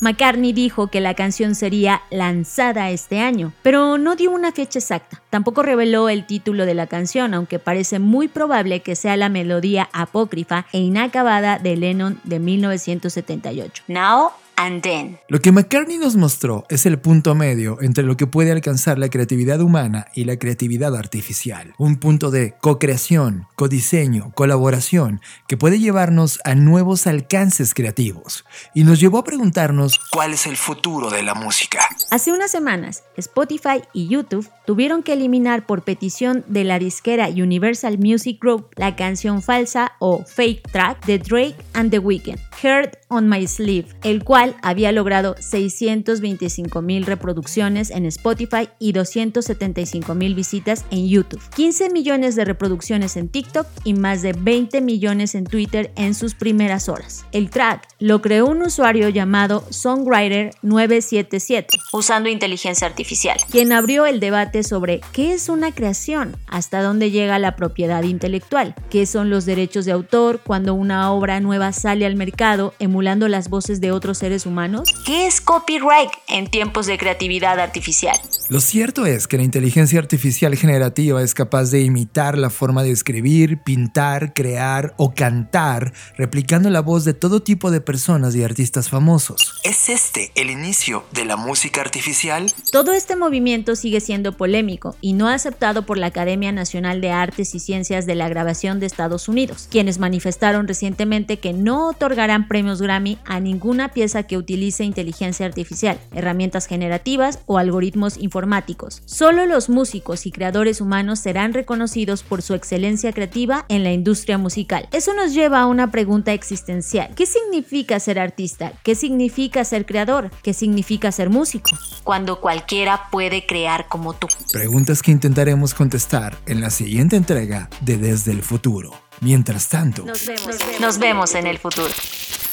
McCartney 0.01 0.51
dijo 0.51 0.87
que 0.87 0.99
la 0.99 1.13
canción 1.13 1.55
sería 1.55 2.01
lanzada 2.11 2.89
este 2.89 3.21
año, 3.21 3.53
pero 3.61 3.97
no 3.97 4.17
dio 4.17 4.31
una 4.31 4.51
fecha 4.51 4.79
exacta. 4.79 5.21
Tampoco 5.29 5.63
reveló 5.63 6.09
el 6.09 6.25
título 6.25 6.65
de 6.65 6.73
la 6.73 6.87
canción, 6.87 7.33
aunque 7.33 7.59
parece 7.59 7.99
muy 7.99 8.27
probable 8.27 8.81
que 8.81 8.97
sea 8.97 9.15
la 9.15 9.29
melodía 9.29 9.89
apócrifa 9.93 10.65
e 10.73 10.79
inacabada 10.79 11.59
de 11.59 11.77
Lennon 11.77 12.19
de 12.25 12.39
1978. 12.39 13.83
Now 13.87 14.31
and 14.55 14.81
then. 14.81 15.19
Lo 15.27 15.39
que 15.39 15.51
McCartney 15.51 15.97
nos 15.97 16.15
mostró 16.15 16.65
es 16.69 16.85
el 16.85 16.99
punto 16.99 17.35
medio 17.35 17.77
entre 17.81 18.03
lo 18.03 18.17
que 18.17 18.27
puede 18.27 18.51
alcanzar 18.51 18.99
la 18.99 19.09
creatividad 19.09 19.61
humana 19.61 20.07
y 20.15 20.25
la 20.25 20.37
creatividad 20.37 20.95
artificial. 20.95 21.73
Un 21.77 21.97
punto 21.97 22.31
de 22.31 22.55
co-creación, 22.61 23.47
codiseño, 23.55 24.31
colaboración, 24.35 25.21
que 25.47 25.57
puede 25.57 25.79
llevarnos 25.79 26.39
a 26.43 26.55
nuevos 26.55 27.07
alcances 27.07 27.73
creativos. 27.73 28.45
Y 28.73 28.83
nos 28.83 28.99
llevó 28.99 29.19
a 29.19 29.23
preguntarnos 29.23 29.99
cuál 30.11 30.33
es 30.33 30.45
el 30.47 30.57
futuro 30.57 31.09
de 31.09 31.23
la 31.23 31.33
música. 31.33 31.87
Hace 32.11 32.31
unas 32.31 32.51
semanas, 32.51 33.03
Spotify 33.17 33.81
y 33.93 34.07
YouTube 34.07 34.49
tuvieron 34.65 35.03
que 35.03 35.13
eliminar 35.13 35.65
por 35.65 35.83
petición 35.83 36.43
de 36.47 36.63
la 36.63 36.79
disquera 36.79 37.27
Universal 37.29 37.97
Music 37.97 38.39
Group 38.41 38.69
la 38.75 38.95
canción 38.95 39.41
falsa 39.41 39.93
o 39.99 40.23
fake 40.25 40.71
track 40.71 41.05
de 41.05 41.19
Drake 41.19 41.55
and 41.73 41.91
The 41.91 41.99
Weeknd, 41.99 42.39
Heard 42.61 42.97
on 43.09 43.29
My 43.29 43.47
Sleeve, 43.47 43.87
el 44.03 44.23
cual 44.23 44.42
había 44.61 44.91
logrado 44.91 45.35
625 45.39 46.81
mil 46.81 47.05
reproducciones 47.05 47.89
en 47.89 48.05
Spotify 48.05 48.69
y 48.79 48.91
275 48.91 50.15
mil 50.15 50.35
visitas 50.35 50.85
en 50.91 51.07
YouTube, 51.07 51.41
15 51.55 51.89
millones 51.89 52.35
de 52.35 52.45
reproducciones 52.45 53.15
en 53.17 53.29
TikTok 53.29 53.67
y 53.83 53.93
más 53.93 54.21
de 54.21 54.33
20 54.33 54.81
millones 54.81 55.35
en 55.35 55.45
Twitter 55.45 55.91
en 55.95 56.13
sus 56.15 56.35
primeras 56.35 56.89
horas. 56.89 57.25
El 57.31 57.49
track 57.49 57.87
lo 57.99 58.21
creó 58.21 58.47
un 58.47 58.61
usuario 58.61 59.09
llamado 59.09 59.63
Songwriter977, 59.69 61.67
usando 61.93 62.29
inteligencia 62.29 62.87
artificial, 62.87 63.37
quien 63.49 63.71
abrió 63.71 64.05
el 64.05 64.19
debate 64.19 64.63
sobre 64.63 65.01
qué 65.11 65.33
es 65.33 65.49
una 65.49 65.71
creación, 65.71 66.35
hasta 66.47 66.81
dónde 66.81 67.11
llega 67.11 67.39
la 67.39 67.55
propiedad 67.55 68.03
intelectual, 68.03 68.75
qué 68.89 69.05
son 69.05 69.29
los 69.29 69.45
derechos 69.45 69.85
de 69.85 69.91
autor 69.91 70.41
cuando 70.43 70.73
una 70.73 71.11
obra 71.11 71.39
nueva 71.39 71.71
sale 71.71 72.05
al 72.05 72.15
mercado 72.15 72.73
emulando 72.79 73.27
las 73.27 73.49
voces 73.49 73.79
de 73.81 73.91
otros 73.91 74.17
seres 74.17 74.32
humanos, 74.45 74.89
qué 75.05 75.27
es 75.27 75.39
copyright 75.39 76.09
en 76.27 76.47
tiempos 76.47 76.87
de 76.87 76.97
creatividad 76.97 77.59
artificial. 77.59 78.19
Lo 78.49 78.59
cierto 78.59 79.05
es 79.05 79.27
que 79.27 79.37
la 79.37 79.43
inteligencia 79.43 79.99
artificial 79.99 80.55
generativa 80.55 81.21
es 81.21 81.33
capaz 81.33 81.71
de 81.71 81.81
imitar 81.81 82.37
la 82.37 82.49
forma 82.49 82.83
de 82.83 82.91
escribir, 82.91 83.63
pintar, 83.63 84.33
crear 84.33 84.93
o 84.97 85.13
cantar, 85.13 85.93
replicando 86.17 86.69
la 86.69 86.81
voz 86.81 87.05
de 87.05 87.13
todo 87.13 87.41
tipo 87.41 87.71
de 87.71 87.81
personas 87.81 88.35
y 88.35 88.43
artistas 88.43 88.89
famosos. 88.89 89.61
¿Es 89.63 89.89
este 89.89 90.31
el 90.35 90.49
inicio 90.49 91.05
de 91.11 91.25
la 91.25 91.37
música 91.37 91.81
artificial? 91.81 92.51
Todo 92.71 92.93
este 92.93 93.15
movimiento 93.15 93.75
sigue 93.75 94.01
siendo 94.01 94.35
polémico 94.35 94.95
y 94.99 95.13
no 95.13 95.29
aceptado 95.29 95.85
por 95.85 95.97
la 95.97 96.07
Academia 96.07 96.51
Nacional 96.51 97.01
de 97.01 97.11
Artes 97.11 97.55
y 97.55 97.59
Ciencias 97.59 98.05
de 98.05 98.15
la 98.15 98.29
Grabación 98.29 98.79
de 98.79 98.85
Estados 98.85 99.27
Unidos, 99.27 99.67
quienes 99.69 99.99
manifestaron 99.99 100.67
recientemente 100.67 101.37
que 101.37 101.53
no 101.53 101.89
otorgarán 101.89 102.47
premios 102.47 102.81
Grammy 102.81 103.17
a 103.25 103.39
ninguna 103.39 103.89
pieza 103.89 104.22
que 104.23 104.37
utilice 104.37 104.83
inteligencia 104.83 105.45
artificial, 105.45 105.99
herramientas 106.13 106.65
generativas 106.65 107.39
o 107.45 107.57
algoritmos 107.57 108.17
informáticos. 108.17 109.01
Solo 109.05 109.45
los 109.45 109.69
músicos 109.69 110.25
y 110.25 110.31
creadores 110.31 110.81
humanos 110.81 111.19
serán 111.19 111.53
reconocidos 111.53 112.23
por 112.23 112.41
su 112.41 112.53
excelencia 112.53 113.13
creativa 113.13 113.65
en 113.69 113.83
la 113.83 113.91
industria 113.91 114.37
musical. 114.37 114.87
Eso 114.91 115.13
nos 115.13 115.33
lleva 115.33 115.61
a 115.61 115.67
una 115.67 115.91
pregunta 115.91 116.33
existencial. 116.33 117.13
¿Qué 117.15 117.25
significa 117.25 117.99
ser 117.99 118.19
artista? 118.19 118.73
¿Qué 118.83 118.95
significa 118.95 119.63
ser 119.63 119.85
creador? 119.85 120.31
¿Qué 120.41 120.53
significa 120.53 121.11
ser 121.11 121.29
músico? 121.29 121.71
Cuando 122.03 122.39
cualquiera 122.41 123.09
puede 123.11 123.45
crear 123.45 123.87
como 123.87 124.13
tú. 124.13 124.27
Preguntas 124.51 125.01
que 125.01 125.11
intentaremos 125.11 125.73
contestar 125.73 126.37
en 126.45 126.61
la 126.61 126.69
siguiente 126.69 127.15
entrega 127.15 127.69
de 127.81 127.97
Desde 127.97 128.31
el 128.31 128.41
Futuro. 128.41 129.02
Mientras 129.21 129.69
tanto, 129.69 130.05
nos 130.05 130.25
vemos, 130.25 130.57
nos 130.79 130.99
vemos 130.99 131.35
en 131.35 131.47
el 131.47 131.57
futuro. 131.57 131.89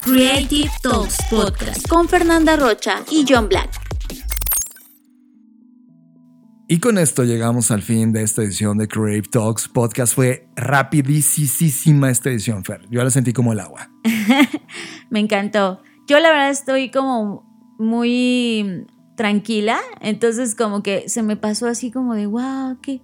Creative 0.01 0.71
Talks 0.81 1.17
Podcast 1.29 1.87
con 1.87 2.07
Fernanda 2.07 2.55
Rocha 2.55 3.03
y 3.09 3.25
John 3.27 3.49
Black. 3.49 3.69
Y 6.67 6.79
con 6.79 6.97
esto 6.97 7.25
llegamos 7.25 7.69
al 7.69 7.81
fin 7.81 8.13
de 8.13 8.23
esta 8.23 8.43
edición 8.43 8.77
de 8.77 8.87
Creative 8.87 9.27
Talks 9.29 9.67
Podcast. 9.67 10.15
Fue 10.15 10.47
rapidísima 10.55 12.09
esta 12.09 12.29
edición, 12.29 12.63
Fer. 12.63 12.87
Yo 12.89 13.03
la 13.03 13.09
sentí 13.09 13.33
como 13.33 13.51
el 13.51 13.59
agua. 13.59 13.91
Me 15.09 15.19
encantó. 15.19 15.81
Yo 16.07 16.17
la 16.19 16.29
verdad 16.29 16.49
estoy 16.49 16.89
como 16.89 17.75
muy 17.77 18.85
tranquila, 19.17 19.79
entonces 19.99 20.55
como 20.55 20.81
que 20.81 21.09
se 21.09 21.21
me 21.23 21.35
pasó 21.35 21.67
así 21.67 21.91
como 21.91 22.15
de, 22.15 22.25
wow, 22.25 22.79
qué, 22.81 23.01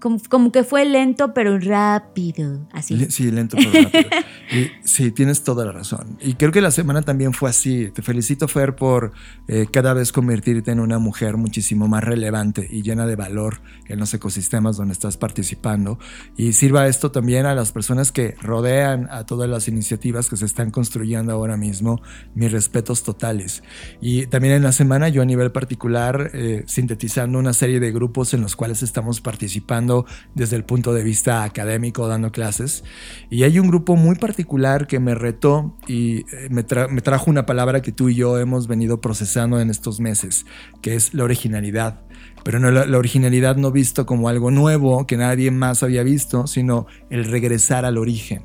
como, 0.00 0.50
que 0.50 0.64
fue 0.64 0.84
lento 0.84 1.34
pero 1.34 1.58
rápido, 1.58 2.66
así. 2.72 3.06
Sí, 3.10 3.30
lento 3.30 3.56
pero 3.56 3.84
rápido. 3.84 4.10
sí, 4.84 5.10
tienes 5.10 5.44
toda 5.44 5.64
la 5.66 5.72
razón. 5.72 6.18
Y 6.20 6.34
creo 6.34 6.50
que 6.52 6.60
la 6.60 6.70
semana 6.70 7.02
también 7.02 7.32
fue 7.32 7.50
así. 7.50 7.90
Te 7.90 8.02
felicito, 8.02 8.48
Fer, 8.48 8.74
por 8.74 9.12
eh, 9.46 9.66
cada 9.70 9.92
vez 9.94 10.12
convertirte 10.12 10.70
en 10.70 10.80
una 10.80 10.98
mujer 10.98 11.36
muchísimo 11.36 11.86
más 11.86 12.02
relevante 12.02 12.66
y 12.70 12.82
llena 12.82 13.06
de 13.06 13.16
valor 13.16 13.60
en 13.88 13.98
los 14.00 14.12
ecosistemas 14.14 14.76
donde 14.76 14.92
estás 14.92 15.16
participando. 15.16 15.98
Y 16.36 16.54
sirva 16.54 16.88
esto 16.88 17.10
también 17.10 17.46
a 17.46 17.54
las 17.54 17.72
personas 17.72 18.10
que 18.10 18.34
rodean 18.40 19.06
a 19.10 19.26
todas 19.26 19.48
las 19.48 19.68
iniciativas 19.68 20.28
que 20.28 20.36
se 20.36 20.46
están 20.46 20.70
construyendo 20.70 21.32
ahora 21.32 21.56
mismo. 21.56 22.00
Mis 22.34 22.50
respetos 22.50 23.02
totales. 23.02 23.62
Y 24.00 24.26
también 24.26 24.54
en 24.54 24.62
la 24.62 24.72
semana 24.72 25.08
yo 25.08 25.20
a 25.22 25.26
nivel 25.26 25.52
particular, 25.52 26.30
eh, 26.32 26.64
sintetizando 26.66 27.38
una 27.38 27.52
serie 27.52 27.80
de 27.80 27.92
grupos 27.92 28.32
en 28.32 28.40
los 28.40 28.56
cuales 28.56 28.82
estamos 28.82 29.20
participando 29.20 29.89
desde 30.34 30.56
el 30.56 30.64
punto 30.64 30.92
de 30.92 31.02
vista 31.02 31.44
académico, 31.44 32.08
dando 32.08 32.32
clases. 32.32 32.84
Y 33.30 33.42
hay 33.42 33.58
un 33.58 33.68
grupo 33.68 33.96
muy 33.96 34.16
particular 34.16 34.86
que 34.86 35.00
me 35.00 35.14
retó 35.14 35.76
y 35.86 36.20
eh, 36.32 36.48
me, 36.50 36.62
trajo 36.62 37.30
una 37.30 37.46
palabra 37.46 37.82
que 37.82 37.92
tú 37.92 38.08
y 38.08 38.14
yo 38.14 38.38
hemos 38.38 38.66
venido 38.66 39.00
procesando 39.00 39.60
en 39.60 39.70
estos 39.70 40.00
meses, 40.00 40.46
que 40.82 40.94
es 40.94 41.14
la 41.14 41.24
originalidad. 41.24 42.02
Pero 42.44 42.58
no 42.58 42.70
la, 42.70 42.98
originalidad 42.98 43.56
no 43.56 43.70
visto 43.70 44.06
como 44.06 44.28
algo 44.28 44.50
nuevo 44.50 45.06
que 45.06 45.16
nadie 45.16 45.50
más 45.50 45.82
había 45.82 46.02
visto, 46.02 46.46
sino 46.46 46.86
el 47.10 47.24
regresar 47.24 47.84
al 47.84 47.98
origen. 47.98 48.42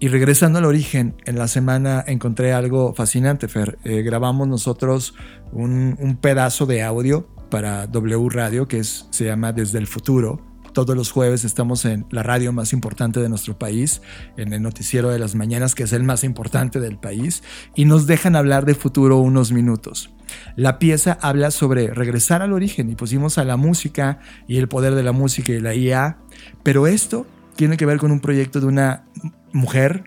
Y 0.00 0.08
regresando 0.08 0.58
al 0.58 0.64
origen, 0.64 1.14
en 1.26 1.38
la 1.38 1.46
semana 1.46 2.02
encontré 2.06 2.52
algo 2.52 2.94
fascinante, 2.94 3.48
Fer. 3.48 3.78
Eh, 3.84 4.02
grabamos 4.02 4.48
nosotros 4.48 5.14
un, 5.52 5.96
un, 6.00 6.16
pedazo 6.16 6.66
de 6.66 6.82
audio 6.82 7.28
para 7.50 7.86
W 7.86 8.28
Radio 8.30 8.66
que 8.66 8.78
es, 8.78 9.06
se 9.10 9.26
llama 9.26 9.52
Desde 9.52 9.78
el 9.78 9.86
Futuro. 9.86 10.51
Todos 10.72 10.96
los 10.96 11.10
jueves 11.12 11.44
estamos 11.44 11.84
en 11.84 12.06
la 12.10 12.22
radio 12.22 12.50
más 12.50 12.72
importante 12.72 13.20
de 13.20 13.28
nuestro 13.28 13.58
país, 13.58 14.00
en 14.38 14.54
el 14.54 14.62
noticiero 14.62 15.10
de 15.10 15.18
las 15.18 15.34
mañanas, 15.34 15.74
que 15.74 15.82
es 15.82 15.92
el 15.92 16.02
más 16.02 16.24
importante 16.24 16.80
del 16.80 16.98
país, 16.98 17.42
y 17.74 17.84
nos 17.84 18.06
dejan 18.06 18.36
hablar 18.36 18.64
de 18.64 18.74
futuro 18.74 19.18
unos 19.18 19.52
minutos. 19.52 20.14
La 20.56 20.78
pieza 20.78 21.18
habla 21.20 21.50
sobre 21.50 21.88
regresar 21.88 22.40
al 22.40 22.54
origen 22.54 22.88
y 22.90 22.94
pusimos 22.94 23.36
a 23.36 23.44
la 23.44 23.58
música 23.58 24.20
y 24.48 24.56
el 24.56 24.68
poder 24.68 24.94
de 24.94 25.02
la 25.02 25.12
música 25.12 25.52
y 25.52 25.60
la 25.60 25.74
IA, 25.74 26.16
pero 26.62 26.86
esto 26.86 27.26
tiene 27.54 27.76
que 27.76 27.84
ver 27.84 27.98
con 27.98 28.10
un 28.10 28.20
proyecto 28.20 28.58
de 28.58 28.66
una 28.66 29.04
mujer 29.52 30.04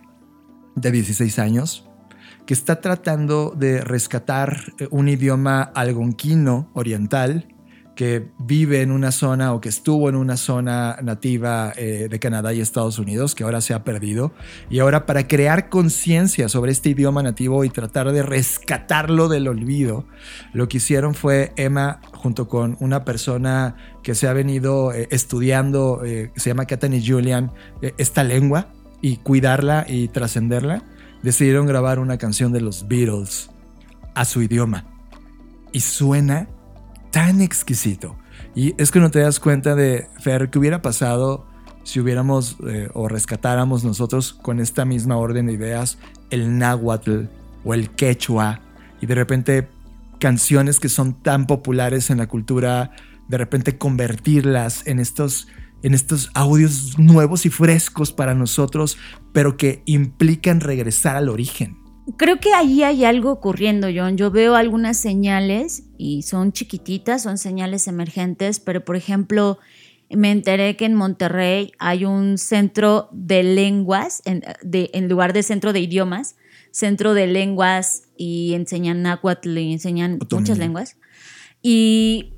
de 0.76 0.92
16 0.92 1.38
años 1.38 1.88
que 2.48 2.56
está 2.56 2.82
tratando 2.82 3.54
de 3.56 3.82
rescatar 3.82 4.74
un 4.90 5.10
idioma 5.10 5.62
algonquino 5.62 6.72
oriental 6.74 7.55
que 7.96 8.28
vive 8.38 8.82
en 8.82 8.92
una 8.92 9.12
zona 9.12 9.54
o 9.54 9.62
que 9.62 9.70
estuvo 9.70 10.10
en 10.10 10.16
una 10.16 10.36
zona 10.38 10.98
nativa 11.02 11.72
eh, 11.78 12.08
de 12.10 12.20
Canadá 12.20 12.54
y 12.54 12.60
Estados 12.60 13.00
Unidos, 13.00 13.34
que 13.36 13.44
ahora 13.44 13.62
se 13.62 13.74
ha 13.74 13.84
perdido. 13.84 14.34
Y 14.70 14.80
ahora 14.80 15.06
para 15.06 15.28
crear 15.28 15.70
conciencia 15.70 16.50
sobre 16.50 16.74
este 16.74 16.90
idioma 16.90 17.24
nativo 17.24 17.64
y 17.64 17.70
tratar 17.70 18.12
de 18.12 18.22
rescatarlo 18.22 19.30
del 19.30 19.48
olvido, 19.48 20.06
lo 20.54 20.68
que 20.68 20.78
hicieron 20.78 21.16
fue 21.16 21.54
Emma, 21.56 22.02
junto 22.12 22.48
con 22.48 22.76
una 22.82 23.06
persona 23.06 23.76
que 24.04 24.14
se 24.14 24.28
ha 24.28 24.34
venido 24.34 24.94
eh, 24.94 25.08
estudiando, 25.12 26.04
eh, 26.04 26.32
se 26.36 26.50
llama 26.50 26.66
Katani 26.66 27.06
Julian, 27.06 27.52
esta 27.98 28.24
lengua 28.24 28.68
y 29.02 29.18
cuidarla 29.18 29.86
y 29.88 30.10
trascenderla, 30.10 30.84
decidieron 31.24 31.66
grabar 31.66 32.00
una 32.00 32.18
canción 32.18 32.52
de 32.52 32.62
los 32.62 32.88
Beatles 32.88 33.50
a 34.16 34.26
su 34.26 34.42
idioma. 34.42 34.86
Y 35.72 35.82
suena 35.82 36.50
tan 37.16 37.40
exquisito. 37.42 38.18
Y 38.56 38.76
es 38.78 38.92
que 38.92 39.00
no 39.00 39.10
te 39.10 39.20
das 39.20 39.40
cuenta 39.40 39.74
de, 39.74 40.10
Fer, 40.20 40.50
qué 40.50 40.60
hubiera 40.60 40.82
pasado 40.82 41.48
si 41.86 42.02
hubiéramos 42.02 42.58
eh, 42.68 42.90
o 42.94 43.08
rescatáramos 43.08 43.86
nosotros 43.86 44.34
con 44.34 44.60
esta 44.60 44.84
misma 44.84 45.16
orden 45.16 45.46
de 45.46 45.54
ideas 45.54 45.98
el 46.30 46.58
náhuatl 46.58 47.28
o 47.64 47.74
el 47.74 47.90
quechua 47.92 48.60
y 49.00 49.06
de 49.06 49.16
repente 49.16 49.70
canciones 50.20 50.82
que 50.82 50.90
son 50.90 51.14
tan 51.14 51.48
populares 51.48 52.10
en 52.10 52.18
la 52.18 52.28
cultura, 52.28 52.92
de 53.30 53.38
repente 53.38 53.78
convertirlas 53.78 54.86
en 54.86 55.00
estos, 55.00 55.48
en 55.84 55.94
estos 55.94 56.32
audios 56.34 57.00
nuevos 57.00 57.46
y 57.46 57.50
frescos 57.50 58.12
para 58.12 58.36
nosotros, 58.36 58.98
pero 59.32 59.56
que 59.56 59.84
implican 59.86 60.60
regresar 60.60 61.16
al 61.16 61.30
origen 61.30 61.85
creo 62.18 62.40
que 62.40 62.54
ahí 62.54 62.84
hay 62.84 63.04
algo 63.06 63.32
ocurriendo, 63.32 63.88
John. 63.94 64.18
Yo 64.18 64.32
veo 64.32 64.56
algunas 64.56 64.98
señales 64.98 65.84
y 65.98 66.22
son 66.24 66.52
chiquititas, 66.52 67.24
son 67.24 67.38
señales 67.38 67.88
emergentes, 67.88 68.60
pero 68.60 68.86
por 68.86 68.96
ejemplo, 68.96 69.58
me 70.10 70.32
enteré 70.32 70.76
que 70.76 70.86
en 70.86 70.94
Monterrey 70.94 71.72
hay 71.80 72.06
un 72.06 72.38
centro 72.38 73.10
de 73.12 73.44
lenguas, 73.44 74.22
en, 74.26 75.10
lugar 75.10 75.34
de 75.34 75.44
centro 75.44 75.74
de 75.74 75.80
idiomas, 75.80 76.36
centro 76.72 77.14
de 77.14 77.28
lenguas 77.28 78.04
y 78.18 78.54
enseñan 78.54 79.02
náhuatl 79.02 79.58
y 79.58 79.74
enseñan 79.74 80.20
muchas 80.32 80.58
lenguas. 80.58 80.98
Y, 81.62 82.32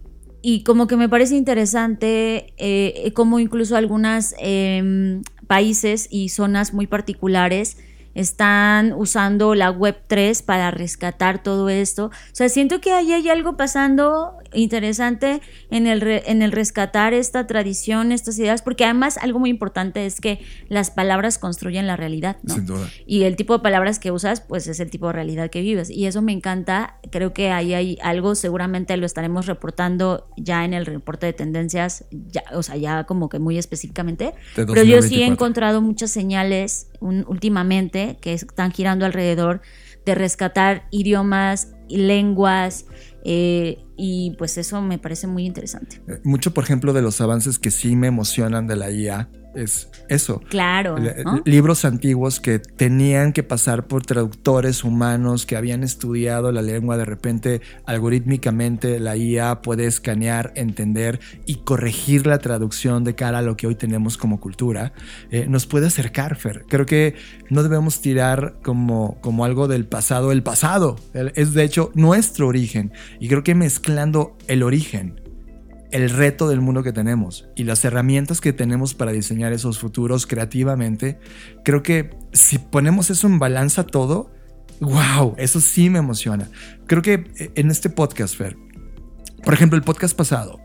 como 0.65 0.87
que 0.87 0.95
me 0.95 1.09
parece 1.09 1.35
interesante 1.35 2.53
eh, 2.55 3.11
como 3.13 3.37
incluso 3.37 3.75
algunos 3.75 4.33
em, 4.39 5.21
países 5.45 6.07
y 6.09 6.29
zonas 6.29 6.73
muy 6.73 6.87
particulares 6.87 7.75
están 8.17 8.93
usando 8.93 9.53
la 9.53 9.69
Web 9.69 10.01
3 10.07 10.41
para 10.41 10.71
rescatar 10.71 11.43
todo 11.43 11.69
esto. 11.69 12.05
O 12.05 12.11
sea, 12.31 12.49
siento 12.49 12.81
que 12.81 12.91
ahí 12.91 13.13
hay 13.13 13.29
algo 13.29 13.55
pasando 13.57 14.36
interesante 14.53 15.41
en 15.69 15.87
el, 15.87 16.03
en 16.25 16.41
el 16.41 16.51
rescatar 16.51 17.13
esta 17.13 17.47
tradición, 17.47 18.11
estas 18.11 18.37
ideas, 18.39 18.61
porque 18.61 18.85
además 18.85 19.17
algo 19.17 19.39
muy 19.39 19.49
importante 19.49 20.05
es 20.05 20.21
que 20.21 20.39
las 20.69 20.91
palabras 20.91 21.37
construyen 21.37 21.87
la 21.87 21.95
realidad, 21.95 22.37
¿no? 22.43 22.55
Sin 22.55 22.65
duda. 22.65 22.89
Y 23.05 23.23
el 23.23 23.35
tipo 23.35 23.53
de 23.53 23.59
palabras 23.59 23.99
que 23.99 24.11
usas, 24.11 24.41
pues 24.41 24.67
es 24.67 24.79
el 24.79 24.89
tipo 24.89 25.07
de 25.07 25.13
realidad 25.13 25.49
que 25.49 25.61
vives. 25.61 25.89
Y 25.89 26.05
eso 26.05 26.21
me 26.21 26.31
encanta. 26.31 26.99
Creo 27.11 27.33
que 27.33 27.51
ahí 27.51 27.73
hay 27.73 27.97
algo, 28.01 28.35
seguramente 28.35 28.95
lo 28.97 29.05
estaremos 29.05 29.45
reportando 29.45 30.29
ya 30.37 30.65
en 30.65 30.73
el 30.73 30.85
reporte 30.85 31.25
de 31.25 31.33
tendencias, 31.33 32.05
ya, 32.11 32.43
o 32.53 32.63
sea, 32.63 32.75
ya 32.77 33.05
como 33.05 33.29
que 33.29 33.39
muy 33.39 33.57
específicamente. 33.57 34.33
Pero 34.55 34.83
yo 34.83 35.01
sí 35.01 35.21
he 35.21 35.25
encontrado 35.25 35.81
muchas 35.81 36.11
señales 36.11 36.89
últimamente 36.99 38.17
que 38.21 38.33
están 38.33 38.71
girando 38.71 39.05
alrededor 39.05 39.61
de 40.05 40.15
rescatar 40.15 40.87
idiomas, 40.91 41.73
y 41.87 41.97
lenguas, 41.97 42.85
eh, 43.29 43.83
y 43.97 44.35
pues 44.37 44.57
eso 44.57 44.81
me 44.81 44.99
parece 44.99 45.27
muy 45.27 45.45
interesante. 45.45 46.01
Eh, 46.07 46.21
mucho, 46.23 46.53
por 46.53 46.63
ejemplo, 46.63 46.93
de 46.93 47.01
los 47.01 47.19
avances 47.19 47.59
que 47.59 47.71
sí 47.71 47.97
me 47.97 48.07
emocionan 48.07 48.67
de 48.67 48.77
la 48.77 48.89
IA 48.89 49.29
es 49.57 49.89
eso. 50.09 50.41
Claro. 50.49 50.97
Libros 51.45 51.85
antiguos 51.85 52.39
que 52.39 52.59
tenían 52.59 53.33
que 53.33 53.43
pasar 53.43 53.87
por 53.87 54.05
traductores 54.05 54.83
humanos 54.83 55.45
que 55.45 55.55
habían 55.55 55.83
estudiado 55.83 56.51
la 56.51 56.61
lengua, 56.61 56.97
de 56.97 57.05
repente 57.05 57.61
algorítmicamente 57.85 58.99
la 58.99 59.17
IA 59.17 59.61
puede 59.61 59.85
escanear, 59.85 60.53
entender 60.55 61.19
y 61.45 61.55
corregir 61.55 62.27
la 62.27 62.39
traducción 62.39 63.03
de 63.03 63.15
cara 63.15 63.39
a 63.39 63.41
lo 63.41 63.57
que 63.57 63.67
hoy 63.67 63.75
tenemos 63.75 64.17
como 64.17 64.39
cultura. 64.39 64.93
Eh, 65.31 65.47
nos 65.49 65.65
puede 65.65 65.87
acercar, 65.87 66.35
Fer. 66.35 66.65
Creo 66.67 66.85
que 66.85 67.15
no 67.49 67.63
debemos 67.63 68.01
tirar 68.01 68.55
como, 68.63 69.19
como 69.21 69.45
algo 69.45 69.67
del 69.67 69.85
pasado 69.85 70.31
el 70.31 70.43
pasado. 70.43 70.97
Es 71.35 71.53
de 71.53 71.63
hecho 71.63 71.91
nuestro 71.95 72.47
origen. 72.47 72.91
Y 73.19 73.27
creo 73.27 73.43
que 73.43 73.55
mezclando 73.55 74.37
el 74.47 74.63
origen 74.63 75.26
el 75.91 76.09
reto 76.09 76.47
del 76.47 76.61
mundo 76.61 76.83
que 76.83 76.91
tenemos 76.91 77.47
y 77.55 77.63
las 77.63 77.83
herramientas 77.85 78.41
que 78.41 78.53
tenemos 78.53 78.93
para 78.93 79.11
diseñar 79.11 79.53
esos 79.53 79.79
futuros 79.79 80.27
creativamente, 80.27 81.19
creo 81.63 81.83
que 81.83 82.11
si 82.33 82.57
ponemos 82.57 83.09
eso 83.09 83.27
en 83.27 83.39
balanza 83.39 83.85
todo, 83.85 84.31
wow, 84.79 85.35
eso 85.37 85.59
sí 85.59 85.89
me 85.89 85.99
emociona. 85.99 86.49
Creo 86.85 87.01
que 87.01 87.31
eh, 87.37 87.51
en 87.55 87.71
este 87.71 87.89
podcast, 87.89 88.35
Fer, 88.35 88.57
por 89.43 89.53
ejemplo, 89.53 89.77
el 89.77 89.83
podcast 89.83 90.15
pasado, 90.15 90.59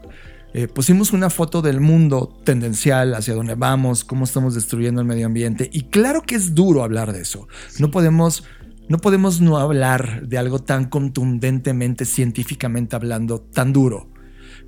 eh, 0.54 0.68
pusimos 0.68 1.12
una 1.12 1.30
foto 1.30 1.62
del 1.62 1.80
mundo 1.80 2.38
tendencial, 2.44 3.14
hacia 3.14 3.34
dónde 3.34 3.54
vamos, 3.54 4.04
cómo 4.04 4.24
estamos 4.24 4.54
destruyendo 4.54 5.00
el 5.00 5.06
medio 5.06 5.26
ambiente. 5.26 5.70
Y 5.72 5.84
claro 5.84 6.22
que 6.22 6.34
es 6.34 6.54
duro 6.54 6.82
hablar 6.82 7.12
de 7.12 7.22
eso. 7.22 7.48
No 7.78 7.90
podemos, 7.90 8.44
no 8.88 8.98
podemos 8.98 9.40
no 9.40 9.56
hablar 9.56 10.26
de 10.26 10.36
algo 10.36 10.58
tan 10.58 10.86
contundentemente, 10.86 12.04
científicamente 12.04 12.96
hablando, 12.96 13.40
tan 13.40 13.72
duro. 13.72 14.11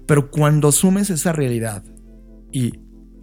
Pero 0.06 0.30
cuando 0.30 0.68
asumes 0.68 1.10
esa 1.10 1.32
realidad 1.32 1.84
y 2.52 2.72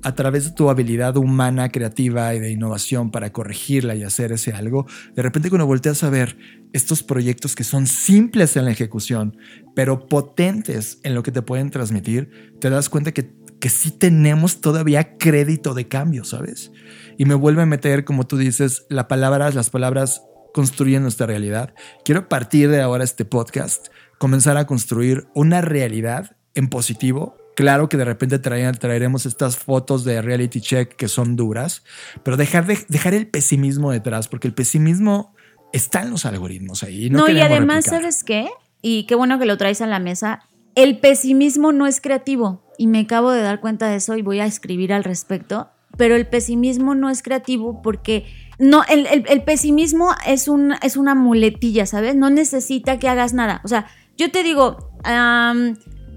a 0.04 0.16
través 0.16 0.46
de 0.46 0.52
tu 0.52 0.70
habilidad 0.70 1.16
humana, 1.18 1.70
creativa 1.70 2.34
y 2.34 2.40
de 2.40 2.52
innovación 2.52 3.12
para 3.12 3.32
corregirla 3.32 3.96
y 3.96 4.04
hacer 4.04 4.32
ese 4.32 4.52
algo, 4.52 4.88
de 5.16 5.22
repente 5.22 5.50
cuando 5.50 5.68
volteas 5.68 6.04
a 6.04 6.10
ver 6.10 6.38
estos 6.74 7.04
proyectos 7.04 7.56
que 7.56 7.64
son 7.64 7.88
simples 7.88 8.56
en 8.58 8.66
la 8.66 8.72
ejecución, 8.72 9.38
pero 9.76 10.08
potentes 10.08 11.00
en 11.04 11.14
lo 11.14 11.24
que 11.24 11.32
te 11.32 11.42
pueden 11.42 11.70
transmitir, 11.70 12.56
te 12.60 12.70
das 12.70 12.90
cuenta 12.90 13.12
que, 13.12 13.34
que 13.60 13.70
sí 13.70 13.92
tenemos 13.92 14.62
todavía 14.62 15.18
crédito 15.18 15.74
de 15.74 15.88
cambio, 15.88 16.24
¿sabes? 16.24 16.72
Y 17.18 17.26
me 17.26 17.36
vuelve 17.36 17.62
a 17.62 17.68
meter, 17.68 18.06
como 18.06 18.26
tú 18.26 18.38
dices, 18.38 18.86
las 18.90 19.06
palabras, 19.06 19.54
las 19.54 19.70
palabras 19.70 20.24
construyen 20.54 21.04
nuestra 21.04 21.28
realidad. 21.28 21.74
Quiero 22.04 22.22
a 22.22 22.30
partir 22.30 22.70
de 22.70 22.82
ahora 22.82 23.04
este 23.04 23.26
podcast 23.26 23.88
comenzar 24.18 24.58
a 24.58 24.66
construir 24.66 25.28
una 25.34 25.62
realidad 25.62 26.38
en 26.56 26.70
positivo. 26.70 27.36
Claro 27.56 27.90
que 27.90 27.98
de 27.98 28.06
repente 28.06 28.40
traeremos 28.40 29.26
estas 29.26 29.58
fotos 29.58 30.04
de 30.04 30.22
reality 30.22 30.62
check 30.62 30.96
que 30.96 31.08
son 31.08 31.36
duras, 31.36 31.84
pero 32.24 32.38
dejar, 32.38 32.66
de, 32.66 32.80
dejar 32.88 33.14
el 33.14 33.28
pesimismo 33.28 33.92
detrás, 33.92 34.28
porque 34.28 34.48
el 34.48 34.54
pesimismo 34.54 35.36
está 35.74 36.02
en 36.02 36.12
los 36.12 36.26
algoritmos 36.26 36.84
ahí. 36.84 37.10
No, 37.10 37.30
y 37.30 37.40
además, 37.40 37.86
¿sabes 37.86 38.24
qué? 38.24 38.50
Y 38.82 39.06
qué 39.06 39.16
bueno 39.16 39.38
que 39.38 39.46
lo 39.46 39.58
traes 39.58 39.82
a 39.82 39.88
la 39.88 40.00
mesa. 40.00 40.42
El 40.76 41.00
pesimismo 41.00 41.72
no 41.74 41.88
es 41.88 42.00
creativo 42.00 42.64
y 42.78 42.88
me 42.88 43.02
acabo 43.02 43.32
de 43.32 43.42
dar 43.42 43.60
cuenta 43.60 43.88
de 43.90 43.98
eso 43.98 44.16
y 44.16 44.22
voy 44.22 44.40
a 44.40 44.46
escribir 44.46 44.94
al 44.94 45.04
respecto, 45.04 45.70
pero 45.98 46.16
el 46.16 46.28
pesimismo 46.28 46.96
no 46.96 47.10
es 47.10 47.22
creativo 47.22 47.82
porque 47.82 48.26
no, 48.58 48.84
el, 48.88 49.26
el, 49.28 49.44
pesimismo 49.44 50.16
es, 50.26 50.48
un, 50.48 50.76
es 50.82 50.96
una 50.96 51.14
muletilla, 51.14 51.86
¿sabes? 51.86 52.16
No 52.16 52.30
necesita 52.30 53.00
que 53.00 53.10
hagas 53.10 53.34
nada. 53.34 53.60
O 53.64 53.68
sea, 53.68 53.88
yo 54.18 54.32
te 54.32 54.44
digo, 54.44 54.92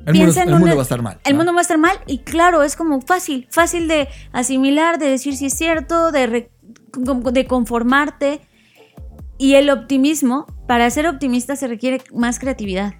el, 0.06 0.14
mundo, 0.50 0.74
va 0.74 0.80
a 0.80 0.82
estar 0.82 1.02
mal. 1.02 1.18
El 1.24 1.34
mundo 1.34 1.52
va 1.52 1.60
a 1.60 1.62
estar 1.62 1.78
mal 1.78 1.98
y 2.06 2.18
claro, 2.18 2.62
es 2.62 2.76
como 2.76 3.00
fácil, 3.00 3.48
fácil 3.50 3.88
de 3.88 4.08
asimilar, 4.32 4.98
de 4.98 5.08
decir 5.08 5.36
si 5.36 5.46
es 5.46 5.54
cierto, 5.54 6.12
de, 6.12 6.50
de 6.96 7.46
conformarte. 7.46 8.40
Y 9.38 9.54
el 9.54 9.70
optimismo, 9.70 10.46
para 10.68 10.88
ser 10.90 11.06
optimista 11.06 11.56
se 11.56 11.66
requiere 11.66 12.02
más 12.12 12.38
creatividad, 12.38 12.94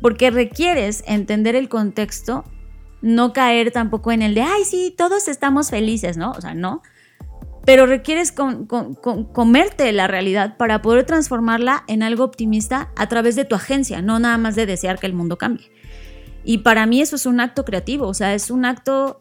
porque 0.00 0.30
requieres 0.30 1.04
entender 1.06 1.54
el 1.54 1.68
contexto, 1.68 2.44
no 3.02 3.32
caer 3.32 3.70
tampoco 3.70 4.10
en 4.12 4.22
el 4.22 4.34
de, 4.34 4.42
ay, 4.42 4.64
sí, 4.64 4.94
todos 4.96 5.28
estamos 5.28 5.70
felices, 5.70 6.16
¿no? 6.16 6.32
O 6.32 6.40
sea, 6.40 6.54
no. 6.54 6.82
Pero 7.64 7.86
requieres 7.86 8.32
comerte 8.32 9.92
la 9.92 10.06
realidad 10.06 10.56
para 10.56 10.82
poder 10.82 11.04
transformarla 11.04 11.84
en 11.86 12.02
algo 12.02 12.24
optimista 12.24 12.90
a 12.96 13.06
través 13.06 13.36
de 13.36 13.44
tu 13.44 13.54
agencia, 13.54 14.02
no 14.02 14.18
nada 14.18 14.38
más 14.38 14.56
de 14.56 14.66
desear 14.66 14.98
que 14.98 15.06
el 15.06 15.12
mundo 15.12 15.36
cambie. 15.36 15.70
Y 16.44 16.58
para 16.58 16.86
mí 16.86 17.00
eso 17.00 17.16
es 17.16 17.26
un 17.26 17.40
acto 17.40 17.64
creativo, 17.64 18.06
o 18.06 18.14
sea, 18.14 18.34
es 18.34 18.50
un 18.50 18.64
acto 18.64 19.20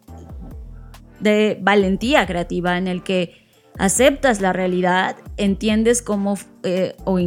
de 1.19 1.57
valentía 1.61 2.25
creativa 2.25 2.77
en 2.77 2.87
el 2.87 3.03
que 3.03 3.45
aceptas 3.77 4.41
la 4.41 4.53
realidad, 4.53 5.17
entiendes 5.37 6.01
cómo 6.01 6.37
eh, 6.63 6.95
o 7.05 7.19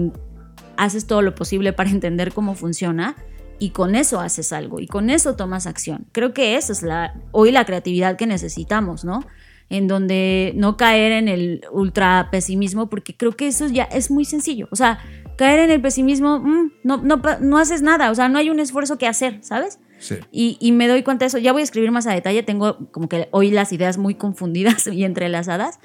haces 0.77 1.07
todo 1.07 1.23
lo 1.23 1.35
posible 1.35 1.73
para 1.73 1.91
entender 1.91 2.33
cómo 2.33 2.55
funciona 2.55 3.17
y 3.59 3.71
con 3.71 3.95
eso 3.95 4.21
haces 4.21 4.53
algo 4.53 4.81
y 4.81 4.87
con 4.87 5.11
eso 5.11 5.37
tomas 5.37 5.67
acción. 5.67 6.07
Creo 6.13 6.35
que 6.35 6.57
esa 6.57 6.73
es 6.73 6.83
la 6.83 7.15
hoy 7.31 7.53
la 7.53 7.65
creatividad 7.65 8.17
que 8.17 8.27
necesitamos, 8.27 9.05
¿no? 9.05 9.25
En 9.71 9.87
donde 9.89 10.53
no 10.57 10.77
caer 10.77 11.13
en 11.13 11.29
el 11.29 11.65
ultra 11.71 12.29
pesimismo 12.31 12.91
porque 12.91 13.17
creo 13.17 13.33
que 13.33 13.47
eso 13.47 13.67
ya 13.69 13.85
es 13.85 14.11
muy 14.11 14.25
sencillo, 14.25 14.69
o 14.71 14.77
sea, 14.77 14.99
caer 15.37 15.61
en 15.61 15.71
el 15.71 15.81
pesimismo, 15.81 16.41
mm, 16.41 16.73
no, 16.85 16.99
no, 16.99 17.21
no 17.41 17.59
haces 17.59 17.83
nada, 17.83 18.11
o 18.11 18.15
sea, 18.15 18.29
no 18.29 18.39
hay 18.39 18.51
un 18.51 18.61
esfuerzo 18.61 18.99
que 18.99 19.07
hacer, 19.07 19.39
¿sabes? 19.43 19.79
Sí. 19.99 20.17
Y, 20.31 20.57
y 20.61 20.73
me 20.73 20.89
doy 20.89 21.03
cuenta 21.03 21.25
de 21.25 21.29
eso. 21.29 21.39
Ya 21.39 21.53
voy 21.53 21.63
a 21.63 21.65
escribir 21.65 21.93
más 21.93 22.07
a 22.09 22.13
detalle. 22.13 22.43
Tengo 22.43 22.91
como 22.91 23.09
que 23.09 23.29
hoy 23.31 23.53
las 23.53 23.73
ideas 23.73 23.99
muy 23.99 24.17
confundidas 24.17 24.87
y 24.93 25.05
entrelazadas. 25.05 25.79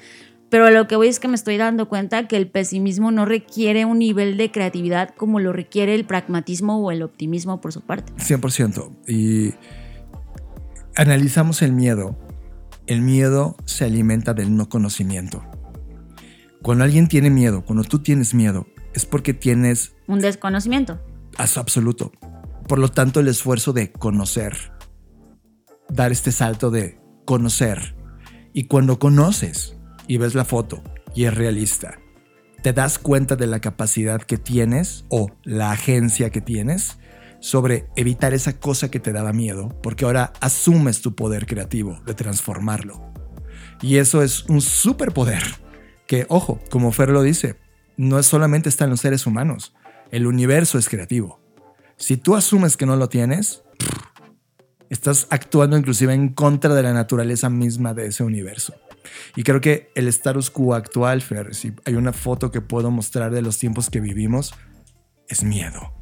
Pero 0.50 0.70
lo 0.70 0.88
que 0.88 0.96
voy 0.96 1.08
es 1.08 1.20
que 1.20 1.28
me 1.28 1.34
estoy 1.34 1.58
dando 1.58 1.88
cuenta 1.88 2.26
que 2.26 2.36
el 2.36 2.48
pesimismo 2.48 3.10
no 3.10 3.26
requiere 3.26 3.84
un 3.84 3.98
nivel 3.98 4.36
de 4.38 4.50
creatividad 4.50 5.14
como 5.14 5.40
lo 5.40 5.52
requiere 5.52 5.94
el 5.94 6.06
pragmatismo 6.06 6.78
o 6.78 6.90
el 6.90 7.02
optimismo 7.02 7.60
por 7.60 7.72
su 7.72 7.82
parte. 7.82 8.12
100%. 8.14 8.90
Y 9.06 9.54
analizamos 10.96 11.60
el 11.60 11.72
miedo. 11.72 12.18
El 12.86 13.02
miedo 13.02 13.56
se 13.66 13.84
alimenta 13.84 14.32
del 14.32 14.56
no 14.56 14.70
conocimiento. 14.70 15.44
Cuando 16.62 16.84
alguien 16.84 17.08
tiene 17.08 17.28
miedo, 17.28 17.62
cuando 17.62 17.84
tú 17.84 17.98
tienes 17.98 18.32
miedo, 18.32 18.66
es 18.94 19.06
porque 19.06 19.34
tienes 19.34 19.94
Un 20.06 20.20
desconocimiento. 20.20 21.00
es 21.38 21.56
absoluto. 21.56 22.12
Por 22.66 22.78
lo 22.78 22.88
tanto, 22.88 23.20
el 23.20 23.28
esfuerzo 23.28 23.72
de 23.72 23.92
conocer, 23.92 24.72
dar 25.88 26.12
este 26.12 26.32
salto 26.32 26.70
de 26.70 27.00
conocer. 27.24 27.96
Y 28.52 28.64
cuando 28.64 28.98
conoces 28.98 29.76
y 30.06 30.16
ves 30.18 30.34
la 30.34 30.44
foto 30.44 30.82
y 31.14 31.24
es 31.24 31.34
realista, 31.34 31.98
te 32.62 32.72
das 32.72 32.98
cuenta 32.98 33.36
de 33.36 33.46
la 33.46 33.60
capacidad 33.60 34.20
que 34.20 34.36
tienes 34.36 35.04
o 35.08 35.30
la 35.44 35.70
agencia 35.70 36.30
que 36.30 36.40
tienes 36.40 36.98
sobre 37.40 37.86
evitar 37.94 38.34
esa 38.34 38.58
cosa 38.58 38.90
que 38.90 38.98
te 38.98 39.12
daba 39.12 39.32
miedo, 39.32 39.68
porque 39.82 40.04
ahora 40.04 40.32
asumes 40.40 41.00
tu 41.00 41.14
poder 41.14 41.46
creativo 41.46 42.00
de 42.04 42.14
transformarlo. 42.14 43.12
Y 43.80 43.96
eso 43.96 44.22
es 44.22 44.44
un 44.46 44.60
superpoder 44.60 45.42
que, 46.06 46.26
ojo, 46.28 46.60
como 46.70 46.90
Fer 46.90 47.10
lo 47.10 47.22
dice, 47.22 47.56
no 47.98 48.22
solamente 48.22 48.70
está 48.70 48.84
en 48.84 48.90
los 48.90 49.00
seres 49.00 49.26
humanos, 49.26 49.74
el 50.10 50.26
universo 50.26 50.78
es 50.78 50.88
creativo. 50.88 51.40
Si 51.96 52.16
tú 52.16 52.36
asumes 52.36 52.76
que 52.76 52.86
no 52.86 52.96
lo 52.96 53.08
tienes, 53.08 53.64
estás 54.88 55.26
actuando 55.30 55.76
inclusive 55.76 56.14
en 56.14 56.30
contra 56.30 56.74
de 56.74 56.82
la 56.84 56.94
naturaleza 56.94 57.50
misma 57.50 57.92
de 57.92 58.06
ese 58.06 58.22
universo. 58.22 58.72
Y 59.34 59.42
creo 59.42 59.60
que 59.60 59.90
el 59.94 60.06
status 60.08 60.50
quo 60.50 60.74
actual, 60.74 61.22
Fer, 61.22 61.54
si 61.54 61.72
hay 61.84 61.94
una 61.94 62.12
foto 62.12 62.50
que 62.50 62.60
puedo 62.60 62.90
mostrar 62.90 63.32
de 63.32 63.42
los 63.42 63.58
tiempos 63.58 63.90
que 63.90 64.00
vivimos, 64.00 64.54
es 65.28 65.42
miedo. 65.42 65.92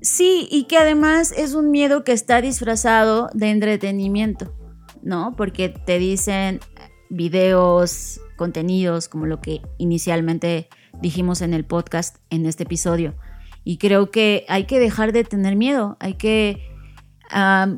Sí, 0.00 0.48
y 0.50 0.64
que 0.64 0.78
además 0.78 1.32
es 1.36 1.54
un 1.54 1.70
miedo 1.70 2.04
que 2.04 2.12
está 2.12 2.40
disfrazado 2.40 3.28
de 3.34 3.50
entretenimiento, 3.50 4.54
¿no? 5.02 5.34
Porque 5.36 5.68
te 5.68 5.98
dicen 5.98 6.60
videos, 7.10 8.20
contenidos, 8.36 9.08
como 9.08 9.26
lo 9.26 9.40
que 9.40 9.60
inicialmente 9.78 10.68
dijimos 11.00 11.42
en 11.42 11.54
el 11.54 11.64
podcast, 11.64 12.16
en 12.30 12.46
este 12.46 12.64
episodio. 12.64 13.14
Y 13.64 13.78
creo 13.78 14.10
que 14.10 14.44
hay 14.48 14.64
que 14.64 14.78
dejar 14.78 15.12
de 15.12 15.24
tener 15.24 15.56
miedo, 15.56 15.96
hay 16.00 16.14
que 16.14 16.62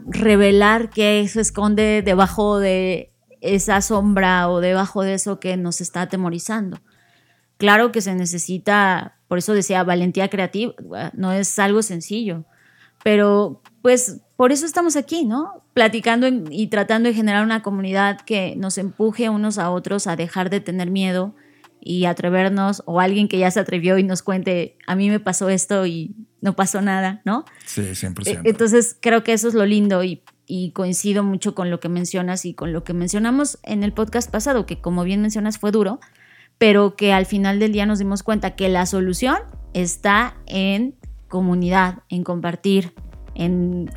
revelar 0.07 0.91
qué 0.91 1.27
se 1.29 1.41
esconde 1.41 2.03
debajo 2.05 2.59
de 2.59 3.13
esa 3.41 3.81
sombra 3.81 4.49
o 4.51 4.61
debajo 4.61 5.03
de 5.03 5.15
eso 5.15 5.39
que 5.39 5.57
nos 5.57 5.81
está 5.81 6.03
atemorizando. 6.03 6.79
Claro 7.59 7.93
que 7.93 8.01
se 8.01 8.15
necesita, 8.15 9.19
por 9.29 9.39
eso 9.39 9.55
decía, 9.55 9.83
valentía 9.85 10.29
creativa, 10.29 10.75
no 11.15 11.33
es 11.33 11.59
algo 11.59 11.83
sencillo, 11.83 12.45
pero 13.03 13.63
pues 13.83 14.21
por 14.37 14.53
eso 14.53 14.67
estamos 14.67 14.97
aquí, 14.97 15.25
¿no? 15.25 15.65
Platicando 15.73 16.27
y 16.51 16.67
tratando 16.67 17.09
de 17.09 17.15
generar 17.15 17.45
una 17.45 17.63
comunidad 17.63 18.21
que 18.21 18.57
nos 18.57 18.77
empuje 18.79 19.31
unos 19.31 19.59
a 19.59 19.71
otros 19.71 20.07
a 20.07 20.17
dejar 20.17 20.51
de 20.51 20.61
tener 20.61 20.91
miedo 20.91 21.35
y 21.81 22.07
atrevernos, 22.07 22.83
o 22.87 23.01
alguien 23.01 23.29
que 23.29 23.39
ya 23.39 23.51
se 23.51 23.61
atrevió 23.61 23.99
y 23.99 24.03
nos 24.03 24.23
cuente, 24.23 24.77
a 24.87 24.97
mí 24.97 25.09
me 25.09 25.21
pasó 25.21 25.49
esto 25.49 25.87
y 25.87 26.15
no 26.41 26.55
pasó 26.57 26.81
nada, 26.83 27.23
¿no? 27.25 27.45
Sí, 27.65 27.83
100%. 27.83 28.43
Entonces 28.45 28.97
creo 29.01 29.23
que 29.23 29.33
eso 29.33 29.49
es 29.49 29.55
lo 29.55 29.67
lindo 29.67 30.03
y, 30.03 30.23
y, 30.47 30.73
coincido 30.73 31.23
mucho 31.23 31.55
con 31.55 31.71
lo 31.71 31.81
que 31.81 31.89
mencionas 31.89 32.45
y 32.45 32.55
con 32.55 32.73
lo 32.73 32.85
que 32.85 32.93
mencionamos 32.93 33.59
en 33.63 33.83
el 33.83 33.93
podcast 33.93 34.31
pasado, 34.31 34.67
que 34.67 34.81
como 34.81 35.05
bien 35.05 35.23
mencionas 35.23 35.59
fue 35.59 35.71
duro, 35.71 36.01
pero 36.59 36.97
que 36.97 37.13
al 37.13 37.27
final 37.27 37.59
del 37.59 37.73
día 37.73 37.87
nos 37.87 37.99
dimos 37.99 38.23
cuenta 38.23 38.57
que 38.57 38.69
la 38.69 38.87
solución 38.87 39.39
está 39.75 40.37
en 40.47 40.95
comunidad, 41.29 41.99
en 42.09 42.25
compartir, 42.25 42.95
en 43.35 43.91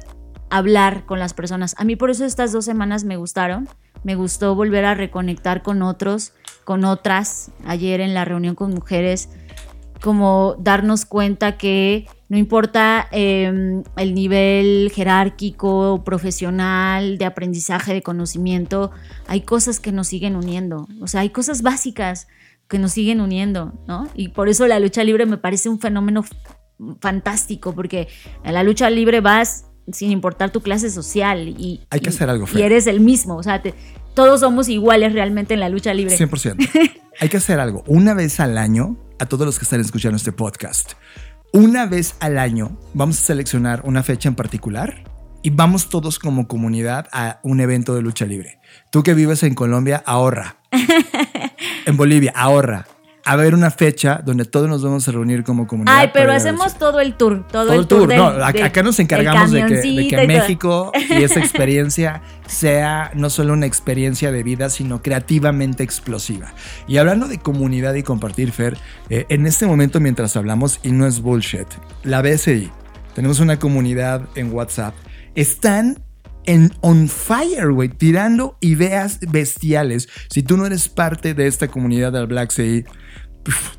hablar 0.49 1.05
con 1.05 1.19
las 1.19 1.33
personas. 1.33 1.75
A 1.77 1.83
mí 1.83 1.95
por 1.95 2.09
eso 2.09 2.25
estas 2.25 2.51
dos 2.51 2.65
semanas 2.65 3.03
me 3.03 3.17
gustaron. 3.17 3.67
Me 4.03 4.15
gustó 4.15 4.55
volver 4.55 4.85
a 4.85 4.95
reconectar 4.95 5.61
con 5.61 5.81
otros, 5.81 6.33
con 6.63 6.85
otras. 6.85 7.51
Ayer 7.65 8.01
en 8.01 8.13
la 8.13 8.25
reunión 8.25 8.55
con 8.55 8.73
mujeres, 8.73 9.29
como 10.01 10.55
darnos 10.59 11.05
cuenta 11.05 11.57
que 11.57 12.07
no 12.29 12.37
importa 12.37 13.07
eh, 13.11 13.81
el 13.97 14.13
nivel 14.13 14.91
jerárquico, 14.93 16.03
profesional, 16.05 17.17
de 17.17 17.25
aprendizaje, 17.25 17.93
de 17.93 18.01
conocimiento, 18.03 18.91
hay 19.27 19.41
cosas 19.41 19.79
que 19.79 19.91
nos 19.91 20.07
siguen 20.07 20.35
uniendo. 20.35 20.87
O 21.01 21.07
sea, 21.07 21.21
hay 21.21 21.31
cosas 21.31 21.63
básicas 21.63 22.27
que 22.67 22.77
nos 22.77 22.91
siguen 22.91 23.19
uniendo, 23.19 23.73
¿no? 23.87 24.07
Y 24.13 24.29
por 24.29 24.47
eso 24.47 24.67
la 24.67 24.79
lucha 24.79 25.03
libre 25.03 25.25
me 25.25 25.37
parece 25.37 25.69
un 25.69 25.79
fenómeno 25.79 26.23
fantástico, 27.01 27.73
porque 27.73 28.07
en 28.43 28.53
la 28.53 28.63
lucha 28.63 28.89
libre 28.91 29.21
vas 29.21 29.65
sin 29.93 30.11
importar 30.11 30.51
tu 30.51 30.61
clase 30.61 30.89
social 30.89 31.47
y, 31.49 31.81
hay 31.89 31.99
que 31.99 32.09
y, 32.09 32.13
hacer 32.13 32.29
algo, 32.29 32.45
y 32.53 32.61
eres 32.61 32.87
el 32.87 32.99
mismo, 32.99 33.37
o 33.37 33.43
sea, 33.43 33.61
te, 33.61 33.73
todos 34.13 34.41
somos 34.41 34.67
iguales 34.69 35.13
realmente 35.13 35.53
en 35.53 35.59
la 35.59 35.69
lucha 35.69 35.93
libre. 35.93 36.17
100%. 36.17 36.69
hay 37.19 37.29
que 37.29 37.37
hacer 37.37 37.59
algo. 37.59 37.83
Una 37.87 38.13
vez 38.13 38.39
al 38.39 38.57
año, 38.57 38.97
a 39.17 39.25
todos 39.27 39.45
los 39.45 39.59
que 39.59 39.63
están 39.63 39.79
escuchando 39.81 40.17
este 40.17 40.31
podcast, 40.31 40.93
una 41.53 41.85
vez 41.85 42.15
al 42.19 42.37
año 42.37 42.77
vamos 42.93 43.19
a 43.19 43.23
seleccionar 43.23 43.81
una 43.85 44.03
fecha 44.03 44.29
en 44.29 44.35
particular 44.35 45.03
y 45.41 45.51
vamos 45.51 45.89
todos 45.89 46.19
como 46.19 46.47
comunidad 46.47 47.07
a 47.11 47.39
un 47.43 47.59
evento 47.59 47.95
de 47.95 48.01
lucha 48.01 48.25
libre. 48.25 48.59
Tú 48.91 49.03
que 49.03 49.13
vives 49.13 49.43
en 49.43 49.55
Colombia, 49.55 50.03
ahorra. 50.05 50.57
en 51.85 51.97
Bolivia, 51.97 52.33
ahorra. 52.35 52.87
A 53.29 53.35
ver 53.35 53.53
una 53.53 53.69
fecha 53.69 54.21
donde 54.25 54.43
todos 54.45 54.67
nos 54.67 54.83
vamos 54.83 55.07
a 55.07 55.11
reunir 55.11 55.43
como 55.43 55.67
comunidad. 55.67 55.95
Ay, 55.95 56.09
pero 56.11 56.31
hacemos 56.31 56.79
todo 56.79 56.99
el 56.99 57.13
tour, 57.13 57.45
todo, 57.47 57.67
todo 57.67 57.79
el 57.79 57.85
tour. 57.85 58.07
Del, 58.07 58.17
no, 58.17 58.25
acá, 58.27 58.65
acá 58.65 58.81
nos 58.81 58.99
encargamos 58.99 59.51
de 59.51 59.67
que, 59.67 59.75
de 59.75 60.07
que 60.07 60.23
y 60.23 60.27
México 60.27 60.91
y 60.95 61.21
esa 61.21 61.39
experiencia 61.39 62.23
sea 62.47 63.11
no 63.13 63.29
solo 63.29 63.53
una 63.53 63.67
experiencia 63.67 64.31
de 64.31 64.41
vida, 64.41 64.71
sino 64.71 65.03
creativamente 65.03 65.83
explosiva. 65.83 66.53
Y 66.87 66.97
hablando 66.97 67.27
de 67.27 67.37
comunidad 67.37 67.93
y 67.93 68.01
compartir, 68.01 68.51
Fer, 68.51 68.79
eh, 69.11 69.27
en 69.29 69.45
este 69.45 69.67
momento 69.67 69.99
mientras 69.99 70.35
hablamos, 70.35 70.79
y 70.81 70.91
no 70.91 71.05
es 71.05 71.21
bullshit, 71.21 71.67
la 72.01 72.23
BSI, 72.23 72.71
tenemos 73.13 73.39
una 73.39 73.59
comunidad 73.59 74.27
en 74.33 74.51
WhatsApp, 74.51 74.95
están 75.35 75.99
en 76.45 76.71
on 76.81 77.07
fire, 77.07 77.71
güey, 77.71 77.89
tirando 77.89 78.57
ideas 78.61 79.19
bestiales. 79.31 80.09
Si 80.29 80.43
tú 80.43 80.57
no 80.57 80.65
eres 80.65 80.89
parte 80.89 81.33
de 81.33 81.47
esta 81.47 81.67
comunidad 81.67 82.11
del 82.11 82.27
Black 82.27 82.51
Sea, 82.51 82.83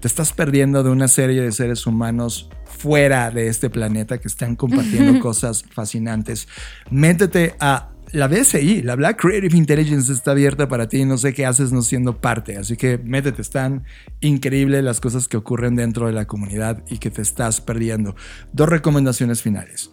te 0.01 0.09
estás 0.09 0.32
perdiendo 0.32 0.82
de 0.82 0.91
una 0.91 1.09
serie 1.09 1.43
de 1.43 1.53
seres 1.53 1.87
humanos 1.87 2.51
fuera 2.65 3.31
de 3.31 3.49
este 3.49 3.69
planeta 3.70 4.19
que 4.19 4.28
están 4.28 4.57
compartiendo 4.57 5.20
cosas 5.20 5.65
fascinantes. 5.70 6.49
Métete 6.91 7.55
a 7.61 7.91
la 8.12 8.27
BSI, 8.27 8.82
la 8.82 8.97
Black 8.97 9.20
Creative 9.20 9.57
Intelligence 9.57 10.12
está 10.12 10.32
abierta 10.32 10.66
para 10.66 10.89
ti. 10.89 11.05
No 11.05 11.19
sé 11.19 11.35
qué 11.35 11.47
haces 11.47 11.73
no 11.73 11.82
siendo 11.82 12.20
parte. 12.20 12.57
Así 12.57 12.77
que 12.77 12.99
métete, 12.99 13.43
están 13.43 13.85
increíbles 14.20 14.82
las 14.82 15.01
cosas 15.01 15.28
que 15.28 15.37
ocurren 15.37 15.77
dentro 15.77 16.07
de 16.07 16.12
la 16.12 16.27
comunidad 16.27 16.82
y 16.89 16.99
que 16.99 17.11
te 17.11 17.23
estás 17.23 17.61
perdiendo. 17.61 18.16
Dos 18.53 18.69
recomendaciones 18.69 19.43
finales. 19.43 19.91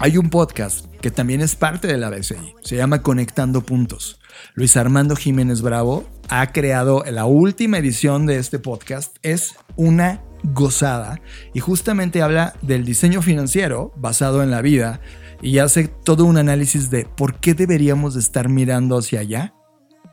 Hay 0.00 0.16
un 0.16 0.30
podcast 0.30 0.86
que 1.00 1.10
también 1.10 1.40
es 1.40 1.56
parte 1.56 1.88
de 1.88 1.98
la 1.98 2.08
BCI, 2.08 2.54
se 2.62 2.76
llama 2.76 3.02
Conectando 3.02 3.62
Puntos. 3.62 4.20
Luis 4.54 4.76
Armando 4.76 5.16
Jiménez 5.16 5.60
Bravo 5.60 6.08
ha 6.28 6.52
creado 6.52 7.02
la 7.10 7.24
última 7.24 7.78
edición 7.78 8.24
de 8.24 8.38
este 8.38 8.60
podcast, 8.60 9.16
es 9.24 9.56
una 9.74 10.22
gozada 10.44 11.20
y 11.52 11.58
justamente 11.58 12.22
habla 12.22 12.54
del 12.62 12.84
diseño 12.84 13.22
financiero 13.22 13.92
basado 13.96 14.44
en 14.44 14.52
la 14.52 14.62
vida 14.62 15.00
y 15.42 15.58
hace 15.58 15.88
todo 15.88 16.26
un 16.26 16.38
análisis 16.38 16.90
de 16.90 17.04
por 17.04 17.40
qué 17.40 17.54
deberíamos 17.54 18.14
de 18.14 18.20
estar 18.20 18.48
mirando 18.48 18.98
hacia 18.98 19.18
allá 19.18 19.52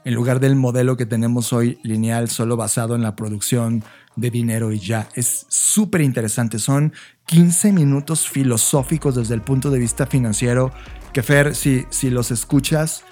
en 0.03 0.16
lugar 0.16 0.40
del 0.40 0.56
modelo 0.56 0.98
que 0.98 1.06
tenemos 1.06 1.53
hoy 1.53 1.80
lineal 1.84 2.30
solo 2.30 2.57
basado 2.57 2.95
en 2.95 3.03
la 3.03 3.16
producción 3.16 3.84
de 4.16 4.30
dinero 4.30 4.72
y 4.72 4.80
ya. 4.80 5.08
Es 5.16 5.46
súper 5.50 6.02
interesante. 6.02 6.60
Son 6.60 6.94
15 7.26 7.72
minutos 7.72 8.30
filosóficos 8.30 9.16
desde 9.16 9.34
el 9.36 9.42
punto 9.42 9.72
de 9.72 9.80
vista 9.80 10.06
financiero 10.06 10.72
que 11.14 11.24
Fer, 11.24 11.56
si, 11.56 11.86
si 11.90 12.10
los 12.10 12.32
escuchas, 12.32 13.04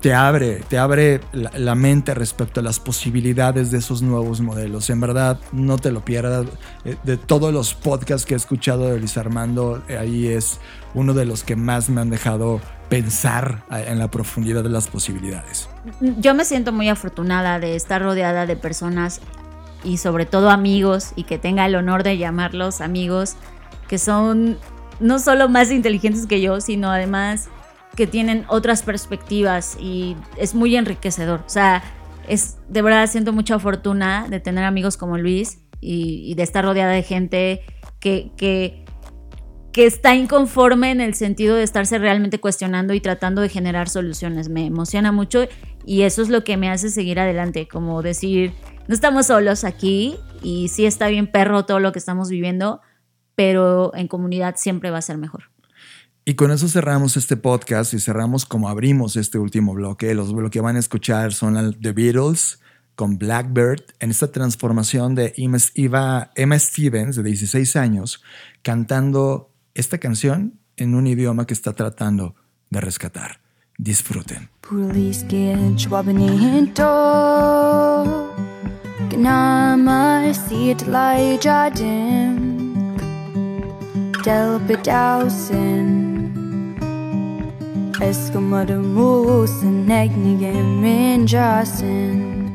te 0.00 0.12
abre, 0.12 0.62
te 0.68 0.78
abre 0.78 1.20
la, 1.32 1.50
la, 1.56 1.74
mente 1.74 2.14
respecto 2.14 2.60
a 2.60 2.62
las 2.62 2.78
posibilidades 2.78 3.70
de 3.70 3.78
esos 3.78 4.02
nuevos 4.02 4.40
modelos. 4.42 4.90
En 4.90 5.00
verdad, 5.00 5.40
no 5.50 5.78
te 5.78 5.90
lo 5.90 6.04
pierdas. 6.04 6.46
De 7.04 7.16
todos 7.16 7.52
los 7.52 7.74
podcasts 7.74 8.26
que 8.26 8.34
he 8.34 8.36
escuchado 8.36 8.90
de 8.92 8.98
Luis 8.98 9.16
Armando, 9.16 9.82
ahí 9.98 10.28
es 10.28 10.60
uno 10.94 11.14
de 11.14 11.24
los 11.24 11.42
que 11.42 11.56
más 11.56 11.88
me 11.88 12.02
han 12.02 12.10
dejado 12.10 12.60
pensar 12.88 13.64
en 13.70 13.98
la 13.98 14.10
profundidad 14.10 14.62
de 14.62 14.70
las 14.70 14.88
posibilidades. 14.88 15.68
Yo 16.18 16.34
me 16.34 16.44
siento 16.44 16.72
muy 16.72 16.88
afortunada 16.88 17.58
de 17.58 17.74
estar 17.74 18.02
rodeada 18.02 18.46
de 18.46 18.56
personas 18.56 19.20
y 19.86 19.98
sobre 19.98 20.26
todo 20.26 20.50
amigos 20.50 21.12
y 21.14 21.22
que 21.22 21.38
tenga 21.38 21.64
el 21.64 21.76
honor 21.76 22.02
de 22.02 22.18
llamarlos 22.18 22.80
amigos 22.80 23.36
que 23.88 23.98
son 23.98 24.58
no 24.98 25.18
solo 25.18 25.48
más 25.48 25.70
inteligentes 25.70 26.26
que 26.26 26.40
yo, 26.40 26.60
sino 26.60 26.90
además 26.90 27.48
que 27.94 28.06
tienen 28.06 28.44
otras 28.48 28.82
perspectivas 28.82 29.76
y 29.80 30.16
es 30.36 30.54
muy 30.54 30.76
enriquecedor. 30.76 31.40
O 31.46 31.48
sea, 31.48 31.82
es 32.28 32.58
de 32.68 32.82
verdad 32.82 33.06
siento 33.06 33.32
mucha 33.32 33.58
fortuna 33.58 34.26
de 34.28 34.40
tener 34.40 34.64
amigos 34.64 34.96
como 34.96 35.18
Luis 35.18 35.60
y, 35.80 36.34
de 36.34 36.42
estar 36.42 36.64
rodeada 36.64 36.92
de 36.92 37.02
gente 37.02 37.60
que, 38.00 38.32
que, 38.36 38.84
que, 39.72 39.86
está 39.86 40.14
inconforme 40.14 40.90
en 40.90 41.00
el 41.00 41.14
sentido 41.14 41.54
de 41.54 41.62
estarse 41.62 41.98
realmente 41.98 42.40
cuestionando 42.40 42.92
y 42.92 43.00
tratando 43.00 43.40
de 43.40 43.48
generar 43.48 43.88
soluciones. 43.88 44.48
Me 44.48 44.66
emociona 44.66 45.12
mucho 45.12 45.46
y 45.86 46.02
eso 46.02 46.20
es 46.20 46.28
lo 46.28 46.44
que 46.44 46.56
me 46.56 46.68
hace 46.68 46.90
seguir 46.90 47.20
adelante, 47.20 47.68
como 47.68 48.02
decir, 48.02 48.52
no 48.88 48.94
estamos 48.94 49.26
solos 49.26 49.64
aquí 49.64 50.16
y 50.42 50.68
sí 50.68 50.84
está 50.84 51.06
bien 51.06 51.28
perro 51.28 51.64
todo 51.64 51.78
lo 51.78 51.92
que 51.92 52.00
estamos 52.00 52.28
viviendo, 52.28 52.80
pero 53.36 53.94
en 53.94 54.08
comunidad 54.08 54.56
siempre 54.58 54.90
va 54.90 54.98
a 54.98 55.02
ser 55.02 55.16
mejor. 55.16 55.44
Y 56.24 56.34
con 56.34 56.50
eso 56.50 56.66
cerramos 56.66 57.16
este 57.16 57.36
podcast 57.36 57.94
y 57.94 58.00
cerramos 58.00 58.44
como 58.44 58.68
abrimos 58.68 59.14
este 59.14 59.38
último 59.38 59.74
bloque. 59.74 60.12
Los 60.12 60.32
lo 60.32 60.50
que 60.50 60.60
van 60.60 60.74
a 60.74 60.80
escuchar 60.80 61.32
son 61.32 61.78
The 61.80 61.92
Beatles 61.92 62.58
con 62.96 63.16
Blackbird 63.16 63.84
en 64.00 64.10
esta 64.10 64.32
transformación 64.32 65.14
de 65.14 65.34
Emma, 65.36 66.30
Emma 66.34 66.58
Stevens, 66.58 67.14
de 67.14 67.22
16 67.22 67.76
años, 67.76 68.24
cantando 68.62 69.52
esta 69.74 69.98
canción 69.98 70.58
en 70.76 70.96
un 70.96 71.06
idioma 71.06 71.46
que 71.46 71.54
está 71.54 71.74
tratando 71.74 72.34
de 72.70 72.80
rescatar. 72.80 73.45
Disfruten. 73.78 74.48
del 84.26 84.58
bedausen 84.66 85.86
Es 88.00 88.30
kommer 88.32 88.64
du 88.64 88.80
mosen 88.80 89.90
egningen 89.90 90.80
min 90.80 91.26
jasen 91.26 92.50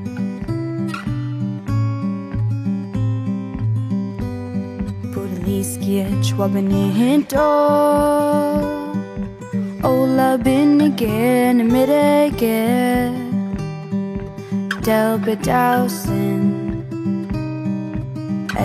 Poliski 5.13 5.99
et 5.99 6.25
schwaben 6.25 6.71
i 6.71 6.91
hinto 6.91 8.80
Ola 9.83 10.37
bin 10.45 10.79
igen 10.79 11.57
middag 11.65 12.39
Del 14.85 15.17
bedausen 15.25 16.43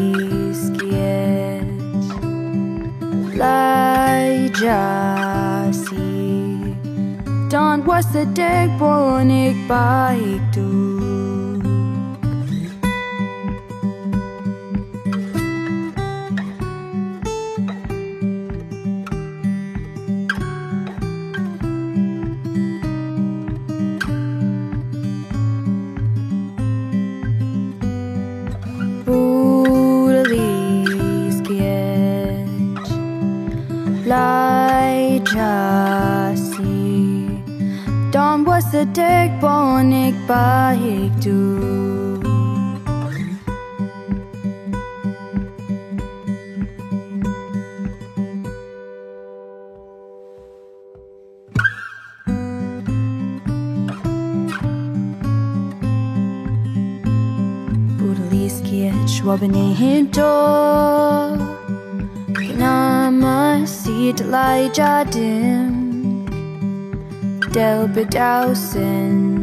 Lajasi 3.37 4.85
Don 7.51 7.85
was 7.85 8.05
the 8.13 8.25
dag 8.33 8.79
born 8.79 9.29
it 9.29 9.67
baik 9.67 10.41
panik-panik 39.85 41.11
doe. 41.23 41.85
Schwabbenehin 59.07 60.11
door 60.11 61.37
Gnama 62.33 63.65
sieht 63.65 64.19
Leid 64.19 64.77
ja 64.77 65.03
dim 65.03 66.25
Del 67.53 67.87
bedausen. 67.87 69.34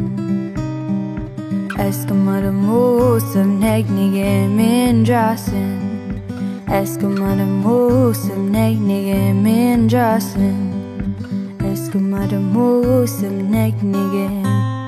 Eskimada 1.79 2.51
musum 2.51 3.59
negnige 3.59 4.47
min 4.47 5.05
jasen 5.05 6.21
Eskimada 6.69 7.45
musum 7.45 8.51
negnige 8.51 9.33
min 9.33 9.89
jasen 9.89 10.73
Eskimada 11.71 12.39
musum 12.39 13.51
negnige 13.51 14.29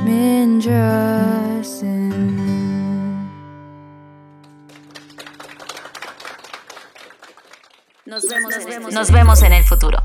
min 0.06 0.62
jasen 0.62 2.14
Nos 8.06 8.24
vemos, 8.30 8.56
nos 8.56 8.66
vemos, 8.66 8.94
nos 8.94 9.12
vemos 9.12 9.42
en 9.42 9.54
el 9.54 9.64
futuro. 9.64 10.05